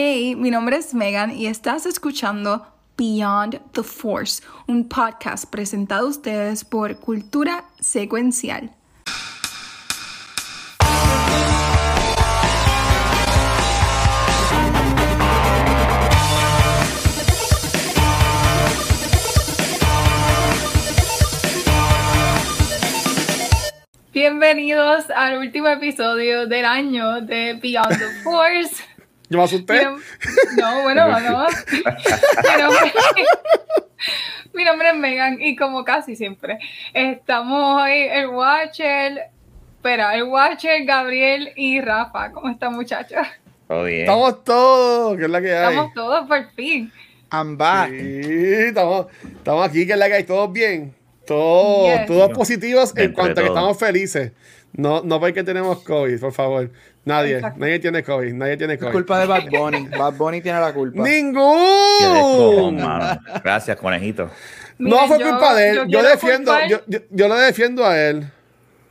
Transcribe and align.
Hey, 0.00 0.36
mi 0.36 0.52
nombre 0.52 0.76
es 0.76 0.94
Megan 0.94 1.36
y 1.36 1.48
estás 1.48 1.84
escuchando 1.84 2.64
Beyond 2.96 3.72
the 3.72 3.82
Force, 3.82 4.44
un 4.68 4.88
podcast 4.88 5.50
presentado 5.50 6.06
a 6.06 6.10
ustedes 6.10 6.64
por 6.64 7.00
Cultura 7.00 7.64
Secuencial. 7.80 8.70
Bienvenidos 24.12 25.10
al 25.10 25.38
último 25.38 25.66
episodio 25.66 26.46
del 26.46 26.64
año 26.64 27.20
de 27.20 27.54
Beyond 27.54 27.98
the 27.98 28.10
Force. 28.22 28.87
¿Yo 29.30 29.38
me 29.38 29.44
asusté? 29.44 29.84
No, 29.84 30.82
bueno, 30.82 31.06
no. 31.20 31.46
Mi 31.68 32.62
nombre, 32.62 32.92
mi 34.54 34.64
nombre 34.64 34.88
es 34.90 34.96
Megan 34.96 35.40
y 35.40 35.54
como 35.56 35.84
casi 35.84 36.16
siempre, 36.16 36.58
estamos 36.94 37.82
hoy 37.82 38.02
el 38.10 38.28
Watcher, 38.28 39.24
espera, 39.76 40.14
el 40.14 40.24
Watcher, 40.24 40.84
Gabriel 40.84 41.52
y 41.56 41.80
Rafa. 41.80 42.32
¿Cómo 42.32 42.48
están 42.48 42.74
muchachos? 42.74 43.26
Todo 43.66 43.84
bien. 43.84 44.00
Estamos 44.00 44.44
todos, 44.44 45.16
que 45.18 45.24
es 45.24 45.30
la 45.30 45.40
que 45.40 45.54
hay. 45.54 45.68
Estamos 45.70 45.94
todos 45.94 46.26
por 46.26 46.50
fin. 46.52 46.90
I'm 47.30 47.58
back. 47.58 47.90
Sí, 47.90 48.30
estamos, 48.68 49.06
estamos 49.22 49.68
aquí, 49.68 49.86
que 49.86 49.92
es 49.92 49.98
la 49.98 50.06
que 50.08 50.14
hay. 50.14 50.24
Todos 50.24 50.50
bien. 50.52 50.94
Todos, 51.26 51.98
Yes. 51.98 52.06
todos 52.06 52.30
positivos 52.30 52.96
en 52.96 53.12
cuanto 53.12 53.40
a 53.40 53.42
que 53.44 53.48
estamos 53.50 53.78
felices. 53.78 54.32
No, 54.72 55.02
no 55.02 55.20
porque 55.20 55.44
tenemos 55.44 55.80
COVID, 55.82 56.18
por 56.20 56.32
favor. 56.32 56.70
Nadie, 57.04 57.36
Exacto. 57.36 57.60
nadie 57.60 57.78
tiene 57.78 58.02
COVID, 58.02 58.32
nadie 58.34 58.56
tiene 58.58 58.74
Es 58.74 58.80
COVID. 58.80 58.92
culpa 58.92 59.18
de 59.20 59.26
Bad 59.26 59.44
Bunny. 59.50 59.88
Bad 59.88 60.12
Bunny 60.14 60.40
tiene 60.42 60.60
la 60.60 60.72
culpa. 60.74 61.02
¡Ningún! 61.02 62.76
Gracias, 63.42 63.76
conejito. 63.78 64.30
No 64.78 65.06
fue 65.08 65.18
yo- 65.18 65.30
culpa 65.30 65.54
de 65.54 65.68
él. 65.70 65.76
Yo, 65.76 65.84
quiero 65.86 66.08
defiendo, 66.08 66.52
culpar- 66.52 66.68
yo, 66.68 66.80
yo, 66.86 66.98
yo 67.10 67.28
lo 67.28 67.34
defiendo 67.36 67.86
a 67.86 67.98
él. 67.98 68.30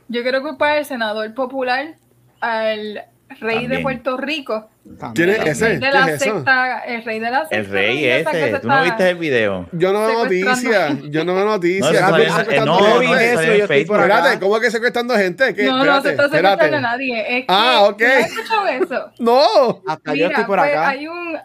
Yo 0.08 0.22
quiero 0.22 0.42
culpar 0.42 0.78
al 0.78 0.84
senador 0.84 1.32
popular, 1.34 1.94
al 2.40 3.04
rey 3.40 3.56
de 3.56 3.60
También. 3.62 3.82
Puerto 3.82 4.16
Rico, 4.16 4.70
¿Quién 5.14 5.28
es 5.30 5.46
ese? 5.46 5.68
de 5.70 5.80
¿Qué 5.80 5.90
la 5.90 6.10
es 6.10 6.18
secta, 6.20 6.78
el 6.86 7.04
rey 7.04 7.18
de 7.20 7.30
la 7.30 7.40
secta. 7.40 7.56
El 7.56 7.66
rey 7.66 8.04
ese. 8.04 8.30
se 8.52 8.58
¿Tú 8.60 8.68
no 8.68 8.82
viste 8.82 9.10
el 9.10 9.16
video? 9.18 9.68
Yo 9.72 9.92
no 9.92 10.06
veo 10.06 10.24
noticias. 10.24 10.98
Yo 11.10 11.24
no 11.24 11.34
veo 11.34 11.44
noticias. 11.44 11.92
No, 11.92 12.16
secuestrando 12.16 12.64
no, 12.64 12.78
Yo 12.80 12.94
no, 12.94 13.00
vi 13.00 13.06
eso 13.12 13.42
yo 13.44 13.52
en 13.52 13.60
estoy 13.62 13.84
por. 13.84 14.00
Espérate, 14.00 14.38
¿cómo 14.40 14.60
que 14.60 14.70
secuestrando 14.70 15.14
gente? 15.16 15.54
¿Qué? 15.54 15.64
No, 15.66 15.84
no 15.84 16.02
se 16.02 16.10
está 16.10 16.22
secuestrando 16.24 16.50
espérate. 16.64 16.76
a 16.76 16.80
nadie. 16.80 17.20
Es 17.38 17.40
que, 17.42 17.46
Ah, 17.48 17.82
ok. 17.84 18.00
¿no 18.00 18.06
has 18.08 18.30
escuchado 18.32 18.66
eso? 18.66 19.10
No. 19.18 19.82
Hasta 19.86 20.10
yo 20.14 20.14
Mira, 20.14 20.28
estoy 20.28 20.44
por 20.44 20.58
pues, 20.58 20.70
acá. 20.70 20.88
hay 20.88 21.06
un... 21.08 21.38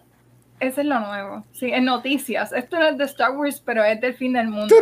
Ese 0.60 0.80
es 0.82 0.88
lo 0.88 0.98
nuevo. 1.02 1.46
Sí, 1.52 1.70
en 1.74 1.84
noticias. 1.84 2.54
Esto 2.54 2.80
no 2.80 2.88
es 2.88 2.98
de 2.98 3.04
Star 3.04 3.32
Wars, 3.32 3.62
pero 3.66 3.84
es 3.84 4.00
del 4.00 4.14
fin 4.14 4.32
del 4.32 4.48
mundo. 4.48 4.74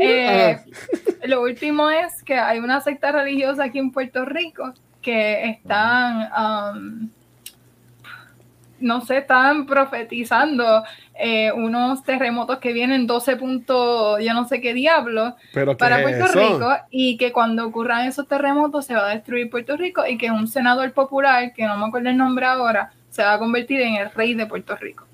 Eh, 0.00 0.56
Ah. 0.58 1.26
lo 1.26 1.42
último 1.42 1.88
es 1.88 2.20
que 2.24 2.34
hay 2.34 2.58
una 2.58 2.80
secta 2.80 3.12
religiosa 3.12 3.62
aquí 3.64 3.78
en 3.78 3.92
Puerto 3.92 4.24
Rico 4.24 4.74
que 5.04 5.50
están, 5.50 6.30
um, 6.32 7.10
no 8.80 9.00
sé, 9.02 9.18
están 9.18 9.66
profetizando 9.66 10.82
eh, 11.14 11.52
unos 11.52 12.02
terremotos 12.02 12.58
que 12.58 12.72
vienen 12.72 13.06
12 13.06 13.36
puntos, 13.36 14.24
yo 14.24 14.34
no 14.34 14.48
sé 14.48 14.60
qué 14.60 14.74
diablo, 14.74 15.36
Pero 15.52 15.72
¿qué 15.72 15.76
para 15.76 16.02
Puerto? 16.02 16.26
Rico 16.32 16.68
y 16.90 17.16
que 17.16 17.30
cuando 17.32 17.66
ocurran 17.66 18.06
esos 18.06 18.26
terremotos 18.26 18.86
se 18.86 18.94
va 18.94 19.10
a 19.10 19.14
destruir 19.14 19.48
Puerto 19.50 19.76
Rico 19.76 20.04
y 20.06 20.18
que 20.18 20.30
un 20.30 20.48
senador 20.48 20.92
popular, 20.92 21.52
que 21.52 21.64
no 21.64 21.76
me 21.76 21.86
acuerdo 21.86 22.08
el 22.08 22.16
nombre 22.16 22.46
ahora, 22.46 22.90
se 23.10 23.22
va 23.22 23.34
a 23.34 23.38
convertir 23.38 23.80
en 23.80 23.94
el 23.94 24.10
rey 24.10 24.34
de 24.34 24.46
Puerto 24.46 24.74
Rico. 24.74 25.06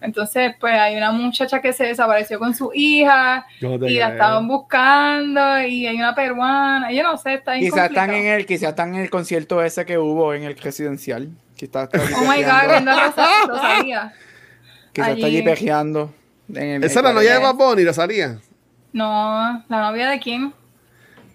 Entonces, 0.00 0.54
pues 0.60 0.74
hay 0.74 0.96
una 0.96 1.10
muchacha 1.10 1.60
que 1.60 1.72
se 1.72 1.84
desapareció 1.84 2.38
con 2.38 2.54
su 2.54 2.70
hija 2.72 3.44
no 3.60 3.74
y 3.86 3.98
la 3.98 4.10
estaban 4.10 4.46
buscando 4.46 5.60
y 5.60 5.86
hay 5.88 5.96
una 5.96 6.14
peruana, 6.14 6.92
yo 6.92 7.02
no 7.02 7.16
sé, 7.16 7.34
está 7.34 7.58
Quizás 7.58 7.88
están 7.90 8.10
en 8.14 8.26
el, 8.26 8.46
quizás 8.46 8.70
están 8.70 8.94
en 8.94 9.00
el 9.02 9.10
concierto 9.10 9.62
ese 9.62 9.84
que 9.84 9.98
hubo 9.98 10.34
en 10.34 10.44
el 10.44 10.56
residencial. 10.56 11.30
Que 11.56 11.64
está, 11.64 11.88
Oh 11.92 12.20
my 12.20 12.26
god, 12.26 12.34
pejeando. 12.36 12.68
viendo 12.70 12.90
a 12.92 13.06
Rosa- 13.06 13.28
Rosalía. 13.48 14.12
Quizás 14.92 15.08
está 15.10 15.26
allí 15.26 15.42
pejeando. 15.42 16.14
en 16.54 16.84
Esa 16.84 17.00
es 17.00 17.04
la 17.04 17.12
novia 17.12 17.34
de 17.34 17.38
Bad 17.40 17.54
Bunny, 17.56 17.84
Rosalía. 17.84 18.38
No, 18.92 19.64
la 19.68 19.80
novia 19.90 20.10
de 20.10 20.20
quién? 20.20 20.52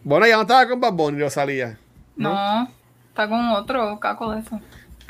Bueno, 0.06 0.26
ya 0.26 0.36
no 0.36 0.42
estaba 0.44 0.68
con 0.68 0.80
Bad 0.80 0.94
Bunny, 0.94 1.20
Rosalía. 1.20 1.78
No, 2.16 2.68
está 3.10 3.28
con 3.28 3.46
otro 3.50 4.00
caco 4.00 4.32
de 4.32 4.40
eso. 4.40 4.60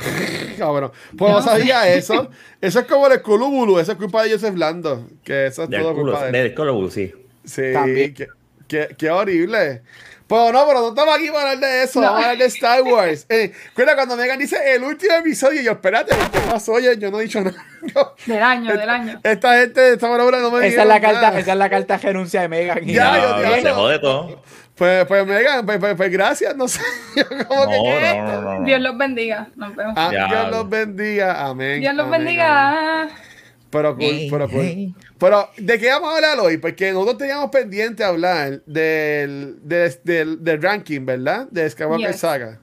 Cabrón. 0.58 0.92
Pues 1.18 1.32
no 1.32 1.42
sabía 1.42 1.88
eso. 1.94 2.30
Eso 2.62 2.80
es 2.80 2.86
como 2.86 3.08
el 3.08 3.22
culubulu. 3.22 3.80
Eso 3.80 3.92
es 3.94 3.98
culpa 3.98 4.24
de 4.24 4.32
Joseph 4.32 4.54
Blando. 4.54 5.08
Que 5.24 5.48
eso 5.48 5.64
es 5.64 5.70
Del 5.70 5.82
todo 5.82 5.94
culo, 5.94 6.04
culpa 6.14 6.22
de 6.28 6.40
él. 6.40 6.56
del 6.56 6.92
sí. 6.92 7.14
Sí, 7.46 7.62
También. 7.74 8.14
qué, 8.14 8.28
qué- 8.68 8.96
qué 8.98 9.10
horrible. 9.10 9.82
Pues 10.26 10.54
no, 10.54 10.66
pero 10.66 10.80
no 10.80 10.88
estamos 10.90 11.16
aquí 11.16 11.28
para 11.28 11.52
hablar 11.52 11.60
de 11.60 11.84
eso, 11.84 12.00
No. 12.00 12.08
vamos 12.08 12.22
a 12.22 12.30
hablar 12.32 12.38
de 12.40 12.46
Star 12.46 12.82
Wars. 12.82 13.26
Eh, 13.30 13.52
cuida 13.76 13.94
cuando 13.96 14.16
Megan 14.16 14.40
dice 14.40 14.56
el 14.74 14.82
último 14.84 15.14
episodio, 15.16 15.62
y 15.62 15.66
yo, 15.66 15.74
espérate, 15.74 16.16
¿qué 16.32 16.40
pasó? 16.50 16.80
Yo, 16.80 16.94
yo 16.94 17.12
no 17.12 17.20
he 17.20 17.24
dicho 17.24 17.42
nada. 17.44 17.64
Yo- 17.94 18.16
Del 18.26 18.42
año, 18.42 18.76
del 18.76 18.90
año. 18.90 19.20
esta 19.22 19.60
gente, 19.60 19.94
esta 19.94 20.10
hora 20.10 20.40
no 20.40 20.50
me 20.50 20.66
Esa 20.66 20.84
es 20.84 20.88
la 20.88 21.02
carta, 21.02 21.22
nada. 21.22 21.40
esa 21.40 21.52
es 21.52 21.58
la 21.58 21.70
carta 21.70 21.98
de 21.98 22.04
renuncia 22.04 22.42
de 22.42 22.48
Megan. 22.48 22.80
Ya, 22.86 23.12
No, 23.12 23.42
yo- 23.44 23.56
yo- 23.58 23.62
se 23.62 23.72
jode 23.74 24.00
todo. 24.00 24.42
Pues, 24.76 25.06
pues 25.06 25.26
Megan, 25.28 25.66
pues, 25.66 25.78
pues, 25.78 25.96
pues 25.96 26.12
gracias, 26.12 26.56
no 26.56 26.68
sé. 26.68 26.82
Dios 28.66 28.82
los 28.82 28.98
bendiga. 28.98 29.48
Nos 29.56 29.76
vemos. 29.76 29.94
Ah. 29.96 30.10
Dios 30.10 30.50
los 30.52 30.70
bendiga, 30.70 31.46
amén. 31.46 31.82
Dios 31.82 31.94
los 31.94 32.06
amén, 32.08 32.16
amén. 32.22 32.26
bendiga. 32.26 33.10
Pero 33.70 33.96
cool, 33.96 34.04
Hey, 34.06 34.28
pero 34.32 34.50
cool. 34.50 34.62
hey. 34.62 34.96
Pero, 35.18 35.50
¿de 35.58 35.80
qué 35.80 35.90
vamos 35.90 36.12
a 36.12 36.16
hablar 36.16 36.40
hoy? 36.40 36.58
Porque 36.58 36.92
nosotros 36.92 37.18
teníamos 37.18 37.50
pendiente 37.50 38.04
hablar 38.04 38.62
del, 38.66 39.58
del, 39.68 40.00
del, 40.04 40.44
del 40.44 40.62
ranking, 40.62 41.06
¿verdad? 41.06 41.48
De 41.50 41.70
Skywalker 41.70 42.12
Yes. 42.12 42.20
Saga. 42.20 42.60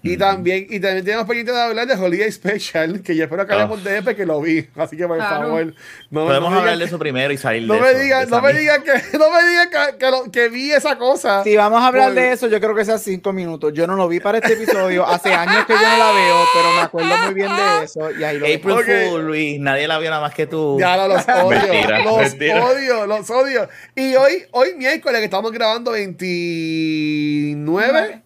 Y 0.00 0.16
también, 0.16 0.64
y 0.70 0.78
también 0.78 1.04
teníamos 1.04 1.26
pendiente 1.26 1.50
de 1.50 1.60
hablar 1.60 1.84
de 1.88 1.94
Holiday 1.94 2.30
Special, 2.30 3.02
que 3.02 3.16
yo 3.16 3.24
espero 3.24 3.44
que 3.46 3.52
hablemos 3.52 3.80
Oh. 3.80 3.82
de 3.82 3.96
él 3.98 4.04
porque 4.04 4.24
lo 4.24 4.40
vi. 4.40 4.64
Así 4.76 4.96
que 4.96 5.08
por 5.08 5.16
Claro. 5.16 5.48
favor, 5.48 5.74
no, 6.10 6.24
Podemos 6.24 6.50
no 6.50 6.54
me 6.54 6.60
hablar 6.60 6.78
de 6.78 6.84
eso 6.84 7.00
primero 7.00 7.32
y 7.32 7.36
salir 7.36 7.66
No 7.66 7.74
de 7.74 7.80
me 7.80 7.90
eso, 7.90 7.98
digan, 7.98 8.24
de 8.24 8.30
no 8.30 8.40
me 8.40 8.52
digan 8.52 8.82
que, 8.84 8.92
no 9.18 9.30
me 9.32 9.48
digan 9.48 9.68
que, 9.70 9.98
que, 9.98 10.10
lo- 10.12 10.30
que 10.30 10.48
vi 10.50 10.70
esa 10.70 10.96
cosa. 10.98 11.42
Si 11.42 11.56
vamos 11.56 11.82
a 11.82 11.88
hablar 11.88 12.10
Por- 12.10 12.14
de 12.14 12.32
eso, 12.32 12.46
yo 12.46 12.60
creo 12.60 12.76
que 12.76 12.84
sea 12.84 12.96
cinco 12.98 13.32
minutos. 13.32 13.72
Yo 13.74 13.88
no 13.88 13.96
lo 13.96 14.06
vi 14.06 14.20
para 14.20 14.38
este 14.38 14.52
episodio. 14.52 15.04
Hace 15.04 15.34
años 15.34 15.66
que 15.66 15.72
yo 15.72 15.80
no 15.80 15.98
la 15.98 16.12
veo, 16.12 16.36
pero 16.54 16.72
me 16.74 16.80
acuerdo 16.80 17.16
muy 17.24 17.34
bien 17.34 17.50
de 17.56 17.84
eso. 17.84 18.08
Y 18.12 18.22
ahí 18.22 18.38
lo 18.38 18.46
April 18.46 18.70
Ok. 18.70 19.10
Fool, 19.10 19.26
Luis. 19.26 19.58
Nadie 19.60 19.88
la 19.88 19.98
vio 19.98 20.10
nada 20.10 20.22
más 20.22 20.32
que 20.32 20.46
tú. 20.46 20.76
Ya 20.78 20.96
no, 20.96 21.08
los 21.08 21.22
odio, 21.28 21.48
Mentira, 21.58 22.04
los 22.04 22.18
mentira. 22.18 22.64
odio, 22.64 23.04
los 23.06 23.28
odio. 23.30 23.68
Y 23.96 24.14
hoy, 24.14 24.44
hoy 24.52 24.74
miércoles 24.76 25.18
que 25.18 25.24
estamos 25.24 25.50
grabando 25.50 25.90
29 25.90 28.22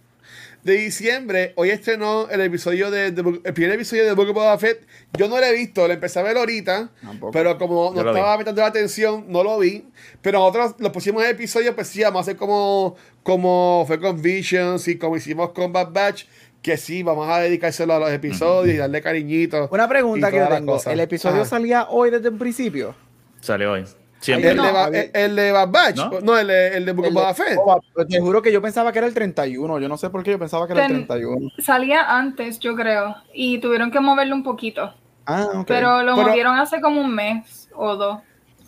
de 0.62 0.74
diciembre, 0.74 1.52
hoy 1.56 1.70
estrenó 1.70 2.28
el 2.28 2.40
episodio 2.40 2.90
de, 2.90 3.06
el 3.06 3.54
primer 3.54 3.72
episodio 3.72 4.04
de 4.04 4.12
Book 4.12 4.28
of 4.28 4.34
Boba 4.34 4.58
Fett. 4.58 4.86
Yo 5.18 5.28
no 5.28 5.38
lo 5.38 5.44
he 5.44 5.52
visto, 5.52 5.86
lo 5.88 5.92
empecé 5.92 6.20
a 6.20 6.22
ver 6.22 6.36
ahorita, 6.36 6.90
Tampoco. 7.02 7.32
pero 7.32 7.58
como 7.58 7.92
no 7.92 8.02
vi. 8.02 8.08
estaba 8.08 8.38
metiendo 8.38 8.62
la 8.62 8.68
atención, 8.68 9.24
no 9.28 9.42
lo 9.42 9.58
vi. 9.58 9.84
Pero 10.20 10.38
nosotros 10.38 10.76
los 10.78 10.92
pusimos 10.92 11.24
episodios, 11.24 11.74
pues 11.74 11.88
sí, 11.88 12.02
vamos 12.02 12.18
a 12.18 12.22
hacer 12.22 12.36
como, 12.36 12.96
como 13.24 13.84
fue 13.88 13.98
con 13.98 14.22
Visions 14.22 14.86
y 14.86 14.98
como 14.98 15.16
hicimos 15.16 15.50
con 15.50 15.72
Bad 15.72 15.92
Batch, 15.92 16.26
que 16.62 16.76
sí, 16.76 17.02
vamos 17.02 17.28
a 17.28 17.40
dedicárselo 17.40 17.94
a 17.94 17.98
los 17.98 18.12
episodios 18.12 18.76
y 18.76 18.78
darle 18.78 19.02
cariñito. 19.02 19.68
Una 19.72 19.88
pregunta 19.88 20.30
que 20.30 20.36
yo 20.36 20.48
tengo. 20.48 20.80
¿El 20.86 21.00
episodio 21.00 21.44
salía 21.44 21.88
hoy 21.90 22.10
desde 22.10 22.28
el 22.28 22.36
principio? 22.36 22.94
Salió 23.40 23.72
hoy. 23.72 23.84
El, 24.27 24.56
no, 24.56 24.62
de, 24.65 24.72
Ba- 24.72 24.88
el 24.88 25.37
de 25.37 25.53
Bad 25.53 25.69
Batch, 25.69 25.97
no, 25.97 26.21
¿No? 26.21 26.38
el, 26.38 26.47
de- 26.47 26.77
el 26.77 26.84
de 26.87 26.93
Book 26.93 27.06
of 27.16 27.41
El 27.41 27.47
Fett. 27.47 27.59
Oh, 27.65 27.81
te 28.09 28.21
juro 28.21 28.41
que 28.43 28.53
yo 28.53 28.62
pensaba 28.62 28.93
que 28.93 28.99
era 28.99 29.09
el 29.09 29.15
31. 29.15 29.78
Yo 29.81 29.88
no 29.88 29.97
sé 29.97 30.10
por 30.10 30.22
qué 30.22 30.31
yo 30.33 30.38
pensaba 30.38 30.66
que 30.66 30.72
era 30.75 30.87
el 30.87 30.93
Ten- 30.93 31.06
31. 31.06 31.50
Salía 31.59 32.16
antes, 32.16 32.59
yo 32.60 32.77
creo, 32.77 33.16
y 33.34 33.59
tuvieron 33.59 33.91
que 33.91 34.00
moverlo 34.00 34.34
un 34.34 34.43
poquito. 34.44 34.94
Ah, 35.27 35.47
ok. 35.55 35.65
Pero 35.66 36.03
lo 36.03 36.15
Pero- 36.15 36.28
movieron 36.28 36.57
hace 36.59 36.80
como 36.80 37.01
un 37.01 37.15
mes 37.15 37.69
o 37.74 37.97
dos. 37.97 38.19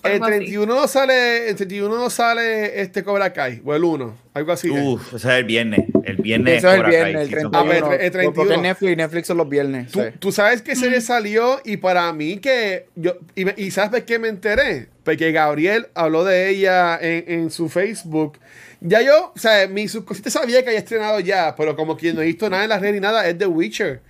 El 0.05 0.12
algo 0.12 0.27
así. 0.27 0.37
31 0.37 0.75
no 0.75 0.87
sale, 0.89 1.49
el 1.49 1.56
31 1.56 1.97
no 1.97 2.11
sale 2.11 2.81
este 2.81 3.03
Cobra 3.03 3.33
Kai, 3.33 3.62
o 3.65 3.75
el 3.75 3.85
1, 3.85 4.17
algo 4.35 4.53
así. 4.53 4.71
Uf, 4.71 5.09
ese 5.15 5.17
es 5.17 5.25
el 5.35 5.45
viernes. 5.45 5.81
El 6.05 6.17
viernes. 6.17 6.59
Eso 6.59 6.69
es 6.71 6.75
el 6.77 6.83
Kai, 6.83 6.91
viernes, 6.91 7.23
el 7.23 7.29
season 7.31 7.51
31. 7.53 7.59
Ah, 7.59 7.65
pero 7.69 7.93
el 8.03 8.11
31. 8.11 8.33
Porque 8.35 8.56
Netflix, 8.59 8.97
Netflix 8.97 9.27
son 9.29 9.37
los 9.39 9.49
viernes. 9.49 9.91
Tú, 9.93 10.01
sí. 10.01 10.06
tú 10.19 10.33
sabes 10.33 10.62
que 10.62 10.77
serie 10.77 11.01
salió 11.01 11.61
y 11.65 11.79
para 11.79 12.12
mí 12.12 12.37
que 12.39 12.87
yo 12.95 13.17
y, 13.35 13.45
me- 13.45 13.55
y 13.56 13.71
sabes 13.71 13.91
de 13.93 14.05
qué 14.05 14.19
me 14.19 14.29
enteré 14.29 14.89
porque 15.05 15.33
Gabriel 15.33 15.87
habló 15.95 16.25
de 16.25 16.49
ella 16.49 16.99
en, 17.00 17.25
en 17.27 17.50
su 17.50 17.69
Facebook 17.69 18.39
ya 18.81 19.03
yo 19.03 19.33
o 19.35 19.39
sea 19.39 19.67
mi 19.69 19.87
subconsciente 19.89 20.31
sabía 20.31 20.62
que 20.62 20.69
había 20.71 20.79
estrenado 20.81 21.21
ya 21.21 21.55
pero 21.57 21.77
como 21.77 21.97
que 21.97 22.12
no 22.12 22.23
he 22.23 22.27
visto 22.27 22.49
nada 22.50 22.65
en 22.65 22.69
las 22.71 22.81
redes 22.81 22.95
ni 22.95 23.00
nada 23.00 23.27
es 23.29 23.37
The 23.39 23.47
Witcher 23.47 24.00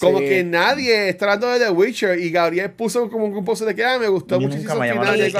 como 0.00 0.18
Sí. 0.18 0.24
que 0.26 0.44
nadie 0.44 1.08
está 1.08 1.24
hablando 1.32 1.48
de 1.50 1.58
The 1.66 1.70
Witcher 1.70 2.18
y 2.18 2.30
Gabriel 2.30 2.70
puso 2.72 3.08
como 3.10 3.24
un 3.26 3.44
post 3.44 3.62
de 3.62 3.74
que 3.74 3.84
ah, 3.84 3.98
me 3.98 4.08
gustó 4.08 4.38
muchísimo 4.40 4.74
me 4.76 4.92
final 4.92 5.32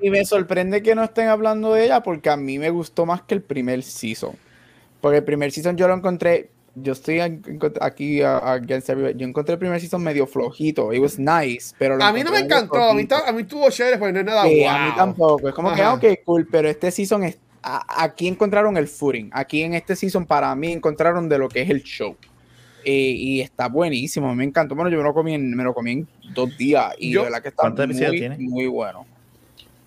y 0.00 0.10
me 0.10 0.24
sorprende 0.24 0.82
que 0.82 0.94
no 0.94 1.02
estén 1.04 1.28
hablando 1.28 1.74
de 1.74 1.84
ella 1.86 2.02
porque 2.02 2.30
a 2.30 2.36
mí 2.36 2.58
me 2.58 2.70
gustó 2.70 3.06
más 3.06 3.22
que 3.22 3.34
el 3.34 3.42
primer 3.42 3.82
season. 3.82 4.32
Porque 5.00 5.18
el 5.18 5.24
primer 5.24 5.50
season 5.52 5.76
yo 5.76 5.88
lo 5.88 5.94
encontré 5.94 6.48
yo 6.74 6.92
estoy 6.94 7.20
aquí 7.82 8.22
a- 8.22 8.38
against 8.54 8.88
everybody. 8.88 9.14
Yo 9.18 9.26
encontré 9.26 9.52
el 9.52 9.58
primer 9.58 9.78
season 9.78 10.02
medio 10.02 10.26
flojito. 10.26 10.90
It 10.94 11.00
was 11.02 11.18
nice, 11.18 11.74
pero 11.78 12.02
A 12.02 12.12
mí 12.14 12.22
no 12.22 12.30
me 12.30 12.38
encantó, 12.38 12.76
a 12.82 12.94
mí, 12.94 13.06
a 13.26 13.32
mí 13.32 13.42
estuvo 13.42 13.68
chévere, 13.68 13.98
porque 13.98 14.12
no 14.14 14.20
es 14.20 14.24
nada 14.24 14.44
Sí, 14.44 14.60
wow. 14.60 14.68
a 14.70 14.86
mí 14.86 14.92
tampoco. 14.96 15.48
Es 15.48 15.54
como 15.54 15.74
que, 15.74 15.82
Ajá. 15.82 15.90
ah, 15.90 15.94
ok, 15.94 16.04
cool, 16.24 16.48
pero 16.50 16.68
este 16.70 16.90
season 16.90 17.24
es. 17.24 17.36
a- 17.62 18.04
aquí 18.04 18.26
encontraron 18.26 18.76
el 18.78 18.88
footing. 18.88 19.28
Aquí 19.32 19.62
en 19.62 19.74
este 19.74 19.94
season, 19.96 20.24
para 20.26 20.52
mí, 20.56 20.72
encontraron 20.72 21.28
de 21.28 21.38
lo 21.38 21.48
que 21.48 21.60
es 21.62 21.68
el 21.70 21.82
show. 21.82 22.16
Eh, 22.84 23.14
y 23.16 23.40
está 23.40 23.68
buenísimo, 23.68 24.34
me 24.34 24.44
encantó. 24.44 24.74
Bueno, 24.74 24.90
yo 24.90 24.98
me 24.98 25.04
lo 25.04 25.14
comí 25.14 25.34
en, 25.34 25.54
me 25.56 25.62
lo 25.64 25.72
comí 25.74 25.92
en 25.92 26.08
dos 26.34 26.56
días 26.58 26.94
y 26.98 27.12
Yo- 27.12 27.20
de 27.20 27.24
verdad 27.26 27.42
que 27.42 27.48
está 27.48 27.62
¿Cuántos 27.62 27.84
episodios 27.84 28.10
muy, 28.10 28.18
tiene? 28.18 28.36
muy 28.38 28.66
bueno. 28.66 29.06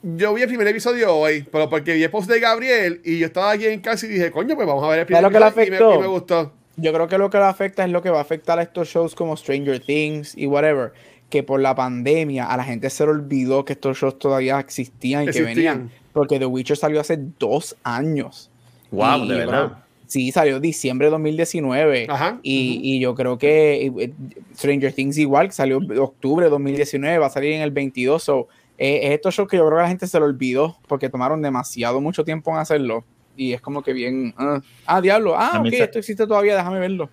Yo 0.03 0.33
vi 0.35 0.43
el 0.43 0.47
primer 0.47 0.67
episodio 0.67 1.15
hoy, 1.15 1.45
pero 1.51 1.67
porque 1.69 1.93
vi 1.93 2.03
el 2.03 2.11
post 2.11 2.29
de 2.29 2.39
Gabriel 2.39 3.01
y 3.03 3.17
yo 3.19 3.25
estaba 3.25 3.51
aquí 3.51 3.65
en 3.65 3.79
casa 3.81 4.05
y 4.05 4.09
dije, 4.09 4.29
coño, 4.31 4.55
pues 4.55 4.67
vamos 4.67 4.83
a 4.83 4.87
ver 4.89 4.99
el 4.99 5.05
primer 5.07 5.23
¿Sabes 5.23 5.33
lo 5.33 5.39
que 5.39 5.43
le 5.43 5.63
episodio 5.63 5.67
y 5.67 5.69
me- 5.71 5.75
afectó? 5.77 5.95
y 5.99 6.01
me 6.01 6.07
gustó. 6.07 6.53
Yo 6.77 6.93
creo 6.93 7.07
que 7.07 7.17
lo 7.17 7.29
que 7.29 7.37
le 7.37 7.43
afecta 7.45 7.83
es 7.85 7.89
lo 7.89 8.01
que 8.03 8.09
va 8.09 8.19
a 8.19 8.21
afectar 8.21 8.59
a 8.59 8.61
estos 8.61 8.87
shows 8.89 9.15
como 9.15 9.35
Stranger 9.35 9.79
Things 9.79 10.37
y 10.37 10.45
whatever. 10.45 10.91
Que 11.29 11.41
por 11.41 11.59
la 11.59 11.73
pandemia 11.73 12.45
a 12.45 12.55
la 12.57 12.63
gente 12.63 12.89
se 12.91 13.03
le 13.03 13.11
olvidó 13.11 13.65
que 13.65 13.73
estos 13.73 13.97
shows 13.97 14.19
todavía 14.19 14.59
existían 14.59 15.23
y 15.23 15.27
Existían. 15.29 15.47
que 15.53 15.55
venían. 15.55 15.91
Porque 16.13 16.37
The 16.37 16.45
Witcher 16.45 16.77
salió 16.77 17.01
hace 17.01 17.17
dos 17.39 17.75
años. 17.83 18.51
Wow, 18.91 19.23
Y, 19.23 19.29
de 19.29 19.35
verdad. 19.37 19.65
bro, 19.69 19.77
Sí, 20.15 20.31
salió 20.31 20.61
diciembre 20.61 21.07
de 21.07 21.11
2019. 21.11 22.07
Ajá, 22.09 22.39
Y, 22.41 22.79
y 22.81 23.01
yo 23.01 23.13
creo 23.15 23.37
que 23.37 23.87
eh, 23.87 24.13
Stranger 24.55 24.93
Things 24.93 25.17
igual, 25.17 25.51
salió 25.51 25.79
octubre 25.99 26.45
de 26.45 26.49
2019, 26.51 27.17
va 27.17 27.25
a 27.25 27.29
salir 27.29 27.51
en 27.51 27.61
el 27.61 27.71
22. 27.71 28.23
So, 28.23 28.47
eh, 28.77 29.01
es 29.03 29.11
estos 29.11 29.35
shows 29.35 29.49
que 29.49 29.57
yo 29.57 29.65
creo 29.65 29.77
que 29.77 29.81
la 29.83 29.89
gente 29.89 30.07
se 30.07 30.17
lo 30.17 30.25
olvidó 30.25 30.77
porque 30.87 31.09
tomaron 31.09 31.41
demasiado 31.41 31.99
mucho 31.99 32.23
tiempo 32.23 32.49
en 32.51 32.59
hacerlo. 32.59 33.03
Y 33.35 33.51
es 33.51 33.59
como 33.59 33.83
que 33.83 33.91
bien. 33.91 34.33
ah, 34.37 34.61
ah, 34.85 35.01
diablo. 35.01 35.35
Ah, 35.37 35.59
ok, 35.59 35.67
se- 35.69 35.83
esto 35.83 35.99
existe 35.99 36.25
todavía, 36.25 36.55
déjame 36.55 36.79
verlo. 36.79 37.09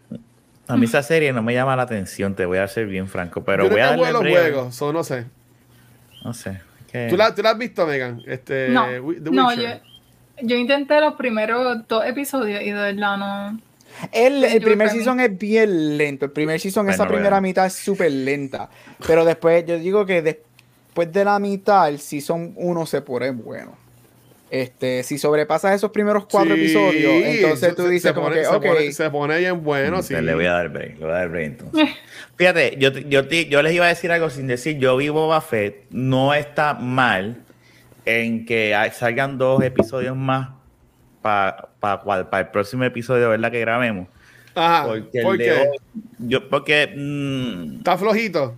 A 0.68 0.76
mí 0.76 0.84
esa 0.84 1.02
serie 1.02 1.32
no 1.32 1.42
me 1.42 1.54
llama 1.54 1.74
la 1.74 1.82
atención, 1.82 2.36
te 2.36 2.46
voy 2.46 2.58
a 2.58 2.68
ser 2.68 2.86
bien 2.86 3.08
franco, 3.08 3.42
pero 3.42 3.64
yo 3.64 3.70
voy 3.70 3.80
a 3.80 3.86
darle 3.86 4.12
los 4.12 4.22
break. 4.22 4.52
juegos, 4.52 4.76
so 4.76 4.92
no 4.92 5.02
sé. 5.02 5.24
No 6.24 6.32
sé. 6.32 6.60
¿Tú 7.10 7.16
la, 7.16 7.34
¿Tú 7.34 7.42
la 7.42 7.50
has 7.50 7.58
visto, 7.58 7.86
Megan? 7.86 8.20
Este, 8.26 8.68
No, 8.68 8.84
The 8.86 9.30
no, 9.32 9.52
yo, 9.54 9.62
Witcher. 9.62 9.82
Yo 10.40 10.56
intenté 10.56 11.00
los 11.00 11.14
primeros 11.14 11.86
dos 11.88 12.04
episodios 12.06 12.62
y 12.62 12.66
de 12.70 12.72
verdad 12.92 13.16
no. 13.18 13.60
El, 14.10 14.60
primer 14.62 14.88
season 14.90 15.20
es 15.20 15.36
bien 15.38 15.98
lento. 15.98 16.24
El 16.24 16.30
primer 16.32 16.58
season, 16.58 16.88
Ay, 16.88 16.94
esa 16.94 17.04
no 17.04 17.10
primera 17.10 17.40
mitad 17.40 17.66
es 17.66 17.74
súper 17.74 18.10
lenta. 18.10 18.70
Pero 19.06 19.24
después, 19.24 19.64
yo 19.66 19.78
digo 19.78 20.06
que 20.06 20.22
después 20.22 21.12
de 21.12 21.24
la 21.24 21.38
mitad, 21.38 21.88
el 21.88 21.98
season 21.98 22.52
1 22.56 22.86
se 22.86 23.02
pone 23.02 23.30
bueno. 23.30 23.76
Este, 24.50 25.02
si 25.02 25.16
sobrepasas 25.16 25.74
esos 25.74 25.90
primeros 25.92 26.26
cuatro 26.26 26.54
Sí, 26.54 26.60
episodios, 26.60 27.12
entonces 27.24 27.74
tú 27.74 27.88
dices 27.88 28.10
se 28.10 28.14
como 28.14 28.26
pone- 28.28 28.40
que, 28.40 28.44
se 28.44 28.60
pone- 28.60 28.92
se 28.92 29.10
pone 29.10 29.38
bien 29.38 29.64
bueno, 29.64 30.02
sí. 30.02 30.14
Le 30.14 30.34
voy 30.34 30.44
a 30.44 30.52
dar 30.52 30.68
break, 30.68 30.98
le 30.98 31.04
voy 31.06 31.10
a 31.14 31.18
dar 31.18 31.28
break 31.30 31.46
entonces. 31.46 31.88
Fíjate, 32.36 32.76
yo, 32.78 32.90
yo, 32.90 33.26
te- 33.28 33.46
yo 33.46 33.62
les 33.62 33.72
iba 33.72 33.86
a 33.86 33.88
decir 33.88 34.12
algo 34.12 34.28
sin 34.28 34.46
decir, 34.46 34.76
yo 34.78 34.94
vi 34.98 35.08
Boba 35.08 35.40
Fett, 35.40 35.84
no 35.90 36.34
está 36.34 36.74
mal 36.74 37.41
en 38.04 38.44
que 38.46 38.76
salgan 38.92 39.38
dos 39.38 39.62
episodios 39.62 40.16
más 40.16 40.50
para 41.20 41.68
el 42.40 42.48
próximo 42.48 42.84
episodio, 42.84 43.28
¿verdad? 43.30 43.50
Que 43.50 43.60
grabemos. 43.60 44.08
Ajá, 44.54 44.86
Porque 44.86 45.18
el 45.18 45.24
¿por 45.24 45.38
de 45.38 45.44
qué? 45.44 45.52
hoy- 45.52 45.68
yo, 46.18 46.48
porque 46.48 46.92
mm, 46.94 47.78
Está 47.78 47.96
flojito. 47.96 48.54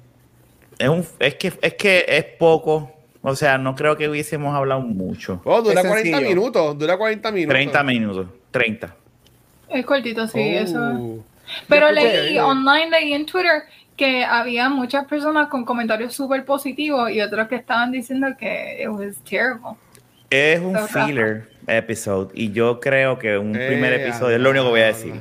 es, 0.79 0.88
un, 0.88 1.06
es, 1.20 1.35
que, 1.37 1.52
es 1.62 1.75
que 1.75 2.05
es 2.08 2.25
poco, 2.37 2.93
o 3.23 3.37
sea, 3.37 3.58
no 3.58 3.75
creo 3.76 3.96
que 3.96 4.08
hubiésemos 4.08 4.55
hablado 4.56 4.81
mucho. 4.81 5.41
Oh, 5.44 5.62
dura 5.62 5.81
Es 5.82 5.87
40 5.87 6.02
sencillo. 6.19 6.29
minutos, 6.29 6.79
dura 6.79 6.96
40 6.99 7.31
minutos. 7.31 7.55
30 7.55 7.82
minutos, 7.85 8.26
30. 8.50 8.94
Es 9.69 9.87
cortito, 9.87 10.26
sí, 10.26 10.38
Oh. 10.41 10.58
eso. 10.61 11.25
Pero 11.69 11.91
Yo 11.91 11.96
escuché, 11.99 12.23
leí 12.25 12.37
eh. 12.38 12.41
online, 12.41 12.91
leí 12.91 13.12
en 13.12 13.26
Twitter 13.26 13.62
que 13.96 14.25
había 14.25 14.69
muchas 14.69 15.05
personas 15.06 15.49
con 15.49 15.64
comentarios 15.64 16.14
súper 16.14 16.44
positivos 16.44 17.11
y 17.11 17.20
otros 17.20 17.49
que 17.49 17.56
estaban 17.56 17.93
diciendo 17.93 18.29
que 18.38 18.82
it 18.82 18.88
was 18.88 19.17
terrible. 19.29 19.76
Es 20.31 20.61
un 20.61 20.76
Ajá. 20.76 21.06
filler 21.06 21.49
episode 21.67 22.31
y 22.35 22.50
yo 22.52 22.81
creo 22.81 23.19
que 23.19 23.38
un 23.38 23.55
Eh, 23.55 23.67
primer 23.69 23.93
episodio 23.93 24.37
es 24.37 24.43
lo 24.43 24.50
único 24.50 24.64
que 24.64 24.70
voy 24.70 24.81
a 24.81 24.87
decir. 24.87 25.14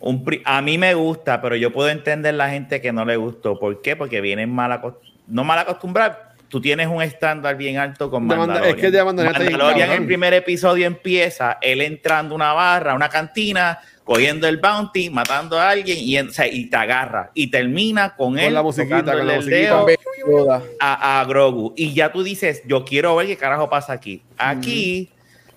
Un 0.00 0.24
pri- 0.24 0.42
a 0.44 0.62
mí 0.62 0.78
me 0.78 0.94
gusta, 0.94 1.42
pero 1.42 1.56
yo 1.56 1.72
puedo 1.72 1.88
entender 1.90 2.32
la 2.34 2.48
gente 2.50 2.80
que 2.80 2.92
no 2.92 3.04
le 3.04 3.16
gustó. 3.16 3.58
¿Por 3.58 3.82
qué? 3.82 3.96
Porque 3.96 4.20
vienen 4.20 4.50
mal 4.50 4.70
acostumbrados. 4.72 5.18
No 5.26 5.44
mal 5.44 5.58
acostumbrados. 5.58 6.16
Tú 6.48 6.62
tienes 6.62 6.86
un 6.86 7.02
estándar 7.02 7.56
bien 7.58 7.76
alto 7.76 8.08
con 8.10 8.24
Mandalorian. 8.24 8.64
es 8.74 8.74
que 8.76 9.04
Mandalorian 9.04 9.78
cabrón. 9.88 9.90
el 10.00 10.06
primer 10.06 10.32
episodio 10.32 10.86
empieza 10.86 11.58
él 11.60 11.82
entrando 11.82 12.34
a 12.34 12.36
una 12.36 12.52
barra, 12.54 12.92
a 12.92 12.94
una 12.94 13.10
cantina, 13.10 13.78
cogiendo 14.08 14.48
el 14.48 14.56
bounty, 14.56 15.10
matando 15.10 15.60
a 15.60 15.68
alguien 15.68 15.98
y, 16.00 16.16
en- 16.16 16.28
o 16.28 16.32
sea, 16.32 16.46
y 16.48 16.64
te 16.64 16.76
agarra. 16.78 17.30
Y 17.34 17.48
termina 17.50 18.16
con, 18.16 18.38
él 18.38 18.54
la 18.54 18.62
musiquita, 18.62 19.04
con 19.04 19.26
la 19.26 19.34
musiquita. 19.36 19.84
a, 20.80 21.20
a 21.20 21.24
Grogu. 21.26 21.74
Y 21.76 21.92
ya 21.92 22.10
tú 22.10 22.22
dices, 22.22 22.62
yo 22.66 22.86
quiero 22.86 23.14
ver 23.16 23.26
qué 23.26 23.36
carajo 23.36 23.68
pasa 23.68 23.92
aquí. 23.92 24.22
Aquí 24.38 25.10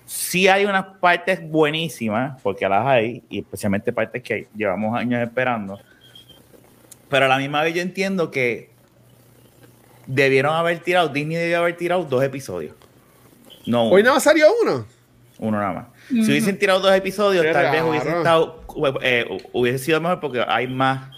sí 0.04 0.48
hay 0.48 0.66
unas 0.66 0.84
partes 1.00 1.40
buenísimas, 1.42 2.38
porque 2.42 2.68
las 2.68 2.86
hay, 2.86 3.22
y 3.30 3.38
especialmente 3.38 3.90
partes 3.90 4.22
que 4.22 4.48
llevamos 4.54 4.94
años 4.98 5.22
esperando. 5.22 5.80
Pero 7.08 7.24
a 7.24 7.28
la 7.28 7.38
misma 7.38 7.62
vez 7.62 7.74
yo 7.74 7.80
entiendo 7.80 8.30
que 8.30 8.68
debieron 10.06 10.54
haber 10.54 10.78
tirado, 10.80 11.08
Disney 11.08 11.38
debió 11.38 11.58
haber 11.60 11.78
tirado 11.78 12.04
dos 12.04 12.22
episodios. 12.22 12.74
No 13.64 13.84
uno, 13.84 13.94
Hoy 13.94 14.02
nada 14.02 14.16
más 14.16 14.24
salió 14.24 14.46
uno. 14.62 14.84
uno 15.38 15.58
nada 15.58 15.72
más. 15.72 15.86
Si 16.08 16.22
hubiesen 16.22 16.58
tirado 16.58 16.80
dos 16.80 16.94
episodios, 16.94 17.44
Qué 17.44 17.52
tal 17.52 17.64
vez 17.70 17.80
raro. 17.80 17.90
hubiese 17.90 18.08
estado, 18.08 18.62
eh, 19.02 19.24
hubiese 19.52 19.78
sido 19.78 20.00
mejor 20.00 20.20
porque 20.20 20.44
hay 20.46 20.66
más. 20.66 21.10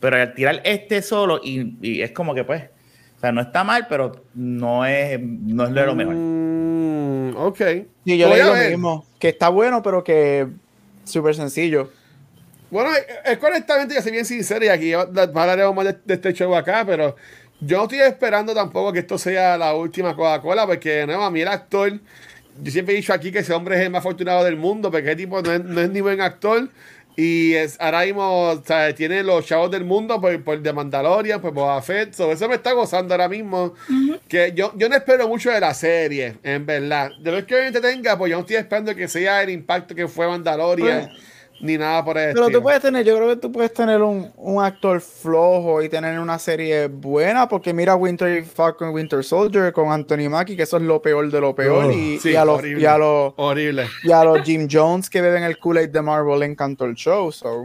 Pero 0.00 0.16
al 0.16 0.34
tirar 0.34 0.60
este 0.64 1.02
solo, 1.02 1.40
y, 1.42 1.76
y 1.82 2.02
es 2.02 2.12
como 2.12 2.34
que 2.34 2.44
pues, 2.44 2.64
o 3.16 3.20
sea, 3.20 3.32
no 3.32 3.40
está 3.40 3.64
mal, 3.64 3.86
pero 3.88 4.24
no 4.34 4.86
es, 4.86 5.18
no 5.20 5.64
es 5.64 5.70
lo 5.70 5.94
mejor. 5.94 6.14
Mm, 6.14 7.36
ok. 7.36 7.58
Sí, 8.04 8.16
yo 8.18 8.28
Voy 8.28 8.38
leí 8.38 8.48
a 8.48 8.52
lo 8.64 8.70
mismo. 8.70 9.04
Que 9.18 9.30
está 9.30 9.48
bueno, 9.48 9.82
pero 9.82 10.04
que 10.04 10.46
súper 11.04 11.34
sencillo. 11.34 11.90
Bueno, 12.70 12.90
es, 12.94 13.04
es 13.24 13.42
honestamente, 13.42 13.94
yo 13.94 14.02
soy 14.02 14.12
bien 14.12 14.24
sincero, 14.24 14.64
y 14.64 14.68
aquí 14.68 14.92
hablaremos 14.92 15.74
más 15.74 15.86
de, 15.86 15.96
de 16.04 16.14
este 16.14 16.32
show 16.34 16.54
acá, 16.54 16.84
pero 16.86 17.16
yo 17.60 17.78
no 17.78 17.82
estoy 17.84 18.00
esperando 18.00 18.54
tampoco 18.54 18.92
que 18.92 19.00
esto 19.00 19.18
sea 19.18 19.56
la 19.58 19.74
última 19.74 20.14
Coca-Cola, 20.14 20.66
porque 20.66 21.04
no, 21.06 21.24
a 21.24 21.30
mí 21.30 21.40
el 21.40 21.48
actor, 21.48 21.98
yo 22.60 22.72
siempre 22.72 22.94
he 22.94 22.96
dicho 22.96 23.12
aquí 23.12 23.30
que 23.30 23.40
ese 23.40 23.52
hombre 23.52 23.76
es 23.76 23.82
el 23.82 23.90
más 23.90 24.00
afortunado 24.00 24.44
del 24.44 24.56
mundo, 24.56 24.90
porque 24.90 25.08
ese 25.08 25.16
tipo 25.16 25.40
no 25.42 25.52
es, 25.52 25.64
no 25.64 25.80
es 25.80 25.90
ni 25.90 26.00
buen 26.00 26.20
actor. 26.20 26.68
Y 27.16 27.54
es, 27.54 27.76
ahora 27.80 28.04
mismo 28.04 28.42
o 28.42 28.62
sea, 28.64 28.94
tiene 28.94 29.24
los 29.24 29.44
chavos 29.44 29.72
del 29.72 29.84
mundo 29.84 30.20
por, 30.20 30.40
por 30.44 30.62
The 30.62 30.72
Mandalorian, 30.72 31.40
por 31.40 31.52
Boba 31.52 31.82
Fett. 31.82 32.14
so, 32.14 32.30
eso 32.30 32.48
me 32.48 32.54
está 32.54 32.72
gozando 32.74 33.12
ahora 33.12 33.28
mismo. 33.28 33.74
Que 34.28 34.52
yo, 34.54 34.72
yo 34.76 34.88
no 34.88 34.94
espero 34.94 35.26
mucho 35.26 35.50
de 35.50 35.58
la 35.58 35.74
serie, 35.74 36.36
en 36.44 36.64
verdad. 36.64 37.10
De 37.20 37.32
lo 37.32 37.44
que 37.44 37.56
obviamente 37.56 37.80
tenga, 37.80 38.16
pues 38.16 38.30
yo 38.30 38.36
no 38.36 38.42
estoy 38.42 38.54
esperando 38.54 38.94
que 38.94 39.08
sea 39.08 39.42
el 39.42 39.50
impacto 39.50 39.96
que 39.96 40.06
fue 40.06 40.28
Mandalorian, 40.28 41.10
ni 41.60 41.76
nada 41.76 42.04
por 42.04 42.16
el 42.18 42.32
Pero 42.32 42.44
estilo. 42.44 42.58
tú 42.58 42.62
puedes 42.62 42.80
tener, 42.80 43.04
yo 43.04 43.16
creo 43.16 43.28
que 43.28 43.36
tú 43.36 43.50
puedes 43.52 43.72
tener 43.72 44.00
un, 44.02 44.30
un 44.36 44.62
actor 44.62 45.00
flojo 45.00 45.82
y 45.82 45.88
tener 45.88 46.18
una 46.20 46.38
serie 46.38 46.86
buena, 46.88 47.48
porque 47.48 47.72
mira 47.72 47.96
Winter 47.96 48.44
Falcon 48.44 48.90
Winter 48.90 49.24
Soldier 49.24 49.72
con 49.72 49.90
Anthony 49.90 50.28
Mackie, 50.30 50.56
que 50.56 50.62
eso 50.62 50.76
es 50.76 50.82
lo 50.84 51.02
peor 51.02 51.30
de 51.30 51.40
lo 51.40 51.54
peor, 51.54 51.86
Oh, 51.86 51.90
y, 51.92 52.18
sí, 52.18 52.30
y 52.30 52.36
a 52.36 52.44
los, 52.44 52.58
horrible. 52.58 52.82
y 52.82 52.86
a 52.86 52.98
los 52.98 53.32
Horrible. 53.36 53.86
y 54.04 54.12
a 54.12 54.24
los 54.24 54.42
Jim 54.42 54.68
Jones 54.70 55.10
que 55.10 55.20
beben 55.20 55.42
el 55.42 55.58
Kool-Aid 55.58 55.90
de 55.90 56.02
Marvel 56.02 56.38
le 56.40 56.46
encantó 56.46 56.84
el 56.84 56.94
show. 56.94 57.32
So. 57.32 57.64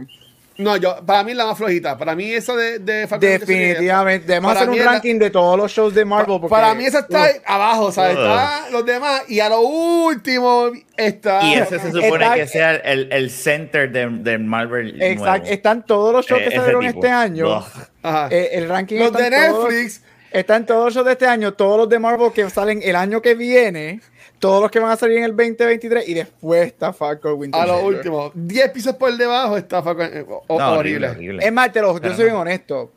No, 0.56 0.76
yo, 0.76 1.04
para 1.04 1.24
mí 1.24 1.34
la 1.34 1.46
más 1.46 1.58
flojita. 1.58 1.98
Para 1.98 2.14
mí 2.14 2.30
esa 2.32 2.54
de, 2.54 2.78
de 2.78 3.08
Falcon 3.08 3.28
Definitivamente. 3.28 4.26
Debemos 4.26 4.50
para 4.50 4.60
hacer 4.60 4.70
un 4.70 4.78
es 4.78 4.84
la- 4.84 4.92
ranking 4.92 5.18
de 5.18 5.30
todos 5.30 5.56
los 5.58 5.72
shows 5.72 5.94
de 5.94 6.04
Marvel. 6.04 6.40
porque- 6.40 6.48
Para 6.48 6.74
mí 6.74 6.84
esa 6.84 7.00
está 7.00 7.26
abajo, 7.44 7.90
¿sabes? 7.90 8.16
Ugh. 8.16 8.22
Está 8.22 8.70
los 8.70 8.86
demás. 8.86 9.22
Y 9.28 9.40
a 9.40 9.48
lo 9.48 9.60
último 9.60 10.70
está. 10.96 11.42
Y 11.44 11.54
ese 11.54 11.78
se 11.78 11.90
supone 11.90 12.24
Está- 12.24 12.34
que 12.34 12.46
sea 12.46 12.74
el, 12.76 13.12
el 13.12 13.30
center 13.30 13.90
de, 13.90 14.06
de 14.08 14.38
Marvel. 14.38 15.00
Exacto. 15.02 15.48
Están 15.50 15.84
todos 15.84 16.12
los 16.12 16.26
shows 16.26 16.40
Eh, 16.40 16.44
que 16.44 16.48
ese 16.50 16.58
salieron 16.58 16.84
este 16.84 17.08
año. 17.08 17.64
Ajá. 18.02 18.28
Eh, 18.30 18.50
el 18.52 18.68
ranking 18.68 18.98
los 18.98 19.06
está 19.06 19.18
de 19.18 19.26
en 19.26 19.50
todos- 19.52 19.68
Netflix. 19.72 20.02
Están 20.30 20.66
todos 20.66 20.84
los 20.86 20.94
shows 20.94 21.06
de 21.06 21.12
este 21.12 21.26
año, 21.28 21.54
todos 21.54 21.78
los 21.78 21.88
de 21.88 21.98
Marvel 22.00 22.32
que 22.32 22.50
salen 22.50 22.80
el 22.82 22.96
año 22.96 23.22
que 23.22 23.36
viene, 23.36 24.00
todos 24.44 24.60
los 24.60 24.70
que 24.70 24.78
van 24.78 24.90
a 24.90 24.96
salir 24.96 25.16
en 25.16 25.24
el 25.24 25.30
2023 25.34 26.06
y 26.06 26.12
después 26.12 26.66
está 26.66 26.92
Falcon 26.92 27.32
Winter 27.38 27.58
A 27.58 27.64
lo 27.66 27.72
Soldier. 27.80 27.96
último. 27.96 28.30
10 28.34 28.70
pisos 28.72 28.94
por 28.94 29.16
debajo 29.16 29.56
está 29.56 29.82
Falcon. 29.82 30.10
eh, 30.12 30.26
No, 30.28 30.72
horrible. 30.72 31.08
horrible. 31.08 31.46
Es 31.46 31.50
más, 31.50 31.72
te 31.72 31.80
lo- 31.80 31.98
yo 31.98 32.10
soy 32.10 32.18
no. 32.18 32.24
bien 32.24 32.34
honesto. 32.36 32.92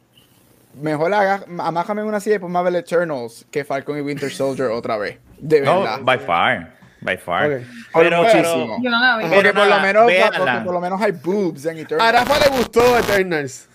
Mejor 0.82 1.13
haga- 1.13 1.46
amájame 1.60 2.04
una 2.04 2.20
silla 2.20 2.38
a 2.60 2.62
ver 2.63 2.75
Eternals 2.75 3.46
que 3.50 3.63
Falcon 3.63 3.98
y 3.98 4.01
Winter 4.01 4.30
Soldier 4.30 4.68
otra 4.72 4.98
vez. 4.98 5.20
De 5.39 5.62
No, 5.62 5.80
verdad. 5.84 6.00
by 6.01 6.20
far. 6.20 6.75
By 7.00 7.18
far. 7.18 7.62
Pero, 7.94 8.24
Muchísimo. 8.24 8.77
No. 8.84 9.20
Pero 9.22 9.30
porque, 9.34 9.54
por 9.54 9.68
lo 9.68 9.80
menos, 9.80 10.04
porque 10.04 10.62
por 10.66 10.74
lo 10.74 10.82
menos 10.82 11.01
hay 11.01 11.12
boobs 11.13 11.66
en 11.66 11.77
A 11.77 11.80
Eternals. 11.80 12.12
Rafa 12.12 12.39
le 12.39 12.58
gustó 12.58 12.98
Eternals. 13.00 13.70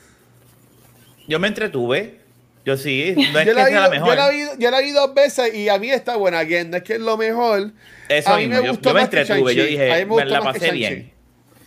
yo 1.27 1.41
me 1.41 1.49
entretuve. 1.49 2.21
Yo 2.65 2.77
sí. 2.77 3.15
No 3.33 3.39
es 3.41 3.47
Yo 3.47 3.53
que 3.53 3.55
la, 3.55 3.65
vi, 3.67 3.71
sea 3.73 3.81
la 3.83 3.89
mejor. 3.91 4.09
yo, 4.09 4.15
la 4.15 4.29
vi, 4.31 4.43
yo 4.59 4.71
la 4.71 4.81
vi 4.81 4.91
dos 4.93 5.15
veces 5.15 5.55
y 5.55 5.69
a 5.69 5.79
mí 5.79 5.91
está 5.91 6.17
buena. 6.17 6.39
Again, 6.41 6.71
no 6.71 6.77
es 6.77 6.83
que 6.83 6.95
es 6.95 7.01
lo 7.01 7.17
mejor. 7.17 7.73
Eso 8.09 8.31
a 8.33 8.37
mí 8.37 8.47
mismo. 8.47 8.61
me 8.61 8.67
yo, 8.67 8.73
gustó 8.73 8.91
yo 8.91 8.95
me 8.95 9.01
más 9.01 9.09
que 9.11 9.21
entretuve. 9.21 9.55
Yo 9.55 9.65
dije, 9.65 9.93
A 9.93 9.97
mí 9.97 10.05
me 10.07 10.17
me 10.17 10.25
la 10.27 10.39
que 10.39 10.45
pasé 10.45 10.71
bien. 10.73 11.13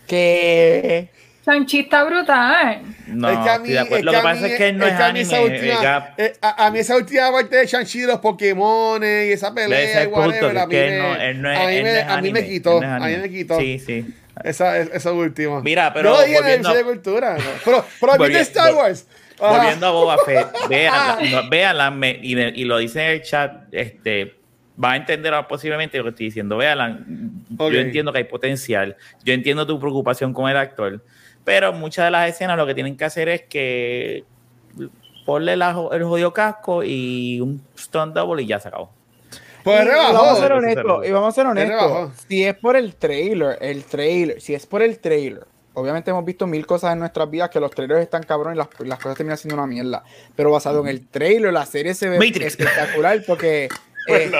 Que 0.06 1.08
Sanchi 1.44 1.80
está 1.80 2.02
brutal. 2.04 2.82
No, 3.06 3.30
es 3.30 3.38
que 3.38 3.50
a 3.50 3.58
mí, 3.60 3.68
es 3.72 3.78
Lo 3.78 3.86
que 3.86 4.02
que 4.10 4.16
a 4.16 4.22
pasa 4.22 4.40
mí- 4.40 4.50
es 4.50 4.56
que 4.58 4.68
él 4.68 4.78
no 4.78 4.86
es, 4.86 4.94
que 4.96 5.02
a 5.02 5.12
mí 5.12 5.20
última- 5.20 6.14
eh, 6.18 6.24
eh, 6.24 6.32
a, 6.40 6.66
a 6.66 6.70
mí 6.72 6.78
esa 6.80 6.96
última 6.96 7.30
parte 7.30 7.56
de 7.56 7.66
Shang-Chi 7.66 8.00
de 8.00 8.06
los 8.08 8.18
Pokémon 8.18 9.00
y 9.02 9.06
esa 9.32 9.54
pelea 9.54 9.80
es 9.80 9.94
y 9.94 9.98
el 9.98 10.10
punto, 10.10 10.20
whatever, 10.28 10.52
que 10.52 10.58
a 10.58 10.62
es 10.62 10.66
mí 10.66 10.70
que 10.70 10.86
él 10.88 11.02
me- 11.02 11.34
no, 11.34 11.42
no 11.42 11.52
es, 11.52 11.58
a 11.58 11.66
mí 11.68 11.76
no 11.76 11.82
me- 11.84 11.98
es 12.00 12.08
a 12.08 12.20
mí 12.20 12.32
me 12.32 12.46
quitó, 12.48 12.80
no 12.80 12.96
es 12.96 13.02
a 13.02 13.06
mí 13.06 13.16
me 13.18 13.30
quitó. 13.30 13.58
Sí, 13.60 13.78
sí. 13.78 14.06
Esa, 14.44 14.78
esa 14.78 15.12
última. 15.12 15.60
Mira, 15.62 15.94
pero 15.94 16.10
Yo 16.14 16.20
lo 16.20 16.26
dije 16.26 16.54
en 16.54 16.60
el 16.60 16.66
a- 16.66 16.74
de 16.74 16.82
cultura. 16.82 17.36
¿no? 17.38 17.44
Pero, 17.64 17.84
pero 18.00 18.12
aquí 18.14 18.32
de 18.32 18.40
Star 18.40 18.74
Wars. 18.74 19.06
Ajá. 19.40 19.58
Volviendo 19.58 19.86
a 19.86 19.90
Boba 19.90 20.18
Fett, 20.24 20.46
véanla, 20.68 21.18
no, 21.30 21.48
véanla, 21.50 21.90
me- 21.90 22.18
y, 22.22 22.34
me- 22.34 22.52
y 22.54 22.64
lo 22.64 22.78
dice 22.78 23.04
en 23.04 23.10
el 23.12 23.22
chat, 23.22 23.64
este, 23.72 24.34
va 24.82 24.92
a 24.92 24.96
entender 24.96 25.34
posiblemente 25.48 25.98
lo 25.98 26.04
que 26.04 26.10
estoy 26.10 26.26
diciendo. 26.26 26.56
Véanla, 26.56 27.00
Ok. 27.58 27.72
yo 27.72 27.80
entiendo 27.80 28.12
que 28.12 28.18
hay 28.18 28.24
potencial, 28.24 28.96
yo 29.24 29.34
entiendo 29.34 29.66
tu 29.66 29.78
preocupación 29.78 30.32
con 30.32 30.48
el 30.50 30.56
actor, 30.56 31.02
pero 31.44 31.72
muchas 31.72 32.06
de 32.06 32.10
las 32.10 32.28
escenas 32.30 32.56
lo 32.56 32.66
que 32.66 32.74
tienen 32.74 32.96
que 32.96 33.04
hacer 33.04 33.28
es 33.28 33.42
que 33.42 34.24
ponle 35.24 35.56
la 35.56 35.70
el 35.92 36.04
jodido 36.04 36.32
casco 36.32 36.82
y 36.84 37.40
un 37.40 37.62
stunt 37.78 38.14
double 38.14 38.42
y 38.42 38.46
ya 38.46 38.58
se 38.60 38.68
acabó. 38.68 38.90
Pues 39.64 39.82
Y 39.84 39.88
rebajó. 39.88 40.12
vamos 40.12 40.38
a 40.38 40.42
ser 40.42 40.52
honestos, 40.52 41.06
y 41.06 41.10
vamos 41.10 41.28
a 41.28 41.32
ser 41.32 41.46
honestos. 41.46 42.12
Si 42.28 42.44
es 42.44 42.54
por 42.54 42.76
el 42.76 42.94
trailer, 42.94 43.58
el 43.60 43.84
trailer, 43.84 44.40
si 44.40 44.54
es 44.54 44.64
por 44.66 44.80
el 44.82 44.98
trailer, 45.00 45.44
obviamente 45.76 46.10
hemos 46.10 46.24
visto 46.24 46.46
mil 46.46 46.66
cosas 46.66 46.94
en 46.94 47.00
nuestras 47.00 47.30
vidas 47.30 47.50
que 47.50 47.60
los 47.60 47.70
trailers 47.70 48.00
están 48.00 48.22
cabrón 48.22 48.54
y 48.54 48.56
las, 48.56 48.68
las 48.80 48.98
cosas 48.98 49.16
terminan 49.16 49.36
siendo 49.36 49.56
una 49.56 49.66
mierda. 49.66 50.02
Pero 50.34 50.50
basado 50.50 50.80
en 50.80 50.88
el 50.88 51.06
trailer, 51.06 51.52
la 51.52 51.66
serie 51.66 51.94
se 51.94 52.08
ve 52.08 52.18
Matrix. 52.18 52.46
espectacular 52.46 53.22
porque 53.26 53.68
eh, 54.08 54.30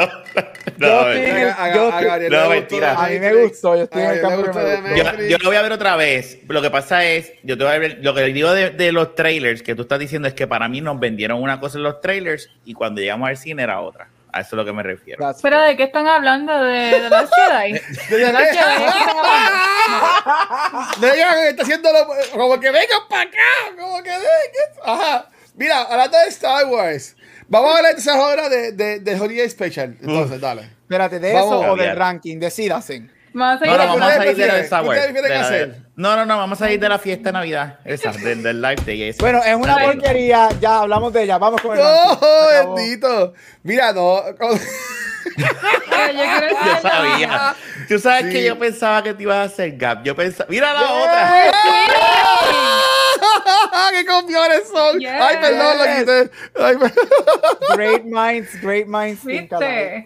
No, 0.78 1.12
yo 1.12 1.90
no, 1.90 2.28
no, 2.30 2.48
mentira. 2.48 2.94
A 2.94 3.08
mí 3.08 3.18
me 3.18 3.34
gustó, 3.34 3.76
yo 3.76 3.82
estoy 3.82 4.02
en 4.02 4.10
el 4.12 4.20
campo 4.20 4.50
yo, 4.96 5.28
yo 5.28 5.38
lo 5.38 5.48
voy 5.48 5.56
a 5.56 5.62
ver 5.62 5.72
otra 5.72 5.96
vez. 5.96 6.38
Lo 6.48 6.62
que 6.62 6.70
pasa 6.70 7.04
es, 7.04 7.32
yo 7.42 7.58
te 7.58 7.64
voy 7.64 7.72
a 7.74 7.78
ver, 7.78 7.98
lo 8.02 8.14
que 8.14 8.22
digo 8.24 8.52
de, 8.52 8.70
de 8.70 8.92
los 8.92 9.14
trailers 9.14 9.62
que 9.62 9.74
tú 9.74 9.82
estás 9.82 9.98
diciendo 9.98 10.28
es 10.28 10.34
que 10.34 10.46
para 10.46 10.68
mí 10.68 10.80
nos 10.80 10.98
vendieron 10.98 11.42
una 11.42 11.60
cosa 11.60 11.76
en 11.76 11.84
los 11.84 12.00
trailers 12.00 12.48
y 12.64 12.72
cuando 12.72 13.02
llegamos 13.02 13.28
al 13.28 13.36
cine 13.36 13.62
era 13.62 13.80
otra. 13.80 14.08
A 14.36 14.40
eso 14.40 14.48
es 14.50 14.52
lo 14.58 14.64
que 14.66 14.72
me 14.74 14.82
refiero. 14.82 15.18
That's 15.24 15.40
¿Pero 15.40 15.58
de 15.62 15.78
qué 15.78 15.84
están 15.84 16.06
hablando? 16.06 16.62
¿De, 16.62 17.00
de 17.00 17.08
las 17.08 17.30
Jedi? 17.48 17.72
¿De? 18.10 18.16
¿De 18.18 18.26
hablando? 18.26 19.22
No 21.00 21.12
digan 21.12 21.34
que 21.36 21.48
está 21.48 21.62
haciéndolo 21.62 22.06
como 22.34 22.60
que 22.60 22.70
vengan 22.70 23.00
para 23.08 23.22
acá, 23.22 23.38
como 23.80 24.02
que 24.02 24.10
vengan. 24.10 24.84
Ajá. 24.84 25.30
Mira, 25.54 25.82
hablando 25.84 26.18
de 26.18 26.28
Star 26.28 26.66
Wars, 26.66 27.16
vamos 27.48 27.72
a 27.72 27.76
hablar 27.78 27.94
de 27.94 28.00
esa 28.00 28.20
hora 28.20 28.48
de, 28.50 28.72
de, 28.72 29.00
de 29.00 29.18
Holiday 29.20 29.48
Special. 29.48 29.96
Entonces, 30.02 30.38
dale. 30.38 30.62
Espérate, 30.82 31.18
¿de 31.18 31.32
Vamos. 31.32 31.62
eso 31.64 31.72
o 31.72 31.76
del 31.76 31.96
ranking? 31.96 32.38
Decídase. 32.38 33.08
Vamos 33.36 33.60
a 33.62 33.66
No, 33.66 33.72
seguir 33.72 33.76
no, 33.76 33.92
con 33.92 34.00
vamos 34.00 34.12
a 34.12 34.16
salir 34.16 34.36
de 34.36 34.46
la 34.46 34.54
de 34.54 34.62
De 35.12 35.66
de- 35.66 35.74
no, 35.96 36.16
no, 36.16 36.24
no, 36.24 36.38
vamos 36.38 36.62
a 36.62 36.70
ir 36.70 36.80
de 36.80 36.88
la 36.88 36.98
fiesta 36.98 37.28
de 37.28 37.32
Navidad. 37.34 37.78
Esa, 37.84 38.10
del, 38.12 38.42
del 38.42 38.62
Live 38.62 38.82
Day. 38.86 39.02
esa. 39.10 39.22
Bueno, 39.22 39.42
es 39.44 39.54
una 39.54 39.76
porquería, 39.78 40.48
ya 40.60 40.78
hablamos 40.78 41.12
de 41.12 41.24
ella, 41.24 41.36
vamos 41.36 41.60
con 41.60 41.76
el 41.76 41.82
¡Oh, 41.84 42.46
bendito! 42.76 43.34
Mira, 43.62 43.92
no. 43.92 44.22
Yo 45.36 46.80
sabía. 46.82 47.54
Tú 47.88 47.98
sabes 47.98 48.26
Sí. 48.26 48.30
que 48.32 48.44
yo 48.44 48.58
pensaba 48.58 49.02
que 49.02 49.12
te 49.12 49.22
ibas 49.24 49.36
a 49.36 49.42
hacer 49.42 49.76
gap. 49.76 50.02
Yo 50.02 50.16
pensaba. 50.16 50.48
Mira 50.48 50.72
la 50.72 50.90
otra. 50.92 51.52
¡Qué 53.90 54.06
confiones 54.06 54.62
son! 54.72 54.98
Yes. 54.98 55.10
Ay, 55.20 55.36
perdón, 55.40 55.78
lo 55.78 55.84
quité. 55.84 56.30
Ay, 56.60 56.76
Great 57.76 58.04
minds, 58.04 58.60
great 58.62 58.86
minds. 58.86 59.20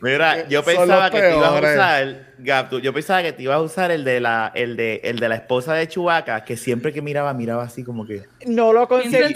Mira, 0.01 0.49
yo 0.49 0.65
pensaba 0.65 1.11
que 1.11 1.21
te 1.21 1.37
ibas 1.37 1.51
a 1.51 1.55
usar, 1.55 2.17
Gap, 2.43 2.81
yo 2.81 2.93
pensaba 2.93 3.23
que 3.23 3.33
te 3.33 3.43
ibas 3.43 3.57
a 3.57 3.61
usar 3.61 3.91
el 3.91 4.05
de 4.05 4.21
la, 4.21 4.53
el 4.55 4.77
de, 4.77 5.01
el 5.05 5.19
de 5.19 5.29
la 5.29 5.37
esposa 5.37 5.75
de 5.75 5.89
Chewbacca, 5.89 6.45
que 6.45 6.57
siempre 6.57 6.93
que 6.93 7.03
miraba, 7.03 7.33
miraba 7.35 7.65
así 7.65 7.85
como 7.85 8.07
que. 8.07 8.25
No 8.47 8.73
lo 8.73 8.89
conseguí. 8.89 9.35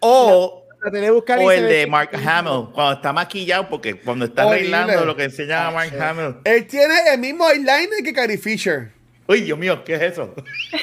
O, 0.00 0.64
el 0.82 1.68
de 1.68 1.86
Mark 1.86 2.10
Hamill, 2.14 2.68
cuando 2.72 2.92
está 2.94 3.12
maquillado, 3.12 3.68
porque 3.68 4.00
cuando 4.00 4.24
está 4.24 4.44
arreglando 4.44 5.04
lo 5.04 5.14
que 5.14 5.24
enseñaba 5.24 5.68
a 5.68 5.70
Mark 5.70 6.00
Hamill. 6.00 6.36
Él 6.44 6.66
tiene 6.66 6.94
el 7.12 7.20
mismo 7.20 7.48
eyeliner 7.48 8.02
que 8.02 8.12
Carrie 8.12 8.38
Fisher. 8.38 8.90
Uy, 9.30 9.42
Dios 9.42 9.56
mío, 9.56 9.84
¿qué 9.84 9.94
es 9.94 10.02
eso? 10.02 10.34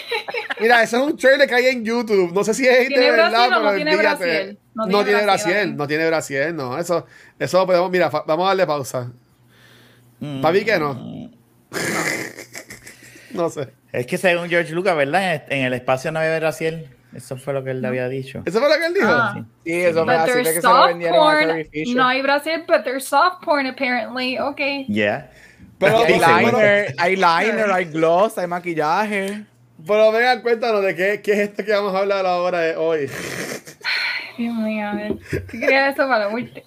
Mira, 0.62 0.82
ese 0.82 0.96
es 0.96 1.02
un 1.02 1.18
trailer 1.18 1.50
que 1.50 1.56
hay 1.56 1.66
en 1.66 1.84
YouTube. 1.84 2.32
No 2.34 2.46
sé 2.46 2.54
si 2.54 2.66
es 2.66 2.80
de 2.80 2.88
¿Tiene 2.88 3.12
verdad, 3.12 3.30
Brasil 3.30 3.54
o 3.54 3.60
no 3.60 3.66
pero 3.66 3.76
tiene. 3.76 3.96
Brasil? 3.98 4.60
No 4.74 5.04
tiene 5.04 5.24
Brasil 5.24 5.76
no 5.76 5.88
tiene 5.88 6.08
Brasil, 6.08 6.56
no. 6.56 6.78
Eso, 6.78 7.06
eso 7.38 7.66
podemos, 7.66 7.92
mira, 7.92 8.10
vamos 8.10 8.46
a 8.46 8.48
darle 8.50 8.66
pausa. 8.66 9.12
Para 10.20 10.54
mí 10.54 10.64
que 10.64 10.80
no. 10.80 11.30
no 13.32 13.50
sé. 13.50 13.70
Es 13.92 14.06
que 14.06 14.18
según 14.18 14.50
George 14.50 14.74
Lucas, 14.74 14.96
¿verdad? 14.96 15.44
En 15.50 15.66
el 15.66 15.74
espacio 15.74 16.12
no 16.12 16.20
había 16.20 16.38
Brasil. 16.38 16.90
Eso 17.16 17.38
fue 17.38 17.54
lo 17.54 17.64
que 17.64 17.72
él 17.72 17.82
le 17.82 17.88
había 17.88 18.10
dicho. 18.10 18.44
¿Eso 18.46 18.60
fue 18.60 18.70
lo 18.70 18.76
que 18.76 18.86
él 18.86 18.94
dijo? 18.94 19.08
Ah. 19.10 19.46
Sí, 19.64 19.74
eso 19.74 20.06
me 20.06 20.14
But 20.14 20.22
hace 20.22 20.34
there's 20.34 20.48
que 20.48 20.62
se 20.62 20.68
lo 20.68 20.74
soft 20.74 20.88
vendieron 20.90 21.50
a 21.50 21.64
Fisher. 21.72 21.96
No 21.96 22.08
hay 22.08 22.22
Brasil, 22.22 22.64
but 22.68 22.84
there's 22.84 23.06
soft 23.06 23.44
porn 23.44 23.66
apparently. 23.66 24.38
Okay. 24.38 24.86
Yeah. 24.88 25.32
Pero, 25.80 26.04
Dice, 26.06 26.20
pero, 26.20 26.60
Eyeliner, 26.60 26.96
eyeliner, 27.00 27.72
hay 27.72 27.86
gloss, 27.86 28.38
hay 28.38 28.48
maquillaje. 28.48 29.46
pero 29.86 30.12
vengan, 30.12 30.42
cuéntanos 30.42 30.84
de 30.84 30.96
qué, 30.96 31.22
qué 31.22 31.34
es 31.34 31.40
esto 31.50 31.64
que 31.64 31.72
vamos 31.72 31.94
a 31.94 32.00
hablar 32.00 32.26
ahora 32.26 32.62
de 32.62 32.76
hoy. 32.76 33.10
Dios 34.38 34.56
mío, 34.56 34.88
a 34.88 34.96
ver. 34.96 35.18
¿Qué 35.30 35.60
quería 35.60 35.90
eso 35.90 36.08
para 36.08 36.26
la 36.26 36.28
última? 36.30 36.66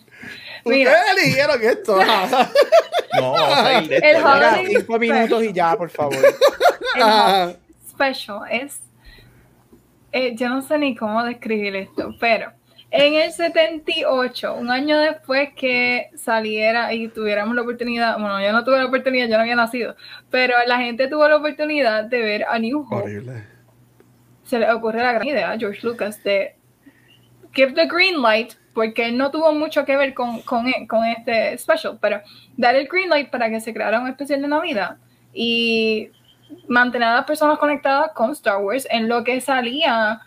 Mira, 0.64 0.92
Ustedes 0.92 1.24
eligieron 1.24 1.62
esto. 1.62 1.98
No, 3.12 3.32
vamos 3.32 3.58
a 3.58 3.74
ir 3.82 3.88
de 3.88 3.96
El 3.96 4.24
Holiday 4.24 4.66
cinco 4.68 4.98
minutos 4.98 5.42
y 5.42 5.52
ya, 5.52 5.76
por 5.76 5.90
favor. 5.90 6.14
el 6.96 7.56
special 7.88 8.42
es. 8.50 8.80
eh, 10.12 10.34
yo 10.36 10.48
no 10.48 10.62
sé 10.62 10.78
ni 10.78 10.94
cómo 10.94 11.24
describir 11.24 11.74
esto, 11.74 12.14
pero 12.20 12.52
en 12.92 13.14
el 13.14 13.32
78, 13.32 14.54
un 14.54 14.70
año 14.70 14.96
después 14.98 15.50
que 15.56 16.10
saliera 16.16 16.92
y 16.92 17.08
tuviéramos 17.08 17.54
la 17.56 17.62
oportunidad, 17.62 18.14
bueno, 18.18 18.40
yo 18.40 18.52
no 18.52 18.62
tuve 18.64 18.78
la 18.78 18.86
oportunidad, 18.86 19.26
yo 19.28 19.36
no 19.36 19.42
había 19.42 19.56
nacido, 19.56 19.96
pero 20.30 20.54
la 20.66 20.78
gente 20.78 21.08
tuvo 21.08 21.28
la 21.28 21.36
oportunidad 21.36 22.04
de 22.04 22.20
ver 22.20 22.44
a 22.48 22.58
New 22.60 22.80
Hope. 22.88 22.94
Horrible. 22.94 23.44
Se 24.44 24.58
le 24.60 24.70
ocurre 24.72 25.02
la 25.02 25.12
gran 25.12 25.26
idea 25.26 25.50
a 25.50 25.58
George 25.58 25.80
Lucas 25.84 26.22
de 26.22 26.54
give 27.54 27.74
the 27.74 27.86
green 27.86 28.20
light, 28.22 28.54
porque 28.74 29.10
no 29.12 29.30
tuvo 29.30 29.52
mucho 29.52 29.84
que 29.84 29.96
ver 29.96 30.14
con, 30.14 30.40
con, 30.42 30.68
e- 30.68 30.86
con 30.86 31.04
este 31.04 31.56
special, 31.58 31.98
pero 32.00 32.20
dar 32.56 32.74
el 32.76 32.86
green 32.88 33.08
light 33.10 33.30
para 33.30 33.50
que 33.50 33.60
se 33.60 33.72
creara 33.74 34.00
un 34.00 34.08
especial 34.08 34.40
de 34.42 34.48
Navidad 34.48 34.96
y 35.34 36.08
mantener 36.68 37.08
a 37.08 37.14
las 37.16 37.24
personas 37.24 37.58
conectadas 37.58 38.12
con 38.12 38.30
Star 38.32 38.58
Wars 38.58 38.86
en 38.90 39.08
lo 39.08 39.22
que 39.24 39.40
salía 39.40 40.20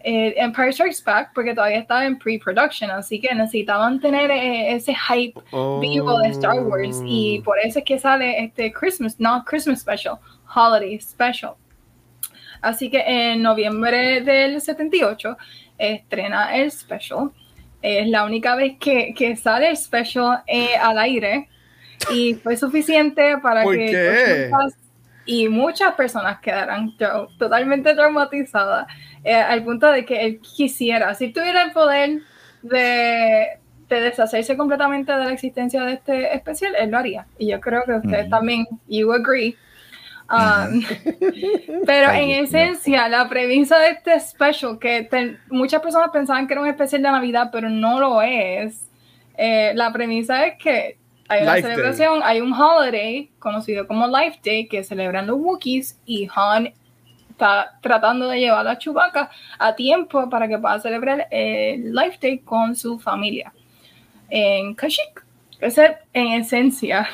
eh, 0.00 0.34
Empire 0.36 0.72
Strikes 0.72 1.02
Back, 1.04 1.32
porque 1.34 1.52
todavía 1.54 1.78
estaba 1.78 2.04
en 2.06 2.16
pre-production, 2.18 2.90
así 2.90 3.20
que 3.20 3.34
necesitaban 3.34 3.98
tener 4.00 4.30
eh, 4.30 4.72
ese 4.74 4.94
hype 4.94 5.40
vivo 5.80 6.18
de 6.20 6.28
Star 6.28 6.60
Wars 6.60 7.02
y 7.04 7.40
por 7.40 7.58
eso 7.58 7.80
es 7.80 7.84
que 7.84 7.98
sale 7.98 8.44
este 8.44 8.72
Christmas, 8.72 9.18
no 9.18 9.42
Christmas 9.44 9.80
Special, 9.80 10.16
Holiday 10.54 11.00
Special. 11.00 11.54
Así 12.62 12.88
que 12.88 13.02
en 13.06 13.42
noviembre 13.42 14.20
del 14.20 14.60
78 14.60 15.36
estrena 15.78 16.56
el 16.56 16.70
special. 16.70 17.30
Es 17.82 18.08
la 18.08 18.24
única 18.24 18.56
vez 18.56 18.76
que, 18.78 19.14
que 19.14 19.36
sale 19.36 19.70
el 19.70 19.76
special 19.76 20.42
eh, 20.46 20.76
al 20.76 20.98
aire 20.98 21.48
y 22.10 22.34
fue 22.34 22.56
suficiente 22.56 23.38
para 23.38 23.62
¿Por 23.62 23.76
que 23.76 24.50
y 25.26 25.48
muchas 25.48 25.94
personas 25.94 26.38
quedaran 26.38 26.96
totalmente 27.36 27.94
traumatizadas 27.94 28.86
eh, 29.24 29.34
al 29.34 29.64
punto 29.64 29.90
de 29.90 30.04
que 30.04 30.24
él 30.24 30.40
quisiera, 30.40 31.12
si 31.14 31.32
tuviera 31.32 31.62
el 31.62 31.72
poder 31.72 32.20
de, 32.62 33.58
de 33.88 34.00
deshacerse 34.00 34.56
completamente 34.56 35.10
de 35.10 35.24
la 35.24 35.32
existencia 35.32 35.82
de 35.82 35.94
este 35.94 36.34
especial, 36.34 36.74
él 36.78 36.90
lo 36.90 36.98
haría. 36.98 37.26
Y 37.38 37.48
yo 37.48 37.60
creo 37.60 37.82
que 37.84 37.94
ustedes 37.94 38.30
también, 38.30 38.66
you 38.88 39.12
agree. 39.12 39.56
Um, 40.28 40.82
pero 41.86 42.10
en 42.12 42.30
esencia, 42.30 43.08
la 43.08 43.28
premisa 43.28 43.78
de 43.78 43.90
este 43.90 44.18
special, 44.20 44.78
que 44.78 45.02
te- 45.04 45.38
muchas 45.50 45.80
personas 45.80 46.10
pensaban 46.10 46.46
que 46.46 46.54
era 46.54 46.62
un 46.62 46.68
especial 46.68 47.02
de 47.02 47.10
Navidad, 47.10 47.50
pero 47.52 47.68
no 47.70 48.00
lo 48.00 48.20
es. 48.22 48.88
eh, 49.36 49.72
la 49.74 49.92
premisa 49.92 50.46
es 50.46 50.58
que 50.60 50.98
hay 51.28 51.42
una 51.42 51.54
Life 51.56 51.66
Day. 51.68 51.76
celebración, 51.76 52.20
hay 52.24 52.40
un 52.40 52.52
holiday 52.52 53.30
conocido 53.38 53.86
como 53.86 54.06
Life 54.06 54.40
Day 54.44 54.66
que 54.66 54.82
celebran 54.82 55.26
los 55.26 55.36
Wookiees 55.38 55.98
y 56.06 56.28
Han 56.34 56.72
está 57.30 57.78
tratando 57.82 58.28
de 58.28 58.40
llevar 58.40 58.66
a 58.66 58.78
Chewbacca 58.78 59.30
a 59.58 59.74
tiempo 59.76 60.28
para 60.30 60.48
que 60.48 60.56
pueda 60.58 60.80
celebrar 60.80 61.26
el 61.30 61.92
Life 61.94 62.18
Day 62.20 62.38
con 62.38 62.74
su 62.74 62.98
familia 62.98 63.52
en 64.30 64.74
Kashyyyk. 64.74 65.24
Esa 65.60 65.86
es 65.86 65.96
en 66.14 66.28
esencia 66.32 67.06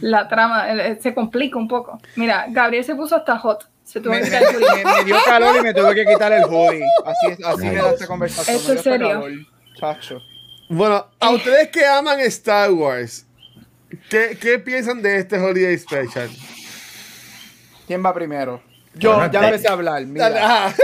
la 0.00 0.28
trama, 0.28 0.70
eh, 0.72 0.98
se 1.00 1.14
complica 1.14 1.58
un 1.58 1.68
poco. 1.68 2.00
Mira, 2.16 2.46
Gabriel 2.48 2.84
se 2.84 2.94
puso 2.94 3.16
hasta 3.16 3.38
hot. 3.38 3.68
Se 3.84 4.00
tuvo 4.00 4.12
Me, 4.12 4.20
que 4.20 4.30
me- 4.30 4.38
quitar 4.38 4.54
el 4.54 4.62
hoodie. 4.62 4.84
me- 4.84 4.92
me 4.98 5.04
dio 5.04 5.16
calor 5.24 5.56
y 5.56 5.60
me 5.62 5.72
tuve 5.74 5.94
que 5.94 6.04
quitar 6.04 6.32
el 6.32 6.44
hoodie. 6.44 6.84
Así, 7.06 7.26
es- 7.32 7.44
así 7.44 7.66
me 7.66 7.74
da 7.76 7.90
esta 7.90 8.06
conversación. 8.06 8.56
¿Eso 8.56 8.72
es 8.74 8.80
serio? 8.82 9.22
Chacho. 9.78 10.20
Bueno, 10.68 11.06
a 11.18 11.30
ustedes 11.30 11.68
que 11.68 11.86
aman 11.86 12.20
Star 12.20 12.70
Wars, 12.70 13.26
¿qué, 14.10 14.36
qué 14.40 14.58
piensan 14.58 15.00
de 15.00 15.16
este 15.18 15.38
Holiday 15.38 15.78
Special? 15.78 16.28
¿Quién 17.86 18.04
va 18.04 18.12
primero? 18.12 18.60
Yo 18.94 19.14
Bueno, 19.14 19.30
ya 19.32 19.44
empecé 19.46 19.68
a 19.68 19.72
hablar. 19.72 20.04
Mira, 20.04 20.74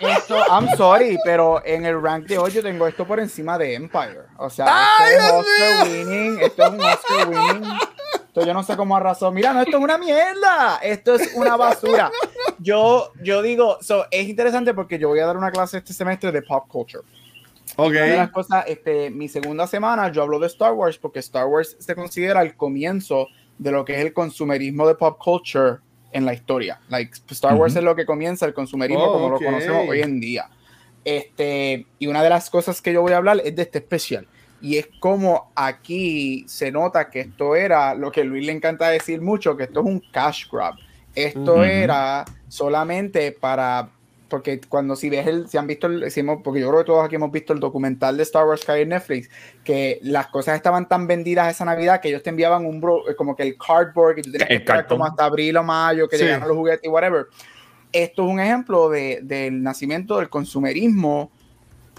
esto, 0.00 0.38
I'm 0.48 0.68
sorry, 0.76 1.18
pero 1.24 1.60
en 1.64 1.84
el 1.84 2.00
rank 2.00 2.26
de 2.26 2.38
hoy 2.38 2.50
yo 2.52 2.62
tengo 2.62 2.86
esto 2.86 3.06
por 3.06 3.18
encima 3.20 3.58
de 3.58 3.74
Empire. 3.74 4.20
O 4.38 4.48
sea, 4.48 4.66
¡Ay, 4.98 5.14
esto 5.14 5.24
es 5.24 5.32
Oscar 5.32 5.88
winning. 5.88 6.38
Esto 6.40 6.62
es 6.62 6.70
un 6.70 6.80
Oscar 6.80 7.28
winning. 7.28 7.70
Yo 8.44 8.52
no 8.52 8.62
sé 8.62 8.76
cómo 8.76 8.96
arrasó. 8.96 9.30
Mira, 9.32 9.52
no, 9.52 9.60
esto 9.62 9.76
es 9.78 9.82
una 9.82 9.98
mierda. 9.98 10.78
Esto 10.82 11.14
es 11.14 11.32
una 11.34 11.56
basura. 11.56 12.10
Yo, 12.58 13.12
yo 13.22 13.42
digo, 13.42 13.78
so, 13.80 14.06
es 14.10 14.28
interesante 14.28 14.74
porque 14.74 14.98
yo 14.98 15.08
voy 15.08 15.20
a 15.20 15.26
dar 15.26 15.36
una 15.36 15.50
clase 15.50 15.78
este 15.78 15.92
semestre 15.92 16.32
de 16.32 16.42
pop 16.42 16.66
culture. 16.68 17.04
Ok. 17.76 17.90
Una 17.90 18.00
de 18.02 18.16
las 18.16 18.30
cosas, 18.30 18.64
este, 18.66 19.10
mi 19.10 19.28
segunda 19.28 19.66
semana 19.66 20.10
yo 20.10 20.22
hablo 20.22 20.38
de 20.38 20.46
Star 20.46 20.72
Wars 20.72 20.98
porque 20.98 21.18
Star 21.20 21.46
Wars 21.46 21.76
se 21.78 21.94
considera 21.94 22.42
el 22.42 22.56
comienzo 22.56 23.28
de 23.58 23.70
lo 23.70 23.84
que 23.84 23.94
es 23.94 24.00
el 24.00 24.12
consumerismo 24.12 24.86
de 24.86 24.94
pop 24.94 25.18
culture 25.22 25.78
en 26.12 26.24
la 26.24 26.32
historia. 26.32 26.80
Like, 26.88 27.12
Star 27.30 27.54
Wars 27.54 27.76
es 27.76 27.82
lo 27.82 27.94
que 27.94 28.06
comienza 28.06 28.46
el 28.46 28.54
consumerismo 28.54 29.04
Oh, 29.04 29.12
como 29.12 29.26
ok. 29.26 29.32
lo 29.40 29.46
conocemos 29.46 29.88
hoy 29.88 30.00
en 30.00 30.20
día. 30.20 30.48
Este, 31.04 31.86
y 31.98 32.06
una 32.06 32.22
de 32.22 32.30
las 32.30 32.50
cosas 32.50 32.80
que 32.82 32.92
yo 32.92 33.02
voy 33.02 33.12
a 33.12 33.18
hablar 33.18 33.40
es 33.44 33.54
de 33.54 33.62
este 33.62 33.78
especial. 33.78 34.26
Y 34.60 34.78
es 34.78 34.88
como 35.00 35.52
aquí 35.54 36.44
se 36.48 36.72
nota 36.72 37.10
que 37.10 37.20
esto 37.20 37.54
era 37.54 37.94
lo 37.94 38.10
que 38.10 38.24
Luis 38.24 38.46
le 38.46 38.52
encanta 38.52 38.88
decir 38.88 39.20
mucho, 39.20 39.56
que 39.56 39.64
esto 39.64 39.80
es 39.80 39.86
un 39.86 40.00
cash 40.12 40.44
grab. 40.50 40.74
Esto 41.14 41.62
era 41.64 42.24
solamente 42.48 43.32
para 43.32 43.90
porque 44.28 44.60
cuando 44.68 44.96
si 44.96 45.08
ves 45.08 45.24
el, 45.28 45.48
si 45.48 45.56
han 45.56 45.68
visto 45.68 45.86
el, 45.86 46.10
si 46.10 46.18
hemos- 46.18 46.42
porque 46.42 46.58
yo 46.60 46.68
creo 46.68 46.80
que 46.80 46.86
todos 46.86 47.04
aquí 47.04 47.14
hemos 47.14 47.30
visto 47.30 47.52
el 47.52 47.60
documental 47.60 48.16
de 48.16 48.24
Star 48.24 48.44
Wars 48.44 48.64
que 48.64 48.72
hay 48.72 48.82
en 48.82 48.88
Netflix, 48.88 49.30
que 49.62 50.00
las 50.02 50.26
cosas 50.26 50.56
estaban 50.56 50.88
tan 50.88 51.06
vendidas 51.06 51.48
esa 51.54 51.64
Navidad 51.64 52.00
que 52.00 52.08
ellos 52.08 52.24
te 52.24 52.30
enviaban 52.30 52.66
un 52.66 52.80
bro, 52.80 53.02
como 53.16 53.36
que 53.36 53.44
el 53.44 53.56
cardboard, 53.56 54.16
que 54.16 54.22
tú 54.22 54.32
tenías 54.32 54.48
que 54.48 54.54
esperar 54.56 54.88
como 54.88 55.06
hasta 55.06 55.24
abril 55.26 55.56
o 55.58 55.62
mayo, 55.62 56.08
que 56.08 56.16
Sí. 56.18 56.24
llegaran 56.24 56.48
los 56.48 56.56
juguetes 56.56 56.84
y 56.84 56.88
whatever. 56.88 57.26
Esto 57.92 58.26
es 58.26 58.32
un 58.32 58.40
ejemplo 58.40 58.88
de, 58.90 59.20
del 59.22 59.62
nacimiento 59.62 60.18
del 60.18 60.28
consumerismo 60.28 61.30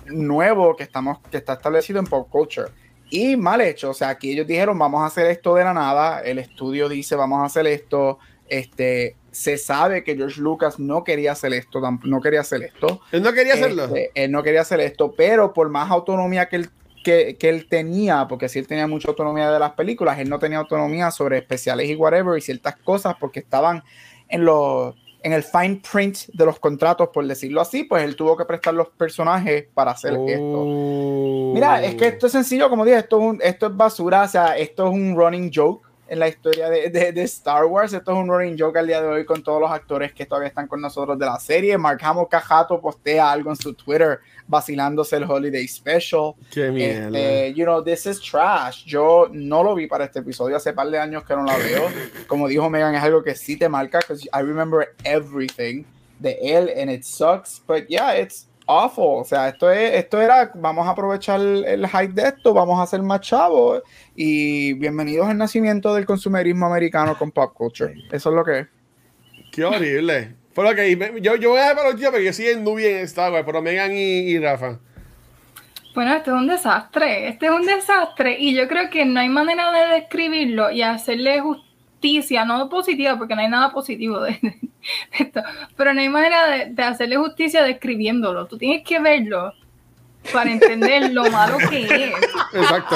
nuevo 0.10 0.76
que 0.76 0.84
estamos, 0.84 1.20
que 1.32 1.38
está 1.38 1.54
establecido 1.54 2.00
en 2.00 2.06
pop 2.06 2.30
culture. 2.30 2.70
Y 3.10 3.38
mal 3.38 3.62
hecho, 3.62 3.92
o 3.92 3.94
sea, 3.94 4.10
aquí 4.10 4.32
ellos 4.32 4.48
dijeron 4.48 4.78
vamos 4.78 5.02
a 5.02 5.06
hacer 5.06 5.28
esto 5.28 5.56
de 5.56 5.64
la 5.64 5.74
nada, 5.74 6.22
el 6.22 6.40
estudio 6.40 6.90
dice 6.90 7.16
vamos 7.16 7.40
a 7.40 7.46
hacer 7.46 7.66
esto, 7.68 8.20
este, 8.50 9.16
se 9.32 9.58
sabe 9.58 10.04
que 10.04 10.16
George 10.16 10.42
Lucas 10.42 10.78
no 10.78 11.04
quería 11.04 11.32
hacer 11.32 11.54
esto, 11.54 11.80
no 12.04 12.22
quería 12.22 12.42
hacer 12.42 12.64
esto, 12.64 13.02
Él 13.12 13.22
no 13.22 13.32
quería 13.34 13.54
hacerlo. 13.54 13.86
este, 13.86 14.12
él 14.16 14.32
no 14.32 14.44
quería 14.44 14.62
hacer 14.62 14.82
esto, 14.82 15.14
pero 15.16 15.54
por 15.54 15.70
más 15.70 15.90
autonomía 15.90 16.50
que 16.50 16.58
él, 16.58 16.70
que, 17.04 17.38
que 17.38 17.48
él 17.48 17.68
tenía, 17.70 18.28
porque 18.28 18.50
si 18.50 18.60
él 18.60 18.68
tenía 18.68 18.88
mucha 18.88 19.08
autonomía 19.08 19.52
de 19.52 19.60
las 19.60 19.72
películas, 19.72 20.20
él 20.20 20.30
no 20.30 20.40
tenía 20.40 20.58
autonomía 20.58 21.10
sobre 21.12 21.38
especiales 21.38 21.90
y 21.90 21.96
whatever 21.96 22.38
y 22.38 22.42
ciertas 22.42 22.76
cosas 22.76 23.16
porque 23.20 23.40
estaban 23.40 23.84
en 24.28 24.44
los 24.44 24.96
en 25.24 25.34
el 25.34 25.44
fine 25.44 25.82
print 25.92 26.18
de 26.34 26.46
los 26.46 26.60
contratos, 26.60 27.10
por 27.14 27.26
decirlo 27.26 27.60
así, 27.62 27.84
pues 27.84 28.04
él 28.04 28.16
tuvo 28.16 28.38
que 28.38 28.46
prestar 28.46 28.74
los 28.74 28.90
personajes 28.90 29.66
para 29.74 29.92
hacer 29.92 30.14
esto. 30.28 30.44
Oh. 30.44 31.52
Mira, 31.54 31.84
es 31.84 31.96
que 31.96 32.08
esto 32.08 32.28
es 32.28 32.32
sencillo, 32.32 32.70
como 32.70 32.86
dije, 32.86 32.98
esto 33.00 33.18
es, 33.20 33.24
un- 33.26 33.40
esto 33.42 33.68
es 33.68 33.76
basura, 33.76 34.24
o 34.24 34.28
sea, 34.28 34.58
esto 34.58 34.88
es 34.88 34.94
un 34.94 35.16
running 35.16 35.52
joke 35.54 35.86
en 36.10 36.20
la 36.20 36.30
historia 36.30 36.70
de, 36.70 36.90
de- 36.90 37.12
de 37.12 37.22
Star 37.24 37.66
Wars, 37.66 37.92
esto 37.92 38.12
es 38.12 38.18
un 38.18 38.30
running 38.30 38.56
joke 38.58 38.78
al 38.78 38.88
día 38.88 39.02
de 39.02 39.08
hoy 39.08 39.26
con 39.26 39.44
todos 39.44 39.60
los 39.60 39.70
actores 39.72 40.14
que 40.14 40.26
todavía 40.26 40.48
están 40.48 40.68
con 40.68 40.80
nosotros 40.80 41.18
de 41.20 41.26
la 41.26 41.40
serie. 41.40 41.78
Mark 41.78 42.00
Hamill 42.02 42.28
Cajato 42.30 42.80
postea 42.80 43.30
algo 43.30 43.50
en 43.50 43.58
su 43.58 43.74
Twitter 43.74 44.20
vacilándose 44.48 45.18
el 45.18 45.24
Holiday 45.24 45.68
Special. 45.68 46.34
Qué 46.52 46.72
mierda. 46.72 47.08
Este, 47.08 47.54
you 47.54 47.66
know, 47.66 47.84
this 47.84 48.06
is 48.06 48.20
trash. 48.20 48.86
Yo 48.86 49.28
no 49.32 49.64
lo 49.64 49.76
vi 49.76 49.88
para 49.88 50.06
este 50.06 50.20
episodio, 50.20 50.56
hace 50.56 50.74
par 50.74 50.90
de 50.90 51.00
años 51.00 51.24
que 51.26 51.36
no 51.36 51.44
la 51.44 51.58
veo. 51.58 51.84
Como 52.28 52.48
dijo 52.48 52.70
Megan, 52.70 52.96
es 52.96 53.04
algo 53.04 53.24
que 53.24 53.36
sí 53.36 53.58
te 53.58 53.70
marca, 53.70 54.00
because 54.00 54.28
I 54.34 54.42
remember 54.42 54.96
everything 55.04 55.84
de 56.20 56.38
él, 56.42 56.72
and 56.76 56.90
it 56.90 57.04
sucks, 57.04 57.62
but 57.68 57.88
yeah, 57.88 58.18
it's 58.18 58.48
awful. 58.66 59.20
O 59.22 59.24
sea, 59.24 59.50
esto, 59.50 59.72
es, 59.72 59.94
esto 59.94 60.20
era, 60.20 60.52
vamos 60.56 60.88
a 60.88 60.92
aprovechar 60.92 61.40
el, 61.40 61.64
el 61.66 61.88
hype 61.88 62.14
de 62.14 62.30
esto, 62.30 62.54
vamos 62.54 62.80
a 62.80 62.84
hacer 62.84 63.02
más 63.02 63.22
chavos, 63.22 63.84
y 64.16 64.74
bienvenidos 64.74 65.28
al 65.28 65.38
nacimiento 65.38 65.94
del 65.94 66.06
consumerismo 66.06 66.66
americano 66.66 67.18
con 67.18 67.32
pop 67.32 67.54
culture. 67.54 67.94
Eso 68.12 68.30
es 68.30 68.36
lo 68.36 68.44
que 68.44 68.60
es. 68.60 68.68
Qué 69.52 69.64
horrible. 69.64 70.36
Pero 70.58 70.72
ok, 70.72 71.22
yo, 71.22 71.36
yo 71.36 71.52
voy 71.52 71.60
a 71.60 71.62
dejar 71.62 71.76
para 71.76 71.90
los 71.92 72.00
tíos 72.00 72.10
porque 72.10 72.26
yo 72.26 72.34
soy 72.34 72.48
el 72.48 72.64
nubie 72.64 72.98
en 72.98 73.06
Star 73.06 73.32
Wars, 73.32 73.44
pero 73.46 73.62
Megan 73.62 73.92
y, 73.94 74.40
Rafa. 74.40 74.80
Bueno, 75.94 76.16
este 76.16 76.32
es 76.32 76.36
un 76.36 76.48
desastre, 76.48 77.28
este 77.28 77.46
es 77.46 77.52
un 77.52 77.64
desastre 77.64 78.38
y 78.40 78.56
yo 78.56 78.68
creo 78.68 78.90
que 78.90 79.06
no 79.06 79.20
hay 79.20 79.30
manera 79.30 79.72
de 79.72 79.94
describirlo 79.94 80.72
y 80.72 80.82
hacerle 80.82 81.42
justicia, 81.42 82.44
no 82.44 82.70
positiva, 82.70 83.20
porque 83.20 83.36
no 83.36 83.42
hay 83.42 83.50
nada 83.50 83.72
positivo 83.72 84.20
de, 84.22 84.32
de 84.42 84.58
esto, 85.20 85.44
pero 85.76 85.94
no 85.94 86.02
hay 86.02 86.10
manera 86.10 86.48
de, 86.48 86.74
de 86.74 86.84
hacerle 86.84 87.18
justicia 87.18 87.62
describiéndolo. 87.62 88.48
Tú 88.48 88.58
tienes 88.58 88.84
que 88.84 88.98
verlo 88.98 89.54
para 90.32 90.52
entender 90.52 91.12
lo 91.12 91.30
malo 91.32 91.58
que 91.70 91.84
es. 91.84 92.12
Exacto. 92.54 92.96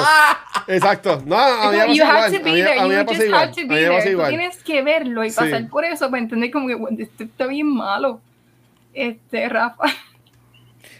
Exacto. 0.68 1.22
No, 1.26 1.36
a 1.36 1.70
mí 1.86 1.98
me 1.98 2.04
pasa 2.04 2.36
igual. 2.36 2.78
A 2.78 2.84
mí- 2.86 2.94
me 2.94 3.04
pasa. 3.04 3.50
Tú 3.52 4.28
tienes 4.28 4.62
que 4.62 4.82
verlo 4.82 5.24
y 5.24 5.30
Sí. 5.30 5.36
pasar 5.36 5.68
por 5.68 5.84
eso 5.84 6.10
para 6.10 6.22
entender 6.22 6.50
como 6.50 6.68
que 6.68 6.74
"Bueno, 6.74 6.96
esto 7.00 7.24
está 7.24 7.46
bien 7.46 7.66
malo. 7.74 8.20
Este, 8.94 9.48
Rafa. 9.48 9.84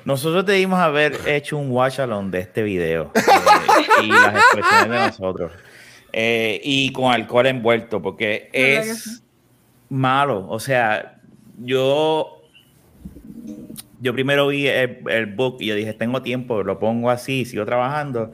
Nosotros 0.05 0.45
debimos 0.47 0.81
haber 0.81 1.17
hecho 1.27 1.57
un 1.59 1.71
watch 1.71 2.01
along 2.01 2.31
de 2.31 2.41
este 2.41 2.63
video 2.65 3.13
eh, 3.15 4.03
y 4.03 4.09
las 4.09 4.35
expresiones 4.35 4.89
de 4.91 5.07
nosotros. 5.07 5.53
Eh, 6.13 6.61
y 6.65 6.91
con 6.93 7.13
alcohol 7.13 7.47
envuelto, 7.47 8.03
porque 8.03 8.51
¿Verdad 8.53 8.83
que 8.85 8.91
es 8.91 9.05
sí? 9.05 9.21
malo. 9.91 10.47
O 10.49 10.59
sea, 10.59 11.19
yo, 11.59 12.43
yo 14.03 14.13
primero 14.13 14.49
vi 14.49 14.67
el, 14.67 14.99
el 15.09 15.27
book 15.27 15.59
y 15.61 15.67
yo 15.67 15.77
dije, 15.77 15.95
tengo 15.95 16.23
tiempo, 16.23 16.63
lo 16.65 16.79
pongo 16.79 17.09
así, 17.09 17.45
sigo 17.45 17.65
trabajando. 17.65 18.33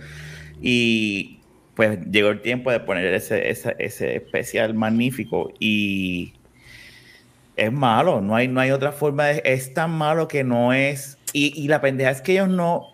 Y 0.63 1.41
pues 1.75 2.01
llegó 2.11 2.31
el 2.31 2.41
tiempo 2.41 2.73
de 2.73 2.81
poner 2.81 3.13
ese, 3.13 3.51
ese, 3.51 3.77
ese 3.79 4.17
especial 4.17 4.75
magnífico. 4.75 5.53
Y 5.61 6.33
es 7.55 7.71
malo, 7.71 8.23
no 8.23 8.35
hay, 8.35 8.49
no 8.49 8.61
hay 8.61 8.71
otra 8.71 8.93
forma 8.93 9.27
de... 9.27 9.43
Es 9.45 9.75
tan 9.75 9.91
malo 9.91 10.27
que 10.27 10.43
no 10.43 10.73
es... 10.73 11.19
Y, 11.35 11.53
y 11.61 11.69
la 11.69 11.83
pendeja 11.83 12.11
es 12.11 12.23
que 12.23 12.33
ellos 12.33 12.49
no... 12.49 12.87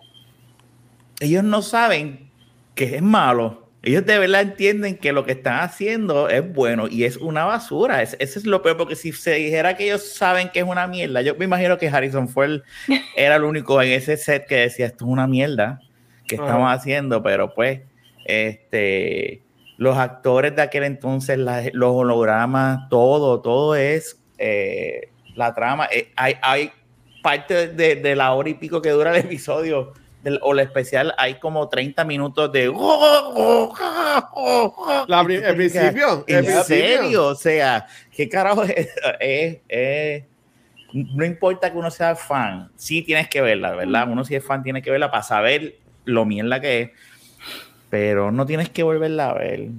Ellos 1.21 1.45
no 1.45 1.61
saben 1.61 2.29
que 2.75 2.97
es 2.97 3.01
malo. 3.01 3.64
Ellos 3.85 4.05
de 4.05 4.17
verdad 4.19 4.41
entienden 4.41 4.97
que 4.97 5.13
lo 5.13 5.23
que 5.25 5.33
están 5.33 5.59
haciendo 5.61 6.27
es 6.27 6.51
bueno 6.53 6.87
y 6.89 7.03
es 7.03 7.17
una 7.17 7.45
basura. 7.45 8.01
Es, 8.01 8.17
eso 8.19 8.39
es 8.39 8.45
lo 8.45 8.61
peor, 8.61 8.77
porque 8.77 8.95
si 8.95 9.11
se 9.13 9.35
dijera 9.35 9.77
que 9.77 9.85
ellos 9.85 10.11
saben 10.13 10.49
que 10.49 10.59
es 10.59 10.65
una 10.65 10.87
mierda, 10.87 11.21
yo 11.21 11.35
me 11.35 11.45
imagino 11.45 11.77
que 11.77 11.87
Harrison 11.87 12.27
Ford 12.27 12.61
era 13.15 13.35
el 13.35 13.43
único 13.43 13.81
en 13.81 13.91
ese 13.91 14.17
set 14.17 14.47
que 14.47 14.55
decía 14.57 14.87
esto 14.87 15.05
es 15.05 15.11
una 15.11 15.27
mierda 15.27 15.79
que 16.27 16.35
estamos 16.35 16.71
haciendo, 16.73 17.21
pero 17.21 17.53
pues, 17.53 17.81
este, 18.25 19.41
los 19.77 19.97
actores 19.97 20.55
de 20.55 20.61
aquel 20.61 20.83
entonces, 20.83 21.37
la- 21.37 21.69
los 21.73 21.91
hologramas, 21.93 22.89
todo, 22.89 23.41
todo 23.41 23.75
es 23.75 24.19
eh, 24.37 25.09
la 25.35 25.53
trama. 25.53 25.87
Eh, 25.91 26.11
hay, 26.15 26.35
hay 26.41 26.71
parte 27.21 27.67
de, 27.69 27.95
de 27.95 28.15
la 28.15 28.33
hora 28.33 28.49
y 28.49 28.53
pico 28.55 28.81
que 28.81 28.89
dura 28.89 29.11
el 29.11 29.17
episodio 29.25 29.93
del, 30.25 30.39
o 30.41 30.51
el 30.51 30.59
especial, 30.59 31.13
hay 31.17 31.35
como 31.35 31.69
30 31.69 32.03
minutos 32.03 32.51
de. 32.51 32.67
La 35.07 35.21
el 35.21 35.55
principio. 35.55 36.25
El 36.27 36.35
¿En 36.37 36.45
principio. 36.45 36.63
serio? 36.63 37.25
O 37.27 37.35
sea, 37.35 37.87
¿qué 38.11 38.27
carajo 38.27 38.63
es? 38.63 38.89
es- 39.19 39.57
es- 39.69 40.23
no 40.93 41.25
importa 41.25 41.71
que 41.71 41.77
uno 41.77 41.91
sea 41.91 42.15
fan, 42.15 42.69
sí 42.77 43.01
tienes 43.01 43.27
que 43.27 43.41
verla, 43.41 43.71
¿verdad? 43.75 44.07
Uno 44.09 44.23
si 44.23 44.33
es 44.35 44.43
fan 44.43 44.63
tiene 44.63 44.81
que 44.81 44.91
verla 44.91 45.11
para 45.11 45.23
saber 45.23 45.75
lo 46.05 46.25
mierda 46.25 46.61
que 46.61 46.81
es, 46.81 46.89
pero 47.89 48.31
no 48.31 48.45
tienes 48.45 48.69
que 48.69 48.81
volverla 48.83 49.29
a 49.29 49.33
ver 49.33 49.69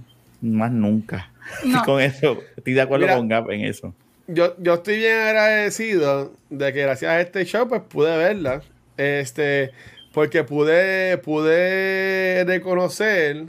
más 0.40 0.70
nunca. 0.72 1.30
No. 1.64 1.82
Con 1.84 2.00
eso, 2.02 2.38
estoy 2.56 2.72
de 2.74 2.80
acuerdo 2.80 3.06
Mira, 3.06 3.16
con 3.16 3.28
Gap 3.28 3.50
en 3.52 3.64
eso. 3.64 3.94
Yo, 4.26 4.56
yo 4.58 4.74
estoy 4.74 4.96
bien 4.96 5.16
agradecido 5.16 6.32
de 6.50 6.72
que 6.72 6.82
gracias 6.82 7.10
a 7.12 7.20
este 7.20 7.44
show 7.44 7.68
pues 7.68 7.82
pude 7.82 8.16
verla. 8.18 8.62
Este, 8.96 9.70
porque 10.16 10.44
pude, 10.44 11.18
pude 11.18 12.42
reconocer 12.46 13.48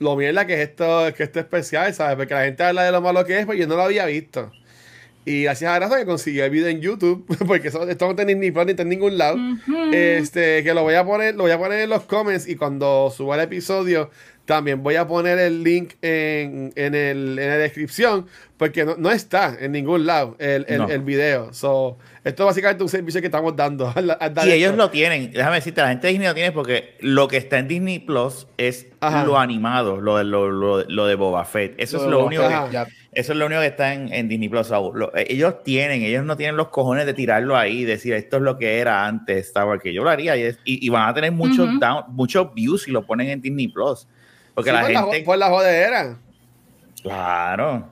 lo 0.00 0.16
mierda 0.16 0.44
que 0.44 0.54
es 0.54 0.68
esto, 0.70 1.06
que 1.16 1.22
esto 1.22 1.38
especial, 1.38 1.94
¿sabes? 1.94 2.16
Porque 2.16 2.34
la 2.34 2.42
gente 2.46 2.64
habla 2.64 2.82
de 2.82 2.90
lo 2.90 3.00
malo 3.00 3.24
que 3.24 3.38
es, 3.38 3.46
pero 3.46 3.56
yo 3.56 3.68
no 3.68 3.76
lo 3.76 3.82
había 3.82 4.04
visto. 4.06 4.50
Y 5.24 5.44
gracias 5.44 5.70
a 5.70 5.78
Rafa 5.78 5.98
que 5.98 6.04
consiguió 6.04 6.44
el 6.44 6.50
video 6.50 6.66
en 6.66 6.80
YouTube, 6.80 7.24
porque 7.46 7.68
eso, 7.68 7.88
esto 7.88 8.08
no 8.08 8.16
tiene 8.16 8.34
ni 8.34 8.50
plan 8.50 8.66
ni 8.66 8.72
está 8.72 8.82
en 8.82 8.88
ningún 8.88 9.18
lado. 9.18 9.36
Ujú. 9.36 9.92
Este, 9.92 10.64
que 10.64 10.74
lo 10.74 10.82
voy 10.82 10.94
a 10.94 11.04
poner, 11.04 11.36
lo 11.36 11.44
voy 11.44 11.52
a 11.52 11.58
poner 11.58 11.78
en 11.78 11.90
los 11.90 12.02
comments 12.02 12.48
y 12.48 12.56
cuando 12.56 13.12
suba 13.16 13.36
el 13.36 13.42
episodio 13.42 14.10
También 14.46 14.82
voy 14.82 14.96
a 14.96 15.06
poner 15.06 15.38
el 15.38 15.62
link 15.62 15.92
en, 16.02 16.72
en, 16.74 16.94
el, 16.96 17.38
en 17.38 17.48
la 17.50 17.58
descripción, 17.58 18.26
porque 18.56 18.84
no, 18.86 18.96
no 18.96 19.10
está 19.12 19.54
en 19.60 19.72
ningún 19.72 20.06
lado 20.06 20.34
el, 20.38 20.64
el, 20.68 20.78
No. 20.78 20.88
el 20.88 21.02
video. 21.02 21.52
So, 21.52 21.98
esto 22.28 22.42
es 22.44 22.46
básicamente 22.46 22.82
un 22.82 22.88
servicio 22.88 23.20
que 23.20 23.26
estamos 23.26 23.54
dando. 23.56 23.92
al- 23.94 24.16
al 24.20 24.34
dar 24.34 24.46
Y 24.46 24.52
ellos 24.52 24.70
esto. 24.70 24.82
lo 24.82 24.90
tienen, 24.90 25.30
déjame 25.32 25.56
decirte, 25.56 25.80
la 25.80 25.88
gente 25.88 26.06
de 26.06 26.12
Disney 26.12 26.28
lo 26.28 26.34
tiene 26.34 26.52
porque 26.52 26.94
lo 27.00 27.26
que 27.28 27.36
está 27.38 27.58
en 27.58 27.68
Disney 27.68 27.98
Plus 27.98 28.46
es 28.56 28.86
Ajá. 29.00 29.24
lo 29.24 29.38
animado, 29.38 30.00
lo, 30.00 30.18
de- 30.18 30.24
lo, 30.24 30.50
lo, 30.50 30.84
lo 30.84 31.06
de 31.06 31.14
Boba 31.14 31.44
Fett. 31.44 31.74
Eso 31.78 31.98
Lo 31.98 32.04
es 32.04 32.10
lo 32.10 32.24
único 32.26 32.42
que, 32.48 32.84
eso 33.12 33.32
es 33.32 33.38
lo 33.38 33.46
único 33.46 33.60
que 33.62 33.66
está 33.68 33.92
en, 33.94 34.12
en 34.12 34.28
Disney 34.28 34.48
Plus. 34.48 34.70
Eh, 34.70 35.26
ellos 35.30 35.62
tienen, 35.64 36.02
ellos 36.02 36.24
no 36.24 36.36
tienen 36.36 36.56
los 36.56 36.68
cojones 36.68 37.06
de 37.06 37.14
tirarlo 37.14 37.56
ahí 37.56 37.78
y 37.80 37.84
decir 37.84 38.12
esto 38.14 38.36
es 38.36 38.42
lo 38.42 38.58
que 38.58 38.78
era 38.78 39.06
antes, 39.06 39.46
Star 39.48 39.66
Wars, 39.66 39.82
que 39.82 39.92
yo 39.92 40.04
lo 40.04 40.10
haría 40.10 40.36
y, 40.36 40.42
es- 40.42 40.58
y, 40.64 40.84
y 40.86 40.88
van 40.90 41.08
a 41.08 41.14
tener 41.14 41.32
muchos 41.32 41.68
down- 41.80 42.04
muchos 42.08 42.54
views 42.54 42.82
si 42.82 42.90
lo 42.90 43.04
ponen 43.06 43.28
en 43.30 43.40
Disney 43.40 43.68
Plus. 43.68 44.06
Porque 44.54 44.70
Sí, 44.70 44.76
la 44.76 44.82
por, 44.82 44.90
la, 44.90 45.00
gente. 45.02 45.18
jo- 45.20 45.24
por 45.24 45.38
la 45.38 45.48
jodedera. 45.48 46.16
Claro. 47.02 47.88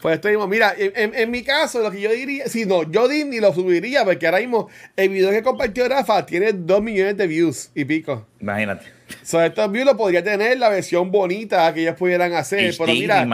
Pues 0.00 0.14
esto 0.14 0.28
mismo, 0.28 0.46
mira, 0.46 0.74
en, 0.76 1.30
mi 1.30 1.42
caso, 1.42 1.80
lo 1.80 1.90
que 1.90 2.00
yo 2.00 2.12
diría, 2.12 2.46
si 2.46 2.64
no, 2.64 2.88
yo 2.88 3.08
Disney 3.08 3.40
lo 3.40 3.52
subiría, 3.52 4.04
porque 4.04 4.26
ahora 4.26 4.38
mismo 4.38 4.68
el 4.96 5.08
video 5.08 5.30
que 5.30 5.42
compartió 5.42 5.88
Rafa 5.88 6.24
tiene 6.24 6.52
2 6.52 6.82
millones 6.82 7.16
de 7.16 7.26
views 7.26 7.70
y 7.74 7.84
pico. 7.84 8.26
Imagínate. 8.40 8.86
So, 9.22 9.42
estos 9.42 9.72
views 9.72 9.86
lo 9.86 9.96
podría 9.96 10.22
tener 10.22 10.58
la 10.58 10.68
versión 10.68 11.10
bonita 11.10 11.72
que 11.74 11.80
ellos 11.80 11.96
pudieran 11.96 12.32
hacer. 12.34 12.74
Pero 12.78 12.92
mira, 12.92 13.26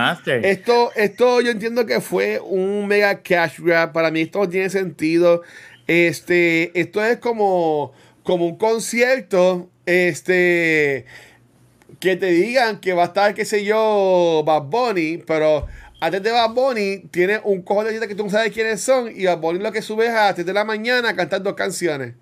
esto, 0.42 0.90
esto 0.94 1.40
yo 1.40 1.50
entiendo 1.50 1.84
que 1.84 2.00
fue 2.00 2.40
un 2.40 2.86
mega 2.86 3.20
cash 3.22 3.58
grab. 3.58 3.92
Para 3.92 4.10
mí 4.10 4.22
esto 4.22 4.40
no 4.40 4.48
tiene 4.48 4.70
sentido. 4.70 5.42
Este, 5.86 6.78
esto 6.78 7.04
es 7.04 7.18
como, 7.18 7.92
como 8.22 8.46
un 8.46 8.56
concierto. 8.56 9.68
Este, 9.84 11.04
que 12.00 12.16
te 12.16 12.26
digan 12.26 12.80
que 12.80 12.92
va 12.92 13.04
a 13.04 13.06
estar, 13.06 13.34
qué 13.34 13.44
sé 13.44 13.64
yo, 13.64 14.42
Bad 14.46 14.64
Bunny, 14.64 15.18
pero 15.26 15.66
antes 16.04 16.22
de 16.22 16.30
Bad 16.30 16.50
Bunny 16.50 16.98
tiene 17.10 17.40
un 17.44 17.62
cojón 17.62 17.86
de 17.86 17.92
gente 17.92 18.08
que 18.08 18.14
tú 18.14 18.24
no 18.24 18.30
sabes 18.30 18.52
quiénes 18.52 18.82
son 18.82 19.10
y 19.14 19.24
Bad 19.24 19.38
Bunny 19.38 19.58
lo 19.58 19.72
que 19.72 19.80
sube 19.80 20.06
es 20.06 20.12
a 20.12 20.26
las 20.26 20.34
3 20.34 20.46
de 20.46 20.52
la 20.52 20.64
mañana 20.64 21.08
a 21.08 21.16
cantar 21.16 21.42
dos 21.42 21.54
canciones. 21.54 22.14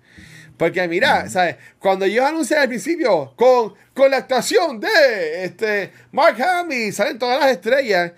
Porque 0.55 0.87
mira, 0.87 1.29
¿sabes? 1.29 1.57
Cuando 1.79 2.05
ellos 2.05 2.23
anuncian 2.23 2.61
al 2.61 2.69
principio 2.69 3.33
con, 3.35 3.73
con 3.93 4.09
la 4.09 4.17
actuación 4.17 4.79
de 4.79 5.43
este 5.43 5.91
Mark 6.13 6.41
Hamill, 6.41 6.93
salen 6.93 7.19
todas 7.19 7.39
las 7.41 7.51
estrellas 7.51 8.13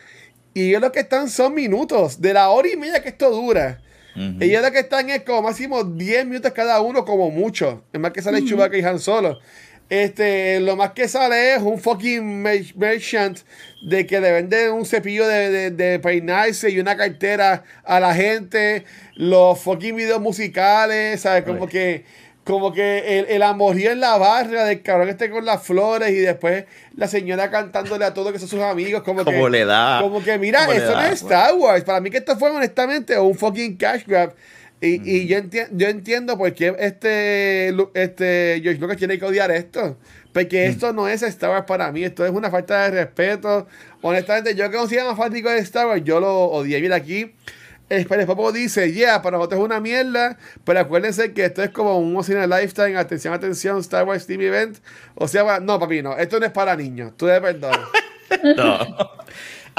y 0.53 0.69
ellos 0.69 0.81
lo 0.81 0.91
que 0.91 0.99
están 0.99 1.29
son 1.29 1.55
minutos 1.55 2.21
de 2.21 2.33
la 2.33 2.49
hora 2.49 2.67
y 2.67 2.77
media 2.77 3.01
que 3.01 3.09
esto 3.09 3.31
dura. 3.31 3.81
Ellos 4.39 4.61
lo 4.61 4.71
que 4.71 4.79
están 4.79 5.09
es 5.09 5.23
como 5.23 5.41
máximo 5.41 5.83
10 5.83 6.25
minutos 6.25 6.53
cada 6.53 6.79
uno, 6.79 7.03
como 7.03 7.29
mucho. 7.31 7.83
Es 7.91 7.99
más 7.99 8.11
que 8.11 8.21
sale 8.21 8.45
Chewbacca 8.45 8.77
y 8.77 8.81
Han 8.81 8.99
Solo. 8.99 9.39
Este, 9.89 10.59
lo 10.61 10.75
más 10.75 10.91
que 10.91 11.07
sale 11.07 11.53
es 11.55 11.61
un 11.61 11.79
fucking 11.79 12.41
mer- 12.41 12.73
merchant 12.75 13.37
de 13.83 14.07
que 14.07 14.19
le 14.19 14.31
venden 14.31 14.71
un 14.71 14.85
cepillo 14.85 15.27
de, 15.27 15.49
de, 15.51 15.71
de 15.71 15.99
peinarse 15.99 16.71
y 16.71 16.79
una 16.79 16.97
cartera 16.97 17.63
a 17.83 17.99
la 17.99 18.15
gente. 18.15 18.83
Los 19.15 19.59
fucking 19.59 19.95
videos 19.95 20.19
musicales, 20.21 21.21
¿sabes? 21.21 21.43
Como 21.43 21.67
que 21.67 22.03
como 22.43 22.71
que 22.71 23.19
el, 23.19 23.25
el 23.27 23.41
amorío 23.41 23.91
en 23.91 23.99
la 23.99 24.17
barra 24.17 24.65
del 24.65 24.83
cabrón 24.83 25.09
este 25.09 25.31
con 25.31 25.45
las 25.45 25.63
flores 25.63 26.11
y 26.11 26.17
después 26.17 26.65
la 26.95 27.07
señora 27.07 27.49
cantándole 27.49 28.05
a 28.05 28.13
todos 28.13 28.31
que 28.31 28.37
son 28.37 28.47
sus 28.47 28.61
amigos. 28.61 29.01
Como, 29.01 29.23
Como 29.23 29.45
que, 29.45 29.49
le 29.49 29.65
da. 29.65 29.97
como 29.99 30.21
que, 30.23 30.37
mira, 30.37 30.65
eso 30.71 30.93
no 30.93 31.01
es 31.01 31.23
Star 31.23 31.55
Wars. 31.55 31.83
Para 31.83 31.99
mí 32.01 32.11
que 32.11 32.17
esto 32.17 32.37
fue 32.37 32.51
honestamente 32.51 33.17
un 33.17 33.35
fucking 33.35 33.77
cash 33.77 34.03
grab. 34.05 34.35
Y, 34.81 35.09
y 35.09 35.27
yo, 35.27 35.37
enti- 35.37 35.67
yo 35.71 35.87
entiendo 35.87 36.37
por 36.37 36.53
qué 36.53 36.75
este, 36.79 37.69
este 37.93 38.59
George 38.61 38.79
Lucas 38.79 38.97
tiene 38.97 39.17
que 39.17 39.25
odiar 39.25 39.49
esto. 39.51 39.97
Porque 40.33 40.65
esto 40.67 40.91
no 40.91 41.07
es 41.07 41.23
Star 41.23 41.49
Wars 41.51 41.65
para 41.65 41.91
mí. 41.91 42.03
Esto 42.03 42.25
es 42.25 42.31
una 42.31 42.51
falta 42.51 42.83
de 42.83 43.05
respeto. 43.05 43.67
Honestamente, 44.01 44.53
yo 44.53 44.69
que 44.69 44.77
no 44.77 44.87
soy 44.87 44.97
más 44.97 45.15
fanático 45.17 45.49
de 45.49 45.59
Star 45.59 45.87
Wars, 45.87 46.01
yo 46.03 46.19
lo 46.19 46.45
odié. 46.45 46.81
Mira 46.81 46.97
aquí. 46.97 47.33
Espera, 47.87 48.25
Popo 48.25 48.51
dice, 48.51 48.91
yeah, 48.91 49.21
para 49.21 49.37
nosotros 49.37 49.59
es 49.59 49.65
una 49.65 49.79
mierda, 49.79 50.39
pero 50.63 50.79
acuérdense 50.79 51.33
que 51.33 51.45
esto 51.45 51.61
es 51.61 51.69
como 51.69 51.99
un 51.99 52.17
a 52.17 52.47
Lifetime, 52.47 52.97
atención, 52.97 53.31
atención, 53.31 53.77
Star 53.79 54.05
Wars 54.05 54.25
Team 54.25 54.41
Event. 54.41 54.77
O 55.13 55.27
sea, 55.27 55.59
no, 55.59 55.79
papi, 55.79 56.01
no, 56.01 56.17
esto 56.17 56.39
no 56.39 56.47
es 56.47 56.51
para 56.51 56.75
niños, 56.75 57.13
tú 57.15 57.27
de 57.27 57.39
perdón. 57.39 57.73
No. 58.55 58.79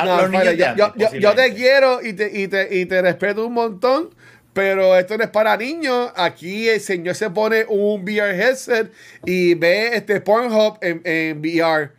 No, 0.05 0.21
los 0.21 0.31
niños 0.31 0.45
Fire, 0.45 0.57
de 0.57 0.75
yo, 0.79 0.93
yo- 0.97 1.15
yo- 1.19 1.35
te 1.35 1.55
quiero 1.55 2.01
y 2.01 2.13
te, 2.13 2.31
y, 2.39 2.47
te, 2.49 2.77
y 2.79 2.87
te 2.87 3.03
respeto 3.03 3.45
un 3.47 3.55
montón, 3.55 4.11
pero 4.57 4.97
esto 4.97 5.19
no 5.19 5.25
es 5.25 5.29
para 5.29 5.55
niños. 5.55 6.11
Aquí 6.17 6.67
el 6.67 6.81
señor 6.81 7.15
se 7.15 7.29
pone 7.29 7.67
un 7.69 8.03
VR 8.05 8.35
headset 8.35 8.91
y 9.27 9.53
ve 9.53 9.95
este 9.95 10.19
Pornhub 10.23 10.79
en, 10.81 11.03
en 11.05 11.41
VR 11.41 11.91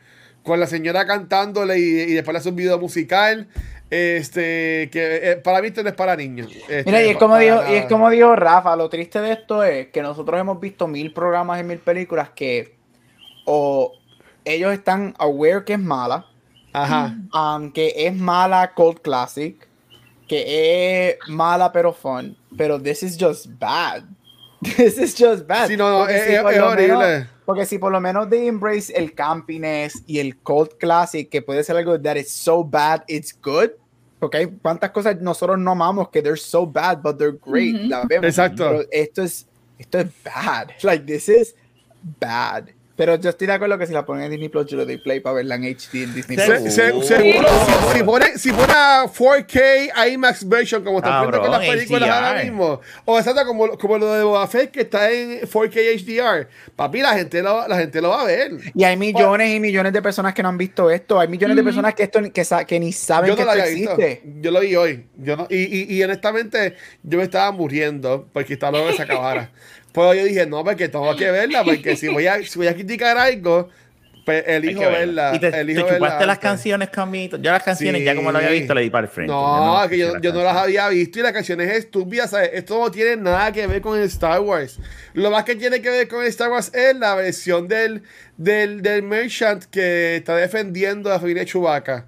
con 0.42 0.60
la 0.60 0.66
señora 0.66 1.06
cantándole 1.06 1.78
y, 1.78 1.84
y 1.84 2.14
después 2.16 2.34
le 2.34 2.40
hace 2.40 2.50
un 2.50 2.56
video 2.56 2.80
musical. 2.80 3.48
Este, 3.92 4.90
que 4.92 5.20
eh, 5.32 5.36
para 5.38 5.62
mí 5.62 5.68
esto 5.68 5.84
no 5.84 5.90
es 5.90 5.96
para 5.96 6.16
niños. 6.16 6.50
Este, 6.68 6.84
Mira, 6.86 7.06
y 7.06 7.10
es 7.10 7.18
como 7.18 7.38
dijo, 7.38 7.58
nada. 7.58 7.72
y 7.72 7.76
es 7.76 7.86
como 7.86 8.10
dijo 8.10 8.36
Rafa, 8.36 8.76
lo 8.76 8.90
triste 8.90 9.22
de 9.22 9.34
esto 9.34 9.64
es 9.64 9.90
que 9.90 10.02
nosotros 10.02 10.40
hemos 10.40 10.60
visto 10.60 10.88
mil 10.88 11.14
programas 11.14 11.62
y 11.62 11.64
mil 11.64 11.78
películas 11.78 12.30
que 12.32 12.76
o 13.46 13.94
ellos 14.46 14.74
están 14.74 15.14
aware 15.20 15.64
que 15.64 15.74
es 15.74 15.80
mala, 15.80 16.26
Ajá. 16.74 17.16
um, 17.34 17.72
que 17.72 17.94
es 17.96 18.16
mala 18.16 18.74
cult 18.74 19.00
classic, 19.02 19.68
que 20.28 21.12
es 21.12 21.30
mala 21.30 21.72
pero 21.72 21.94
fun, 21.94 22.36
pero 22.58 22.80
this 22.80 23.04
is 23.04 23.18
just 23.18 23.48
bad. 23.60 24.04
This 24.62 24.98
is 24.98 25.14
just 25.16 25.46
bad. 25.48 25.70
Sí, 25.70 25.78
no, 25.78 25.88
no, 25.90 26.00
Porque 26.00 26.16
es- 26.18 26.26
si 26.28 26.34
es- 26.34 26.42
por 26.42 26.52
es 26.54 26.58
lo 26.60 26.66
menos- 26.76 26.98
horrible. 26.98 27.28
porque 27.46 27.66
si 27.68 27.78
por 27.78 27.92
lo 27.92 28.02
menos 28.02 28.28
they 28.30 28.48
embrace 28.48 28.90
el 28.96 29.14
campiness 29.14 30.04
y 30.08 30.18
el 30.20 30.36
cult 30.38 30.74
classic, 30.80 31.30
que 31.30 31.42
puede 31.44 31.64
ser 31.64 31.78
algo 31.78 32.00
that 32.02 32.16
is 32.18 32.32
so 32.32 32.64
bad, 32.64 33.04
it's 33.08 33.32
good. 33.40 33.70
Porque 34.20 34.38
hay 34.38 34.48
cuántas 34.48 34.90
cosas 34.90 35.22
nosotros 35.22 35.60
no 35.60 35.72
amamos 35.74 36.10
que 36.10 36.24
they're 36.24 36.36
so 36.40 36.66
bad, 36.66 37.04
but 37.04 37.20
they're 37.20 37.38
great. 37.46 37.76
Ujú. 37.76 37.88
la 37.88 38.04
vemos. 38.06 38.26
Exacto. 38.26 38.64
Pero 38.68 38.84
esto 38.92 39.22
es, 39.22 39.46
esto 39.78 40.00
es 40.00 40.08
bad. 40.26 40.72
Like, 40.82 41.06
this 41.06 41.30
is 41.30 41.54
bad. 42.20 42.70
Pero 42.98 43.16
yo 43.16 43.30
estoy 43.30 43.48
de 43.48 43.54
acuerdo 43.54 43.78
que 43.78 43.86
si 43.88 43.94
la 43.94 44.06
ponen 44.06 44.26
en 44.26 44.32
Disney 44.32 44.50
Plus, 44.50 44.66
yo 44.66 44.76
le 44.76 44.86
doy 44.86 44.98
play 44.98 45.20
para 45.22 45.36
verla 45.36 45.56
en 45.56 45.64
HD 45.66 46.04
en 46.04 46.14
Disney 46.16 46.38
Se- 46.38 46.46
Plus. 46.46 46.60
Se- 46.64 46.72
se- 46.72 46.92
Uh. 46.94 47.04
seguro, 47.04 47.48
si, 47.48 47.98
si 47.98 48.04
pone, 48.04 48.38
si 48.40 48.52
pone 48.52 48.74
a 48.76 49.04
4K 49.08 50.10
IMAX 50.14 50.50
version, 50.50 50.84
como 50.84 50.98
está 50.98 51.20
poniendo 51.24 51.42
con 51.42 51.52
las 51.52 51.60
películas 51.62 52.10
HDR. 52.10 52.14
ahora 52.26 52.44
mismo, 52.44 52.82
o 53.06 53.18
exacto 53.20 53.46
como, 53.46 53.78
como 53.78 53.98
lo 54.00 54.12
de 54.14 54.24
Boba 54.24 54.48
Fett 54.48 54.72
que 54.72 54.82
está 54.82 55.12
en 55.12 55.42
4K 55.42 55.94
HDR, 55.96 56.48
papi, 56.76 57.02
la 57.02 57.14
gente 57.14 57.42
lo, 57.44 57.68
la 57.68 57.78
gente 57.78 58.02
lo 58.02 58.10
va 58.10 58.22
a 58.24 58.26
ver. 58.26 58.52
Y 58.74 58.84
hay 58.84 58.98
millones 58.98 59.56
y 59.56 59.60
millones 59.60 59.94
de 59.94 60.02
personas 60.02 60.34
que 60.34 60.42
no 60.42 60.50
han 60.50 60.58
visto 60.58 60.90
esto. 60.90 61.20
Hay 61.20 61.28
millones 61.28 61.56
de 61.56 61.62
Ujú. 61.62 61.68
personas 61.68 61.94
que 61.94 62.02
esto 62.04 62.20
ni- 62.20 62.32
que, 62.32 62.44
sa- 62.44 62.66
que 62.66 62.80
ni 62.80 62.92
saben 62.92 63.30
Yo 63.30 63.36
que 63.36 63.46
no 63.46 63.52
esto 63.52 63.62
había 63.64 63.74
visto. 63.76 63.92
existe. 63.94 64.22
Yo 64.42 64.50
lo 64.52 64.60
vi 64.60 64.76
hoy. 64.76 65.06
Yo 65.18 65.38
no, 65.38 65.46
y, 65.52 65.56
y, 65.94 65.96
y 65.96 66.04
honestamente, 66.04 66.76
yo 67.04 67.20
me 67.20 67.26
estaba 67.26 67.52
muriendo 67.52 68.28
porque 68.34 68.54
estaba 68.54 68.72
luego 68.72 68.88
que 68.88 68.96
se 68.98 69.04
acabara. 69.04 69.52
Pero 69.94 70.14
yo 70.14 70.26
dije, 70.26 70.46
no, 70.46 70.64
porque 70.64 70.90
tengo 70.90 71.16
que 71.16 71.32
verla, 71.32 71.64
porque 71.64 71.96
si 71.96 72.08
voy 72.08 72.28
a, 72.28 72.44
si 72.44 72.58
voy 72.60 72.68
a 72.68 72.74
criticar 72.76 73.18
algo, 73.18 73.70
pues 74.26 74.44
elijo 74.46 74.82
verla. 74.82 75.32
Y 75.34 75.40
te, 75.40 75.50
te 75.52 75.60
elijo 75.62 75.82
chupaste 75.82 75.94
verla 76.02 76.26
las 76.28 76.38
antes. 76.38 76.40
canciones, 76.40 76.90
Camito. 76.90 77.38
Yo 77.38 77.50
las 77.52 77.64
canciones, 77.64 78.04
ya 78.04 78.14
como 78.14 78.32
lo 78.32 78.38
había 78.40 78.50
visto, 78.50 78.74
le 78.76 78.82
di 78.82 78.90
para 78.90 79.08
el 79.08 79.12
frente. 79.12 79.32
No, 79.32 79.82
Yo 79.84 79.90
que 79.90 79.98
yo, 79.98 80.20
yo 80.20 80.34
no 80.34 80.44
las 80.44 80.54
canciones. 80.54 80.58
había 80.58 80.90
visto 80.90 81.20
y 81.20 81.22
la 81.22 81.34
canción 81.34 81.62
es 81.62 81.72
estúpida, 81.72 82.28
¿sabes? 82.28 82.50
Esto 82.54 82.78
no 82.80 82.92
tiene 82.92 83.16
nada 83.16 83.52
que 83.54 83.66
ver 83.68 83.82
con 83.82 83.98
el 83.98 84.04
Star 84.06 84.42
Wars. 84.42 84.80
Lo 85.14 85.32
más 85.32 85.46
que 85.46 85.56
tiene 85.56 85.82
que 85.82 85.90
ver 85.90 86.08
con 86.10 86.22
el 86.22 86.28
Star 86.28 86.52
Wars 86.52 86.72
es 86.74 86.96
la 86.98 87.16
versión 87.16 87.68
del, 87.70 88.04
del, 88.36 88.82
del 88.82 89.02
Merchant 89.04 89.64
que 89.66 90.18
está 90.18 90.36
defendiendo 90.36 91.10
a 91.10 91.14
la 91.14 91.20
familia 91.22 91.46
Chewbacca. 91.46 92.06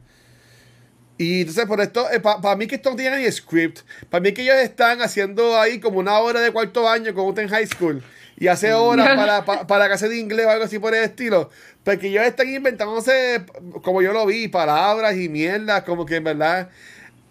Y 1.20 1.42
entonces 1.42 1.66
por 1.66 1.82
esto, 1.82 2.08
para 2.24 2.56
mí 2.56 2.66
que 2.66 2.76
esto 2.76 2.90
no 2.92 2.96
tiene 2.96 3.18
ni 3.18 3.32
script. 3.32 3.80
Para 4.10 4.22
mí 4.22 4.32
que 4.32 4.42
ellos 4.42 4.56
están 4.56 5.02
haciendo 5.02 5.60
ahí 5.60 5.80
como 5.80 6.00
una 6.00 6.18
hora 6.18 6.40
de 6.40 6.52
cuarto 6.52 6.88
año 6.90 7.14
como 7.14 7.28
usted 7.28 7.44
en 7.44 7.50
high 7.50 7.68
school. 7.68 8.02
Y 8.38 8.48
hace 8.48 8.74
horas 8.74 9.06
para, 9.18 9.44
para, 9.46 9.68
para 9.68 9.88
clase 9.88 10.08
de 10.08 10.18
inglés 10.18 10.46
o 10.46 10.50
algo 10.50 10.64
así 10.64 10.80
por 10.80 10.96
el 10.96 11.04
estilo. 11.04 11.50
Porque 11.84 12.08
ellos 12.08 12.24
están 12.24 12.48
inventándose, 12.48 13.44
como 13.84 14.02
yo 14.02 14.14
lo 14.14 14.26
vi, 14.26 14.48
palabras 14.48 15.16
y 15.18 15.28
mierdas, 15.30 15.84
como 15.84 16.06
que 16.06 16.16
en 16.16 16.24
verdad... 16.24 16.70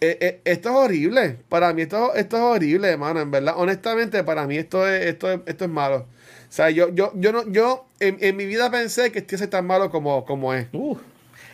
eh, 0.02 0.18
eh, 0.20 0.40
esto 0.44 0.68
es 0.68 0.74
horrible. 0.76 1.38
Para 1.48 1.72
mí 1.72 1.82
esto, 1.82 2.14
esto 2.14 2.36
es 2.36 2.42
horrible, 2.42 2.88
hermano. 2.88 3.20
En 3.20 3.30
verdad, 3.30 3.54
honestamente, 3.56 4.22
para 4.22 4.46
mí 4.46 4.58
esto 4.58 4.86
es, 4.86 5.06
esto 5.06 5.32
es, 5.32 5.40
esto 5.46 5.64
es 5.64 5.70
malo. 5.70 6.06
O 6.48 6.52
sea, 6.52 6.68
yo, 6.70 6.90
yo, 6.94 7.12
yo 7.14 7.32
no, 7.32 7.50
yo 7.50 7.86
en, 8.00 8.18
en 8.20 8.36
mi 8.36 8.44
vida 8.44 8.70
pensé 8.70 9.10
que 9.12 9.24
a 9.34 9.38
ser 9.38 9.48
tan 9.48 9.66
malo 9.66 9.90
como, 9.90 10.24
como 10.26 10.52
es. 10.52 10.66
Uh. 10.72 10.96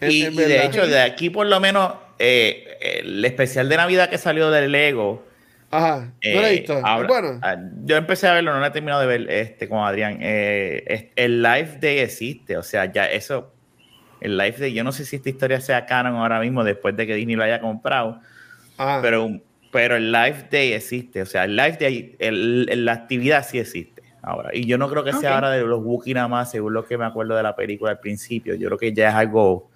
En- 0.00 0.10
y, 0.10 0.22
en 0.22 0.34
y 0.34 0.36
de 0.36 0.66
hecho, 0.66 0.86
de 0.86 1.00
aquí 1.00 1.30
por 1.30 1.46
lo 1.46 1.60
menos, 1.60 1.92
eh, 2.18 3.00
el 3.02 3.24
especial 3.24 3.68
de 3.68 3.76
Navidad 3.76 4.08
que 4.10 4.18
salió 4.18 4.50
del 4.50 4.72
Lego. 4.72 5.24
Ajá. 5.70 6.12
No 6.24 6.40
lo 6.40 6.46
he 6.46 6.50
eh, 6.54 6.58
visto. 6.60 6.80
habla- 6.84 7.08
bueno. 7.08 7.40
ah, 7.42 7.56
yo 7.84 7.96
empecé 7.96 8.28
a 8.28 8.34
verlo, 8.34 8.52
no 8.52 8.60
lo 8.60 8.66
he 8.66 8.70
terminado 8.70 9.00
de 9.00 9.06
ver 9.06 9.30
este, 9.30 9.68
con 9.68 9.80
Adrián. 9.80 10.18
Eh, 10.20 11.10
el 11.16 11.42
Live 11.42 11.78
Day 11.80 11.98
existe, 11.98 12.56
o 12.56 12.62
sea, 12.62 12.90
ya 12.92 13.06
eso. 13.06 13.52
El 14.20 14.36
Live 14.38 14.56
Day, 14.58 14.72
yo 14.72 14.84
no 14.84 14.92
sé 14.92 15.04
si 15.04 15.16
esta 15.16 15.28
historia 15.28 15.60
sea 15.60 15.84
canon 15.84 16.14
ahora 16.16 16.38
mismo 16.40 16.62
después 16.64 16.96
de 16.96 17.06
que 17.06 17.14
Disney 17.16 17.34
lo 17.36 17.42
haya 17.42 17.60
comprado, 17.60 18.20
Ajá. 18.78 19.00
pero, 19.02 19.28
pero 19.72 19.96
el 19.96 20.12
Live 20.12 20.46
Day 20.50 20.72
existe, 20.72 21.20
o 21.22 21.26
sea, 21.26 21.44
el 21.44 21.56
Live 21.56 21.76
Day, 21.80 22.16
el- 22.20 22.66
el- 22.70 22.84
la 22.84 22.92
actividad 22.92 23.44
sí 23.46 23.58
existe. 23.58 24.02
ahora. 24.26 24.48
Y 24.54 24.64
yo 24.64 24.78
no 24.78 24.88
creo 24.88 25.04
que 25.04 25.10
Ok. 25.10 25.20
sea 25.20 25.34
ahora 25.34 25.50
de 25.50 25.60
los 25.64 25.80
Wookiee 25.84 26.14
nada 26.14 26.28
más, 26.28 26.50
según 26.50 26.72
lo 26.72 26.86
que 26.86 26.96
me 26.96 27.04
acuerdo 27.04 27.36
de 27.36 27.42
la 27.42 27.54
película 27.54 27.90
al 27.90 27.98
principio. 27.98 28.54
Yo 28.54 28.68
creo 28.68 28.78
que 28.78 28.90
ya 28.94 29.10
es 29.10 29.14
algo, 29.14 29.68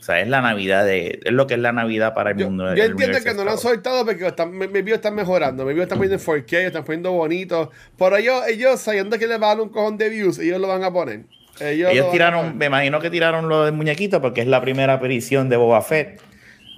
o 0.00 0.02
sea, 0.02 0.20
es 0.20 0.28
la 0.28 0.40
Navidad, 0.40 0.86
de, 0.86 1.20
es 1.22 1.32
lo 1.32 1.46
que 1.46 1.54
es 1.54 1.60
la 1.60 1.72
Navidad 1.72 2.14
para 2.14 2.30
el 2.30 2.38
Yo, 2.38 2.46
mundo. 2.46 2.74
yo 2.74 2.84
el 2.84 2.92
entiendo 2.92 3.18
que 3.22 3.34
no 3.34 3.44
lo 3.44 3.50
han 3.50 3.58
soltado 3.58 4.06
porque 4.06 4.26
están, 4.26 4.50
mi, 4.50 4.66
mi 4.66 4.80
videos 4.80 4.96
están 4.96 5.14
mejorando. 5.14 5.64
Mi 5.66 5.74
videos 5.74 5.84
están 5.84 5.98
poniendo 5.98 6.16
en 6.22 6.44
4K, 6.46 6.52
están 6.66 6.84
poniendo 6.84 7.12
bonitos. 7.12 7.68
Pero 7.98 8.16
ellos, 8.16 8.42
ellos 8.48 8.80
sabiendo 8.80 9.18
que 9.18 9.26
les 9.26 9.40
va 9.40 9.46
a 9.50 9.54
dar 9.54 9.60
un 9.60 9.68
cojón 9.68 9.98
de 9.98 10.08
views, 10.08 10.38
ellos 10.38 10.58
lo 10.58 10.68
van 10.68 10.84
a 10.84 10.90
poner. 10.90 11.24
Ellos, 11.60 12.10
tiraron, 12.10 12.56
me 12.56 12.66
imagino 12.66 12.98
que 13.00 13.10
tiraron 13.10 13.46
lo 13.50 13.66
del 13.66 13.74
muñequito 13.74 14.22
porque 14.22 14.40
es 14.40 14.46
la 14.46 14.62
primera 14.62 14.94
aparición 14.94 15.50
de 15.50 15.56
Boba 15.58 15.82
Fett. 15.82 16.18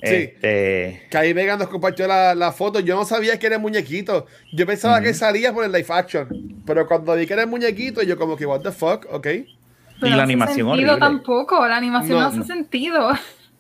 Sí. 0.03 0.15
Este, 0.15 1.07
Que 1.09 1.17
ahí 1.17 1.33
Megan 1.33 1.61
nos 1.61 1.69
compartió 1.69 2.09
la, 2.09 2.35
la 2.35 2.51
foto. 2.51 2.81
Yo 2.81 2.97
no 2.97 3.05
sabía 3.05 3.39
que 3.39 3.47
era 3.47 3.59
muñequito. 3.59 4.27
Yo 4.53 4.67
pensaba 4.67 5.01
que 5.01 5.15
salía 5.15 5.53
por 5.53 5.65
el 5.65 5.71
live 5.71 5.87
action. 5.91 6.61
Pero 6.67 6.89
cuando 6.89 7.15
vi 7.15 7.25
que 7.25 7.35
era 7.35 7.43
el 7.43 7.49
muñequito, 7.49 8.03
yo 8.03 8.19
como 8.19 8.37
que, 8.37 8.45
what 8.45 8.63
the 8.63 8.73
fuck, 8.73 9.07
ok. 9.13 9.29
Pero 10.03 10.09
Y 10.09 10.11
la 10.11 10.17
no 10.17 10.23
hace 10.25 10.33
animación 10.33 10.57
sentido 10.69 10.93
horrible. 10.93 10.99
tampoco, 10.99 11.67
la 11.67 11.77
animación 11.77 12.19
No, 12.19 12.21
no, 12.21 12.27
hace 12.29 12.39
no. 12.39 12.45
sentido. 12.45 13.13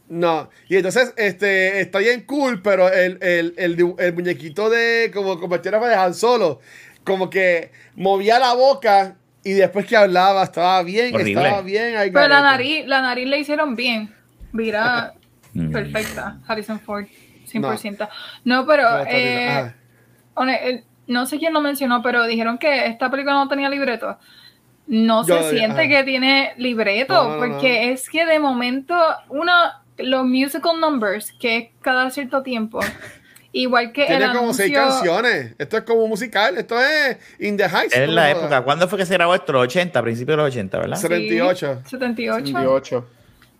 No, 0.08 0.50
y 0.68 0.76
entonces 0.76 1.14
este 1.16 1.80
está 1.80 1.98
bien 2.00 2.22
cool, 2.26 2.60
pero 2.60 2.92
el, 2.92 3.18
el, 3.22 3.54
el, 3.56 3.94
el 3.98 4.12
muñequito 4.14 4.68
de 4.68 5.10
como 5.14 5.38
convirtiera 5.40 5.80
para 5.80 6.02
Han 6.04 6.12
Solo, 6.14 6.60
como 7.04 7.30
que 7.30 7.72
movía 7.96 8.38
la 8.38 8.52
boca 8.54 9.16
y 9.44 9.52
después 9.52 9.86
que 9.86 9.96
hablaba 9.96 10.42
estaba 10.42 10.82
bien, 10.82 11.14
Horrible. 11.14 11.42
estaba 11.42 11.62
bien. 11.62 11.96
al 11.96 12.12
Pero 12.12 12.28
la 12.28 12.42
nariz, 12.42 12.86
la 12.86 13.00
nariz 13.00 13.26
le 13.26 13.38
hicieron 13.38 13.74
bien. 13.74 14.14
Mira, 14.52 15.14
Mm. 15.54 15.70
perfecta. 15.70 16.38
Harrison 16.46 16.80
Ford, 16.80 17.04
100%. 17.46 18.08
No, 18.44 18.66
pero 18.66 18.88
No, 18.98 19.04
bien. 19.04 19.16
eh, 19.16 19.72
eh, 20.48 20.84
no 21.08 21.26
sé 21.26 21.38
quién 21.38 21.52
lo 21.52 21.60
mencionó, 21.60 22.02
pero 22.02 22.24
dijeron 22.26 22.56
que 22.58 22.86
esta 22.86 23.10
película 23.10 23.34
no 23.34 23.48
tenía 23.48 23.68
libreto. 23.68 24.18
No 24.94 25.26
Yo, 25.26 25.42
se 25.42 25.56
siente 25.56 25.80
ajá. 25.80 25.88
que 25.88 26.04
tiene 26.04 26.52
libreto, 26.58 27.14
No, 27.14 27.24
no, 27.24 27.34
no, 27.46 27.52
porque 27.54 27.92
es 27.92 28.10
que 28.10 28.26
de 28.26 28.38
momento, 28.38 28.94
uno, 29.30 29.50
los 29.96 30.24
musical 30.26 30.78
numbers, 30.78 31.32
que 31.40 31.56
es 31.56 31.68
cada 31.80 32.10
cierto 32.10 32.42
tiempo, 32.42 32.78
igual 33.52 33.90
que 33.92 34.04
Tiene 34.04 34.26
el 34.26 34.32
como 34.32 34.52
seis 34.52 34.70
canciones. 34.74 35.54
Esto 35.58 35.78
es 35.78 35.84
como 35.84 36.06
musical. 36.08 36.58
Esto 36.58 36.78
es 36.78 37.16
In 37.38 37.56
the 37.56 37.64
Heights. 37.64 37.94
es 37.96 38.06
no 38.06 38.12
la 38.14 38.30
época. 38.32 38.60
¿Cuándo 38.62 38.86
fue 38.86 38.98
que 38.98 39.06
se 39.06 39.14
grabó 39.14 39.34
esto? 39.34 39.52
Los 39.54 39.62
80, 39.62 39.98
a 39.98 40.02
principios 40.02 40.34
de 40.36 40.42
los 40.42 40.46
80, 40.52 40.78
¿verdad? 40.78 40.96
Se- 40.96 41.08
78. 41.08 41.82
78. 41.86 42.42
28. 42.44 43.08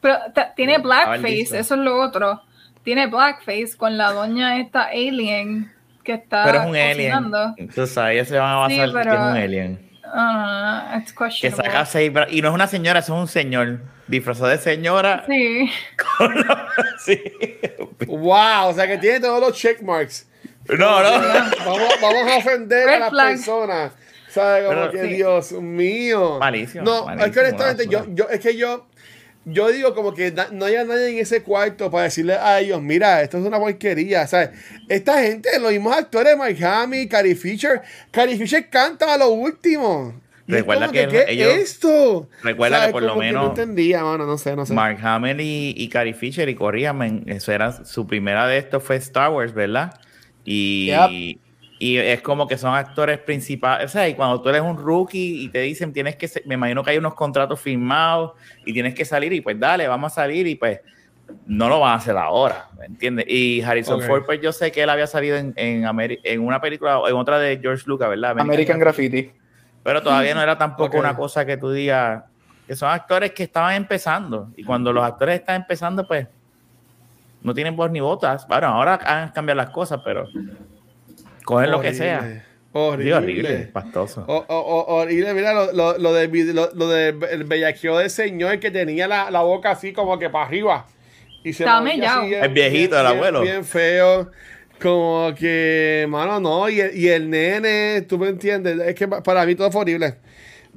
Pero 0.03 0.17
tiene 0.55 0.79
blackface, 0.79 1.23
listo. 1.31 1.57
eso 1.57 1.75
es 1.77 1.81
lo 1.81 1.99
otro. 1.99 2.43
Tiene 2.83 3.07
blackface 3.07 3.75
con 3.79 3.97
la 3.97 4.13
doña 4.13 4.59
esta 4.61 4.83
alien 4.89 5.73
que 6.05 6.13
está 6.15 6.45
Pero 6.45 6.61
es 6.63 6.67
un 6.69 6.77
alien. 6.77 7.15
Entonces 7.57 7.97
ahí 7.97 8.23
se 8.27 8.37
van 8.39 8.65
a 8.65 8.69
Sí, 8.69 8.77
basar 8.79 8.89
que 8.93 8.99
pero- 8.99 9.13
es 9.15 9.21
un 9.21 9.37
alien. 9.37 9.92
Ah, 10.15 10.89
no, 10.91 10.93
no, 10.93 10.99
it's 11.03 11.13
Que 11.13 11.25
questionable. 11.25 11.65
saca 11.71 11.87
seis 11.87 12.13
bra- 12.13 12.27
Y 12.31 12.43
no 12.43 12.49
es 12.49 12.55
una 12.55 12.67
señora, 12.67 13.01
eso 13.01 13.15
es 13.15 13.21
un 13.21 13.29
señor. 13.29 13.81
Disfrazado 14.09 14.49
de 14.49 14.59
señora. 14.59 15.25
Sí. 15.27 15.71
Sí. 17.05 17.21
Wow, 18.07 18.69
o 18.69 18.75
sea 18.75 18.87
que 18.87 18.99
tiene 18.99 19.21
todos 19.21 19.41
los 19.41 19.57
checkmarks. 19.59 20.29
No, 20.69 21.03
no. 21.03 21.11
Vamos, 21.11 21.89
vamos 22.01 22.33
a 22.33 22.37
ofender 22.39 22.87
Red 22.87 22.95
a 22.95 22.99
las 23.01 23.11
flag. 23.11 23.29
personas. 23.37 23.93
¿Sabes? 24.29 24.65
Como 24.67 24.81
Pero- 24.81 24.93
que 24.93 25.03
Sí. 25.03 25.09
Dios 25.15 25.53
mío. 25.53 26.39
Malísimo, 26.39 26.85
No, 26.85 27.11
es 27.25 27.33
que 27.33 27.41
honestamente, 27.41 27.87
yo, 27.89 28.07
yo, 28.09 28.29
es 28.31 28.41
que 28.41 28.57
yo, 28.57 28.87
yo 29.45 29.69
digo 29.73 29.95
como 29.95 30.15
que 30.15 30.33
no 30.53 30.65
haya 30.67 30.85
nadie 30.85 31.09
en 31.11 31.19
ese 31.19 31.43
cuarto 31.43 31.91
para 31.91 32.05
decirle 32.05 32.35
a 32.35 32.61
ellos, 32.61 32.81
mira, 32.83 33.23
esto 33.23 33.39
es 33.39 33.45
una 33.45 33.59
porquería. 33.59 34.27
¿sabes? 34.27 34.51
Esta 34.89 35.23
gente, 35.23 35.49
los 35.61 35.73
mismos 35.73 35.97
actores, 35.97 36.37
Mike 36.39 36.65
Hamill, 36.65 37.09
Carrie 37.09 37.35
Fisher, 37.35 37.83
Carrie 38.11 38.37
Fisher 38.37 38.69
canta 38.71 39.15
a 39.15 39.19
lo 39.19 39.29
último. 39.31 40.21
Es 40.49 40.57
Recuerda 40.57 40.91
que 40.91 41.07
¿qué 41.09 41.25
ellos- 41.29 41.49
es 41.55 41.63
esto? 41.75 42.29
Recuerda 42.43 42.87
que 42.87 42.93
por 42.93 43.03
lo 43.03 43.11
Como 43.11 43.21
menos- 43.21 43.43
no 43.45 43.49
entendía, 43.51 44.03
mano, 44.03 44.27
no 44.27 44.37
sé, 44.37 44.55
no 44.57 44.67
sé. 44.67 44.75
Mark 44.75 44.99
Hamill 45.01 45.41
y, 45.41 45.75
y 45.77 45.89
Carrie 45.89 46.15
Fisher 46.15 46.49
y 46.49 46.55
corríame, 46.57 47.23
eso 47.27 47.53
era 47.53 47.85
su 47.85 48.07
primera 48.07 48.47
de 48.47 48.59
esto 48.59 48.81
fue 48.81 48.97
Star 48.97 49.31
Wars, 49.31 49.55
¿verdad? 49.55 49.99
Y, 50.45 50.87
Yep. 50.87 51.39
Y 51.85 51.99
es 51.99 52.23
como 52.23 52.47
que 52.47 52.57
son 52.57 52.77
actores 52.77 53.19
principales, 53.19 53.87
o 53.87 53.89
sea, 53.89 54.09
y 54.09 54.15
cuando 54.15 54.41
tú 54.41 54.49
eres 54.51 54.63
un 54.63 54.79
rookie 54.79 55.43
y 55.43 55.49
te 55.49 55.63
dicen 55.63 55.93
tienes 55.93 56.15
que, 56.15 56.31
me 56.45 56.55
imagino 56.55 56.85
que 56.85 56.93
hay 56.93 56.99
unos 56.99 57.15
contratos 57.15 57.59
firmados 57.59 58.35
y 58.65 58.73
tienes 58.73 58.95
que 58.95 59.05
salir 59.05 59.33
y 59.33 59.41
pues 59.41 59.59
dale, 59.59 59.89
vamos 59.89 60.13
a 60.13 60.15
salir 60.15 60.47
y 60.47 60.55
pues 60.55 60.81
no 61.45 61.69
lo 61.69 61.81
van 61.81 61.91
a 61.91 61.95
hacer 61.97 62.17
ahora, 62.17 62.69
¿me 62.79 62.87
entiendes? 62.87 63.25
Y 63.27 63.63
Harrison 63.63 64.01
Ok. 64.01 64.07
Ford, 64.07 64.23
pues 64.25 64.41
yo 64.41 64.53
sé 64.53 64.71
que 64.71 64.85
él 64.85 64.91
había 64.91 65.09
salido 65.09 65.37
en, 65.37 65.55
en, 65.57 65.85
en 66.23 66.41
una 66.41 66.61
película, 66.61 67.01
o 67.01 67.09
en 67.09 67.17
otra 67.17 67.41
de 67.41 67.59
George 67.61 67.83
Lucas, 67.87 68.09
¿verdad? 68.09 68.39
American 68.39 68.79
Graffiti. 68.79 69.33
Pero 69.83 70.03
todavía 70.05 70.37
no 70.37 70.41
era 70.41 70.57
tampoco 70.57 70.99
una 70.99 71.17
cosa 71.17 71.45
que 71.45 71.57
tú 71.57 71.73
digas 71.73 72.23
que 72.69 72.77
son 72.77 72.91
actores 72.91 73.33
que 73.33 73.43
estaban 73.43 73.75
empezando. 73.75 74.53
Y 74.57 74.63
cuando 74.63 74.93
los 74.93 75.03
actores 75.03 75.41
están 75.41 75.63
empezando, 75.63 76.07
pues 76.07 76.29
no 77.43 77.53
tienen 77.53 77.75
voz 77.75 77.91
ni 77.91 77.99
botas. 77.99 78.47
Bueno, 78.47 78.69
ahora 78.69 79.01
han 79.05 79.33
cambiado 79.33 79.57
las 79.57 79.71
cosas, 79.71 80.01
pero 80.05 80.29
cogen 81.53 81.71
lo 81.71 81.81
que 81.81 81.89
Horrible, 81.89 82.07
sea. 82.07 82.45
Horrible. 82.75 83.05
Digo, 83.05 83.17
horrible, 83.19 83.59
pastoso. 83.73 84.25
O- 84.27 84.45
o- 84.49 84.59
o- 84.59 84.95
horrible, 85.03 85.35
mira 85.35 85.53
lo, 85.53 85.73
lo, 85.73 85.99
lo 85.99 86.13
del 86.15 86.29
vide- 86.31 86.53
lo, 86.55 86.71
lo 86.75 86.89
del 86.89 87.19
el 87.31 87.45
bellaqueo 87.45 87.99
del 87.99 88.09
señor 88.11 88.59
que 88.61 88.71
tenía 88.71 89.07
la, 89.07 89.31
la 89.31 89.43
boca 89.43 89.71
así 89.73 89.93
como 89.93 90.19
que 90.19 90.31
para 90.31 90.47
arriba. 90.47 90.87
Y 91.45 91.53
se 91.53 91.65
Estaba 91.65 91.81
movía 91.81 91.95
mellao. 91.97 92.21
así 92.23 92.35
El 92.35 92.49
viejito, 92.53 92.99
el 92.99 93.07
abuelo. 93.07 93.43
Bien 93.43 93.65
feo. 93.65 94.31
Como 94.81 95.33
que, 95.39 96.07
mano, 96.09 96.41
no. 96.41 96.69
Y 96.69 96.81
el, 96.81 96.97
y 96.97 97.09
el 97.09 97.29
nene, 97.31 98.03
tú 98.09 98.19
me 98.19 98.29
entiendes. 98.29 98.79
Es 98.81 98.95
que 98.95 99.07
pa- 99.07 99.23
para 99.23 99.45
mí 99.47 99.55
todo 99.55 99.71
fue 99.71 99.83
horrible. 99.83 100.15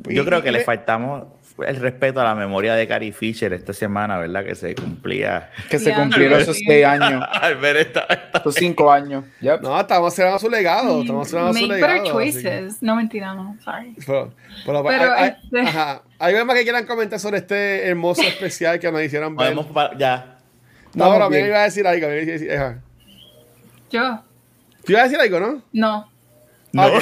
Yo 0.03 0.21
Y- 0.21 0.25
creo 0.25 0.43
que 0.43 0.49
y 0.49 0.51
le 0.51 0.59
faltamos 0.61 1.23
el 1.65 1.75
respeto 1.77 2.19
a 2.19 2.23
la 2.25 2.35
memoria 2.35 2.75
de 2.75 2.87
Carrie 2.87 3.11
Fisher 3.13 3.53
esta 3.53 3.71
semana, 3.73 4.17
¿verdad? 4.17 4.43
Que 4.43 4.55
se 4.55 4.75
cumplía. 4.75 5.51
Que 5.69 5.79
se 5.79 5.93
cumplieron 5.93 6.41
esos 6.41 6.57
seis 6.57 6.85
años, 6.85 7.23
Al 7.41 7.55
ver 7.55 7.77
esta. 7.77 8.05
esos 8.33 8.55
cinco 8.55 8.91
años. 8.91 9.23
Yep. 9.39 9.61
No, 9.61 9.79
estamos 9.79 10.13
cerrando 10.13 10.39
su 10.39 10.49
legado. 10.49 11.01
Estamos 11.01 11.29
cerrando 11.29 11.53
su 11.53 11.67
legado. 11.67 11.81
better 11.93 12.03
que- 12.03 12.09
choices. 12.09 12.83
No, 12.83 12.95
mentira, 12.95 13.33
no. 13.33 13.55
Sorry. 13.63 13.95
Pero, 14.05 14.33
pero, 14.65 14.83
Pero, 14.83 15.13
hay, 15.13 15.23
hay- 15.23 15.35
este- 15.43 15.59
ajá. 15.61 16.01
¿Hay 16.19 16.43
más 16.45 16.55
que 16.57 16.63
quieran 16.63 16.85
comentar 16.85 17.19
sobre 17.19 17.37
este 17.37 17.87
hermoso 17.87 18.21
especial 18.27 18.79
que 18.79 18.91
nos 18.91 19.01
hicieron 19.01 19.35
ver? 19.35 19.53
Podemos 19.53 19.65
pa- 19.67 19.97
ya. 19.97 20.37
No, 20.93 21.11
pero 21.11 21.29
me 21.29 21.39
iba 21.39 21.59
a 21.59 21.63
decir 21.63 21.85
algo. 21.87 22.07
me 22.07 22.21
iba 22.21 22.31
a 22.33 22.37
decir- 22.37 22.51
ajá. 22.53 22.79
Yo, 23.91 24.23
¿Tú 24.85 24.91
ibas 24.91 25.01
a 25.01 25.05
decir 25.05 25.19
algo, 25.19 25.39
no? 25.39 25.61
no. 25.73 26.11
No. 26.75 26.89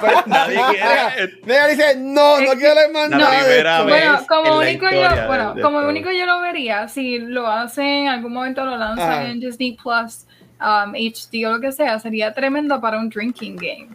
Pues, 0.00 0.14
Nadie 0.28 0.60
quiere. 0.70 1.40
Nega 1.44 1.66
dice, 1.66 1.96
no, 1.98 2.40
no 2.40 2.52
quiero 2.52 2.72
leer 2.76 2.92
más 2.92 3.10
nada. 3.10 3.82
Bueno, 3.82 4.20
como 4.28 4.58
único 4.58 4.88
yo, 4.88 5.26
bueno, 5.26 5.48
de- 5.50 5.56
de 5.56 5.60
como 5.62 5.78
único 5.80 6.12
yo 6.12 6.24
lo 6.24 6.40
vería, 6.40 6.86
si 6.86 7.18
lo 7.18 7.48
hacen, 7.48 7.84
en 7.84 8.08
algún 8.08 8.32
momento 8.32 8.64
lo 8.64 8.76
lanzan 8.76 9.10
Ajá. 9.10 9.28
en 9.28 9.40
Disney 9.40 9.72
Plus, 9.76 10.24
um, 10.60 10.94
HD 10.94 11.44
o 11.48 11.50
lo 11.54 11.60
que 11.60 11.72
sea, 11.72 11.98
sería 11.98 12.32
tremendo 12.32 12.80
para 12.80 12.96
un 12.96 13.08
drinking 13.08 13.56
game. 13.56 13.88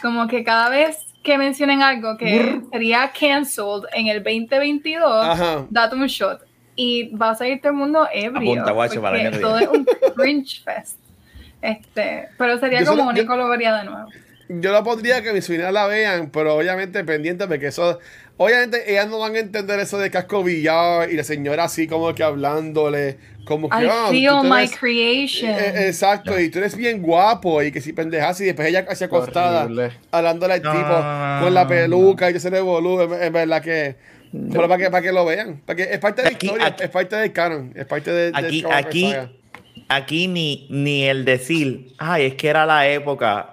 Como 0.00 0.26
que 0.26 0.42
cada 0.42 0.70
vez 0.70 0.96
que 1.22 1.36
mencionen 1.36 1.82
algo 1.82 2.16
que 2.16 2.62
sería 2.72 3.12
cancelled 3.12 3.84
en 3.92 4.06
el 4.06 4.22
2022, 4.24 5.26
Ajá. 5.26 5.66
date 5.68 5.94
un 5.96 6.06
shot. 6.06 6.40
Y 6.76 7.14
va 7.14 7.32
a 7.32 7.34
salir 7.34 7.60
todo 7.60 7.72
el 7.72 7.76
mundo 7.78 8.08
ebrio. 8.10 8.52
Apunta, 8.52 8.70
guacho, 8.72 9.02
para 9.02 9.30
todo 9.38 9.58
que 9.58 9.64
es 9.64 9.70
un 9.70 9.84
cringe 10.16 10.62
fest. 10.64 10.98
Este, 11.60 12.30
pero 12.38 12.58
sería 12.58 12.80
Yo 12.80 12.86
como 12.86 13.02
solo- 13.02 13.10
único 13.10 13.36
lo 13.36 13.48
vería 13.50 13.76
de 13.76 13.84
nuevo. 13.84 14.08
Yo 14.60 14.72
lo 14.72 14.82
pondría 14.84 15.22
que 15.22 15.32
mis 15.32 15.44
sobrinas 15.44 15.72
la 15.72 15.86
vean, 15.86 16.30
pero 16.30 16.56
obviamente 16.56 17.02
pendiente 17.04 17.46
porque 17.46 17.68
eso. 17.68 17.98
Obviamente 18.38 18.90
ellas 18.90 19.08
no 19.08 19.18
van 19.18 19.36
a 19.36 19.38
entender 19.38 19.78
eso 19.78 19.98
de 19.98 20.10
casco 20.10 20.42
billar 20.42 21.10
y 21.12 21.16
la 21.16 21.22
señora 21.24 21.64
así 21.64 21.86
como 21.86 22.14
que 22.14 22.22
hablándole. 22.22 23.18
Como 23.44 23.68
que. 23.68 23.84
I 23.84 23.88
ah, 23.90 24.04
tú 24.06 24.12
feel 24.12 24.32
my 24.44 24.68
creation. 24.68 25.50
Eh, 25.50 25.58
eh, 25.74 25.86
exacto, 25.88 26.38
y 26.40 26.48
tú 26.48 26.58
eres 26.58 26.74
bien 26.76 27.02
guapo 27.02 27.62
y 27.62 27.70
que 27.72 27.80
si 27.80 27.92
pendejas 27.92 28.40
y 28.40 28.46
después 28.46 28.68
ella 28.68 28.84
casi 28.86 29.04
acostada 29.04 29.64
Horrible. 29.64 29.92
hablándole 30.10 30.54
al 30.54 30.62
No, 30.62 30.72
tipo 30.72 30.82
no, 30.88 31.02
no, 31.02 31.36
no, 31.38 31.44
con 31.44 31.54
la 31.54 31.62
no, 31.64 31.68
peluca 31.68 32.30
y 32.30 32.34
yo 32.34 32.40
se 32.40 32.50
le 32.50 32.60
boludo, 32.60 33.20
en, 33.20 33.32
verdad 33.32 33.62
que 33.62 33.96
pero 34.50 34.66
para 34.68 34.78
que 34.82 34.90
para 34.90 35.02
que 35.02 35.12
lo 35.12 35.24
vean, 35.26 35.60
para 35.66 35.76
que 35.76 35.82
es 35.92 35.98
parte 35.98 36.22
de 36.22 36.30
la 36.30 36.36
Aquí- 36.36 36.46
historia, 36.46 36.66
aquí- 36.68 36.82
es 36.84 36.88
parte 36.90 37.16
del 37.16 37.32
canon, 37.32 37.72
es 37.76 37.84
parte 37.84 38.10
de, 38.10 38.30
Aquí, 38.34 38.64
aquí, 38.72 39.14
aquí 39.88 40.28
ni, 40.28 40.66
ni 40.70 41.04
el 41.04 41.24
decir, 41.24 41.92
ay, 41.98 42.26
es 42.26 42.34
que 42.36 42.48
era 42.48 42.64
la 42.64 42.88
época, 42.88 43.51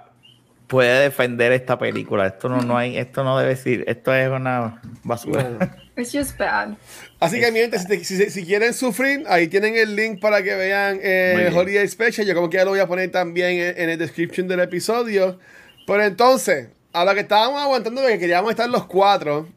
puede 0.70 1.02
defender 1.02 1.52
esta 1.52 1.78
película. 1.78 2.28
Esto 2.28 2.48
no, 2.48 2.62
no 2.62 2.78
hay, 2.78 2.98
esto 2.98 3.24
no 3.26 3.38
debe 3.38 3.50
decir, 3.56 3.84
esto 3.88 4.14
es 4.14 4.30
una 4.30 4.82
basura. 5.04 5.76
It's 5.98 6.14
just 6.14 6.38
bad. 6.38 6.76
Así 7.20 7.42
que 7.42 7.52
mi 7.52 7.60
gente, 7.60 7.78
si, 7.80 8.06
si- 8.06 8.30
si 8.30 8.46
quieren 8.46 8.74
sufrir, 8.74 9.26
ahí 9.28 9.48
tienen 9.50 9.76
el 9.76 9.96
link 9.96 10.22
para 10.22 10.42
que 10.44 10.56
vean 10.56 11.00
eh. 11.04 11.52
Holiday 11.54 11.86
Special. 11.88 12.26
Yo 12.26 12.34
como 12.36 12.50
que 12.50 12.58
ya 12.58 12.64
lo 12.64 12.70
voy 12.70 12.80
a 12.80 12.88
poner 12.88 13.12
también 13.12 13.50
en, 13.60 13.78
en 13.82 13.90
el 13.90 13.98
description 13.98 14.48
del 14.48 14.62
episodio. 14.62 15.38
Pero 15.86 16.04
entonces, 16.04 16.68
a 16.94 17.04
lo 17.04 17.14
que 17.16 17.22
estábamos 17.22 17.60
aguantando, 17.62 18.02
porque 18.02 18.20
queríamos 18.20 18.52
estar 18.52 18.70
los 18.70 18.86
cuatro. 18.86 19.50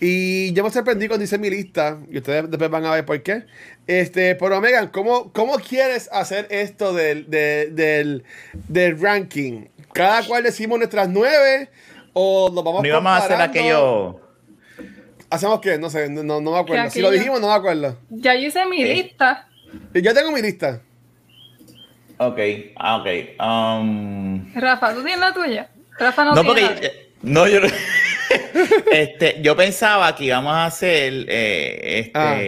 Y 0.00 0.52
yo 0.52 0.62
me 0.64 0.70
sorprendí 0.70 1.06
cuando 1.06 1.24
hice 1.24 1.38
mi 1.38 1.48
lista. 1.50 1.98
Y 2.10 2.18
ustedes 2.18 2.50
después 2.50 2.70
van 2.70 2.84
a 2.86 2.92
ver 2.92 3.04
por 3.04 3.22
qué. 3.22 3.44
Este, 3.86 4.34
pero 4.34 4.60
Megan, 4.60 4.88
¿cómo, 4.88 5.32
cómo 5.32 5.54
quieres 5.58 6.08
hacer 6.12 6.46
esto 6.50 6.92
del, 6.94 7.30
de- 7.30 7.68
del, 7.72 8.24
del 8.68 9.00
ranking? 9.00 9.66
Cada 9.94 10.26
cual 10.26 10.42
decimos 10.42 10.76
nuestras 10.76 11.08
nueve. 11.08 11.70
o 12.12 12.50
nos 12.52 12.62
vamos 12.62 12.82
No 12.82 12.88
íbamos 12.88 13.12
a 13.12 13.16
hacer 13.16 13.40
aquello. 13.40 14.20
¿Hacemos 15.30 15.60
qué? 15.60 15.78
No 15.78 15.88
sé, 15.88 16.10
no, 16.10 16.22
no, 16.22 16.40
no 16.40 16.52
me 16.52 16.58
acuerdo. 16.58 16.84
¿Qué 16.84 16.90
Si 16.90 17.00
lo 17.00 17.10
dijimos, 17.10 17.40
no 17.40 17.46
me 17.48 17.54
acuerdo. 17.54 17.96
Ya 18.10 18.34
yo 18.34 18.48
hice 18.48 18.66
mi 18.66 18.84
lista. 18.84 19.48
Y 19.94 20.02
Yo 20.02 20.12
tengo 20.12 20.30
mi 20.30 20.42
lista. 20.42 20.82
Ok, 22.18 22.38
ah, 22.76 22.96
ok. 22.96 23.06
Um, 23.40 24.54
Rafa, 24.54 24.94
¿tú 24.94 25.02
tienes 25.02 25.18
la 25.18 25.32
tuya? 25.32 25.70
Rafa 25.98 26.24
no, 26.24 26.34
no, 26.34 26.42
tiene 26.42 26.68
porque. 26.68 27.03
No, 27.24 27.46
yo 27.48 27.60
no- 27.60 27.68
este, 28.92 29.36
yo 29.42 29.56
pensaba 29.56 30.14
que 30.14 30.24
íbamos 30.24 30.52
a 30.54 30.66
hacer 30.66 31.12
eh, 31.28 32.00
este, 32.00 32.10
Ah. 32.14 32.38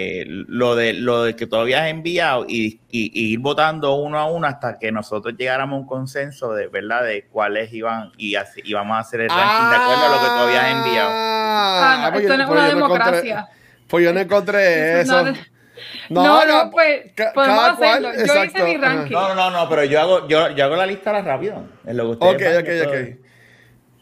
lo, 0.48 0.74
de, 0.76 0.92
lo 0.94 1.24
de 1.24 1.36
que 1.36 1.46
todavía 1.46 1.84
has 1.84 1.90
enviado 1.90 2.44
y, 2.48 2.80
y- 2.90 3.10
y 3.14 3.32
ir 3.32 3.38
votando 3.40 3.94
uno 3.94 4.18
a 4.18 4.26
uno 4.30 4.46
hasta 4.46 4.78
que 4.78 4.90
nosotros 4.92 5.34
llegáramos 5.36 5.76
a 5.76 5.80
un 5.80 5.86
consenso 5.86 6.52
de 6.54 6.68
verdad 6.68 7.04
de 7.04 7.24
cuáles 7.30 7.72
iban 7.72 8.12
y 8.16 8.34
así, 8.36 8.60
íbamos 8.64 8.96
a 8.96 9.00
hacer 9.00 9.20
el 9.22 9.28
ranking 9.28 9.70
de 9.70 9.76
acuerdo 9.76 10.04
a 10.04 10.08
lo 10.08 10.20
que 10.20 10.26
todavía 10.26 10.64
has 10.66 10.72
enviado. 10.86 11.10
Ah, 11.12 11.98
no, 12.04 12.12
pues 12.12 12.22
esto 12.24 12.34
yo- 12.34 12.38
no 12.38 12.42
es 12.44 12.48
pues 12.48 12.58
una 12.58 12.68
encontré- 12.68 12.74
democracia. 13.20 13.48
Pues 13.88 14.04
yo 14.04 14.12
no 14.12 14.20
encontré 14.20 15.00
eso. 15.00 15.24
No, 16.08 16.22
no, 16.24 16.46
no, 16.64 16.70
pues, 16.70 17.12
podemos 17.34 17.56
cada 17.56 17.76
cual, 17.76 18.06
hacerlo. 18.06 18.08
Yo 18.14 18.22
hice 18.24 18.32
exacto, 18.44 18.64
mi 18.64 18.74
ajá. 18.76 18.82
ranking. 18.82 19.12
No, 19.12 19.34
no, 19.34 19.50
no, 19.50 19.68
pero 19.68 19.84
yo 19.84 20.00
hago, 20.00 20.26
yo, 20.28 20.50
yo 20.50 20.64
hago 20.64 20.76
la 20.76 20.86
lista 20.86 21.10
ahora 21.10 21.22
rápido. 21.22 21.64
Es 21.86 21.94
lo 21.94 22.04
que 22.18 22.24
ustedes 22.26 22.58
Ok, 22.62 22.88
ok, 22.88 22.88
ok. 22.88 23.25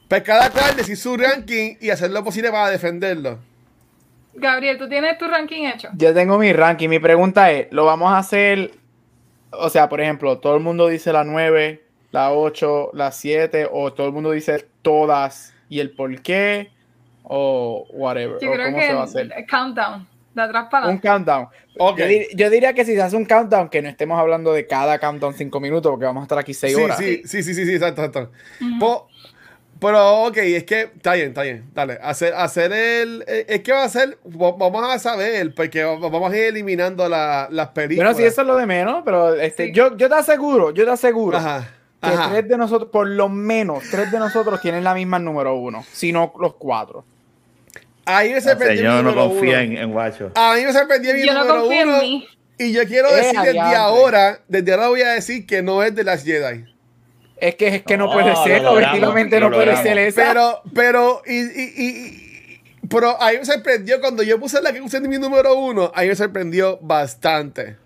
Pues 0.09 0.23
cada 0.23 0.51
cual 0.51 0.77
decir 0.77 0.97
su 0.97 1.17
ranking 1.17 1.77
y 1.81 1.91
hacer 1.91 2.11
lo 2.11 2.23
posible 2.23 2.51
para 2.51 2.71
defenderlo. 2.71 3.39
Gabriel, 4.35 4.79
¿tú 4.79 4.89
tienes 4.89 5.17
tu 5.19 5.27
ranking 5.29 5.65
hecho? 5.67 5.89
Yo 5.97 6.13
tengo 6.13 6.39
mi 6.39 6.53
ranking. 6.53 6.89
Mi 6.89 6.99
pregunta 6.99 7.51
es, 7.53 7.69
¿lo 7.71 7.85
vamos 7.85 8.13
a 8.13 8.19
hacer? 8.19 8.73
O 9.53 9.69
sea, 9.71 9.89
por 9.89 10.01
ejemplo, 10.01 10.39
todo 10.39 10.57
el 10.57 10.63
mundo 10.63 10.89
dice 10.89 11.13
la 11.13 11.23
9, 11.25 11.85
la 12.11 12.33
8, 12.33 12.91
la 12.95 13.13
7, 13.13 13.69
o 13.71 13.93
todo 13.93 14.09
el 14.09 14.13
mundo 14.13 14.33
dice 14.33 14.67
todas 14.83 15.55
y 15.69 15.79
el 15.81 15.93
por 15.93 16.21
qué, 16.21 16.71
o 17.23 17.87
whatever. 17.93 18.39
Yo 18.41 18.51
o 18.51 18.55
creo 18.55 18.67
cómo 18.67 18.79
que 18.79 18.87
se 18.89 18.95
va 18.95 19.01
a 19.03 19.05
hacer. 19.05 19.33
el 19.37 19.47
countdown, 19.47 20.07
de 20.35 20.43
atrás 20.43 20.67
para 20.71 20.89
Un 20.89 20.99
countdown. 20.99 21.47
Ok. 21.79 21.99
Yo, 21.99 22.05
dir- 22.07 22.27
yo 22.35 22.51
diría 22.51 22.73
que 22.75 22.85
si 22.85 22.95
se 22.95 23.03
hace 23.03 23.17
un 23.17 23.25
countdown, 23.25 23.69
que 23.69 23.81
no 23.83 23.89
estemos 23.89 24.19
hablando 24.19 24.53
de 24.53 24.67
cada 24.67 24.99
countdown 24.99 25.35
5 25.35 25.61
minutos, 25.61 25.91
porque 25.91 26.05
vamos 26.07 26.23
a 26.23 26.25
estar 26.25 26.39
aquí 26.39 26.53
6 26.55 26.75
Sí, 26.77 26.83
horas. 26.83 26.99
sí, 26.99 27.23
sí, 27.25 27.43
sí, 27.45 27.55
sí, 27.55 27.65
sí, 27.65 27.75
exacto, 27.75 28.03
exacto. 28.05 28.33
Po- 28.81 29.09
pero, 29.85 30.25
ok, 30.25 30.37
es 30.39 30.65
que 30.65 30.81
está 30.97 31.15
bien, 31.15 31.29
está 31.29 31.43
bien. 31.43 31.65
Dale, 31.75 31.99
hacer, 32.03 32.35
hacer 32.35 32.73
el. 32.73 33.25
eh, 33.29 33.47
Es 33.49 33.61
que 33.61 33.73
va 33.73 33.85
a 33.85 33.89
ser. 33.89 34.19
va- 34.27 34.53
Vamos 34.53 34.85
a 34.93 34.99
saber, 34.99 35.55
porque 35.55 35.85
va- 35.85 35.97
vamos 35.97 36.33
a 36.33 36.37
ir 36.37 36.45
eliminando 36.45 37.09
la- 37.09 37.49
las 37.51 37.69
películas. 37.69 38.15
Bueno, 38.15 38.19
sí, 38.19 38.33
eso 38.33 38.41
es 38.43 38.47
lo 38.47 38.57
de 38.57 38.67
menos, 38.67 39.03
pero 39.05 39.35
este, 39.35 39.67
Sí. 39.67 39.73
yo, 39.73 39.97
yo 39.97 40.09
te 40.09 40.15
aseguro, 40.17 40.71
yo 40.73 40.85
te 40.85 40.91
aseguro 40.91 41.37
Ajá. 41.39 41.69
que 42.03 42.09
Ajá. 42.09 42.31
tres 42.31 42.49
de 42.49 42.57
nosotros, 42.59 42.91
por 42.91 43.07
lo 43.07 43.29
menos, 43.29 43.85
tres 43.91 44.11
de 44.11 44.19
nosotros 44.19 44.61
tienen 44.61 44.83
la 44.85 44.95
misma 44.95 45.19
número 45.19 45.55
uno, 45.57 45.85
si 45.93 46.13
no 46.13 46.33
los 46.41 46.55
cuatro. 46.55 47.05
Ahí 48.07 48.33
me 48.33 48.41
sorprendió 48.41 48.83
yo 48.85 49.03
no 49.03 49.15
confío 49.15 49.51
uno. 49.53 49.59
en, 49.61 49.77
en 49.79 49.93
Guacho. 49.93 50.33
A 50.35 50.55
mí 50.57 50.65
me 50.65 50.73
sorprendió 50.73 51.15
mi 51.15 51.27
Yo 51.27 51.33
no 51.33 51.47
confío 51.47 51.81
en 51.83 51.89
uno. 51.89 51.99
mí. 52.03 52.29
Y 52.59 52.73
yo 52.73 52.85
quiero 52.87 53.09
Eh, 53.09 53.17
decir 53.17 53.41
desde 53.41 53.59
ahora, 53.61 54.41
desde 54.47 54.73
ahora 54.75 54.89
voy 54.89 55.03
a 55.03 55.13
decir 55.13 55.47
que 55.47 55.63
no 55.63 55.83
es 55.83 55.95
de 55.95 56.05
las 56.05 56.23
Jedi. 56.23 56.65
Es 57.45 57.57
que 57.57 57.67
es 57.69 57.83
que 57.83 57.97
no, 57.99 58.07
No, 58.07 58.13
puede 58.15 58.35
ser, 58.37 58.63
logramos, 58.63 58.87
objetivamente 58.87 59.39
no 59.39 59.51
puede 59.51 59.77
ser 59.77 59.99
esa. 59.99 60.23
Pero, 60.29 60.63
pero, 60.75 61.23
y, 61.27 61.35
y, 61.35 61.73
y- 61.77 62.07
y- 62.07 62.61
pero 62.89 63.21
ahí 63.23 63.39
me 63.39 63.45
sorprendió 63.45 64.01
cuando 64.01 64.23
yo 64.23 64.41
puse 64.41 64.63
la 64.63 64.73
que 64.73 64.81
puse 64.81 64.97
en 64.97 65.09
mi 65.09 65.19
número 65.19 65.55
uno, 65.55 65.93
ahí 65.95 66.09
me 66.09 66.17
sorprendió 66.17 66.79
bastante. 66.81 67.77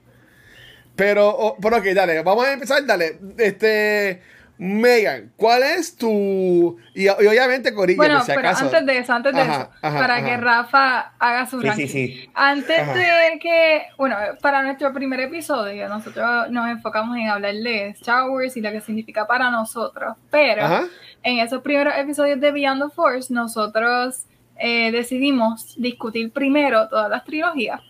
Pero, 0.95 1.29
oh, 1.29 1.57
pero 1.61 1.79
ok, 1.79 1.85
dale, 1.87 2.23
vamos 2.23 2.47
a 2.47 2.53
empezar, 2.53 2.85
dale. 2.87 3.19
Este, 3.39 4.21
Megan, 4.59 5.33
¿cuál 5.37 5.63
es 5.63 5.97
tu. 5.97 6.77
Y, 6.95 7.05
y 7.05 7.09
obviamente, 7.09 7.73
Corillo, 7.73 7.97
Bueno, 7.97 8.17
por 8.17 8.27
si 8.27 8.33
pero 8.35 8.49
acaso. 8.49 8.65
antes 8.65 8.87
de 8.87 8.99
eso, 8.99 9.13
antes 9.13 9.33
de 9.35 9.41
Ajá, 9.41 9.53
eso, 9.53 9.71
ajá, 9.83 9.99
para 9.99 10.17
ajá. 10.17 10.25
que 10.27 10.37
Rafa 10.37 11.13
haga 11.19 11.47
su 11.47 11.61
Sí, 11.61 11.67
ranking. 11.69 11.87
sí, 11.87 12.09
sí. 12.09 12.31
Antes 12.35 12.79
Ajá. 12.81 12.95
de 12.95 13.39
que, 13.41 13.83
bueno, 13.97 14.17
para 14.43 14.63
nuestro 14.63 14.93
primer 14.93 15.21
episodio, 15.21 15.89
nosotros 15.89 16.51
nos 16.51 16.69
enfocamos 16.69 17.17
en 17.17 17.29
hablar 17.29 17.55
de 17.55 17.89
Star 17.91 18.29
Wars 18.31 18.57
y 18.57 18.61
lo 18.61 18.71
que 18.73 18.81
significa 18.81 19.27
para 19.27 19.51
nosotros. 19.51 20.17
Pero 20.31 20.65
Ajá. 20.65 20.85
en 21.23 21.39
esos 21.39 21.63
primeros 21.63 21.95
episodios 21.97 22.41
de 22.41 22.51
Beyond 22.51 22.83
the 22.89 22.95
Force, 22.95 23.33
nosotros 23.33 24.25
eh, 24.57 24.91
decidimos 24.91 25.75
discutir 25.81 26.33
primero 26.33 26.89
todas 26.89 27.09
las 27.09 27.25
trilogías 27.25 27.81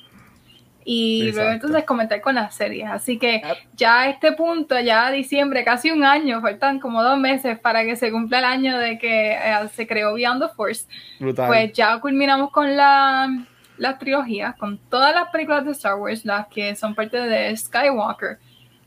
y 0.84 1.32
luego 1.32 1.50
entonces 1.50 1.84
comentar 1.84 2.20
con 2.20 2.34
las 2.36 2.54
series. 2.54 2.88
Así 2.88 3.18
que 3.18 3.42
Yep. 3.44 3.56
ya 3.76 4.00
a 4.00 4.08
este 4.08 4.32
punto, 4.32 4.78
ya 4.80 5.10
diciembre, 5.10 5.62
casi 5.64 5.90
un 5.90 6.02
año, 6.04 6.40
faltan 6.40 6.80
como 6.80 7.02
dos 7.02 7.18
meses 7.18 7.58
para 7.58 7.84
que 7.84 7.94
se 7.96 8.10
cumpla 8.10 8.38
el 8.38 8.44
año 8.46 8.78
de 8.78 8.98
que 8.98 9.32
eh, 9.32 9.68
se 9.74 9.86
creó 9.86 10.14
Beyond 10.14 10.42
the 10.42 10.48
Force. 10.54 10.86
Brutal. 11.20 11.46
Pues 11.48 11.72
ya 11.74 11.98
culminamos 12.00 12.50
con 12.50 12.74
la, 12.76 13.28
las 13.76 13.98
trilogías, 13.98 14.56
con 14.56 14.78
todas 14.88 15.14
las 15.14 15.28
películas 15.28 15.64
de 15.66 15.72
Star 15.72 15.96
Wars, 15.96 16.24
las 16.24 16.46
que 16.48 16.74
son 16.74 16.94
parte 16.94 17.18
de 17.20 17.54
Skywalker 17.56 18.38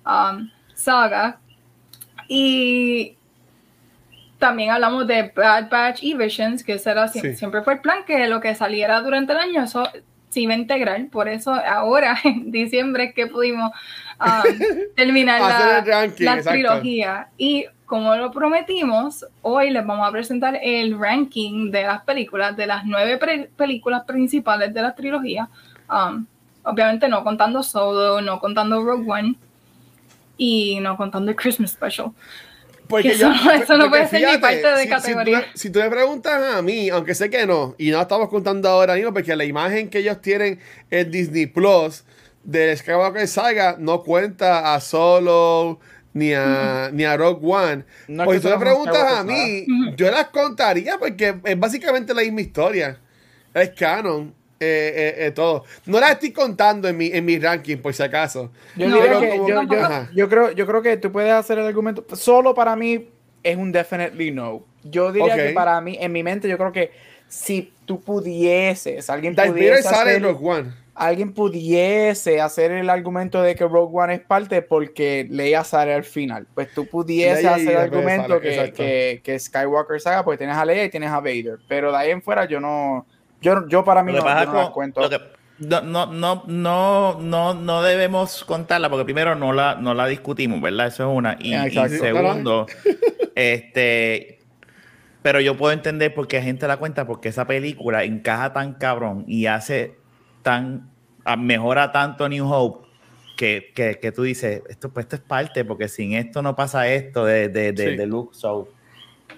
um, 0.06 0.50
saga. 0.74 1.38
Y 2.28 3.16
también 4.40 4.72
hablamos 4.72 5.06
de 5.06 5.32
Bad 5.36 5.70
Batch 5.70 6.02
y 6.04 6.14
Visions, 6.16 6.64
que 6.64 6.74
ese 6.74 6.90
era 6.92 7.06
sie- 7.08 7.22
Sí. 7.22 7.36
siempre 7.36 7.62
fue 7.62 7.74
el 7.74 7.80
plan, 7.82 8.04
que 8.06 8.26
lo 8.28 8.40
que 8.42 8.56
saliera 8.56 9.00
durante 9.02 9.34
el 9.34 9.40
año, 9.40 9.64
eso 9.64 9.84
se 10.32 10.42
iba 10.42 10.54
a 10.54 10.58
integrar. 10.58 11.08
Por 11.10 11.28
eso 11.28 11.54
ahora, 11.54 12.18
en 12.24 12.52
diciembre, 12.52 13.06
es 13.06 13.14
que 13.14 13.28
pudimos 13.28 13.72
um, 14.20 14.60
terminar 14.96 15.42
la, 15.42 15.82
ranking, 15.82 16.26
trilogía. 16.44 17.28
Y 17.38 17.66
como 17.86 18.16
lo 18.16 18.32
prometimos, 18.32 19.26
hoy 19.42 19.70
les 19.70 19.86
vamos 19.86 20.08
a 20.08 20.12
presentar 20.12 20.58
el 20.64 20.98
ranking 20.98 21.72
de 21.72 21.84
las 21.84 22.04
películas, 22.04 22.56
de 22.56 22.66
las 22.66 22.86
nueve 22.86 23.20
películas 23.56 24.04
principales 24.06 24.74
de 24.74 24.82
la 24.82 24.96
trilogía. 24.96 25.50
Um, 25.90 26.26
obviamente 26.64 27.08
no 27.10 27.24
contando 27.24 27.62
Solo, 27.64 28.22
no 28.22 28.40
contando 28.40 28.82
Rogue 28.82 29.12
One 29.12 29.36
y 30.38 30.80
no 30.80 30.96
contando 30.96 31.32
el 31.32 31.38
Christmas 31.38 31.72
Special. 31.72 32.12
Porque 32.92 33.10
Que 33.10 33.16
eso 33.16 33.30
no- 33.30 33.52
eso 33.52 33.78
no 33.78 33.86
porque 33.90 33.90
puede 34.06 34.08
ser 34.10 34.30
ni 34.32 34.38
parte 34.38 34.58
de 34.68 34.76
si- 34.78 34.84
si 34.84 34.90
categoría. 34.90 35.40
tú- 35.42 35.58
Si 35.60 35.70
tú, 35.72 35.80
me 35.80 35.90
preguntas 35.90 36.56
a 36.56 36.62
mí, 36.62 36.90
aunque 36.90 37.16
sé 37.16 37.30
que 37.32 37.48
no, 37.48 37.74
y 37.80 37.90
no 37.90 38.00
estamos 38.02 38.30
contando 38.30 38.70
ahora 38.70 38.94
mismo, 38.96 39.12
porque 39.14 39.36
la 39.36 39.46
imagen 39.46 39.90
que 39.90 40.00
ellos 40.00 40.22
tienen 40.22 40.60
en 40.92 41.10
Disney 41.10 41.48
Plus 41.48 42.04
de 42.44 42.76
Skywalker 42.78 43.28
Saga 43.28 43.76
no 43.80 44.04
cuenta 44.04 44.74
a 44.76 44.80
Solo 44.82 45.80
ni 46.14 46.34
a, 46.34 46.90
ni 46.92 47.06
a 47.06 47.16
Rogue 47.16 47.40
One. 47.42 47.86
No 48.10 48.26
pues 48.26 48.42
si 48.42 48.48
tú 48.48 48.54
me 48.54 48.60
preguntas 48.60 49.12
a 49.20 49.24
mí, 49.24 49.66
yo 49.96 50.12
las 50.12 50.26
contaría 50.28 50.98
porque 51.00 51.36
es 51.46 51.60
básicamente 51.60 52.14
la 52.14 52.22
misma 52.22 52.42
historia. 52.42 53.00
Es 53.54 53.70
canon. 53.72 54.34
Eh, 54.62 54.94
eh, 54.96 55.26
eh, 55.28 55.32
todo. 55.32 55.64
No 55.86 56.00
las 56.00 56.12
estoy 56.12 56.32
contando 56.32 56.88
en 56.88 56.96
mi, 56.98 57.08
en 57.08 57.26
mi 57.26 57.40
ranking, 57.40 57.78
por 57.78 57.94
si 57.94 58.04
acaso. 58.04 58.52
Yo, 58.76 58.88
No, 58.88 59.00
pero 59.02 59.20
que- 59.20 59.30
como- 59.30 59.48
yo, 59.50 59.64
yo- 59.64 59.84
Ajá. 59.86 60.10
yo 60.14 60.30
creo, 60.30 60.52
yo 60.52 60.66
creo 60.68 60.82
que 60.82 60.98
tú 60.98 61.12
puedes 61.12 61.32
hacer 61.34 61.58
el 61.60 61.66
argumento. 61.66 62.06
Solo 62.16 62.54
para 62.54 62.76
mí 62.76 63.10
es 63.44 63.58
un 63.58 63.72
definitely 63.72 64.32
no. 64.32 64.64
Yo 64.84 65.12
diría 65.12 65.36
que 65.36 65.50
para 65.50 65.80
mí, 65.82 65.98
en 66.00 66.12
mi 66.12 66.24
mente, 66.24 66.48
yo 66.48 66.58
creo 66.58 66.72
que 66.72 66.92
si 67.28 67.72
tú 67.86 68.02
pudieses, 68.02 69.10
alguien 69.10 69.36
Darth 69.36 69.52
pudiese 69.52 69.84
sale 69.84 70.16
en 70.16 70.24
Rogue 70.24 70.48
One. 70.50 70.70
alguien 70.96 71.34
pudiese 71.34 72.42
hacer 72.42 72.72
el 72.72 72.90
argumento 72.90 73.42
de 73.42 73.56
que 73.56 73.64
Rogue 73.64 73.92
One 73.98 74.14
es 74.16 74.20
parte 74.22 74.62
porque 74.62 75.26
Leia 75.30 75.64
sale 75.64 75.94
al 75.94 76.04
final. 76.04 76.46
Pues 76.54 76.74
tú 76.74 76.88
Leia 77.36 77.42
y 77.42 77.46
hacer 77.46 77.70
el 77.72 77.78
argumento 77.78 78.28
sale, 78.28 78.42
que, 78.42 78.50
exacto. 78.50 78.76
que, 78.78 79.22
que 79.24 79.40
Skywalker 79.40 80.02
saga, 80.02 80.24
pues 80.24 80.38
tienes 80.38 80.58
a 80.58 80.66
Leia 80.66 80.84
y 80.86 80.90
tienes 80.90 81.10
a 81.10 81.20
Vader. 81.20 81.60
Pero 81.68 81.92
de 81.92 81.98
ahí 81.98 82.12
en 82.12 82.22
fuera 82.22 82.46
yo 82.46 82.60
no, 82.60 83.06
yo, 83.42 83.68
yo 83.68 83.84
para 83.84 84.04
mí 84.04 84.12
Lo 84.12 84.20
no, 84.20 84.24
que 84.24 84.30
pasa 84.30 84.46
yo 84.46 84.52
no 84.52 84.58
las 84.58 84.66
con- 84.66 84.74
cuento. 84.74 85.02
lo 85.02 85.10
que- 85.10 85.42
no, 85.60 85.82
no, 85.82 86.08
no, 86.08 86.44
no, 86.48 87.20
no, 87.20 87.54
no 87.54 87.82
debemos 87.84 88.44
contarla 88.46 88.90
porque 88.90 89.06
primero 89.06 89.36
no 89.36 89.54
la, 89.54 89.76
no 89.76 89.94
la 89.94 90.08
discutimos, 90.08 90.60
¿verdad? 90.60 90.88
Eso 90.88 91.10
es 91.12 91.16
una. 91.18 91.38
Y, 91.40 91.54
segundo, 91.90 92.66
este, 93.36 94.40
pero 95.22 95.40
yo 95.40 95.56
puedo 95.58 95.72
entender 95.74 96.14
por 96.14 96.28
qué 96.28 96.42
gente 96.42 96.68
la 96.68 96.78
cuenta, 96.78 97.06
porque 97.06 97.30
esa 97.30 97.46
película 97.46 98.04
encaja 98.04 98.54
tan 98.54 98.74
cabrón 98.74 99.24
y 99.28 99.46
hace 99.46 99.96
tan, 100.42 100.90
a- 101.26 101.36
mejora 101.38 101.92
tanto 101.92 102.28
New 102.30 102.52
Hope. 102.52 102.88
Que, 103.38 103.72
que, 103.74 103.98
que 104.00 104.12
tú 104.12 104.22
dices, 104.22 104.62
esto, 104.70 104.90
pues 104.94 105.06
esto 105.06 105.16
es 105.16 105.22
parte, 105.24 105.66
porque 105.66 105.88
sin 105.88 106.14
esto 106.14 106.44
no 106.44 106.56
pasa 106.56 106.88
esto 106.88 107.26
de, 107.26 107.50
de, 107.50 107.72
de, 107.72 107.90
Sí. 107.92 107.96
de 107.98 108.06
Luke. 108.06 108.36
So, 108.36 108.68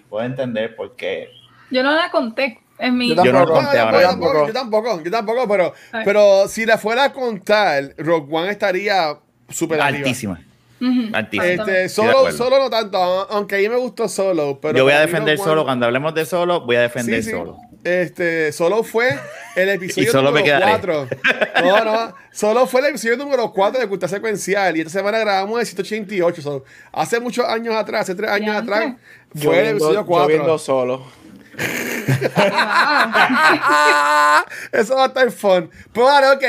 puedo 0.10 0.26
entender 0.26 0.76
por 0.76 0.98
qué. 0.98 1.30
Yo 1.72 1.84
no 1.84 1.94
la 1.94 2.12
conté 2.12 2.60
en 2.84 2.98
mi... 2.98 3.10
Yo 3.16 3.24
Yo 3.24 3.32
no 3.32 3.40
tampoco. 3.40 3.54
conté 3.60 3.78
No, 3.78 3.84
ahora 3.84 4.02
yo, 4.02 4.08
tampoco, 4.10 4.48
yo 4.48 4.54
tampoco, 4.54 5.02
yo 5.04 5.12
tampoco, 5.12 5.48
pero, 5.48 5.74
pero 6.06 6.48
si 6.48 6.66
la 6.66 6.78
fuera 6.78 7.06
a 7.06 7.14
contar, 7.14 7.94
Rogue 7.98 8.28
One 8.30 8.52
estaría 8.52 9.18
súper 9.50 9.82
arriba. 9.82 10.00
Altísima. 10.08 10.42
Altísima. 11.14 11.46
Este, 11.46 11.88
solo, 11.90 12.30
solo 12.34 12.60
no 12.60 12.70
tanto, 12.70 12.98
aunque 12.98 13.56
a 13.56 13.60
mí 13.60 13.70
me 13.70 13.78
gustó 13.78 14.10
solo. 14.10 14.60
Pero 14.62 14.78
Yo 14.78 14.84
voy 14.84 14.92
a 14.94 15.00
defender 15.00 15.38
One- 15.40 15.44
solo. 15.50 15.64
Cuando 15.64 15.86
hablemos 15.86 16.14
de 16.14 16.26
solo, 16.26 16.62
voy 16.66 16.76
a 16.76 16.82
defender 16.82 17.24
Sí, 17.24 17.30
sí. 17.32 17.36
solo. 17.38 17.58
Este, 17.86 18.52
solo 18.52 18.84
fue 18.84 19.18
el 19.56 19.70
episodio 19.70 20.12
solo 20.12 20.30
número 20.30 20.44
quedaré. 20.46 20.66
4. 20.66 21.08
No, 21.64 21.84
no, 21.86 22.16
solo 22.34 22.66
fue 22.68 22.82
el 22.82 22.88
episodio 22.88 23.16
número 23.18 23.52
4 23.54 23.80
de 23.80 23.88
Cultura 23.88 24.10
Secuencial. 24.10 24.76
Y 24.76 24.82
esta 24.82 24.92
semana 24.92 25.20
grabamos 25.20 25.60
el 25.60 25.66
188. 25.66 26.42
so, 26.42 26.64
hace 26.92 27.20
muchos 27.22 27.46
años 27.46 27.76
atrás, 27.76 28.02
hace 28.02 28.16
tres 28.16 28.30
años 28.30 28.54
atrás, 28.56 28.94
fue 29.36 29.60
el 29.62 29.68
episodio 29.68 30.06
yo 30.06 30.28
viendo 30.28 30.46
4. 30.46 30.58
solo. 30.60 31.23
Eso 34.72 34.96
va 34.96 35.04
a 35.04 35.08
estar 35.08 35.30
fun. 35.32 35.70
Pero 35.92 36.06
vale, 36.06 36.28
ok. 36.32 36.44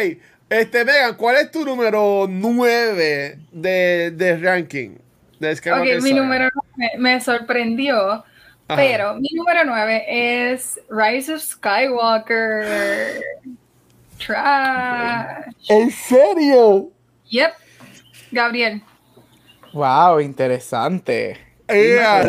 Este, 0.51 0.85
Megan, 0.85 1.15
¿cuál 1.17 1.37
es 1.37 1.51
tu 1.51 1.65
número 1.65 2.27
9 2.29 3.39
de, 3.53 4.11
de 4.11 4.37
ranking? 4.37 4.99
De 5.39 5.53
ok, 5.53 6.03
mi 6.03 6.13
número 6.13 6.51
me, 6.77 6.91
me 6.99 7.19
sorprendió, 7.21 8.13
Ajá. 8.13 8.25
pero 8.69 9.15
mi 9.15 9.29
número 9.35 9.65
9 9.65 10.05
es 10.09 10.79
Rise 10.89 11.35
of 11.35 11.43
Skywalker. 11.43 13.23
Trash. 14.25 15.69
¿En 15.69 15.91
serio? 15.91 16.93
Yep. 17.31 17.53
Gabriel. 18.31 18.83
Wow, 19.73 20.21
interesante. 20.21 21.37
¡Eh, 21.69 21.99
a 22.05 22.25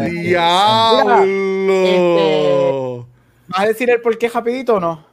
diablo! 1.35 3.07
¿Vas 3.47 3.59
a 3.61 3.65
decir 3.67 3.89
el 3.89 4.01
por 4.01 4.17
qué 4.17 4.29
rapidito 4.29 4.75
o 4.75 4.79
no? 4.79 5.05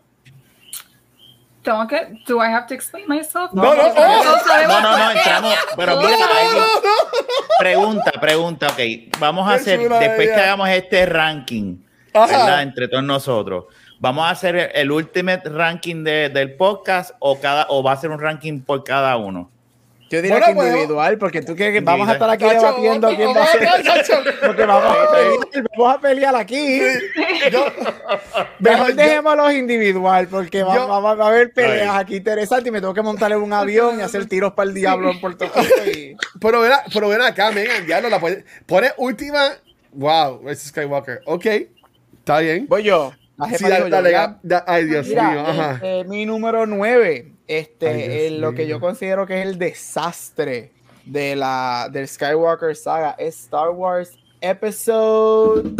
Tengo 1.62 1.86
que. 1.86 2.18
Do 2.26 2.38
I 2.44 2.48
have 2.52 2.66
to 2.68 2.74
explain 2.74 3.06
myself? 3.08 3.52
No, 3.52 3.62
no, 3.62 3.74
no. 3.74 3.94
No, 3.94 4.80
no, 4.80 4.96
no, 4.98 5.10
entramos. 5.12 5.54
Pero 5.76 5.96
mira, 5.98 6.16
pregunta, 7.58 8.12
pregunta, 8.20 8.66
ok. 8.68 8.80
Vamos 9.20 9.48
a 9.48 9.54
hacer, 9.54 9.78
después 9.88 10.28
que 10.28 10.34
hagamos 10.40 10.68
este 10.70 11.06
ranking, 11.06 11.76
Ajá. 12.12 12.26
¿verdad? 12.26 12.62
Entre 12.62 12.88
todos 12.88 13.04
nosotros, 13.04 13.66
¿vamos 14.00 14.24
a 14.24 14.30
hacer 14.30 14.56
el, 14.56 14.70
el 14.74 14.90
ultimate 14.90 15.48
ranking 15.50 16.02
de- 16.02 16.30
del 16.30 16.56
podcast 16.56 17.12
o, 17.20 17.38
cada, 17.38 17.66
o 17.68 17.80
va 17.82 17.92
a 17.92 17.96
ser 17.96 18.10
un 18.10 18.18
ranking 18.18 18.60
por 18.60 18.82
cada 18.82 19.16
uno? 19.16 19.48
Yo 20.12 20.20
diría 20.20 20.36
Bueno, 20.36 20.46
que 20.48 20.54
pues, 20.54 20.68
individual, 20.68 21.16
porque 21.18 21.40
tú 21.40 21.56
quieres 21.56 21.74
que 21.74 21.80
vamos 21.80 22.06
a 22.06 22.12
estar 22.12 22.28
aquí 22.28 22.44
Chacho, 22.44 22.60
debatiendo 22.60 23.08
quién 23.16 23.28
va 23.34 23.44
a 23.44 23.46
ser. 23.46 23.68
Porque 24.46 24.66
vamos 24.66 24.94
a 24.94 25.10
pelear, 25.10 25.64
vamos 25.76 25.94
a 25.94 26.00
pelear 26.00 26.36
aquí. 26.36 26.80
Yo- 27.50 27.64
Mejor 28.58 28.94
dejémoslos 28.94 29.52
individual, 29.54 30.28
porque 30.28 30.62
va, 30.62 30.74
Yo- 30.74 30.86
va- 30.88 31.14
va 31.14 31.24
a 31.24 31.28
haber 31.28 31.52
peleas 31.54 31.96
aquí 31.96 32.16
interesantes 32.16 32.68
y 32.68 32.70
me 32.70 32.80
tengo 32.80 32.92
que 32.92 33.00
montar 33.00 33.32
en 33.32 33.38
un 33.38 33.52
avión 33.54 33.98
y 33.98 34.02
hacer 34.02 34.26
tiros 34.26 34.52
para 34.52 34.68
el 34.68 34.74
diablo 34.74 35.10
en 35.10 35.20
Puerto 35.20 35.46
Rico. 35.46 35.84
y- 35.86 36.14
Pero 36.40 36.60
ven, 36.60 36.72
pero 36.92 37.08
ven 37.08 37.22
acá, 37.22 37.50
Megan, 37.50 37.86
ya 37.86 38.00
no 38.02 38.10
la 38.10 38.20
pone, 38.20 38.44
pone 38.66 38.90
última. 38.98 39.48
Wow, 39.92 40.48
es 40.48 40.60
Skywalker. 40.64 41.22
Ok, 41.24 41.46
está 42.18 42.40
bien. 42.40 42.66
Voy 42.68 42.82
yo. 42.82 43.12
Sí, 43.56 43.64
dale, 43.64 43.78
yo, 43.78 43.88
dale, 43.88 44.10
¿verdad? 44.10 44.36
da- 44.42 44.64
ay, 44.68 44.84
Dios 44.84 45.06
Mira, 45.08 45.30
mío. 45.30 45.40
Ajá. 45.40 45.72
este, 45.76 46.04
mi 46.04 46.26
número 46.26 46.66
9, 46.66 47.31
este, 47.46 47.88
Ay, 47.88 48.38
lo 48.38 48.54
que 48.54 48.66
yo 48.66 48.80
considero 48.80 49.26
que 49.26 49.40
es 49.40 49.46
el 49.46 49.58
desastre 49.58 50.72
de 51.04 51.36
la, 51.36 51.88
del 51.90 52.08
Skywalker 52.08 52.76
saga 52.76 53.16
es 53.18 53.44
Star 53.44 53.70
Wars 53.70 54.16
Episode 54.40 55.70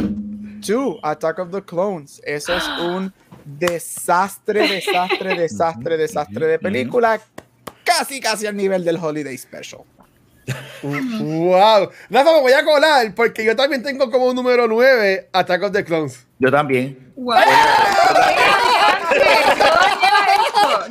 2, 0.60 1.00
Attack 1.02 1.38
of 1.38 1.50
the 1.50 1.62
Clones. 1.62 2.20
Eso 2.24 2.54
es 2.54 2.64
un 2.80 3.12
desastre, 3.44 4.68
desastre, 4.68 5.34
desastre, 5.36 5.96
desastre 5.96 6.46
de 6.46 6.58
película, 6.58 7.20
casi, 7.84 8.20
casi 8.20 8.46
al 8.46 8.56
nivel 8.56 8.84
del 8.84 8.96
Holiday 8.96 9.36
Special. 9.36 9.82
Wow. 10.82 11.90
Rafa, 12.10 12.32
me 12.32 12.40
voy 12.40 12.52
a 12.52 12.64
colar 12.64 13.14
porque 13.14 13.44
yo 13.44 13.54
también 13.54 13.84
tengo 13.84 14.10
como 14.10 14.34
número 14.34 14.66
9 14.66 15.28
Attack 15.32 15.62
of 15.62 15.70
the 15.70 15.84
Clones. 15.84 16.26
Yo 16.40 16.50
también. 16.50 17.12
Wow. 17.14 17.36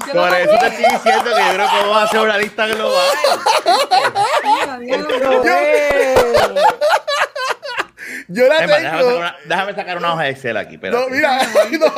Yo 0.07 0.13
no 0.13 0.21
Por 0.21 0.33
eso 0.39 0.57
te 0.59 0.67
estoy 0.67 0.85
diciendo 0.85 1.23
que 1.23 1.29
yo 1.29 1.53
creo 1.53 1.69
que 1.69 1.77
vamos 1.77 1.97
a 1.97 2.03
hacer 2.03 2.19
una 2.19 2.37
lista 2.37 2.67
global. 2.67 3.05
Yo 8.27 8.47
la 8.47 8.61
déjame, 8.61 8.73
tengo. 8.73 8.89
sacar 8.89 9.15
una, 9.15 9.35
déjame 9.45 9.75
sacar 9.75 9.97
una 9.97 10.13
hoja 10.13 10.23
de 10.23 10.29
Excel 10.29 10.57
aquí. 10.57 10.77
No, 10.77 10.87
espérate. 10.87 11.11
mira, 11.11 11.39
no. 11.79 11.93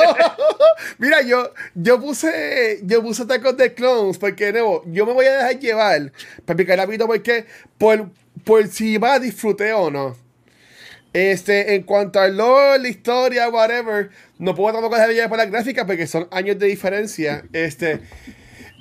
mira, 0.98 1.22
yo, 1.22 1.52
yo 1.74 2.00
puse, 2.00 2.80
yo 2.82 3.02
puse 3.02 3.22
of 3.22 3.56
the 3.56 3.74
Clones 3.74 4.18
porque, 4.18 4.52
nuevo, 4.52 4.82
yo 4.86 5.06
me 5.06 5.12
voy 5.12 5.26
a 5.26 5.34
dejar 5.34 5.58
llevar 5.58 6.12
para 6.44 6.56
picar 6.56 6.78
rápido 6.78 7.06
porque, 7.06 7.46
por, 7.78 8.10
por 8.44 8.66
si 8.68 8.98
va 8.98 9.14
a 9.14 9.18
disfruté 9.18 9.72
o 9.72 9.90
no. 9.90 10.23
Este, 11.14 11.76
en 11.76 11.84
cuanto 11.84 12.18
al 12.20 12.36
lore, 12.36 12.78
la 12.80 12.88
historia, 12.88 13.48
whatever, 13.48 14.10
no 14.38 14.54
puedo 14.54 14.72
tampoco 14.74 14.96
dejar 14.96 15.10
llevar 15.12 15.28
por 15.30 15.38
la 15.38 15.46
gráfica 15.46 15.86
porque 15.86 16.06
son 16.08 16.26
años 16.32 16.58
de 16.58 16.66
diferencia. 16.66 17.44
Este, 17.52 18.00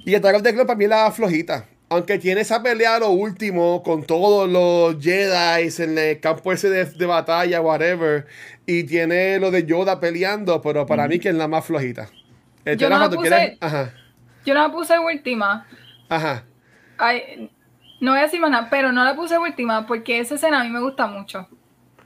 y 0.04 0.16
Attack 0.16 0.36
of 0.38 0.42
the 0.44 0.50
Clones 0.50 0.66
para 0.68 0.78
mí 0.78 0.84
es 0.86 0.90
la 0.90 1.12
flojita. 1.12 1.68
Aunque 1.90 2.18
tiene 2.18 2.42
esa 2.42 2.64
pelea 2.64 2.96
a 2.96 3.00
lo 3.00 3.12
último 3.12 3.84
con 3.84 4.04
todos 4.04 4.50
los 4.50 5.02
Jedi 5.04 5.70
en 5.78 5.96
el 5.98 6.20
campo 6.20 6.52
ese 6.52 6.72
de, 6.72 6.86
de 6.86 7.06
batalla, 7.06 7.62
whatever. 7.62 8.26
Y 8.66 8.84
tiene 8.86 9.38
lo 9.40 9.52
de 9.52 9.66
Yoda 9.66 10.00
peleando, 10.00 10.60
pero 10.60 10.88
para 10.88 11.08
mí 11.08 11.20
que 11.20 11.30
es 11.30 11.36
la 11.36 11.48
más 11.48 11.66
flojita. 11.66 12.10
Este, 12.66 12.78
Yo 12.78 12.90
no 12.90 12.98
la 12.98 13.10
¿tú 13.12 13.18
puse- 13.18 13.30
quieres? 13.30 13.58
Ajá, 13.62 13.94
Yo 14.44 14.56
no 14.56 14.62
la 14.68 14.74
puse 14.74 14.98
última. 14.98 15.68
ajá. 16.10 16.46
Ay, 16.98 17.52
no 18.02 18.12
voy 18.12 18.22
a 18.22 18.24
decir 18.24 18.40
más 18.40 18.50
nada, 18.50 18.70
pero 18.72 18.92
no 18.92 19.04
la 19.04 19.16
puse 19.16 19.38
última 19.38 19.86
porque 19.86 20.20
esa 20.20 20.34
escena 20.34 20.62
a 20.62 20.64
mí 20.64 20.72
me 20.72 20.82
gusta 20.82 21.06
mucho. 21.06 21.48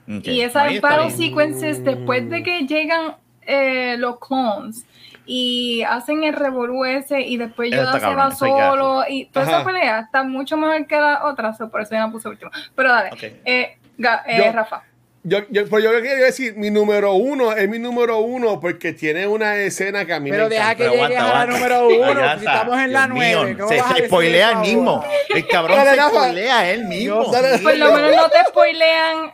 Ok. 0.08 0.26
Y 0.28 0.40
esas 0.40 0.80
battle 0.80 1.06
bien. 1.06 1.16
sequences 1.16 1.84
después 1.84 2.28
de 2.30 2.42
que 2.42 2.66
llegan 2.66 3.16
eh, 3.42 3.96
los 3.98 4.18
clones 4.18 4.84
y 5.26 5.82
hacen 5.82 6.24
el 6.24 6.32
revolú 6.34 6.84
ese 6.86 7.20
y 7.20 7.36
después 7.36 7.70
Yoda 7.70 7.92
se 7.92 7.98
va 8.06 8.14
cabrón, 8.14 8.36
solo 8.36 9.04
y 9.08 9.26
toda 9.26 9.46
Ajá. 9.46 9.56
esa 9.56 9.64
pelea 9.64 10.00
está 10.00 10.22
mucho 10.22 10.56
mejor 10.56 10.86
que 10.86 10.96
la 10.96 11.26
otra, 11.26 11.52
so 11.54 11.68
por 11.70 11.82
eso 11.82 11.90
yo 11.94 11.98
la 12.00 12.10
puse 12.10 12.28
última. 12.28 12.50
Pero 12.74 12.88
dale, 12.90 13.10
Ok. 13.12 13.22
eh, 13.44 13.76
Ga- 13.98 14.22
eh, 14.26 14.42
Yo- 14.46 14.52
Rafa. 14.52 14.82
Yo, 15.24 15.40
yo, 15.50 15.64
pero 15.68 15.80
yo 15.80 15.90
quería 16.00 16.14
decir, 16.24 16.54
mi 16.56 16.70
número 16.70 17.12
uno 17.14 17.52
es 17.52 17.68
mi 17.68 17.78
número 17.78 18.18
uno 18.20 18.60
porque 18.60 18.92
tiene 18.94 19.26
una 19.26 19.56
escena 19.56 20.06
que 20.06 20.14
a 20.14 20.20
mí 20.20 20.30
Pero 20.30 20.44
me 20.44 20.50
deja 20.50 20.72
encanta. 20.72 20.84
que 20.84 20.90
Pero 20.90 21.02
llegues 21.02 21.18
aguanta, 21.18 21.42
a 21.42 21.46
la 21.46 21.52
aguanta. 21.52 21.58
número 21.58 22.10
uno, 22.12 22.38
si 22.38 22.46
estamos 22.46 22.78
en 22.78 22.92
la 22.92 23.00
Dios 23.00 23.14
nueve. 23.14 23.56
¿cómo 23.58 23.68
Se, 23.68 23.82
se 24.00 24.06
spoilea 24.06 24.50
él 24.52 24.58
mismo. 24.58 25.04
El 25.28 25.48
cabrón 25.48 25.76
Dale, 25.76 26.00
se 26.02 26.08
spoilea 26.08 26.70
él 26.70 26.84
mismo. 26.86 27.14
Dios 27.20 27.32
Dale. 27.32 27.48
mío. 27.58 27.62
Por 27.64 27.76
lo 27.76 27.92
menos 27.92 28.16
no 28.16 28.28
te 28.30 28.38
spoilean 28.48 29.32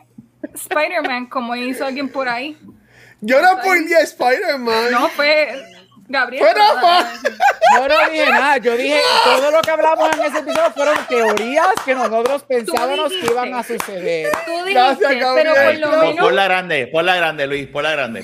Spider-Man 0.54 1.26
como 1.26 1.54
hizo 1.56 1.84
alguien 1.84 2.08
por 2.08 2.28
ahí. 2.28 2.56
Yo 3.20 3.40
no 3.40 3.60
spoileé 3.60 3.96
a 3.96 4.00
Spider-Man. 4.00 4.90
No 4.92 5.08
fue 5.08 5.48
Gabriel. 6.08 6.44
Yo 7.76 7.88
no 7.88 8.10
dije 8.10 8.30
nada, 8.30 8.56
yo 8.58 8.76
dije, 8.76 9.00
todo 9.24 9.50
lo 9.50 9.60
que 9.62 9.70
hablamos 9.70 10.10
en 10.14 10.22
ese 10.24 10.38
episodio 10.38 10.70
fueron 10.72 10.96
teorías 11.08 11.66
que 11.84 11.94
nosotros 11.94 12.42
pensábamos 12.44 13.08
que 13.10 13.26
iban 13.26 13.54
a 13.54 13.62
suceder. 13.62 14.30
Tú 14.44 14.52
Gracias, 14.70 14.98
dijiste, 14.98 15.18
Gabriel. 15.20 15.48
pero 15.54 15.64
por 15.64 15.78
lo 15.78 15.90
Por, 15.90 16.00
menos 16.06 16.24
por 16.24 16.32
la 16.34 16.44
grande, 16.44 16.86
por 16.88 17.04
la 17.04 17.16
grande, 17.16 17.46
Luis, 17.46 17.66
por 17.68 17.82
la 17.82 17.92
grande. 17.92 18.22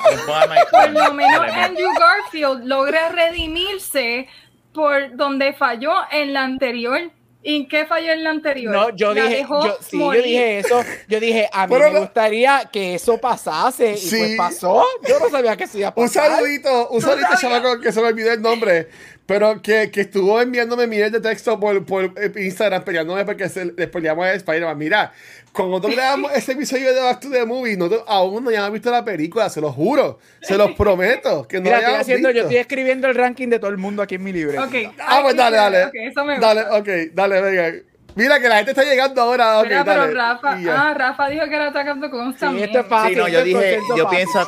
Por 0.71 0.91
lo 0.91 1.15
menos 1.15 1.41
Andrew 1.53 1.91
Garfield 1.99 2.65
logra 2.67 3.09
redimirse 3.09 4.29
por 4.75 5.17
donde 5.17 5.53
falló 5.55 5.95
en 6.13 6.33
la 6.35 6.43
anterior. 6.45 7.11
¿Y 7.43 7.67
qué 7.69 7.87
falló 7.87 8.13
en 8.13 8.23
la 8.23 8.31
anterior? 8.31 8.71
No, 8.73 8.91
yo 8.95 9.15
La 9.15 9.25
dije, 9.25 9.47
yo, 9.49 9.79
sí, 9.81 9.99
yo 9.99 10.11
dije 10.13 10.59
eso. 10.59 10.85
Yo 11.09 11.21
dije, 11.21 11.49
a 11.51 11.67
mí 11.67 11.75
Pero 11.75 11.91
me 11.91 12.01
gustaría 12.01 12.69
que 12.71 12.95
eso 12.97 13.17
pasase. 13.19 13.95
Y 13.99 14.11
pues 14.11 14.37
pasó. 14.37 14.85
Yo 15.09 15.19
no 15.19 15.31
sabía 15.31 15.57
que 15.57 15.65
eso 15.65 15.79
iba 15.79 15.89
a 15.89 15.93
Un 15.97 16.05
pasar. 16.07 16.31
saludito, 16.33 16.89
un 16.91 17.01
saludito, 17.01 17.31
chamaco, 17.41 17.81
que 17.81 17.93
se 17.93 18.03
me 18.03 18.09
olvidó 18.09 18.33
el 18.33 18.43
nombre, 18.43 18.89
pero 19.31 19.63
que, 19.63 19.93
que 19.93 20.01
estuvo 20.01 20.41
enviándome 20.41 20.89
miles 20.89 21.13
de 21.13 21.21
texto 21.21 21.61
por, 21.61 21.87
por 21.87 22.13
eh, 22.17 22.33
Instagram 22.35 22.83
peleándome 22.83 23.25
porque 23.25 23.49
se, 23.49 23.67
le 23.67 23.87
peleamos 23.87 24.27
a 24.27 24.33
Spider-Man. 24.35 24.77
Mira, 24.77 25.13
cuando 25.53 25.77
nosotros 25.77 25.95
grabamos 25.95 26.33
ese 26.35 26.51
episodio 26.51 26.93
de 26.93 27.01
Back 27.01 27.21
to 27.21 27.31
the 27.31 27.45
Movie, 27.45 27.77
nosotros 27.77 28.03
aún 28.09 28.43
no 28.43 28.51
habíamos 28.51 28.73
visto 28.73 28.91
la 28.91 29.05
película, 29.05 29.49
se 29.49 29.61
los 29.61 29.73
juro, 29.73 30.19
se 30.43 30.59
los 30.59 30.73
prometo, 30.73 31.47
que 31.47 31.59
no 31.59 31.63
Mira, 31.63 31.77
la 31.77 31.83
estoy 31.83 32.01
haciendo, 32.01 32.31
yo 32.31 32.33
visto. 32.33 32.49
estoy 32.49 32.57
escribiendo 32.59 33.07
el 33.07 33.15
ranking 33.15 33.47
de 33.47 33.61
todo 33.61 33.71
el 33.71 33.77
mundo 33.77 34.03
aquí 34.03 34.17
en 34.17 34.25
mi 34.25 34.33
libreta. 34.33 34.65
Ok. 34.65 34.75
Ah, 34.99 35.21
pues 35.23 35.37
dale, 35.37 35.59
dale. 35.59 35.85
Ok, 35.85 35.95
eso 35.95 36.25
me 36.25 36.41
dale, 36.41 36.63
gusta. 36.63 36.79
ok, 36.79 36.89
dale, 37.15 37.41
venga. 37.41 37.73
Mira 38.15 38.41
que 38.41 38.49
la 38.49 38.57
gente 38.57 38.73
está 38.73 38.85
llegando 38.85 39.21
ahora, 39.23 39.61
ok, 39.61 39.67
Mira, 39.67 39.85
pero 39.85 40.01
dale. 40.03 40.15
Rafa, 40.15 40.59
ah, 40.69 40.95
Rafa 40.95 41.29
dijo 41.29 41.49
que 41.49 41.55
era 41.57 41.73
the 42.01 42.11
Clones 42.11 42.35
Sí, 42.35 42.41
también. 42.41 42.65
esto 42.67 42.81
es 42.81 42.87
fácil. 42.87 43.15
Sí, 43.15 43.21
no, 43.21 43.29
yo 43.29 43.45
dije, 43.45 43.79
yo 43.97 44.05
fácil, 44.05 44.17
pienso 44.17 44.45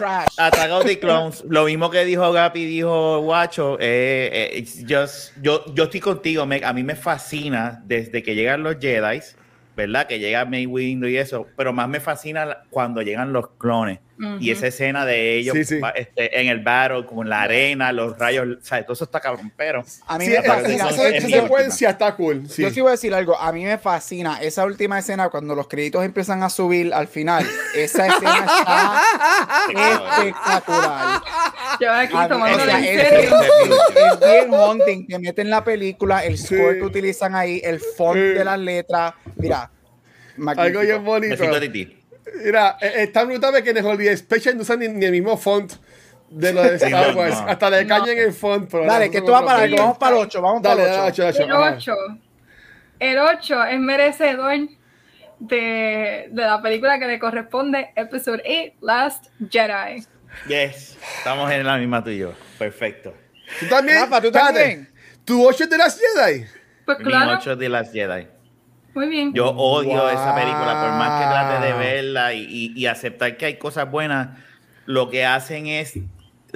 of 0.72 0.84
the 0.84 0.98
Clones, 1.00 1.44
lo 1.48 1.64
mismo 1.64 1.90
que 1.90 2.04
dijo 2.04 2.32
Gapi, 2.32 2.64
dijo 2.64 3.20
Guacho, 3.20 3.76
eh, 3.80 4.50
eh, 4.54 4.64
just- 4.88 5.32
yo, 5.40 5.64
yo 5.74 5.84
estoy 5.84 6.00
contigo, 6.00 6.44
me- 6.46 6.64
a 6.64 6.72
mí 6.72 6.82
me 6.82 6.96
fascina 6.96 7.80
desde 7.84 8.22
que 8.22 8.34
llegan 8.34 8.62
los 8.62 8.76
Jedi, 8.80 9.20
¿verdad? 9.76 10.06
Que 10.06 10.18
llega 10.18 10.44
May 10.44 10.66
Windu 10.66 11.06
y 11.06 11.16
eso, 11.16 11.46
pero 11.56 11.72
más 11.72 11.88
me 11.88 12.00
fascina 12.00 12.64
cuando 12.70 13.00
llegan 13.02 13.32
los 13.32 13.48
clones 13.58 14.00
y 14.22 14.26
Ujú. 14.50 14.52
esa 14.52 14.68
escena 14.68 15.04
de 15.04 15.36
ellos 15.38 15.56
Sí, 15.56 15.64
sí. 15.64 15.80
este, 15.96 16.40
en 16.40 16.46
el 16.46 16.60
battle, 16.60 17.04
como 17.06 17.22
en 17.22 17.28
la 17.30 17.42
arena, 17.42 17.90
los 17.90 18.16
rayos, 18.16 18.58
¿sabes? 18.62 18.84
Todo 18.86 18.92
eso 18.92 19.04
está 19.04 19.18
cabrón, 19.18 19.52
pero 19.56 19.84
A 20.06 20.16
mí 20.18 20.26
Sí, 20.26 20.30
me 20.30 20.36
esa, 20.36 20.54
fascina. 20.54 20.88
esa- 20.90 21.28
secuencia 21.28 21.90
está 21.90 22.14
cool. 22.14 22.48
Sí. 22.48 22.62
Yo 22.62 22.70
sí 22.70 22.80
voy 22.80 22.88
a 22.88 22.92
decir 22.92 23.12
algo, 23.14 23.36
a 23.36 23.50
mí 23.52 23.64
me 23.64 23.78
fascina 23.78 24.40
esa 24.40 24.64
última 24.64 24.98
escena 24.98 25.28
cuando 25.28 25.54
los 25.56 25.66
créditos 25.66 26.04
empiezan 26.04 26.42
a 26.44 26.50
subir 26.50 26.94
al 26.94 27.08
final. 27.08 27.44
Esa 27.74 28.06
escena 28.06 28.46
está 28.46 29.02
espectacular. 30.18 31.20
Yo 31.80 31.92
aquí 31.92 32.14
A 32.16 32.22
mí- 32.22 32.28
tomándolo 32.28 32.62
o 32.62 32.66
sea, 32.66 32.78
en 32.78 33.00
es, 33.00 34.20
bien 34.20 34.54
haunting 34.54 35.06
que 35.06 35.18
meten 35.18 35.50
la 35.50 35.64
película, 35.64 36.24
el 36.24 36.38
score 36.38 36.74
Sí. 36.74 36.78
que 36.78 36.84
utilizan 36.84 37.34
ahí, 37.34 37.60
el 37.64 37.80
font 37.80 38.16
Sí. 38.18 38.20
de 38.20 38.44
las 38.44 38.58
letras. 38.58 39.14
Mira, 39.36 39.70
Algo 40.56 40.80
bien 40.80 41.04
bonito. 41.04 41.36
Mira, 42.44 42.76
eh, 42.80 42.92
está 42.98 43.24
brutal 43.24 43.62
que 43.62 43.70
en 43.70 43.76
el 43.78 43.84
Holiday 43.84 44.16
Special 44.16 44.56
no 44.56 44.62
usan 44.62 44.78
ni, 44.80 44.88
ni 44.88 45.04
el 45.04 45.12
mismo 45.12 45.36
font 45.36 45.72
de 46.30 46.52
lo 46.52 46.62
de 46.62 46.76
Star 46.76 47.12
no, 47.12 47.18
Wars. 47.20 47.40
no. 47.40 47.48
Hasta 47.48 47.70
le 47.70 47.86
caña 47.86 48.12
en 48.12 48.18
el 48.18 48.32
fondo. 48.32 48.66
pero 48.70 48.86
Dale, 48.86 49.06
no, 49.06 49.12
que 49.12 49.20
no, 49.20 49.26
tú 49.26 49.32
vas 49.32 49.40
no, 49.42 49.46
para 49.46 49.58
no, 49.58 49.64
el, 49.64 49.70
no. 49.72 49.76
vamos 49.82 49.98
para 49.98 50.16
el 50.16 50.22
8, 50.22 50.42
vamos 50.42 50.62
para 50.62 50.74
Dale, 50.76 50.88
el 50.88 50.96
dale, 50.96 51.08
8. 51.10 51.22
ocho, 51.26 51.38
ocho, 51.38 51.42
El 51.44 51.52
ajá. 51.52 51.74
8. 51.76 51.94
El 53.00 53.18
8 53.18 53.64
es 53.64 53.78
merecedor 53.80 54.58
de, 55.40 56.28
de 56.30 56.42
la 56.42 56.62
película 56.62 56.98
que 56.98 57.06
le 57.06 57.18
corresponde, 57.18 57.90
Episode 57.96 58.42
8, 58.46 58.76
Last 58.80 59.26
Jedi. 59.50 60.06
Yes. 60.48 60.96
Estamos 61.18 61.50
en 61.52 61.66
la 61.66 61.76
misma 61.76 62.02
tú 62.02 62.10
y 62.10 62.18
yo. 62.18 62.32
Perfecto. 62.58 63.12
¿Tú 63.60 63.66
también? 63.68 63.98
Rafa, 63.98 64.20
¿tú 64.22 64.30
también? 64.32 64.88
¿Tu 65.24 65.46
8 65.46 65.64
es 65.64 65.70
de 65.70 65.76
las 65.78 66.00
Jedi? 66.00 66.46
Pues 66.86 66.98
Mi 66.98 67.04
claro, 67.04 67.32
8 67.38 67.56
de 67.56 67.68
las 67.68 67.92
Jedi. 67.92 68.26
Muy 68.94 69.08
bien. 69.08 69.32
Yo 69.32 69.48
odio 69.50 69.98
Wow. 70.00 70.08
esa 70.08 70.34
película, 70.34 70.80
por 70.82 70.90
más 70.92 71.20
que 71.20 71.26
trate 71.28 71.66
de 71.66 71.72
verla 71.72 72.32
y, 72.34 72.42
y- 72.48 72.72
y 72.74 72.86
aceptar 72.86 73.36
que 73.36 73.46
hay 73.46 73.56
cosas 73.58 73.90
buenas, 73.90 74.38
lo 74.86 75.08
que 75.10 75.24
hacen 75.24 75.66
es 75.66 75.94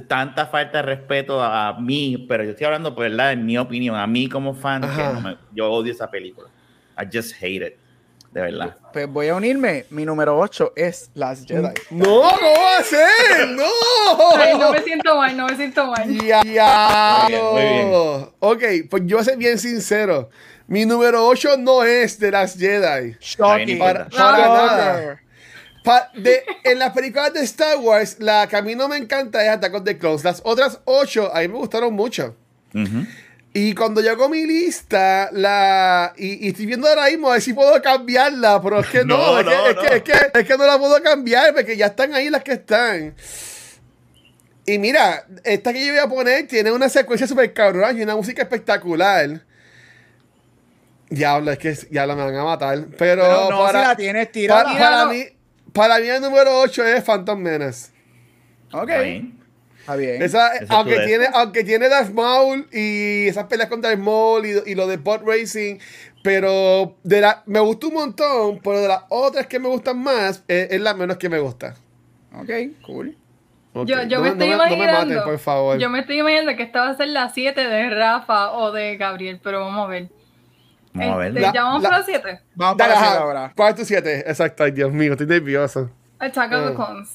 tanta 0.09 0.47
falta 0.47 0.79
de 0.79 0.83
respeto 0.83 1.43
a 1.43 1.79
mí, 1.81 2.27
pero 2.29 2.45
yo 2.45 2.51
estoy 2.51 2.67
hablando, 2.67 2.95
por 2.95 3.05
verdad, 3.09 3.33
en 3.33 3.47
mi 3.47 3.57
opinión, 3.57 3.97
a 3.97 4.07
mí 4.07 4.29
como 4.29 4.55
fan, 4.55 4.83
que 4.83 5.03
no 5.03 5.21
me- 5.21 5.37
yo 5.55 5.71
odio 5.71 5.93
esa 5.93 6.11
película. 6.11 6.49
I 7.01 7.07
just 7.11 7.35
hate 7.43 7.67
it, 7.67 7.75
de 8.33 8.41
verdad. 8.43 8.77
Pues 8.93 9.07
voy 9.09 9.29
a 9.29 9.35
unirme. 9.35 9.85
Mi 9.91 10.05
número 10.05 10.39
8 10.39 10.73
es 10.77 11.11
Las 11.15 11.45
Jedi. 11.47 11.69
No, 11.91 12.05
¿cómo 12.05 12.23
va 12.23 12.79
a 12.79 12.83
ser? 12.83 13.49
¡No! 13.49 13.65
Ay, 14.37 14.59
no 14.59 14.73
me 14.73 14.83
siento 14.83 15.17
mal, 15.17 15.37
no 15.37 15.47
me 15.47 15.57
siento 15.57 15.87
mal. 15.87 16.09
Ya, 16.27 16.43
ya. 16.43 17.19
Muy 17.23 17.33
bien, 17.33 17.45
muy 17.53 17.63
bien. 17.63 18.29
Ok, 18.41 18.63
pues 18.91 19.03
yo 19.07 19.17
voy 19.17 19.23
a 19.23 19.25
ser 19.25 19.37
bien 19.39 19.59
sincero. 19.59 20.29
Mi 20.69 20.85
número 20.85 21.27
8 21.27 21.57
no 21.59 21.85
es 21.85 22.19
de 22.19 22.31
las 22.31 22.57
Jedi. 22.57 23.17
Shocking. 23.21 23.79
Para- 23.79 24.09
nada. 24.09 25.21
Pa- 25.85 26.11
de, 26.17 26.43
en 26.65 26.81
las 26.81 26.93
películas 26.93 27.33
de 27.33 27.41
Star 27.45 27.77
Wars, 27.79 28.17
la 28.19 28.49
que 28.49 28.57
a 28.57 28.63
mí 28.63 28.75
no 28.75 28.89
me 28.89 28.97
encanta 28.97 29.45
es 29.45 29.51
Attack 29.51 29.75
of 29.75 29.85
the 29.85 29.97
Clones. 29.97 30.25
Las 30.25 30.41
otras 30.45 30.81
8 30.85 31.31
a 31.33 31.41
mí 31.43 31.49
me 31.49 31.55
gustaron 31.55 31.95
mucho. 31.95 32.35
Ujú. 32.75 33.07
Y 33.55 33.73
cuando 33.75 34.01
llegó 34.01 34.29
mi 34.29 34.45
lista, 34.45 35.31
la 35.33 36.13
y, 36.17 36.45
y 36.45 36.49
estoy 36.49 36.67
viendo 36.67 36.89
ahora 36.89 37.07
mismo 37.07 37.31
a 37.31 37.35
ver 37.35 37.43
si 37.43 37.53
puedo 37.55 37.81
cambiarla, 37.81 38.61
pero 38.61 38.81
es 38.81 38.87
que 38.89 39.05
no, 39.05 39.17
No, 39.17 39.39
es, 39.39 39.47
que, 39.47 39.51
no, 39.55 39.67
es, 39.69 39.77
no. 39.77 39.83
que, 39.83 39.97
es, 39.97 40.03
que, 40.03 40.13
es 40.41 40.47
que 40.47 40.59
no 40.59 40.67
la 40.67 40.79
puedo 40.79 41.01
cambiar 41.03 41.55
porque 41.55 41.77
ya 41.77 41.87
están 41.87 42.13
ahí 42.15 42.29
las 42.29 42.43
que 42.43 42.53
están. 42.55 43.15
Y 44.67 44.79
mira, 44.79 45.25
esta 45.45 45.73
que 45.73 45.87
yo 45.87 45.93
voy 45.93 46.01
a 46.03 46.09
poner 46.09 46.49
tiene 46.49 46.73
una 46.73 46.89
secuencia 46.89 47.27
súper 47.29 47.55
cabrona 47.55 47.93
y 47.93 48.03
una 48.03 48.17
música 48.17 48.43
espectacular. 48.43 49.41
Diablo, 51.09 51.53
es 51.53 51.59
que 51.59 51.75
ya 51.91 52.07
me 52.07 52.15
van 52.15 52.35
a 52.35 52.45
matar. 52.45 52.79
Pero, 52.99 53.23
Pero 53.23 53.51
no, 53.51 53.59
para, 53.61 53.81
si 53.83 53.87
la 53.89 53.97
tienes 53.97 54.27
para, 54.27 54.33
tirada. 54.33 54.63
para 54.65 54.75
Tíralo. 54.77 55.11
mí, 55.13 55.25
para 55.73 55.99
mí 56.01 56.09
el 56.09 56.21
número 56.23 56.59
8 56.61 56.85
es 56.85 57.05
Phantom 57.05 57.39
Menace. 57.41 57.93
Ok. 58.73 58.89
Está 58.89 59.01
bien. 59.03 59.39
Está 59.81 59.97
bien. 59.97 60.23
Esa, 60.23 60.55
Ese 60.55 60.65
es 60.65 60.71
aunque, 60.71 60.99
tiene, 61.01 61.27
aunque 61.33 61.63
tiene 61.65 61.89
Darth 61.89 62.11
Maul 62.13 62.67
y 62.73 63.29
esas 63.29 63.45
peleas 63.45 63.69
con 63.69 63.81
Darth 63.81 63.99
Maul 63.99 64.45
y, 64.47 64.71
y 64.73 64.75
lo 64.75 64.89
de 64.89 64.99
Pod 64.99 65.21
Racing, 65.25 65.79
pero 66.25 66.97
de 67.05 67.21
la, 67.21 67.45
me 67.47 67.61
gustó 67.61 67.89
un 67.89 67.95
montón, 67.95 68.59
pero 68.65 68.81
de 68.81 68.89
las 68.89 69.03
otras 69.09 69.47
que 69.47 69.61
me 69.61 69.69
gustan 69.69 69.99
más, 70.01 70.43
es, 70.49 70.73
es 70.73 70.81
la 70.81 70.93
menos 70.95 71.19
que 71.19 71.29
me 71.29 71.39
gusta. 71.39 71.77
Ok, 72.35 72.51
cool. 72.85 73.17
Yo, 73.75 73.85
yo 73.85 73.95
no 73.95 74.23
me 74.23 74.29
no 74.31 74.33
estoy 74.33 74.49
no 74.51 74.57
me 74.59 74.75
imaginando. 74.75 75.15
maten, 75.15 75.23
por 75.25 75.39
favor. 75.39 75.79
Yo 75.79 75.89
me 75.91 76.01
estoy 76.01 76.19
imaginando 76.19 76.57
que 76.57 76.63
esta 76.65 76.81
va 76.81 76.91
a 76.91 76.97
ser 76.97 77.09
la 77.09 77.29
7 77.29 77.61
de 77.61 77.91
Rafa 77.91 78.53
o 78.53 78.73
de 78.73 78.97
Gabriel, 78.97 79.39
pero 79.43 79.61
vamos 79.61 79.85
a 79.87 79.89
ver. 79.89 80.09
Vamos 80.99 81.15
a 81.15 81.19
ver. 81.19 81.29
Este, 81.29 81.41
La- 81.41 81.53
ya 81.53 81.63
vamos 81.65 81.83
la- 81.83 81.89
para 81.89 81.99
la 82.01 82.07
7. 82.07 82.41
Vamos 82.55 82.77
Dale, 82.77 82.95
para 82.95 83.05
la 83.07 83.13
ajá, 83.13 83.21
ahora. 83.23 83.53
¿Cuál 83.57 83.69
es 83.71 83.75
tu 83.77 83.85
7? 83.85 84.25
Exacto, 84.27 84.65
ay 84.65 84.71
Dios 84.73 84.93
mío, 84.93 85.13
estoy 85.13 85.27
nervioso. 85.27 85.91
Attack 86.19 86.53
of 86.53 86.69
the 86.69 86.75
Clones. 86.75 87.09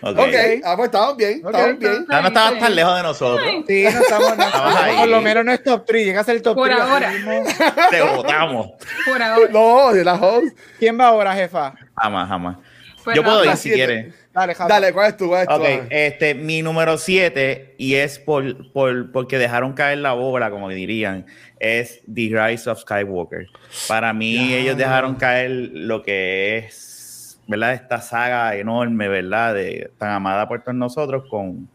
Ok. 0.00 0.16
Ok, 0.16 0.34
ah, 0.64 0.74
pues 0.76 0.86
estamos 0.90 1.16
bien, 1.16 1.40
Ok. 1.44 1.54
estamos 1.54 1.78
bien. 1.80 2.06
Ya 2.08 2.20
no 2.22 2.28
estabas 2.28 2.58
tan 2.60 2.74
lejos 2.76 2.96
de 2.96 3.02
nosotros. 3.02 3.46
Sí, 3.66 3.82
no 3.82 3.88
estamos. 4.00 4.36
No, 4.36 4.44
Estabas 4.46 4.76
ahí. 4.76 4.96
por 4.96 5.08
lo 5.08 5.20
menos 5.20 5.44
no 5.44 5.52
es 5.52 5.62
top 5.64 5.84
3. 5.86 6.06
Llega 6.06 6.20
a 6.20 6.24
ser 6.24 6.36
el 6.36 6.42
top 6.42 6.54
Por 6.54 6.68
3. 6.68 6.80
ahora. 6.80 7.12
Te 7.90 8.02
votamos. 8.02 8.68
Por 9.04 9.20
ahora. 9.20 9.48
No, 9.50 9.92
de 9.92 10.04
la 10.04 10.14
host. 10.14 10.56
¿Quién 10.78 11.00
va 11.00 11.08
ahora, 11.08 11.34
jefa? 11.34 11.74
Jamás, 11.96 12.28
jamás. 12.28 12.56
Pues 13.02 13.16
Yo 13.16 13.24
puedo 13.24 13.44
ir 13.44 13.56
si 13.56 13.70
quieres. 13.72 14.14
Dale, 14.32 14.54
Jafa. 14.54 14.68
Dale, 14.68 14.92
¿cuál 14.92 15.08
es 15.08 15.16
tu? 15.16 15.26
¿Cuál 15.28 15.42
es 15.42 15.48
tu? 15.48 15.86
Este, 15.90 16.34
mi 16.34 16.62
número 16.62 16.96
7, 16.96 17.74
y 17.78 17.94
es 17.96 18.20
por, 18.20 18.70
por, 18.72 19.10
porque 19.10 19.36
dejaron 19.36 19.72
caer 19.72 19.98
la 19.98 20.12
bola, 20.12 20.48
como 20.50 20.68
dirían, 20.68 21.26
es 21.60 22.02
The 22.12 22.30
Rise 22.32 22.68
of 22.70 22.80
Skywalker. 22.80 23.48
Para 23.86 24.12
mí, 24.12 24.54
ellos 24.54 24.76
dejaron 24.76 25.16
caer 25.16 25.50
lo 25.50 26.02
que 26.02 26.58
es, 26.58 27.40
¿verdad? 27.46 27.74
Esta 27.74 28.00
saga 28.00 28.54
enorme, 28.56 29.08
¿verdad? 29.08 29.54
De, 29.54 29.90
tan 29.98 30.10
amada 30.10 30.48
por 30.48 30.62
todos 30.62 30.74
nosotros, 30.74 31.24
con, 31.28 31.68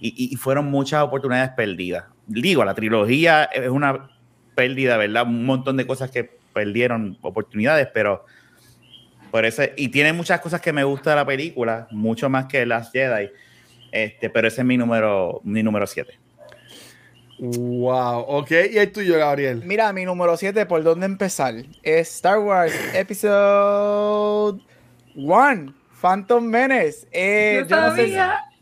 y, 0.00 0.32
y 0.32 0.36
fueron 0.36 0.66
muchas 0.70 1.02
oportunidades 1.02 1.50
perdidas. 1.50 2.04
Digo, 2.26 2.64
la 2.64 2.74
trilogía 2.74 3.44
es 3.44 3.68
una 3.68 4.10
pérdida, 4.54 4.96
¿verdad? 4.96 5.24
Un 5.24 5.44
montón 5.44 5.76
de 5.76 5.86
cosas 5.86 6.10
que 6.10 6.30
perdieron 6.52 7.18
oportunidades, 7.22 7.88
pero 7.92 8.24
por 9.30 9.44
eso, 9.44 9.62
y 9.76 9.88
tiene 9.88 10.12
muchas 10.12 10.40
cosas 10.40 10.60
que 10.60 10.72
me 10.72 10.84
gusta 10.84 11.10
de 11.10 11.16
la 11.16 11.26
película, 11.26 11.86
mucho 11.90 12.28
más 12.28 12.46
que 12.46 12.66
Last 12.66 12.92
Jedi. 12.92 13.30
Este, 13.92 14.30
pero 14.30 14.48
ese 14.48 14.60
es 14.60 14.66
mi 14.66 14.76
número, 14.76 15.40
mi 15.44 15.62
número 15.62 15.86
7. 15.86 16.18
Wow, 17.40 18.20
ok. 18.28 18.50
¿Y 18.70 18.78
el 18.78 18.92
tuyo, 18.92 19.18
Gabriel? 19.18 19.62
Mira, 19.64 19.92
mi 19.94 20.04
número 20.04 20.36
7, 20.36 20.66
¿por 20.66 20.82
dónde 20.82 21.06
empezar? 21.06 21.54
Es 21.82 22.14
Star 22.16 22.38
Wars 22.38 22.74
Episode 22.92 24.60
1, 25.16 25.74
Phantom 26.00 26.44
Menace. 26.44 27.08
Eh, 27.10 27.64
Yo 27.66 27.76
yo 27.76 27.80
no 27.80 27.96
sé. 27.96 28.18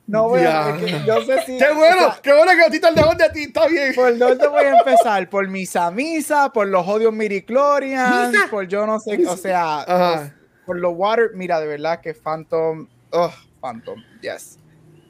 No, 0.07 0.35
es 0.37 0.83
que 0.83 1.05
yo 1.07 1.23
sé 1.23 1.43
si. 1.45 1.59
¡Qué 1.59 1.71
bueno! 1.75 2.09
o 2.09 2.13
sea, 2.13 2.21
¡Qué 2.23 2.33
bueno 2.33 2.53
que 2.53 2.81
no 2.81 2.81
te 2.81 2.93
lejos 2.95 3.19
de 3.19 3.29
ti! 3.31 3.43
¡Está 3.43 3.67
bien! 3.67 3.95
¿Por 3.95 4.17
dónde 4.17 4.47
voy 4.49 4.65
a 4.65 4.71
empezar? 4.79 5.29
¿Por 5.29 5.49
Misa 5.49 5.91
Misa? 5.91 6.51
¿Por 6.51 6.69
los 6.69 6.87
odios 6.89 7.13
Miriclorians? 7.13 8.35
¿Por 8.51 8.67
yo 8.69 8.87
no 8.87 9.01
sé? 9.01 9.27
O 9.27 9.37
sea, 9.37 9.81
Ajá. 9.81 10.35
por 10.65 10.79
los 10.79 10.95
Water. 10.97 11.33
Mira, 11.35 11.61
de 11.61 11.67
verdad 11.67 12.01
que 12.01 12.15
Phantom. 12.15 12.87
Ugh, 13.13 13.33
Phantom, 13.61 14.03
yes. 14.23 14.59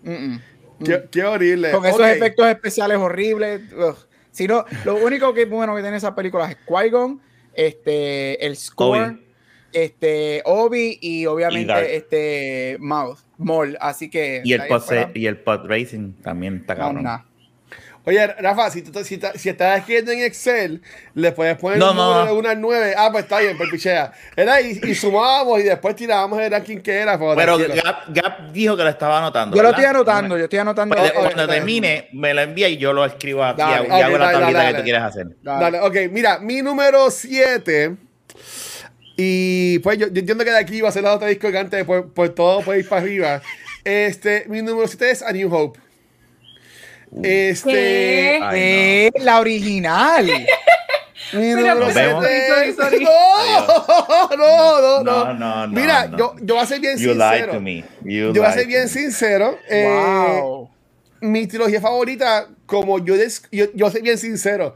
Mm, 0.02 0.10
mm. 0.10 0.42
Qué, 0.84 1.04
qué 1.10 1.24
horrible. 1.24 1.70
Con 1.72 1.84
esos 1.86 2.06
efectos 2.06 2.46
especiales 2.46 2.98
horribles. 2.98 3.60
ugh. 3.72 3.96
Si 4.30 4.46
no, 4.46 4.64
lo 4.84 4.96
único 4.96 5.34
que 5.34 5.46
bueno 5.46 5.74
que 5.74 5.82
tiene 5.82 5.96
esa 5.96 6.14
película 6.14 6.48
es 6.50 6.56
Qui-Gon, 6.66 7.20
este, 7.54 8.46
el 8.46 8.56
score, 8.56 9.00
Obi. 9.08 9.26
este, 9.72 10.42
Obi 10.44 10.98
y 11.00 11.26
obviamente 11.26 11.72
Y 11.72 11.96
este 11.96 12.76
Mouth, 12.78 13.18
Maul. 13.38 13.76
Así 13.80 14.08
que. 14.08 14.42
Y 14.44 14.52
el, 14.52 14.66
pod, 14.68 14.82
fuera, 14.82 15.10
y 15.12 15.26
el 15.26 15.38
pod 15.38 15.66
racing 15.66 16.12
también 16.22 16.58
está 16.58 16.74
no, 16.74 16.80
cabrón. 16.80 17.24
Oye, 18.08 18.26
Rafa, 18.26 18.70
si, 18.70 18.80
tú, 18.80 19.04
si, 19.04 19.20
si 19.34 19.48
estás 19.50 19.78
escribiendo 19.80 20.10
en 20.12 20.20
Excel, 20.20 20.80
le 21.12 21.30
puedes 21.32 21.58
poner 21.58 21.78
No, 21.78 21.90
un 21.90 21.96
no, 21.98 22.04
número 22.06 22.24
no. 22.24 22.32
de 22.32 22.38
1 22.38 22.48
al 22.48 22.60
9. 22.62 22.94
Ah, 22.96 23.10
pues 23.12 23.24
está 23.24 23.38
bien, 23.40 23.54
pues 23.58 23.68
pichea. 23.70 24.12
Era 24.34 24.62
y, 24.62 24.80
y 24.82 24.94
sumábamos 24.94 25.60
y 25.60 25.64
después 25.64 25.94
tirábamos 25.94 26.40
el 26.40 26.50
ranking 26.50 26.78
que 26.78 26.94
era. 26.94 27.18
pues, 27.18 27.36
Pero. 27.36 27.58
Gap, 27.58 28.04
Gap 28.08 28.50
dijo 28.50 28.78
que 28.78 28.82
lo 28.84 28.88
estaba 28.88 29.18
anotando. 29.18 29.54
Yo 29.54 29.62
lo 29.62 29.68
estoy 29.68 29.84
anotando, 29.84 30.38
yo 30.38 30.44
estoy 30.44 30.58
anotando. 30.58 30.96
Pues, 30.96 31.12
cuando 31.12 31.46
termine, 31.48 32.08
me 32.14 32.32
lo 32.32 32.40
envía 32.40 32.68
y 32.70 32.78
yo 32.78 32.94
lo 32.94 33.04
escribo 33.04 33.44
aquí 33.44 33.60
Dale. 33.60 33.88
y 33.88 33.90
hago- 33.90 34.16
la 34.16 34.32
tablita 34.32 34.58
dale, 34.58 34.70
que 34.72 34.78
tú 34.78 34.84
quieres 34.84 35.02
hacer. 35.02 35.26
Dale, 35.42 35.80
ok, 35.80 35.96
mira, 36.10 36.38
mi 36.38 36.62
número 36.62 37.10
7. 37.10 37.94
Y 39.16 39.80
pues 39.80 39.98
yo, 39.98 40.06
yo 40.06 40.20
entiendo 40.20 40.44
que 40.44 40.50
de 40.50 40.58
aquí 40.58 40.80
va 40.80 40.88
a 40.88 40.92
ser 40.92 41.02
la 41.02 41.12
otra 41.14 41.28
disco 41.28 41.48
gigante, 41.48 41.84
por, 41.84 42.12
por 42.12 42.28
todo 42.30 42.62
puede 42.62 42.80
ir 42.80 42.88
para 42.88 43.02
arriba. 43.02 43.42
Este, 43.84 44.44
mi 44.48 44.62
número 44.62 44.86
7 44.86 45.10
es 45.10 45.22
A 45.22 45.32
New 45.32 45.52
Hope. 45.54 45.78
Este. 47.22 48.38
Eh, 49.06 49.10
la 49.20 49.40
original. 49.40 50.26
Mi 50.26 51.38
Mira, 51.54 51.74
número 51.74 51.80
Nos 51.80 51.92
7 51.92 52.06
vemos. 52.08 52.24
Sorry, 52.24 52.72
sorry, 52.72 52.74
sorry. 52.74 53.04
No, 53.04 54.36
no, 54.36 54.36
no, 54.36 54.80
no. 54.80 55.02
No, 55.02 55.34
no, 55.34 55.66
no, 55.66 55.80
Mira, 55.80 56.06
no. 56.08 56.16
Yo, 56.18 56.34
yo 56.40 56.54
voy 56.54 56.62
a 56.62 56.66
ser 56.66 56.80
bien 56.80 56.96
You 56.98 57.12
lied 57.14 57.20
sincero. 57.20 57.52
to 57.52 57.60
me. 57.60 57.84
You 58.04 58.32
Yo 58.32 58.42
voy 58.42 58.44
a 58.44 58.48
lied 58.48 58.54
ser 58.54 58.62
to 58.62 58.68
bien 58.68 58.82
me. 58.82 58.88
sincero. 58.88 59.58
eh, 59.68 60.38
wow. 60.40 60.70
mi 61.20 61.46
trilogía 61.46 61.80
favorita, 61.80 62.48
como 62.66 62.98
yo, 63.04 63.16
des- 63.16 63.42
yo, 63.50 63.66
yo 63.74 63.90
soy 63.90 64.02
bien 64.02 64.16
sincero, 64.18 64.74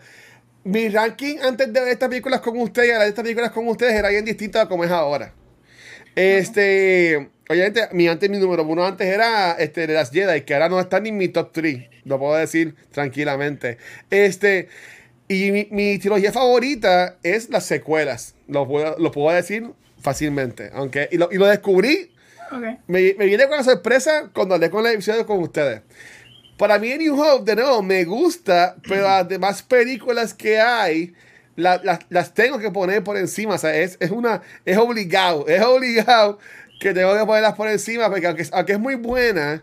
mi 0.65 0.89
ranking 0.89 1.39
antes 1.41 1.73
de 1.73 1.81
ver 1.81 1.89
estas 1.91 2.09
películas 2.09 2.41
con 2.41 2.59
ustedes, 2.61 2.89
y 2.89 2.93
de 3.01 3.09
estas 3.09 3.23
películas 3.23 3.51
con 3.53 3.67
ustedes, 3.69 3.95
era 3.95 4.09
bien 4.09 4.25
distinto 4.25 4.61
a 4.61 4.69
como 4.69 4.85
es 4.85 4.91
ahora. 4.91 5.33
Este, 6.15 7.31
obviamente, 7.49 7.89
mi 7.93 8.09
antes, 8.09 8.29
mi 8.31 8.39
número 8.39 8.65
uno 8.65 8.85
antes 8.87 9.07
era 9.07 9.53
este, 9.53 9.87
de 9.87 9.95
las 9.95 10.11
Jedi, 10.11 10.43
que 10.43 10.55
ahora 10.55 10.69
no 10.69 10.81
está 10.81 11.01
ni 11.01 11.11
en 11.11 11.17
mi 11.19 11.29
top 11.29 11.51
3, 11.53 11.89
lo 12.05 12.19
puedo 12.19 12.35
decir 12.37 12.75
tranquilamente. 12.93 13.79
Este, 14.11 14.69
y 15.29 15.51
mi, 15.51 15.69
mi 15.71 15.99
trilogía 15.99 16.33
favorita 16.33 17.17
es 17.23 17.49
las 17.51 17.65
secuelas, 17.65 18.35
lo 18.49 18.67
puedo, 18.67 18.97
lo 18.99 19.11
puedo 19.13 19.35
decir 19.35 19.71
fácilmente, 20.01 20.71
aunque, 20.75 21.09
y 21.13 21.17
lo, 21.19 21.29
y 21.33 21.37
lo 21.37 21.47
descubrí 21.47 22.11
Ok. 22.51 22.81
me, 22.87 23.15
me 23.19 23.27
viene 23.27 23.47
con 23.49 23.57
la 23.57 23.65
sorpresa 23.65 24.29
cuando 24.35 24.55
hablé 24.57 24.69
con 24.69 24.85
el 24.87 24.93
episodio 24.93 25.25
con 25.25 25.39
ustedes. 25.39 25.81
Para 26.59 26.79
mí, 26.79 26.97
New 26.99 27.19
Hope, 27.21 27.45
de 27.51 27.57
nuevo, 27.61 27.83
me 27.83 28.05
gusta, 28.05 28.77
pero 28.87 29.03
las 29.03 29.27
demás 29.27 29.63
películas 29.63 30.35
que 30.35 30.61
hay, 30.61 31.15
la- 31.57 31.81
las- 31.83 32.01
las 32.11 32.35
tengo 32.35 32.59
que 32.59 32.71
poner 32.71 33.03
por 33.03 33.17
encima. 33.17 33.55
O 33.55 33.59
sea, 33.59 33.75
es, 33.75 33.97
es 34.01 34.11
una, 34.11 34.43
es 34.67 34.77
obligado, 34.77 35.47
es 35.49 35.63
obligado 35.63 36.39
que 36.83 36.93
tengo 36.93 37.17
que 37.17 37.25
ponerlas 37.25 37.55
por 37.55 37.69
encima, 37.69 38.11
porque 38.11 38.27
aunque, 38.27 38.45
aunque 38.53 38.73
es 38.73 38.81
muy 38.81 38.97
buena, 38.97 39.63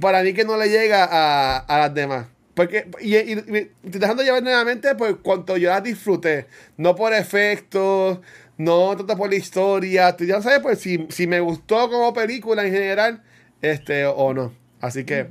para 0.00 0.22
mí 0.22 0.34
que 0.34 0.44
no 0.44 0.56
le 0.56 0.68
llega 0.68 1.04
a, 1.04 1.58
a 1.58 1.78
las 1.78 1.94
demás. 1.94 2.26
Porque, 2.54 2.88
y, 3.00 3.16
y, 3.16 3.70
dejando 3.82 4.22
llevar 4.22 4.42
nuevamente 4.42 4.94
por 4.94 5.22
cuanto 5.22 5.56
yo 5.56 5.70
las 5.70 5.82
disfruté. 5.82 6.46
No 6.76 6.94
por 6.94 7.14
efectos, 7.14 8.18
no 8.56 8.96
tanto 8.96 9.16
por 9.16 9.30
la 9.30 9.36
historia. 9.36 10.16
Tú 10.16 10.24
ya 10.24 10.42
sabes, 10.42 10.60
pues, 10.60 10.80
si, 10.80 11.06
si 11.08 11.26
me 11.26 11.40
gustó 11.40 11.88
como 11.88 12.12
película 12.12 12.66
en 12.66 12.72
general, 12.72 13.22
este, 13.62 14.06
o 14.06 14.34
no. 14.34 14.52
Así 14.80 15.04
que 15.04 15.28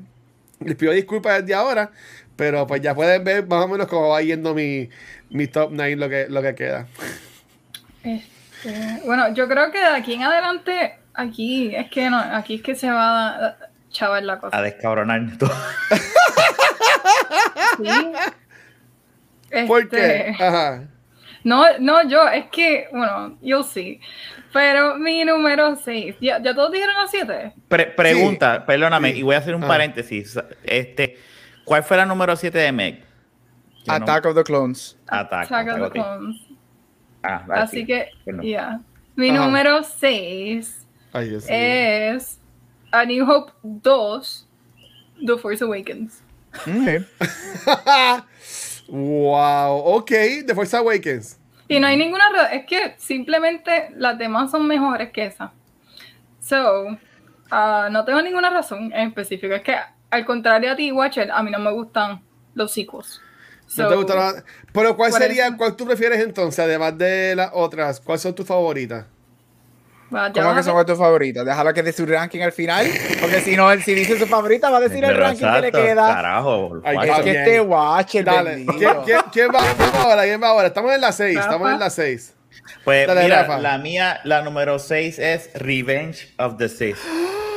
les 0.64 0.76
pido 0.76 0.94
disculpas 0.94 1.42
desde 1.42 1.54
ahora, 1.54 1.92
pero 2.36 2.66
pues 2.66 2.82
ya 2.82 2.96
pueden 2.96 3.24
ver 3.24 3.46
más 3.46 3.66
o 3.66 3.68
menos 3.68 3.88
cómo 3.88 4.10
va 4.10 4.22
yendo 4.22 4.56
mi, 4.56 4.90
mi 5.30 5.48
top 5.48 5.70
9 5.74 5.96
lo 5.96 6.10
que, 6.10 6.28
lo 6.28 6.42
que 6.42 6.56
queda. 6.56 6.88
Este, 8.04 8.37
bueno, 9.06 9.34
yo 9.34 9.48
creo 9.48 9.72
que 9.72 9.80
de 9.80 9.86
aquí 9.86 10.14
en 10.14 10.24
adelante, 10.24 11.00
aquí 11.14 11.76
es 11.76 11.90
que 11.90 12.10
no, 12.10 12.18
aquí 12.18 12.56
es 12.56 12.62
que 12.62 12.76
se 12.76 12.90
va 12.90 13.30
a 13.30 13.58
chaval 13.90 14.28
la 14.28 14.40
cosa. 14.40 14.58
A 14.58 14.62
descabronar 14.62 15.22
todo. 15.38 15.52
Sí. 17.78 19.66
¿Por 19.68 19.88
qué? 19.90 20.30
Este, 20.30 20.44
Ajá. 20.44 20.84
No, 21.44 21.64
no, 21.80 22.08
yo, 22.10 22.28
es 22.28 22.46
que, 22.52 22.88
bueno, 22.92 23.38
you'll 23.42 23.64
see. 23.64 24.00
Pero 24.52 24.96
mi 24.96 25.24
número 25.24 25.76
6, 25.76 26.16
¿ya, 26.20 26.42
¿ya 26.42 26.54
todos 26.54 26.72
dijeron 26.72 26.96
las 26.96 27.12
7? 27.12 27.54
Pre- 27.68 27.86
pregunta, 27.88 28.66
perdóname, 28.66 29.12
Sí. 29.14 29.20
y 29.20 29.22
voy 29.24 29.36
a 29.36 29.38
hacer 29.38 29.56
un 29.56 29.64
Ah. 29.64 29.68
paréntesis. 29.68 30.38
Este, 30.64 31.18
¿Cuál 31.64 31.84
fue 31.84 31.98
la 31.98 32.06
número 32.06 32.36
7 32.36 32.58
de 32.58 32.72
Meg? 32.72 33.04
No- 33.86 33.94
Attack 33.94 34.26
of 34.26 34.36
the 34.36 34.44
Clones. 34.44 34.98
Attack, 35.08 35.46
Attack 35.46 35.68
of 35.70 35.84
the. 35.84 35.90
Clones. 35.92 36.47
Ah, 37.24 37.44
Así 37.50 37.86
que, 37.86 38.10
ya. 38.44 38.80
Mi 39.16 39.30
Ajá. 39.30 39.46
número 39.46 39.84
6 39.84 40.86
Ay, 41.12 41.30
Dios 41.30 41.44
mío. 41.46 41.54
es 41.54 42.40
A 42.92 43.04
New 43.06 43.30
Hope 43.30 43.52
2, 43.64 44.48
The 45.26 45.38
Force 45.38 45.64
Awakens. 45.64 46.22
Wow, 48.90 49.80
ok, 49.98 50.12
The 50.46 50.56
Force 50.56 50.78
Awakens. 50.78 51.38
Y 51.68 51.80
no 51.80 51.88
hay 51.88 51.98
ninguna 51.98 52.30
razón, 52.30 52.54
es 52.54 52.66
que 52.66 52.96
simplemente 52.98 53.90
las 53.98 54.18
demás 54.18 54.52
son 54.52 54.66
mejores 54.66 55.12
que 55.12 55.26
esa. 55.26 55.52
So, 56.40 56.98
ah, 57.52 57.90
no 57.92 58.06
tengo 58.06 58.22
ninguna 58.22 58.50
razón 58.50 58.94
en 58.94 59.10
específico. 59.10 59.54
Es 59.54 59.64
que, 59.64 59.76
al 60.10 60.26
contrario 60.26 60.72
a 60.72 60.76
ti, 60.78 60.92
Watcher, 60.94 61.30
a 61.30 61.44
mí 61.44 61.52
no 61.52 61.60
me 61.60 61.72
gustan 61.72 62.22
los 62.54 62.72
sequels. 62.72 63.22
¿No 63.76 63.90
te 63.90 63.96
gustaron? 63.96 64.44
Pero 64.78 64.96
¿cuál 64.96 65.12
sería, 65.12 65.58
cuál 65.58 65.76
tú 65.76 65.88
prefieres 65.88 66.20
entonces, 66.20 66.60
además 66.60 66.96
de 66.98 67.36
las 67.36 67.50
otras? 67.52 68.00
¿Cuáles 68.00 68.22
son 68.22 68.36
tus 68.36 68.46
favoritas? 68.46 69.06
ya 70.12 70.32
¿Cómo 70.32 70.56
que 70.56 70.62
son 70.62 70.86
tus 70.86 70.98
favoritas? 70.98 71.44
Déjala 71.44 71.74
que 71.74 71.82
dé 71.82 71.92
su 71.92 72.06
ranking 72.06 72.42
al 72.42 72.52
final. 72.52 72.88
Porque 73.20 73.42
si 73.42 73.56
no, 73.58 73.72
él 73.72 73.82
si 73.82 73.96
dice 73.96 74.20
su 74.20 74.28
favorita, 74.28 74.70
va 74.70 74.78
a 74.78 74.82
decir 74.82 75.04
el 75.04 75.18
ranking 75.18 75.48
que 75.52 75.62
le 75.62 75.72
queda. 75.72 76.14
Carajo, 76.14 76.82
Ay. 76.84 77.10
Es 77.10 77.20
que 77.22 77.32
este 77.32 77.62
Watcher, 77.62 78.24
Dale. 78.24 78.66
¿quién, 78.78 78.92
quién, 79.04 79.20
quién 79.34 79.50
va, 79.50 79.60
quién 79.76 79.90
va 79.96 80.04
ahora? 80.04 80.24
¿Quién 80.24 80.44
va 80.44 80.48
ahora? 80.50 80.68
Estamos 80.68 80.94
en 80.94 81.02
la 81.02 81.12
6, 81.12 81.36
Rafa. 81.36 81.48
estamos 81.48 81.72
en 81.72 81.80
la 81.80 81.90
6. 81.90 82.34
Pues 82.84 83.08
Dale, 83.08 83.24
mira, 83.24 83.42
Rafa. 83.42 83.60
la 83.60 83.78
mía, 83.80 84.20
la 84.26 84.44
número 84.44 84.78
6 84.78 85.18
es 85.18 85.50
Revenge 85.56 86.34
of 86.38 86.58
the 86.58 86.70
Sith. 86.70 86.98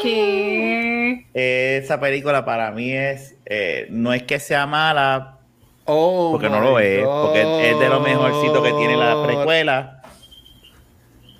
que 0.02 1.26
Esa 1.34 2.00
película 2.00 2.46
para 2.46 2.70
mí 2.70 2.92
es, 2.96 3.34
eh, 3.44 3.86
no 3.90 4.14
es 4.14 4.22
que 4.22 4.40
sea 4.40 4.66
mala, 4.66 5.39
Oh, 5.93 6.30
porque 6.32 6.49
no 6.49 6.61
lo 6.61 6.78
es, 6.78 7.05
porque 7.05 7.70
es 7.70 7.78
de 7.78 7.88
lo 7.88 8.01
mejorcito 8.01 8.62
que 8.62 8.72
tiene 8.72 8.97
la 8.97 9.22
precuela. 9.24 10.03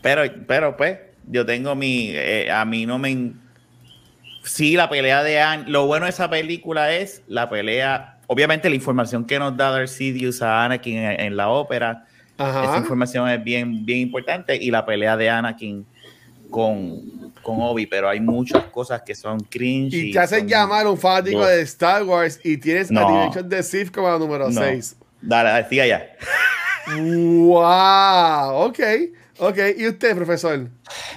Pero, 0.03 0.22
pero 0.46 0.76
pues, 0.76 0.98
yo 1.26 1.46
tengo 1.46 1.74
mi, 1.74 2.11
eh, 2.11 2.51
a 2.51 2.64
mí 2.64 2.86
no 2.86 2.98
me... 2.98 3.32
Sí, 4.42 4.74
la 4.74 4.88
pelea 4.88 5.22
de 5.22 5.40
An 5.40 5.64
lo 5.68 5.86
bueno 5.86 6.07
de 6.07 6.11
esa 6.11 6.30
película 6.30 6.92
es 6.92 7.22
la 7.28 7.48
pelea, 7.48 8.18
obviamente 8.26 8.68
la 8.70 8.74
información 8.74 9.26
que 9.26 9.38
nos 9.38 9.57
da 9.57 9.70
Darth 9.70 9.88
Sidious 9.88 10.40
a 10.40 10.64
Anakin 10.64 10.96
en, 10.96 11.20
en 11.20 11.36
la 11.36 11.51
ópera, 11.51 12.07
esa 12.36 12.78
información 12.78 13.28
es 13.28 13.44
bien, 13.44 13.84
bien 13.84 13.98
importante 13.98 14.57
y 14.57 14.70
la 14.70 14.86
pelea 14.86 15.14
de 15.16 15.28
Anakin 15.28 15.84
con, 16.48 17.29
con 17.43 17.57
Obi, 17.61 17.86
pero 17.86 18.09
hay 18.09 18.20
muchas 18.20 18.64
cosas 18.64 19.03
que 19.03 19.14
son 19.14 19.41
cringe. 19.41 19.95
Y 19.95 20.12
te 20.12 20.18
hacen 20.18 20.47
llamar 20.49 20.86
un 20.86 20.97
fanático 20.99 21.45
de 21.47 21.62
Star 21.62 22.03
Wars 22.05 22.41
y 22.45 22.57
tienes 22.59 22.91
No. 22.91 23.30
a 23.32 23.43
de 23.43 23.62
Sith 23.62 23.91
como 23.91 24.09
la 24.09 24.18
número 24.18 24.51
No. 24.51 24.61
6. 24.61 24.97
Dale, 25.22 25.68
siga 25.68 25.86
ya. 25.86 26.07
Wow, 26.97 28.55
ok, 28.66 28.78
ok. 29.38 29.59
¿Y 29.76 29.86
usted, 29.88 30.14
profesor? 30.16 30.68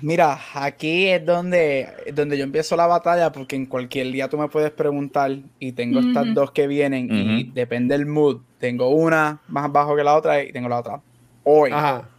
Mira, 0.01 0.39
aquí 0.53 1.07
es 1.07 1.25
donde, 1.25 1.89
donde 2.13 2.37
yo 2.37 2.43
empiezo 2.43 2.75
la 2.75 2.87
batalla 2.87 3.31
porque 3.31 3.55
en 3.55 3.65
cualquier 3.65 4.11
día 4.11 4.27
tú 4.29 4.37
me 4.37 4.47
puedes 4.49 4.71
preguntar 4.71 5.31
y 5.59 5.71
tengo 5.71 5.99
estas 5.99 6.33
dos 6.33 6.51
que 6.51 6.67
vienen 6.67 7.07
y 7.11 7.43
depende 7.51 7.97
del 7.97 8.05
mood. 8.05 8.41
Tengo 8.59 8.89
una 8.89 9.41
más 9.47 9.71
bajo 9.71 9.95
que 9.95 10.03
la 10.03 10.15
otra 10.15 10.43
y 10.43 10.51
tengo 10.51 10.69
la 10.69 10.79
otra. 10.79 11.01
Hoy, 11.43 11.71
Ajá. 11.73 12.09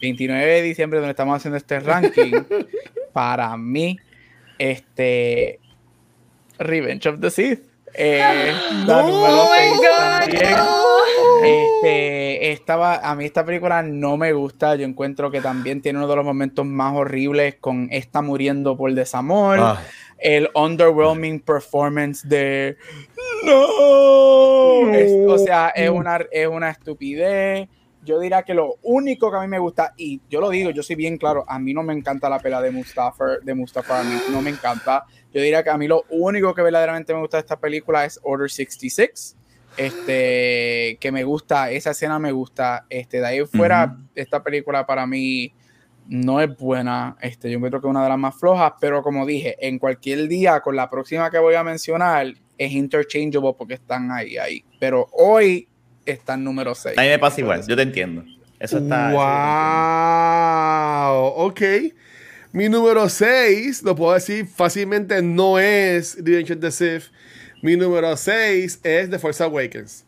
29 0.00 0.44
de 0.46 0.62
diciembre, 0.62 0.98
donde 0.98 1.12
estamos 1.12 1.36
haciendo 1.36 1.56
este 1.56 1.80
ranking, 1.80 2.32
para 3.14 3.56
mí, 3.56 3.98
este 4.58 5.58
Revenge 6.58 7.06
of 7.08 7.20
the 7.20 7.30
Sith. 7.30 7.60
eh, 7.94 8.52
No, 8.86 8.98
Oh 8.98 9.48
my 9.50 9.70
God, 9.78 10.42
no. 10.58 10.84
Este, 11.46 12.52
estaba, 12.52 12.96
a 12.96 13.14
mí 13.14 13.24
esta 13.24 13.44
película 13.44 13.82
no 13.82 14.16
me 14.16 14.32
gusta. 14.32 14.74
Yo 14.76 14.84
encuentro 14.84 15.30
que 15.30 15.40
también 15.40 15.80
tiene 15.80 15.98
uno 15.98 16.08
de 16.08 16.16
los 16.16 16.24
momentos 16.24 16.66
más 16.66 16.94
horribles 16.94 17.56
con 17.60 17.88
esta 17.90 18.20
muriendo 18.22 18.76
por 18.76 18.92
desamor. 18.92 19.58
Ah, 19.60 19.82
El 20.18 20.48
underwhelming 20.54 21.40
performance 21.40 22.26
de 22.28 22.76
no. 23.44 24.92
Es- 24.94 25.12
o 25.28 25.38
sea, 25.38 25.68
es 25.74 25.90
una, 25.90 26.20
es 26.30 26.46
una 26.48 26.70
estupidez. 26.70 27.68
Yo 28.04 28.18
diría 28.20 28.42
que 28.42 28.54
lo 28.54 28.76
único 28.82 29.30
que 29.30 29.36
a 29.36 29.40
mí 29.40 29.48
me 29.48 29.58
gusta, 29.58 29.94
y 29.96 30.20
yo 30.28 30.40
lo 30.40 30.50
digo, 30.50 30.70
yo 30.70 30.82
soy 30.82 30.96
bien 30.96 31.16
claro, 31.16 31.44
a 31.48 31.58
mí 31.58 31.72
no 31.72 31.82
me 31.82 31.92
encanta 31.92 32.28
la 32.28 32.38
pela 32.38 32.60
de 32.60 32.70
Mustafa, 32.70 33.38
de 33.42 33.54
Mustafa, 33.54 34.00
a 34.00 34.04
mí 34.04 34.14
no 34.30 34.42
me 34.42 34.50
encanta. 34.50 35.04
Yo 35.32 35.40
diría 35.40 35.62
que 35.62 35.70
a 35.70 35.78
mí 35.78 35.88
lo 35.88 36.04
único 36.10 36.54
que 36.54 36.62
verdaderamente 36.62 37.14
me 37.14 37.20
gusta 37.20 37.38
de 37.38 37.42
esta 37.42 37.58
película 37.58 38.04
es 38.04 38.20
Order 38.22 38.50
66. 38.50 39.36
Este, 39.76 40.96
que 41.00 41.10
me 41.10 41.24
gusta, 41.24 41.70
esa 41.70 41.90
escena 41.90 42.18
me 42.18 42.32
gusta. 42.32 42.86
Este, 42.88 43.18
de 43.18 43.26
ahí 43.26 43.46
fuera, 43.46 43.96
esta 44.14 44.42
película 44.42 44.86
para 44.86 45.06
mí 45.06 45.52
no 46.06 46.40
es 46.40 46.56
buena. 46.56 47.16
Este, 47.20 47.50
yo 47.50 47.56
encuentro 47.56 47.80
que 47.80 47.86
es 47.86 47.90
una 47.90 48.02
de 48.02 48.08
las 48.08 48.18
más 48.18 48.38
flojas, 48.38 48.74
pero 48.80 49.02
como 49.02 49.26
dije, 49.26 49.56
en 49.66 49.78
cualquier 49.78 50.28
día 50.28 50.60
con 50.60 50.76
la 50.76 50.90
próxima 50.90 51.30
que 51.30 51.38
voy 51.38 51.54
a 51.54 51.64
mencionar 51.64 52.34
es 52.56 52.72
interchangeable 52.72 53.54
porque 53.56 53.74
están 53.74 54.10
ahí, 54.10 54.36
ahí. 54.36 54.64
Pero 54.78 55.08
hoy 55.12 55.68
está 56.06 56.34
en 56.34 56.44
número 56.44 56.74
6. 56.74 56.96
a 56.98 57.02
mí 57.02 57.08
me 57.08 57.18
pasa 57.18 57.40
igual, 57.40 57.66
yo 57.66 57.76
te 57.76 57.82
entiendo. 57.82 58.24
Eso 58.58 58.78
está. 58.78 59.08
eso 59.10 59.18
Wow, 61.34 61.46
ok. 61.46 61.60
Mi 62.52 62.68
número 62.68 63.08
6, 63.08 63.82
lo 63.82 63.96
puedo 63.96 64.14
decir 64.14 64.46
fácilmente, 64.46 65.20
no 65.22 65.58
es 65.58 66.16
Revenge 66.22 66.52
of 66.52 66.60
the 66.60 66.70
Sith. 66.70 67.04
Mi 67.62 67.76
número 67.76 68.16
6 68.16 68.80
es 68.82 69.10
The 69.10 69.18
Force 69.18 69.42
Awakens. 69.42 70.04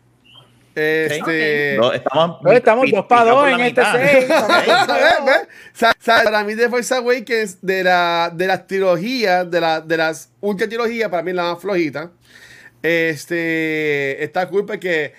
Este. 0.75 1.77
No, 1.79 1.91
estamos, 1.93 2.43
No, 2.43 2.53
estamos 2.53 2.85
pi- 2.85 2.93
dos 2.93 3.07
pa' 3.07 3.23
pica 3.23 3.31
dos 3.35 3.49
en 3.49 3.61
este 3.61 3.81
mitad. 3.81 3.95
seis. 3.95 4.25
Ok. 4.31 4.49
¿Ves? 4.69 5.25
¿Ves? 5.25 5.49
O 5.75 5.79
sea, 5.79 5.91
o 5.91 6.03
sea, 6.05 6.23
para 6.23 6.45
mí 6.45 6.55
The 6.55 6.69
Force 6.69 6.95
Awakens 6.95 7.59
de, 7.63 7.83
la, 7.83 8.31
de 8.35 8.47
las 8.47 8.67
trilogías, 8.67 9.51
de, 9.51 9.61
la, 9.61 9.81
de 9.81 9.97
las 9.97 10.29
últimas 10.41 10.69
trilogías, 10.69 11.09
para 11.09 11.23
mí 11.23 11.31
es 11.31 11.37
la 11.37 11.53
más 11.55 11.63
flojita. 11.63 12.11
Este, 12.83 14.23
está 14.23 14.49
cool 14.49 14.67
porque 14.67 15.15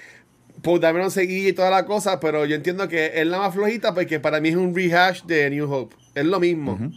pues 0.61 0.81
también 0.81 1.03
no 1.05 1.09
seguí 1.09 1.47
y 1.47 1.53
toda 1.53 1.69
la 1.69 1.85
cosa, 1.85 2.19
pero 2.19 2.45
yo 2.45 2.55
entiendo 2.55 2.87
que 2.87 3.11
es 3.15 3.27
la 3.27 3.37
más 3.39 3.53
flojita 3.53 3.93
porque 3.93 4.19
para 4.19 4.39
mí 4.41 4.49
es 4.49 4.55
un 4.55 4.75
rehash 4.75 5.23
de 5.23 5.49
New 5.49 5.71
Hope. 5.71 5.95
Es 6.15 6.25
lo 6.25 6.39
mismo. 6.39 6.73
Ujú. 6.73 6.91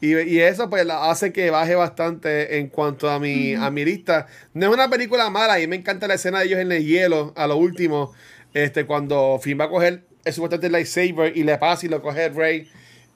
Y, 0.00 0.14
y 0.14 0.40
eso 0.40 0.68
pues 0.68 0.84
la 0.84 1.10
hace 1.10 1.32
que 1.32 1.50
baje 1.50 1.74
bastante 1.74 2.58
en 2.58 2.68
cuanto 2.68 3.08
a 3.08 3.18
mi, 3.18 3.54
a 3.54 3.70
mi 3.70 3.84
lista. 3.84 4.26
No 4.52 4.66
es 4.66 4.72
una 4.74 4.90
película 4.90 5.30
mala 5.30 5.58
y 5.60 5.66
me 5.66 5.76
encanta 5.76 6.06
la 6.06 6.14
escena 6.14 6.40
de 6.40 6.46
ellos 6.46 6.58
en 6.60 6.70
el 6.72 6.84
hielo 6.84 7.32
a 7.36 7.46
lo 7.46 7.56
último. 7.56 8.12
Este, 8.52 8.84
cuando 8.84 9.38
Finn 9.42 9.58
va 9.58 9.64
a 9.64 9.68
coger 9.70 10.02
el 10.24 10.32
supuestamente 10.32 10.66
el 10.66 10.72
lightsaber 10.72 11.36
y 11.36 11.44
le 11.44 11.56
pasa 11.58 11.86
y 11.86 11.88
lo 11.88 12.02
coge 12.02 12.28
Rey. 12.28 12.68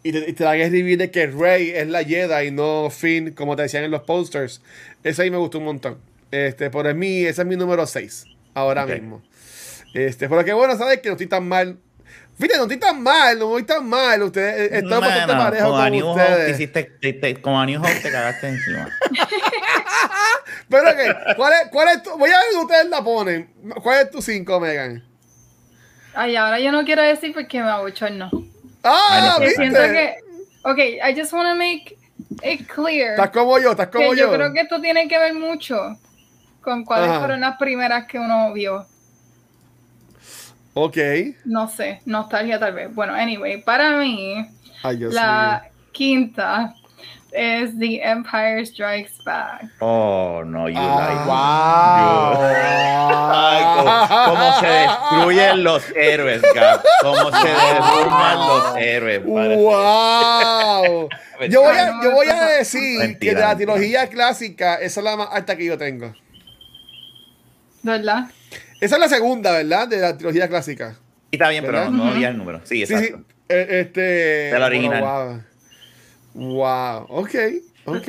Y 0.03 0.13
te, 0.13 0.31
y 0.31 0.33
te 0.33 0.45
dan 0.45 0.59
el 0.59 0.71
reveal 0.73 0.97
de 0.99 1.11
que 1.11 1.27
Rey 1.27 1.71
es 1.75 1.87
la 1.89 2.03
Jedi 2.03 2.47
y 2.47 2.51
no 2.51 2.89
Finn, 2.91 3.33
como 3.33 3.57
te 3.57 3.63
decían 3.63 3.85
en 3.85 3.91
los 3.91 4.03
posters. 4.03 4.63
Eso 5.05 5.21
ahí 5.23 5.31
me 5.31 5.37
gustó 5.37 5.59
un 5.59 5.65
montón. 5.65 5.99
Este, 6.31 6.71
por 6.71 6.93
mí, 6.95 7.25
ese 7.25 7.43
es 7.43 7.47
mi 7.47 7.57
número 7.57 7.87
6. 7.87 8.25
Ahora 8.55 8.85
Ok. 8.85 8.93
mismo. 8.93 9.23
Este, 9.95 10.29
pero 10.29 10.45
qué 10.45 10.53
bueno, 10.53 10.77
¿sabes? 10.77 11.01
Que 11.01 11.09
no 11.09 11.15
estoy 11.15 11.27
tan 11.27 11.47
mal. 11.49 11.79
Fíjate, 12.39 12.57
no 12.57 12.63
estoy 12.63 12.79
tan 12.79 13.03
mal, 13.03 13.39
no 13.39 13.47
voy 13.49 13.65
tan 13.65 13.87
mal. 13.89 14.23
Ustedes, 14.23 14.73
eh, 14.73 14.77
estoy 14.79 15.01
bastante 15.01 15.27
Mano, 15.35 15.45
parejo 15.45 15.71
con 15.71 15.91
con 16.01 16.03
ustedes. 16.11 16.47
te 16.47 16.51
hiciste, 16.53 16.83
te- 17.01 17.13
te- 17.13 17.41
con 17.43 17.55
a 17.55 17.67
New 17.67 17.81
Hope 17.81 17.95
te 17.97 18.11
cagaste 18.11 18.49
encima. 18.49 18.89
Pero 20.69 20.85
que, 20.97 21.35
¿cuál 21.37 21.53
es, 21.53 21.69
cuál 21.71 21.89
es 21.89 22.03
tu, 22.03 22.11
voy 22.17 22.31
a 22.31 22.39
ver 22.39 22.47
si 22.53 22.57
ustedes 22.57 22.87
la 22.87 23.03
ponen. 23.03 23.51
¿Cuál 23.83 24.03
es 24.07 24.11
tu 24.11 24.23
5, 24.23 24.61
Megan? 24.61 25.05
Ay, 26.15 26.37
ahora 26.37 26.59
yo 26.61 26.73
no 26.73 26.85
quiero 26.85 27.03
decir 27.03 27.33
porque 27.35 27.61
me 27.63 27.69
abochorno. 27.69 28.31
Ah, 28.83 29.33
no, 29.35 29.39
Que 29.41 29.47
¿viste? 29.47 29.61
siento 29.63 29.81
que. 29.81 30.15
Ok, 30.63 30.79
I 30.79 31.19
just 31.21 31.33
want 31.33 31.49
to 31.49 31.55
make 31.57 31.97
it's 32.43 32.67
clear. 32.73 33.13
Estás 33.13 33.31
como 33.31 33.59
yo, 33.59 33.73
estás 33.73 33.89
como 33.89 34.15
yo. 34.15 34.27
yo 34.27 34.33
creo 34.33 34.53
que 34.53 34.61
esto 34.61 34.81
tiene 34.81 35.09
que 35.09 35.19
ver 35.19 35.35
mucho 35.35 35.99
con 36.63 36.85
cuáles 36.85 37.11
Ajá. 37.11 37.19
fueron 37.21 37.41
las 37.41 37.57
primeras 37.59 38.07
que 38.07 38.19
uno 38.19 38.53
vio. 38.53 38.87
Ok. 40.75 40.97
No 41.45 41.69
sé, 41.69 42.01
nostalgia 42.07 42.59
tal 42.59 42.75
vez. 42.75 42.95
Bueno, 42.95 43.15
anyway, 43.15 43.63
para 43.63 43.97
mí, 43.97 44.47
Ay, 44.83 44.99
la 44.99 45.65
quinta 45.93 46.75
es 47.33 47.79
The 47.79 48.01
Empire 48.03 48.65
Strikes 48.67 49.13
Back. 49.25 49.65
Oh, 49.81 50.43
no, 50.45 50.69
you 50.69 50.77
Ah, 50.79 52.37
Ay, 53.53 53.63
cómo, 53.77 54.35
cómo 54.37 54.61
se 54.61 54.67
destruyen 54.67 55.65
los 55.65 55.85
héroes, 55.97 56.43
Gab. 56.55 56.83
Cómo 57.03 57.31
se 57.31 57.49
derrumban 57.49 58.39
los 58.39 58.77
héroes. 58.77 59.21
padre. 59.21 59.57
¡Wow! 59.57 61.09
Yo 61.49 61.63
voy 61.63 61.75
a, 61.77 62.03
yo 62.03 62.11
voy 62.13 62.27
a 62.29 62.45
decir 62.59 62.99
Mentira, 62.99 63.19
que 63.19 63.35
de 63.35 63.41
la 63.41 63.49
mentira. 63.49 63.75
trilogía 63.75 64.07
clásica, 64.09 64.75
esa 64.75 65.01
es 65.01 65.05
la 65.05 65.17
más 65.17 65.29
alta 65.33 65.57
que 65.57 65.65
yo 65.65 65.79
tengo. 65.79 66.13
¿Verdad? 67.83 68.25
Esa 68.81 68.97
es 68.97 69.01
la 69.01 69.09
segunda, 69.09 69.53
¿verdad? 69.53 69.89
De 69.89 69.99
la 69.99 70.17
trilogía 70.17 70.49
clásica. 70.49 70.97
Y 71.31 71.37
está 71.37 71.49
bien, 71.49 71.65
pero 71.65 71.91
no, 71.91 72.07
no 72.07 72.15
digas 72.15 72.31
el 72.33 72.39
número. 72.39 72.61
Sí, 72.65 72.87
Sí, 72.87 72.87
sí. 72.87 72.95
exacto. 72.95 73.25
Eh, 73.49 73.67
Este. 73.81 74.01
De 74.01 74.59
la 74.59 74.67
original. 74.67 75.03
Wow. 76.35 76.55
wow. 76.55 77.07
Ok, 77.09 77.35
ok. 77.85 78.09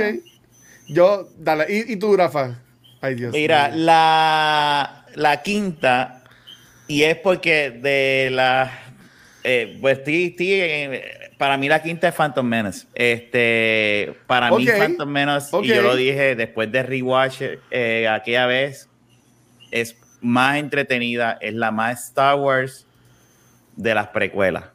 Yo, 0.87 1.29
dale. 1.37 1.65
¿Y, 1.69 1.93
y 1.93 1.95
tú, 1.97 2.15
Rafa? 2.15 2.59
Ay, 3.01 3.15
Dios. 3.15 3.31
Mira, 3.33 3.69
la, 3.69 5.05
la 5.15 5.41
quinta, 5.41 6.23
y 6.87 7.03
es 7.03 7.15
porque 7.17 7.71
de 7.71 8.29
la. 8.31 8.71
eh, 9.43 9.77
pues 9.81 9.99
estoy- 9.99 10.25
estoy, 10.27 10.51
eh, 10.53 11.03
para 11.37 11.57
mí 11.57 11.67
la 11.67 11.81
quinta 11.81 12.07
es 12.09 12.13
Phantom 12.15 12.45
Menace. 12.45 12.85
Este, 12.93 14.13
para 14.27 14.51
mí 14.51 14.65
Phantom 14.67 15.09
Menace, 15.09 15.47
ok. 15.55 15.63
y 15.65 15.67
yo 15.69 15.81
lo 15.81 15.95
dije 15.95 16.35
después 16.35 16.71
de 16.71 16.83
rewatch 16.83 17.41
eh, 17.71 18.07
aquella 18.07 18.45
vez, 18.45 18.87
es 19.71 19.95
más 20.21 20.57
entretenida, 20.57 21.37
es 21.41 21.53
la 21.53 21.71
más 21.71 22.07
Star 22.07 22.37
Wars 22.37 22.85
de 23.75 23.93
las 23.95 24.07
precuelas. 24.07 24.65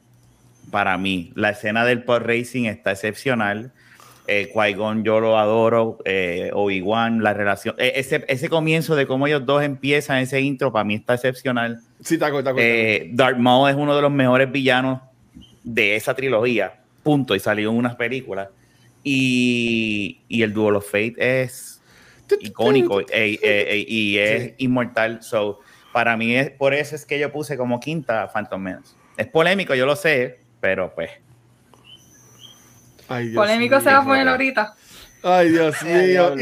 Para 0.71 0.99
mí, 0.99 1.33
la 1.35 1.51
escena 1.51 1.85
del 1.85 2.03
pod 2.03 2.23
racing 2.23 2.65
está 2.65 2.93
excepcional. 2.93 3.73
Eh, 4.29 4.51
Qui-Gon 4.53 5.05
yo 5.05 5.21
lo 5.21 5.39
adoro, 5.39 5.99
eh, 6.05 6.51
Obi-Wan, 6.53 7.23
la 7.23 7.33
relación, 7.33 7.77
eh, 7.79 7.93
ese, 7.95 8.25
ese 8.27 8.49
comienzo 8.49 8.97
de 8.97 9.07
cómo 9.07 9.29
ellos 9.29 9.47
dos 9.47 9.63
empiezan 9.63 10.19
ese 10.19 10.41
intro, 10.41 10.73
para 10.73 10.85
mí 10.85 10.97
está 10.97 11.15
excepcional. 11.15 11.81
Sí, 12.03 12.19
te 12.19 12.25
acuerdo. 12.25 12.53
Eh, 12.59 13.11
Darth 13.13 13.39
Maul 13.39 13.71
es 13.71 13.77
uno 13.77 13.95
de 13.95 14.03
los 14.03 14.11
mejores 14.11 14.51
villanos 14.51 15.01
de 15.63 15.95
esa 15.95 16.15
trilogía, 16.15 16.75
punto, 17.05 17.37
y 17.37 17.41
salió 17.41 17.71
en 17.71 17.77
unas 17.77 17.95
películas. 17.95 18.49
Y, 19.05 20.19
y 20.27 20.43
el 20.43 20.53
Duel 20.53 20.75
of 20.75 20.91
Fate 20.91 21.15
es 21.19 21.76
icónico 22.41 23.01
eh, 23.01 23.07
eh, 23.11 23.39
eh, 23.43 23.85
y 23.87 24.19
es 24.19 24.43
Sí. 24.45 24.55
inmortal. 24.59 25.23
So, 25.23 25.61
para 25.93 26.17
mí, 26.17 26.35
es, 26.37 26.51
por 26.51 26.75
eso 26.75 26.95
es 26.97 27.07
que 27.07 27.19
yo 27.19 27.33
puse 27.33 27.57
como 27.57 27.81
quinta 27.81 28.29
Phantom 28.33 28.61
Menace. 28.61 28.95
Es 29.17 29.27
polémico, 29.29 29.75
yo 29.75 29.87
lo 29.87 29.97
sé, 29.97 30.41
pero 30.61 30.95
pues. 30.95 31.11
Ay, 33.09 33.29
Dios 33.29 33.37
Polémico 33.37 33.77
mío. 33.77 33.81
se 33.85 33.91
va 33.91 33.99
a 33.99 34.05
poner 34.05 34.29
ahorita. 34.29 34.75
Ay, 35.23 35.51
Dios 35.51 35.83
mío. 35.85 36.35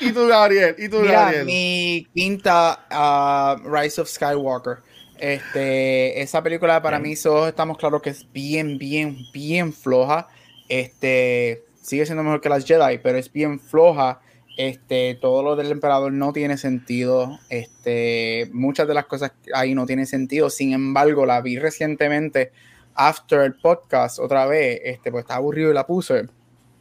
¿Y, 0.00 0.08
y 0.08 0.12
tú, 0.12 0.26
Gabriel? 0.26 0.74
¿Y 0.78 0.88
tú, 0.88 1.00
Mira, 1.00 1.22
Gabriel? 1.24 1.44
mi 1.46 2.06
quinta 2.14 2.86
ah, 2.90 3.56
Rise 3.64 4.00
of 4.00 4.08
Skywalker. 4.08 4.78
Este, 5.18 6.20
esa 6.20 6.42
película 6.42 6.82
para 6.82 6.98
mí 6.98 7.14
todos 7.14 7.48
estamos 7.48 7.78
claros 7.78 8.02
que 8.02 8.10
es 8.10 8.26
bien, 8.32 8.78
bien, 8.78 9.16
bien 9.32 9.72
floja. 9.72 10.28
Este, 10.68 11.62
sigue 11.80 12.06
siendo 12.06 12.22
mejor 12.24 12.40
que 12.40 12.48
las 12.48 12.64
Jedi, 12.64 12.98
pero 12.98 13.18
es 13.18 13.30
bien 13.32 13.60
floja. 13.60 14.20
Este, 14.56 15.14
todo 15.20 15.42
lo 15.42 15.56
del 15.56 15.70
emperador 15.72 16.12
no 16.12 16.32
tiene 16.32 16.58
sentido. 16.58 17.38
Este, 17.48 18.50
muchas 18.52 18.86
de 18.86 18.94
las 18.94 19.06
cosas 19.06 19.32
ahí 19.54 19.74
no 19.74 19.86
tienen 19.86 20.06
sentido. 20.06 20.50
Sin 20.50 20.72
embargo, 20.72 21.24
la 21.26 21.40
vi 21.40 21.58
recientemente 21.58 22.52
after 22.94 23.40
el 23.40 23.54
podcast 23.54 24.18
otra 24.18 24.46
vez. 24.46 24.80
Este, 24.84 25.10
pues 25.10 25.22
estaba 25.22 25.38
aburrido 25.38 25.70
y 25.70 25.74
la 25.74 25.86
puse 25.86 26.26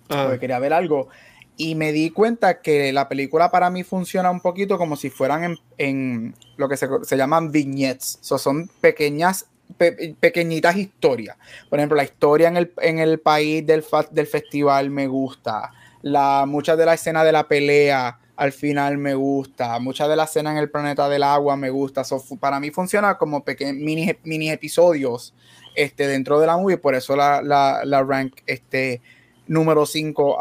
Ah, 0.10 0.24
porque 0.26 0.40
quería 0.40 0.60
ver 0.60 0.74
algo. 0.74 1.08
Y 1.56 1.76
me 1.76 1.92
di 1.94 2.10
cuenta 2.10 2.62
que 2.62 2.92
la 2.92 3.08
película 3.08 3.52
para 3.52 3.70
mí 3.70 3.84
funciona 3.84 4.30
un 4.32 4.42
poquito 4.42 4.78
como 4.78 4.96
si 4.98 5.10
fueran 5.10 5.44
en, 5.44 5.58
en 5.78 6.36
lo 6.58 6.68
que 6.68 6.76
se, 6.76 6.88
se 7.04 7.16
llaman 7.18 7.52
vignettes. 7.52 8.18
So, 8.22 8.38
son 8.38 8.70
pequeñas, 8.82 9.48
pe- 9.78 10.16
pequeñitas 10.20 10.76
historias. 10.76 11.38
Por 11.70 11.80
ejemplo, 11.80 11.96
la 11.96 12.04
historia 12.04 12.50
en 12.50 12.58
el, 12.58 12.74
en 12.82 13.00
el 13.00 13.20
país 13.20 13.66
del, 13.66 13.86
del 14.12 14.28
festival 14.28 14.90
me 14.90 15.08
gusta. 15.08 15.72
La, 16.02 16.46
muchas 16.48 16.78
de 16.78 16.86
la 16.86 16.94
escena 16.94 17.24
de 17.24 17.32
la 17.32 17.48
pelea 17.48 18.20
al 18.36 18.52
final 18.52 18.98
me 18.98 19.14
gusta. 19.14 19.78
Muchas 19.80 20.10
de 20.10 20.16
la 20.16 20.24
escena 20.24 20.52
en 20.52 20.58
el 20.58 20.70
planeta 20.70 21.08
del 21.08 21.24
agua 21.24 21.56
me 21.56 21.70
gusta. 21.70 22.04
So, 22.04 22.24
para 22.40 22.60
mí 22.60 22.72
funciona 22.72 23.18
como 23.18 23.44
pequeños 23.44 23.76
mini, 23.76 24.12
mini 24.24 24.50
episodios 24.50 25.34
este, 25.76 26.08
dentro 26.08 26.40
de 26.40 26.48
la 26.48 26.58
movie. 26.58 26.78
Por 26.78 26.96
eso 26.96 27.16
la, 27.16 27.42
la, 27.42 27.82
la 27.86 28.04
rank 28.04 28.38
este, 28.48 29.02
número 29.48 29.86
5 29.86 30.38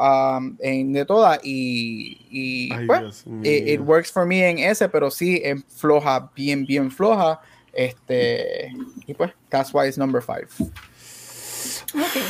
en 0.60 0.92
de 0.92 1.04
todas 1.04 1.40
y, 1.42 2.18
y, 2.30 2.72
Ay, 2.72 2.86
pues, 2.86 3.24
it, 3.42 3.68
it 3.68 3.80
works 3.80 4.12
for 4.12 4.24
me 4.24 4.48
en 4.48 4.58
ese 4.58 4.88
pero 4.88 5.10
sí 5.10 5.40
es 5.42 5.64
floja 5.64 6.30
bien 6.34 6.64
bien 6.64 6.90
floja 6.92 7.40
este 7.72 8.72
y 9.06 9.14
pues 9.14 9.32
that's 9.48 9.74
why 9.74 9.88
it's 9.88 9.98
number 9.98 10.22
5 10.22 10.70
Okay. 11.92 12.22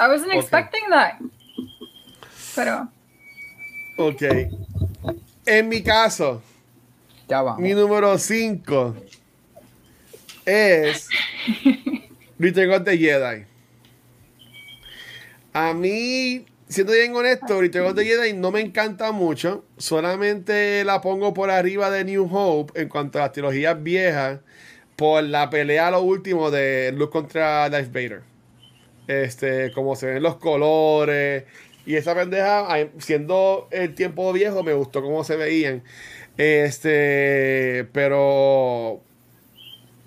I 0.00 0.08
wasn't 0.08 0.28
Okay. 0.28 0.38
expecting 0.38 0.82
that. 0.90 1.20
Pero, 2.56 2.88
Ok. 3.98 4.22
En 5.44 5.68
mi 5.68 5.82
caso, 5.82 6.42
ya 7.28 7.42
vamos 7.42 7.60
mi 7.60 7.72
número 7.72 8.18
5 8.18 8.96
es 10.46 11.08
Return 12.38 12.72
of 12.72 12.84
the 12.84 12.96
Jedi. 12.96 13.44
A 15.52 15.72
mí, 15.72 16.46
siendo 16.68 16.92
bien 16.92 17.14
honesto, 17.14 17.60
Return 17.60 17.86
of 17.86 17.94
the 17.94 18.04
Jedi 18.04 18.32
no 18.32 18.50
me 18.50 18.60
encanta 18.60 19.12
mucho. 19.12 19.64
Solamente 19.76 20.84
la 20.84 21.00
pongo 21.00 21.32
por 21.34 21.50
arriba 21.50 21.90
de 21.90 22.04
New 22.04 22.28
Hope 22.30 22.80
en 22.80 22.88
cuanto 22.88 23.18
a 23.18 23.22
las 23.22 23.32
trilogías 23.32 23.82
viejas. 23.82 24.40
Por 24.96 25.22
la 25.24 25.50
pelea 25.50 25.88
a 25.88 25.90
lo 25.90 26.00
último 26.00 26.50
de 26.50 26.92
Luke 26.96 27.12
contra 27.12 27.68
Darth 27.68 27.92
Vader. 27.92 28.22
Este, 29.06 29.72
como 29.72 29.94
se 29.94 30.06
ven 30.06 30.22
los 30.22 30.36
colores. 30.36 31.44
Y 31.86 31.96
esa 31.96 32.14
pendeja, 32.14 32.66
siendo 32.98 33.68
el 33.70 33.94
tiempo 33.94 34.32
viejo, 34.32 34.62
me 34.64 34.72
gustó 34.74 35.02
cómo 35.02 35.24
se 35.24 35.36
veían. 35.36 35.82
Este, 36.36 37.86
pero 37.92 39.00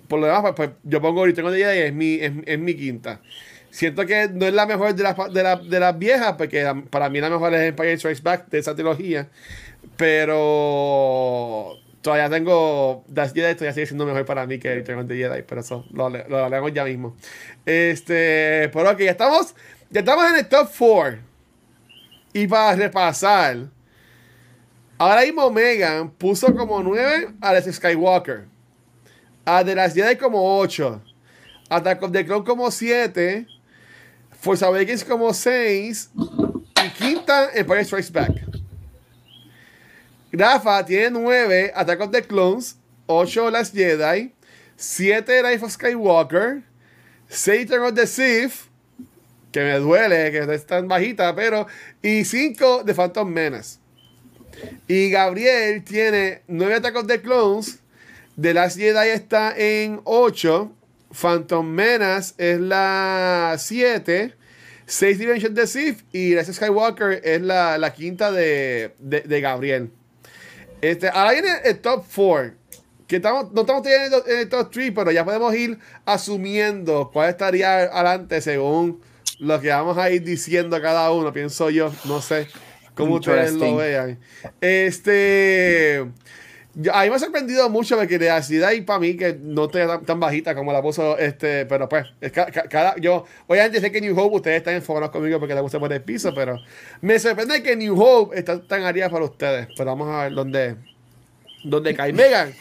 por 0.08 0.20
lo 0.20 0.26
demás, 0.26 0.42
pues, 0.42 0.54
pues, 0.54 0.70
yo 0.82 1.00
pongo 1.00 1.24
Return 1.24 1.46
of 1.48 1.52
the 1.54 1.58
Jedi, 1.60 1.78
es 1.82 1.92
mi, 1.94 2.14
es, 2.14 2.32
es 2.46 2.58
mi 2.58 2.74
quinta. 2.74 3.20
Siento 3.70 4.04
que 4.04 4.28
no 4.32 4.46
es 4.46 4.52
la 4.52 4.66
mejor 4.66 4.94
de 4.94 5.02
las, 5.04 5.16
de, 5.32 5.42
la- 5.44 5.56
de 5.56 5.80
las 5.80 5.96
viejas, 5.98 6.34
porque 6.36 6.66
para 6.90 7.08
mí 7.08 7.20
la 7.20 7.30
mejor 7.30 7.54
es 7.54 7.60
Empire 7.68 7.96
Strikes 7.96 8.22
Back 8.22 8.48
de 8.50 8.58
esa 8.58 8.74
trilogía. 8.74 9.28
Pero 9.96 11.76
todavía 12.02 12.28
tengo 12.30 13.04
Das 13.06 13.32
Jedi, 13.32 13.54
todavía 13.54 13.72
sigue 13.74 13.86
siendo 13.86 14.06
mejor 14.06 14.24
para 14.26 14.46
mí 14.46 14.58
que 14.58 14.74
Return 14.74 15.00
of 15.00 15.08
the 15.08 15.16
Jedi, 15.16 15.42
pero 15.46 15.60
eso 15.60 15.84
lo, 15.92 16.08
lo 16.10 16.38
hablamos 16.44 16.72
ya 16.74 16.84
mismo. 16.84 17.16
Este, 17.66 18.68
pero 18.72 18.90
ok, 18.90 18.98
ya 19.00 19.12
estamos, 19.12 19.54
ya 19.90 20.00
estamos 20.00 20.28
en 20.30 20.36
el 20.36 20.48
top 20.48 20.68
4. 20.76 21.29
Y 22.32 22.46
para 22.46 22.76
repasar, 22.76 23.68
ahora 24.98 25.22
mismo 25.22 25.50
Megan 25.50 26.10
puso 26.10 26.54
como 26.54 26.82
9 26.82 27.34
a 27.40 27.48
Alex 27.48 27.76
Skywalker. 27.76 28.46
A 29.44 29.64
The 29.64 29.74
Last 29.74 29.96
Jedi 29.96 30.16
como 30.16 30.38
8. 30.60 31.00
Attack 31.70 32.02
of 32.02 32.12
the 32.12 32.24
Clone 32.24 32.44
como 32.44 32.70
7. 32.70 33.46
Force 34.30 34.62
Awakens 34.62 35.04
como 35.04 35.32
6. 35.32 36.10
Y 36.14 36.90
quinta, 36.98 37.50
Empire 37.54 37.84
Strikes 37.84 38.10
Back. 38.10 38.32
Rafa 40.32 40.84
tiene 40.84 41.10
9 41.10 41.72
Attack 41.74 42.00
of 42.00 42.12
the 42.12 42.22
Clones. 42.22 42.76
8 43.08 43.50
Last 43.50 43.74
Jedi. 43.74 44.30
7 44.76 45.42
Life 45.42 45.64
of 45.64 45.70
Skywalker. 45.76 46.62
6 47.28 47.70
Return 47.70 47.86
of 47.88 47.94
the 47.94 48.06
Sith. 48.06 48.69
Que 49.52 49.60
me 49.60 49.78
duele 49.78 50.30
que 50.30 50.54
es 50.54 50.66
tan 50.66 50.88
bajita, 50.88 51.34
pero. 51.34 51.66
Y 52.02 52.24
5 52.24 52.84
The 52.84 52.94
Phantom 52.94 53.28
Menace. 53.28 53.78
Y 54.86 55.10
Gabriel 55.10 55.82
tiene 55.84 56.42
9 56.48 56.74
Attack 56.74 56.96
of 56.96 57.06
the 57.06 57.20
Clones. 57.20 57.80
The 58.40 58.54
Last 58.54 58.78
Jedi 58.78 59.08
está 59.08 59.54
en 59.56 60.00
8. 60.04 60.72
Phantom 61.12 61.66
Menace 61.66 62.34
es 62.38 62.60
la 62.60 63.56
7. 63.58 64.34
6 64.86 65.18
Dimension 65.18 65.54
de 65.54 65.66
Sith. 65.66 66.04
Y 66.12 66.34
of 66.34 66.52
Skywalker 66.52 67.20
es 67.24 67.40
la, 67.42 67.78
la 67.78 67.92
quinta 67.92 68.30
de, 68.32 68.94
de, 68.98 69.20
de 69.22 69.40
Gabriel. 69.40 69.90
Este, 70.80 71.08
ahora 71.08 71.32
viene 71.32 71.48
el 71.64 71.78
top 71.80 72.04
4. 72.14 72.54
Que 73.06 73.16
estamos, 73.16 73.52
no 73.52 73.62
estamos 73.62 73.84
el, 73.86 74.12
en 74.32 74.38
el 74.38 74.48
top 74.48 74.70
3, 74.70 74.92
pero 74.94 75.10
ya 75.10 75.24
podemos 75.24 75.54
ir 75.54 75.78
asumiendo 76.04 77.10
cuál 77.12 77.30
estaría 77.30 77.74
adelante 77.74 78.40
según 78.40 79.00
lo 79.40 79.60
que 79.60 79.68
vamos 79.70 79.98
a 79.98 80.10
ir 80.10 80.22
diciendo 80.22 80.80
cada 80.80 81.10
uno, 81.10 81.32
pienso 81.32 81.68
yo, 81.70 81.92
no 82.04 82.20
sé 82.22 82.46
cómo 82.94 83.14
ustedes 83.16 83.52
lo 83.54 83.76
vean. 83.76 84.18
Este. 84.60 86.06
yo- 86.74 86.94
a 86.94 87.02
mí 87.02 87.10
me 87.10 87.16
ha 87.16 87.18
sorprendido 87.18 87.68
mucho 87.68 87.96
porque 87.96 88.18
de 88.18 88.30
ansiedad 88.30 88.70
y 88.72 88.82
para 88.82 88.98
mí 89.00 89.16
que 89.16 89.36
no 89.40 89.64
esté 89.64 89.86
tan, 89.86 90.04
tan 90.04 90.20
bajita 90.20 90.54
como 90.54 90.72
la 90.72 90.80
puso 90.80 91.18
este, 91.18 91.66
pero 91.66 91.88
pues, 91.88 92.06
es 92.20 92.30
ca- 92.32 92.46
ca- 92.46 92.68
cada, 92.68 92.96
yo, 92.96 93.24
obviamente 93.48 93.80
sé 93.80 93.90
que 93.90 94.00
New 94.00 94.16
Hope 94.18 94.36
ustedes 94.36 94.58
están 94.58 94.74
enfocados 94.74 95.10
conmigo 95.10 95.38
porque 95.40 95.54
les 95.54 95.62
gusta 95.62 95.80
poner 95.80 95.96
el 95.98 96.04
piso, 96.04 96.32
pero 96.34 96.56
me 97.00 97.18
sorprende 97.18 97.62
que 97.62 97.74
New 97.76 98.00
Hope 98.00 98.38
está 98.38 98.60
tan 98.62 98.84
arriba 98.84 99.08
para 99.08 99.24
ustedes, 99.24 99.66
pero 99.76 99.90
vamos 99.90 100.08
a 100.14 100.24
ver 100.24 100.32
dónde, 100.34 100.76
dónde 101.64 101.94
cae. 101.94 102.12
Megan, 102.12 102.52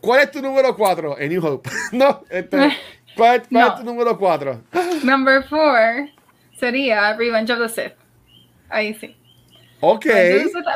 ¿cuál 0.00 0.20
es 0.20 0.30
tu 0.30 0.40
número 0.40 0.76
4 0.76 1.18
en 1.18 1.28
New 1.30 1.44
Hope? 1.44 1.68
no, 1.92 2.22
este, 2.30 2.56
¿cuál, 3.16 3.42
cuál 3.42 3.46
No. 3.50 3.68
es 3.68 3.74
tu 3.76 3.84
número 3.84 4.16
4? 4.18 4.60
Number 5.02 5.42
four 5.48 6.08
sería 6.58 7.14
Revenge 7.16 7.50
of 7.52 7.58
the 7.60 7.68
Sith. 7.68 7.94
Ahí 8.68 8.94
sí. 8.94 9.16
Ok, 9.80 10.06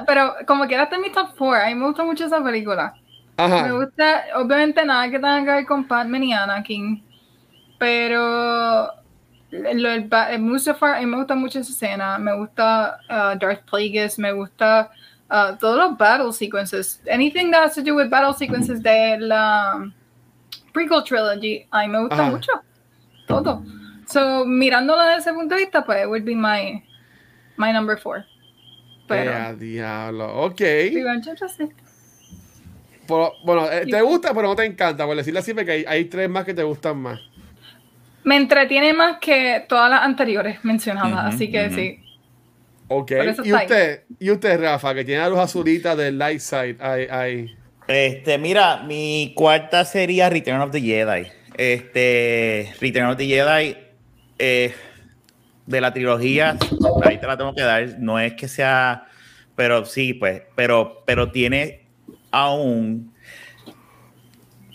Pero 0.07 0.35
como 0.47 0.67
quiera 0.67 0.85
está 0.85 0.97
en 0.97 1.03
mi 1.03 1.11
top 1.11 1.35
four. 1.37 1.57
A 1.57 1.67
mí 1.69 1.75
me 1.75 1.87
gusta 1.87 2.05
mucho 2.05 2.27
esa 2.27 2.43
película. 2.43 2.95
Me 3.39 3.45
ajá, 3.45 3.71
gusta, 3.73 4.25
obviamente 4.37 4.85
nada 4.85 5.05
que 5.11 5.19
tenga 5.19 5.41
que 5.45 5.51
ver 5.51 5.67
con 5.67 5.89
Padme 5.89 6.19
ni 6.19 6.33
Anakin. 6.35 7.03
Pero 7.79 8.91
el, 9.51 10.05
ba- 10.09 10.31
el 10.31 10.43
Mustafar, 10.43 10.97
a 10.97 11.01
mí 11.01 11.07
me 11.07 11.17
gusta 11.17 11.35
mucho 11.35 11.61
esa 11.61 11.73
escena. 11.73 12.19
Me 12.19 12.37
gusta 12.37 12.99
uh, 13.09 13.39
Darth 13.39 13.65
Plagueis, 13.69 14.19
me 14.19 14.33
gusta 14.33 14.91
uh, 15.31 15.57
todos 15.59 15.79
los 15.79 15.97
battle 15.97 16.33
sequences. 16.33 17.01
Anything 17.11 17.51
that 17.51 17.63
has 17.65 17.75
to 17.75 17.83
do 17.83 17.95
with 17.97 18.11
battle 18.11 18.35
sequences 18.35 18.83
de 18.83 19.17
la 19.19 19.91
prequel 20.75 21.03
trilogy, 21.03 21.67
a 21.71 21.81
mí 21.81 21.89
me 21.89 22.01
gusta 22.01 22.17
Ajá. 22.17 22.31
mucho. 22.31 22.53
Todo. 23.27 23.63
So, 24.11 24.45
mirándolo 24.45 25.03
desde 25.05 25.19
ese 25.21 25.33
punto 25.33 25.55
de 25.55 25.63
vista, 25.63 25.85
pues, 25.85 26.03
it 26.03 26.07
would 26.09 26.25
be 26.25 26.35
my, 26.35 26.83
my 27.57 27.73
number 27.73 27.99
four. 27.99 28.25
Pero, 29.09 29.33
Eh, 29.33 29.57
diablo, 29.59 30.45
ok. 30.45 30.61
Revenge 30.61 31.29
of 31.31 31.39
the 31.39 31.49
Sith. 31.49 31.73
Pero, 33.07 33.33
bueno, 33.45 33.71
eh, 33.71 33.87
te 33.91 34.01
gusta, 34.03 34.33
pero 34.35 34.49
no 34.49 34.57
te 34.57 34.65
encanta, 34.65 35.05
por 35.05 35.17
decirlo 35.17 35.41
así, 35.41 35.53
porque 35.53 35.73
hay, 35.73 35.85
hay 35.87 36.05
tres 36.05 36.29
más 36.29 36.45
que 36.45 36.55
te 36.55 36.63
gustan 36.63 36.99
más. 36.99 37.21
Me 38.23 38.37
entretiene 38.37 38.93
más 38.93 39.19
que 39.19 39.65
todas 39.69 39.91
las 39.91 40.03
anteriores 40.03 40.63
mencionadas, 40.65 41.35
así 41.35 41.51
que 41.51 41.71
sí. 41.71 42.05
Ok. 42.89 43.13
Y 43.45 43.53
usted, 43.53 44.03
y 44.19 44.31
usted, 44.31 44.61
Rafa, 44.61 44.95
que 44.95 45.05
tiene 45.05 45.23
la 45.23 45.29
luz 45.29 45.39
azulita 45.39 45.97
del 45.97 46.19
light 46.19 46.41
side. 46.41 46.77
Ahí, 46.81 47.07
ahí. 47.11 47.57
Este, 47.89 48.37
mira, 48.39 48.83
mi 48.83 49.33
cuarta 49.35 49.85
sería 49.85 50.29
Return 50.29 50.61
of 50.61 50.71
the 50.71 50.81
Jedi. 50.81 51.27
Este, 51.57 52.73
Return 52.81 53.07
of 53.07 53.17
the 53.17 53.27
Jedi, 53.27 53.77
eh, 54.41 54.75
de 55.67 55.81
la 55.81 55.93
trilogía, 55.93 56.57
ahí 57.05 57.19
te 57.19 57.27
la 57.27 57.37
tengo 57.37 57.55
que 57.55 57.63
dar. 57.63 57.99
No 57.99 58.19
es 58.19 58.33
que 58.35 58.49
sea, 58.49 59.05
pero 59.55 59.85
sí, 59.85 60.15
pues, 60.15 60.43
pero, 60.57 61.03
pero 61.07 61.31
tiene 61.31 61.87
aún 62.31 63.10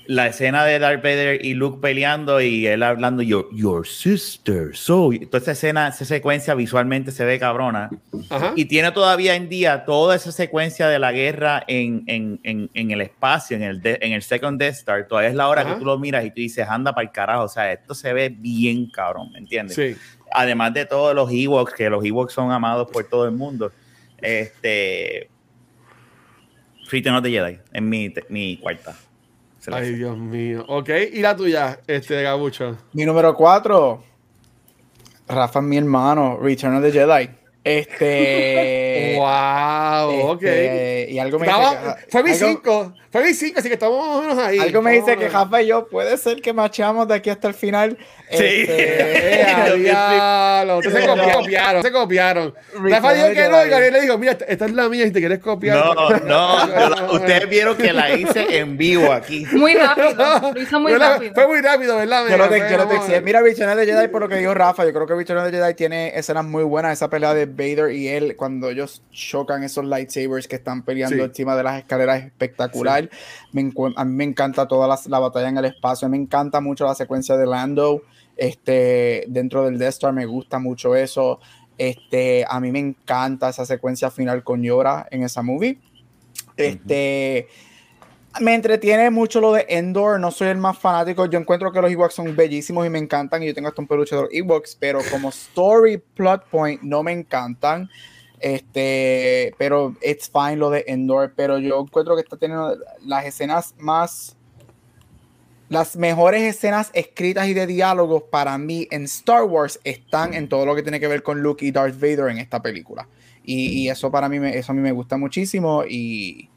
la 0.08 0.28
escena 0.28 0.64
de 0.66 0.78
Darth 0.80 1.04
Vader 1.04 1.44
y 1.44 1.54
Luke 1.54 1.80
peleando 1.82 2.40
y 2.42 2.68
él 2.68 2.84
hablando 2.84 3.22
your, 3.24 3.48
your 3.54 3.88
sister. 3.88 4.76
So, 4.76 5.10
toda 5.30 5.40
esa 5.42 5.52
escena, 5.54 5.88
esa 5.88 6.06
secuencia 6.06 6.54
visualmente 6.54 7.12
se 7.12 7.26
ve 7.26 7.40
cabrona. 7.40 7.90
Ajá. 8.30 8.54
Y 8.56 8.66
tiene 8.66 8.92
todavía 8.92 9.36
en 9.36 9.50
día 9.50 9.86
toda 9.86 10.16
esa 10.16 10.32
secuencia 10.32 10.88
de 10.88 11.00
la 11.00 11.12
guerra 11.12 11.64
en, 11.68 12.04
en, 12.08 12.40
en, 12.44 12.70
en 12.74 12.92
el 12.92 13.02
espacio, 13.02 13.58
en 13.58 13.64
el, 13.64 13.82
de- 13.82 13.98
en 14.02 14.14
el 14.14 14.22
Second 14.22 14.60
Death 14.60 14.76
Star. 14.76 15.08
Todavía 15.08 15.30
es 15.30 15.36
la 15.36 15.48
hora 15.48 15.62
Ajá. 15.62 15.74
que 15.74 15.80
tú 15.80 15.86
lo 15.86 15.98
miras 15.98 16.24
y 16.26 16.30
tú 16.30 16.36
dices, 16.42 16.68
anda 16.68 16.94
para 16.94 17.08
el 17.08 17.12
carajo. 17.12 17.44
O 17.44 17.50
sea, 17.50 17.72
esto 17.72 17.94
se 17.96 18.14
ve 18.14 18.30
bien 18.30 18.90
cabrón, 18.90 19.32
¿me 19.32 19.40
entiendes? 19.40 19.76
Sí. 19.76 19.96
Además 20.32 20.74
de 20.74 20.86
todos 20.86 21.16
los 21.16 21.32
Ewoks, 21.32 21.74
que 21.74 21.90
los 21.90 22.04
Ewoks 22.04 22.34
son 22.34 22.52
amados 22.52 22.88
por 22.92 23.04
todo 23.06 23.26
el 23.26 23.32
mundo. 23.32 23.72
Este. 24.18 25.30
Return 26.92 27.16
of 27.16 27.24
the 27.24 27.32
Jedi, 27.32 27.58
es 27.74 27.82
mi, 27.82 28.14
mi 28.30 28.58
cuarta. 28.58 28.96
Ay. 29.74 29.96
Dios 29.96 30.18
mío. 30.18 30.66
Ok. 30.68 30.90
¿Y 31.14 31.22
la 31.22 31.36
tuya, 31.36 31.80
este, 31.88 32.22
Gabucho? 32.22 32.78
Mi 32.94 33.06
número 33.06 33.34
4, 33.34 34.04
Rafa 35.28 35.60
es 35.60 35.66
mi 35.66 35.78
hermano, 35.78 36.38
Return 36.42 36.76
of 36.76 36.84
the 36.84 36.92
Jedi. 36.92 37.45
Este. 37.66 39.16
wow. 39.18 40.32
Ok. 40.32 40.44
este, 40.44 41.08
Y 41.12 41.20
algo 41.20 41.40
me 41.40 41.48
dice 41.48 41.58
Estaba- 41.60 41.96
que- 41.98 42.12
fue 42.12 42.24
mi 42.24 42.32
algo- 42.32 42.48
5. 42.48 42.94
Fue 43.12 43.24
mi 43.24 43.34
5, 43.34 43.60
así 43.60 43.68
que 43.70 43.74
estamos 43.76 44.06
más 44.06 44.18
o 44.18 44.22
menos 44.22 44.38
ahí. 44.38 44.60
Algo 44.60 44.82
me 44.82 44.92
dice 44.92 45.16
que 45.18 45.30
Rafa 45.30 45.62
y 45.62 45.68
yo 45.68 45.88
puede 45.88 46.18
ser 46.18 46.42
que 46.42 46.52
macheamos 46.52 47.08
de 47.08 47.16
aquí 47.16 47.30
hasta 47.30 47.48
el 47.48 47.54
final. 47.54 47.98
Sí. 48.30 48.38
Este, 48.68 49.76
diablo. 49.78 50.82
Se 50.82 50.90
copi- 51.08 51.34
copiaron. 51.34 51.82
Se 51.84 51.92
copiaron. 51.92 52.54
Rafa 52.84 53.14
dijo 53.14 53.28
que 53.30 53.48
no 53.50 53.66
y 53.66 53.70
Gabriel 53.70 53.94
le 53.94 54.02
dijo: 54.02 54.18
Mira, 54.18 54.38
esta 54.48 54.66
es 54.66 54.72
la 54.74 54.90
mía 54.90 55.06
si 55.06 55.12
te 55.12 55.20
quieres 55.20 55.40
copiar. 55.40 55.78
No, 55.78 56.10
no, 56.20 56.68
la- 56.68 57.12
ustedes 57.12 57.48
vieron 57.50 57.78
que 57.78 57.94
la 57.94 58.12
hice 58.12 58.58
en 58.58 58.78
vivo 58.78 59.12
aquí. 59.14 59.46
Muy 59.54 59.76
rápido. 59.76 60.52
Lo 60.54 60.62
hizo 60.62 60.80
muy 60.82 60.92
la- 60.94 61.14
rápido. 61.14 61.34
Fue 61.36 61.48
muy 61.48 61.62
rápido, 61.62 61.96
¿verdad? 61.96 62.26
Yo 62.30 62.38
lo, 62.38 62.50
Mega? 62.50 62.68
te, 62.68 62.74
yo 62.74 62.88
texté. 62.88 63.22
Mira, 63.22 63.40
of 63.40 63.46
the 63.46 63.86
Jedi, 63.86 64.08
por 64.10 64.22
lo 64.22 64.28
que 64.30 64.36
dijo 64.36 64.54
Rafa, 64.54 64.84
yo 64.86 64.92
creo 64.94 65.08
que 65.08 65.14
of 65.14 65.24
the 65.26 65.52
Jedi 65.52 65.74
tiene 65.76 66.12
escenas 66.18 66.44
muy 66.44 66.64
buenas. 66.64 66.92
Esa 66.94 67.10
pelea 67.10 67.34
de 67.34 67.46
Vader 67.56 67.92
y 67.92 68.08
él, 68.08 68.36
cuando 68.36 68.70
ellos 68.70 69.02
chocan 69.12 69.64
esos 69.64 69.86
lightsabers 69.86 70.48
que 70.48 70.56
están 70.58 70.84
peleando 70.84 71.16
Sí. 71.18 71.22
encima 71.24 71.56
de 71.56 71.64
las 71.64 71.80
escaleras, 71.80 72.20
es 72.20 72.26
espectacular. 72.26 73.10
Me 73.52 73.64
encu- 73.64 73.94
a 73.96 74.06
mí 74.06 74.14
me 74.14 74.24
encanta 74.24 74.68
toda 74.68 74.88
la, 74.88 75.00
la 75.08 75.20
batalla 75.20 75.50
en 75.50 75.58
el 75.58 75.66
espacio. 75.66 76.08
Me 76.10 76.18
encanta 76.18 76.62
mucho 76.62 76.86
la 76.86 76.96
secuencia 76.96 77.38
de 77.38 77.46
Lando 77.46 78.02
este, 78.38 79.24
dentro 79.28 79.64
del 79.66 79.78
Death 79.78 79.90
Star. 79.94 80.14
Me 80.14 80.26
gusta 80.26 80.60
mucho 80.60 80.96
eso. 80.96 81.40
Este, 81.78 82.46
a 82.48 82.60
mí 82.60 82.72
me 82.72 82.80
encanta 82.80 83.50
esa 83.50 83.66
secuencia 83.66 84.10
final 84.12 84.44
con 84.44 84.62
Yora 84.64 85.08
en 85.12 85.24
esa 85.24 85.42
movie. 85.42 85.78
Este. 86.58 87.48
Me 88.42 88.54
entretiene 88.54 89.10
mucho 89.10 89.40
lo 89.40 89.54
de 89.54 89.66
Endor, 89.70 90.20
no 90.20 90.30
soy 90.32 90.50
el 90.50 90.58
más 90.58 90.78
fanático, 90.78 91.26
yo 91.26 91.40
encuentro 91.40 91.72
que 91.72 91.82
los 91.82 91.92
Ewoks 91.92 92.16
son 92.16 92.36
bellísimos 92.36 92.86
y 92.86 92.90
me 92.90 93.00
encantan 93.00 93.42
y 93.42 93.48
yo 93.48 93.54
tengo 93.54 93.70
hasta 93.70 93.82
un 93.82 93.88
peluche 93.88 94.16
de 94.16 94.24
los 94.24 94.34
Ewoks, 94.34 94.76
pero 94.80 95.00
como 95.10 95.30
story 95.30 95.98
plot 95.98 96.46
point 96.50 96.82
no 96.82 97.04
me 97.04 97.12
encantan. 97.12 97.90
Este, 98.40 99.56
pero 99.58 99.96
it's 100.02 100.30
fine 100.30 100.58
lo 100.58 100.70
de 100.70 100.84
Endor, 100.88 101.34
pero 101.36 101.58
yo 101.58 101.82
encuentro 101.82 102.16
que 102.16 102.22
está 102.22 102.36
teniendo 102.36 102.78
las 103.06 103.26
escenas 103.26 103.74
más 103.78 104.36
las 105.70 105.96
mejores 105.96 106.44
escenas 106.44 106.92
escritas 106.94 107.48
y 107.48 107.54
de 107.54 107.66
diálogos 107.66 108.24
para 108.24 108.58
mí 108.58 108.88
en 108.92 109.06
Star 109.06 109.44
Wars 109.44 109.80
están 109.84 110.34
en 110.34 110.48
todo 110.48 110.66
lo 110.66 110.76
que 110.76 110.84
tiene 110.84 111.00
que 111.00 111.08
ver 111.08 111.24
con 111.24 111.42
Luke 111.42 111.66
y 111.66 111.72
Darth 111.72 112.00
Vader 112.00 112.30
en 112.30 112.38
esta 112.38 112.62
película. 112.62 113.08
Y, 113.44 113.90
eso 113.90 114.12
para 114.12 114.28
mí, 114.28 114.40
eso 114.54 114.72
a 114.72 114.76
mí 114.76 114.82
me 114.82 114.92
gusta 114.92 115.18
muchísimo 115.18 115.84
y, 115.88 116.50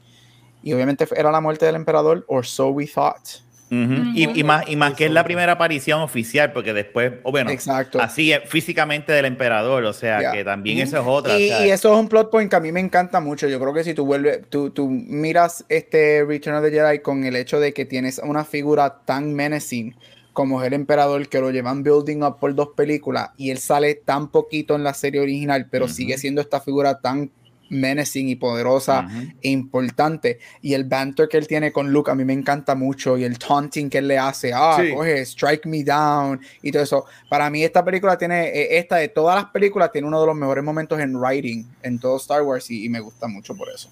y 0.69 0.73
obviamente 0.73 1.07
era 1.15 1.31
la 1.31 1.41
muerte 1.41 1.65
del 1.65 1.75
emperador, 1.75 2.23
or 2.27 2.45
so 2.45 2.69
we 2.69 2.85
thought. 2.85 3.27
Y, 3.71 4.39
y 4.39 4.43
más, 4.43 4.67
y 4.67 4.75
más 4.75 4.95
que 4.95 5.05
es 5.05 5.11
la 5.11 5.23
primera 5.23 5.51
aparición 5.51 6.01
oficial, 6.01 6.51
porque 6.53 6.73
después, 6.73 7.13
o 7.23 7.31
bueno, 7.31 7.51
Exacto. 7.51 8.01
así 8.01 8.31
es, 8.31 8.41
físicamente 8.49 9.11
del 9.11 9.25
emperador, 9.25 9.83
o 9.83 9.93
sea, 9.93 10.31
que 10.31 10.43
también 10.43 10.79
eso 10.79 10.97
es 10.97 11.03
otra. 11.05 11.37
Y, 11.37 11.45
o 11.45 11.47
sea, 11.49 11.67
y 11.67 11.69
eso 11.69 11.93
es 11.93 11.99
un 11.99 12.07
plot 12.07 12.31
point 12.31 12.49
que 12.49 12.55
a 12.55 12.59
mí 12.59 12.71
me 12.71 12.79
encanta 12.79 13.19
mucho. 13.19 13.47
Yo 13.47 13.59
creo 13.59 13.73
que 13.73 13.83
si 13.83 13.93
tú 13.93 14.05
vuelves, 14.05 14.41
tú, 14.49 14.71
tú 14.71 14.87
miras 14.89 15.65
este 15.69 16.25
Return 16.25 16.57
of 16.57 16.63
the 16.63 16.71
Jedi 16.71 16.99
con 16.99 17.23
el 17.23 17.35
hecho 17.35 17.59
de 17.59 17.73
que 17.73 17.85
tienes 17.85 18.19
una 18.23 18.43
figura 18.43 19.01
tan 19.05 19.33
menacing 19.33 19.95
como 20.33 20.61
es 20.61 20.67
el 20.67 20.73
emperador 20.73 21.27
que 21.27 21.41
lo 21.41 21.51
llevan 21.51 21.83
building 21.83 22.23
up 22.23 22.39
por 22.39 22.55
dos 22.55 22.69
películas 22.75 23.31
y 23.35 23.49
él 23.51 23.57
sale 23.57 23.95
tan 23.95 24.29
poquito 24.29 24.75
en 24.75 24.83
la 24.83 24.93
serie 24.93 25.19
original, 25.19 25.67
pero 25.69 25.87
sigue 25.87 26.17
siendo 26.17 26.39
esta 26.39 26.61
figura 26.61 27.01
tan 27.01 27.29
menacing 27.69 28.29
y 28.29 28.35
poderosa 28.35 29.05
ujú. 29.07 29.27
e 29.41 29.49
importante. 29.49 30.39
Y 30.61 30.73
el 30.73 30.83
banter 30.85 31.27
que 31.27 31.37
él 31.37 31.47
tiene 31.47 31.71
con 31.71 31.91
Luke 31.91 32.09
a 32.11 32.15
mí 32.15 32.25
me 32.25 32.33
encanta 32.33 32.75
mucho. 32.75 33.17
Y 33.17 33.23
el 33.23 33.37
taunting 33.39 33.89
que 33.89 33.99
él 33.99 34.07
le 34.07 34.17
hace, 34.17 34.51
ah, 34.53 34.77
Sí. 34.79 34.93
coge, 34.93 35.21
strike 35.25 35.65
me 35.65 35.83
down 35.83 36.39
y 36.61 36.71
todo 36.71 36.83
eso. 36.83 37.05
Para 37.29 37.49
mí 37.49 37.63
esta 37.63 37.83
película 37.85 38.17
tiene, 38.17 38.47
eh, 38.49 38.77
esta 38.77 38.97
de 38.97 39.07
todas 39.09 39.35
las 39.35 39.51
películas, 39.51 39.91
tiene 39.91 40.07
uno 40.07 40.19
de 40.21 40.27
los 40.27 40.35
mejores 40.35 40.63
momentos 40.63 40.99
en 40.99 41.15
writing 41.15 41.65
en 41.83 41.99
todo 41.99 42.17
Star 42.17 42.41
Wars 42.41 42.69
y, 42.71 42.85
y 42.85 42.89
me 42.89 42.99
gusta 42.99 43.27
mucho 43.27 43.55
por 43.55 43.69
eso. 43.69 43.89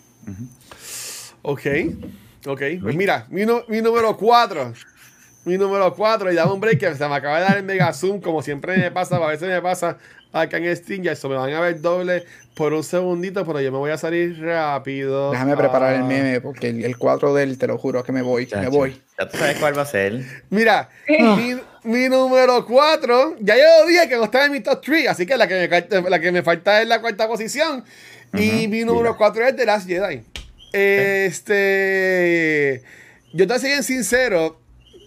Ok. 1.42 1.62
Ok. 2.46 2.62
Pues 2.82 2.96
mira, 2.96 3.26
mi, 3.30 3.46
nu- 3.46 3.64
mi 3.68 3.82
número 3.82 4.16
4. 4.18 4.74
Mi 5.46 5.58
número 5.58 5.94
4. 5.94 6.32
Y 6.32 6.36
dame 6.36 6.52
un 6.54 6.60
break 6.60 6.80
que 6.80 6.96
se 6.96 7.08
me 7.08 7.16
acaba 7.16 7.40
de 7.40 7.44
dar 7.46 7.58
el 7.58 7.64
mega 7.64 7.92
zoom. 7.94 8.20
Como 8.22 8.42
siempre 8.42 8.78
me 8.78 8.92
pasa, 8.92 9.18
a 9.18 9.28
veces 9.28 9.48
me 9.48 9.62
pasa 9.62 9.98
acá 10.34 10.58
en 10.58 10.76
Steam. 10.76 11.04
Ya 11.04 11.12
eso 11.14 11.30
me 11.30 11.36
van 11.36 11.52
a 11.54 11.60
ver 11.62 11.82
doble 11.82 12.24
por 12.56 12.74
un 12.74 12.84
segundito, 12.84 13.46
pero 13.46 13.62
yo 13.62 13.72
me 13.72 13.78
voy 13.78 13.92
a 13.92 13.98
salir 13.98 14.40
rápido. 14.42 15.32
Déjame 15.32 15.56
preparar 15.56 15.94
el 15.96 16.02
Ah. 16.02 16.06
meme 16.06 16.42
porque 16.42 16.70
el, 16.70 16.84
el 16.86 16.98
4 16.98 17.34
del, 17.34 17.58
te 17.58 17.68
lo 17.68 17.78
juro 17.78 18.04
que 18.04 18.12
me 18.12 18.22
voy, 18.22 18.44
me 18.44 18.48
Chacho, 18.50 18.72
voy. 18.72 19.02
Ya 19.20 19.28
tú 19.30 19.38
sabes 19.38 19.58
cuál 19.58 19.78
va 19.78 19.84
a 19.84 19.86
ser. 19.86 20.22
Mira, 20.50 20.90
mi, 21.08 21.56
mi 21.84 22.10
número 22.10 22.66
4, 22.66 23.36
ya 23.40 23.56
yo 23.56 23.86
dije 23.88 24.10
que 24.10 24.16
no 24.16 24.24
estaba 24.26 24.46
en 24.46 24.52
mi 24.54 24.60
top 24.62 24.82
3, 24.84 25.08
así 25.10 25.26
que 25.26 25.38
la 25.38 25.48
que 25.48 25.56
me, 25.56 25.68
falta- 25.70 26.02
la 26.10 26.20
que 26.20 26.32
me 26.32 26.42
falta 26.44 26.82
es 26.82 26.88
la 26.88 27.00
cuarta 27.02 27.28
posición. 27.28 27.84
Y 28.34 28.50
Ujú, 28.66 28.70
mi 28.70 28.84
número 28.84 29.10
mira. 29.12 29.18
4 29.18 29.48
es 29.48 29.56
The 29.56 29.66
Last 29.66 29.88
Jedi. 29.88 30.22
Este. 31.58 32.82
Yo 33.34 33.46
te 33.48 33.60
soy 33.60 33.70
bien 33.70 33.84
sincero, 33.84 34.60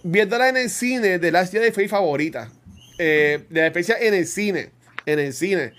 viéndola 0.03 0.49
en 0.49 0.57
el 0.57 0.69
cine, 0.69 1.19
The 1.19 1.31
Last 1.31 1.51
Jedi 1.53 1.71
fue 1.71 1.83
mi 1.83 1.89
favorita. 1.89 2.49
Eh, 2.97 3.39
de 3.49 3.59
la 3.61 3.67
experiencia 3.67 3.97
en 4.07 4.13
el 4.13 4.27
cine. 4.27 4.69
En 5.05 5.19
el 5.19 5.33
cine. 5.33 5.73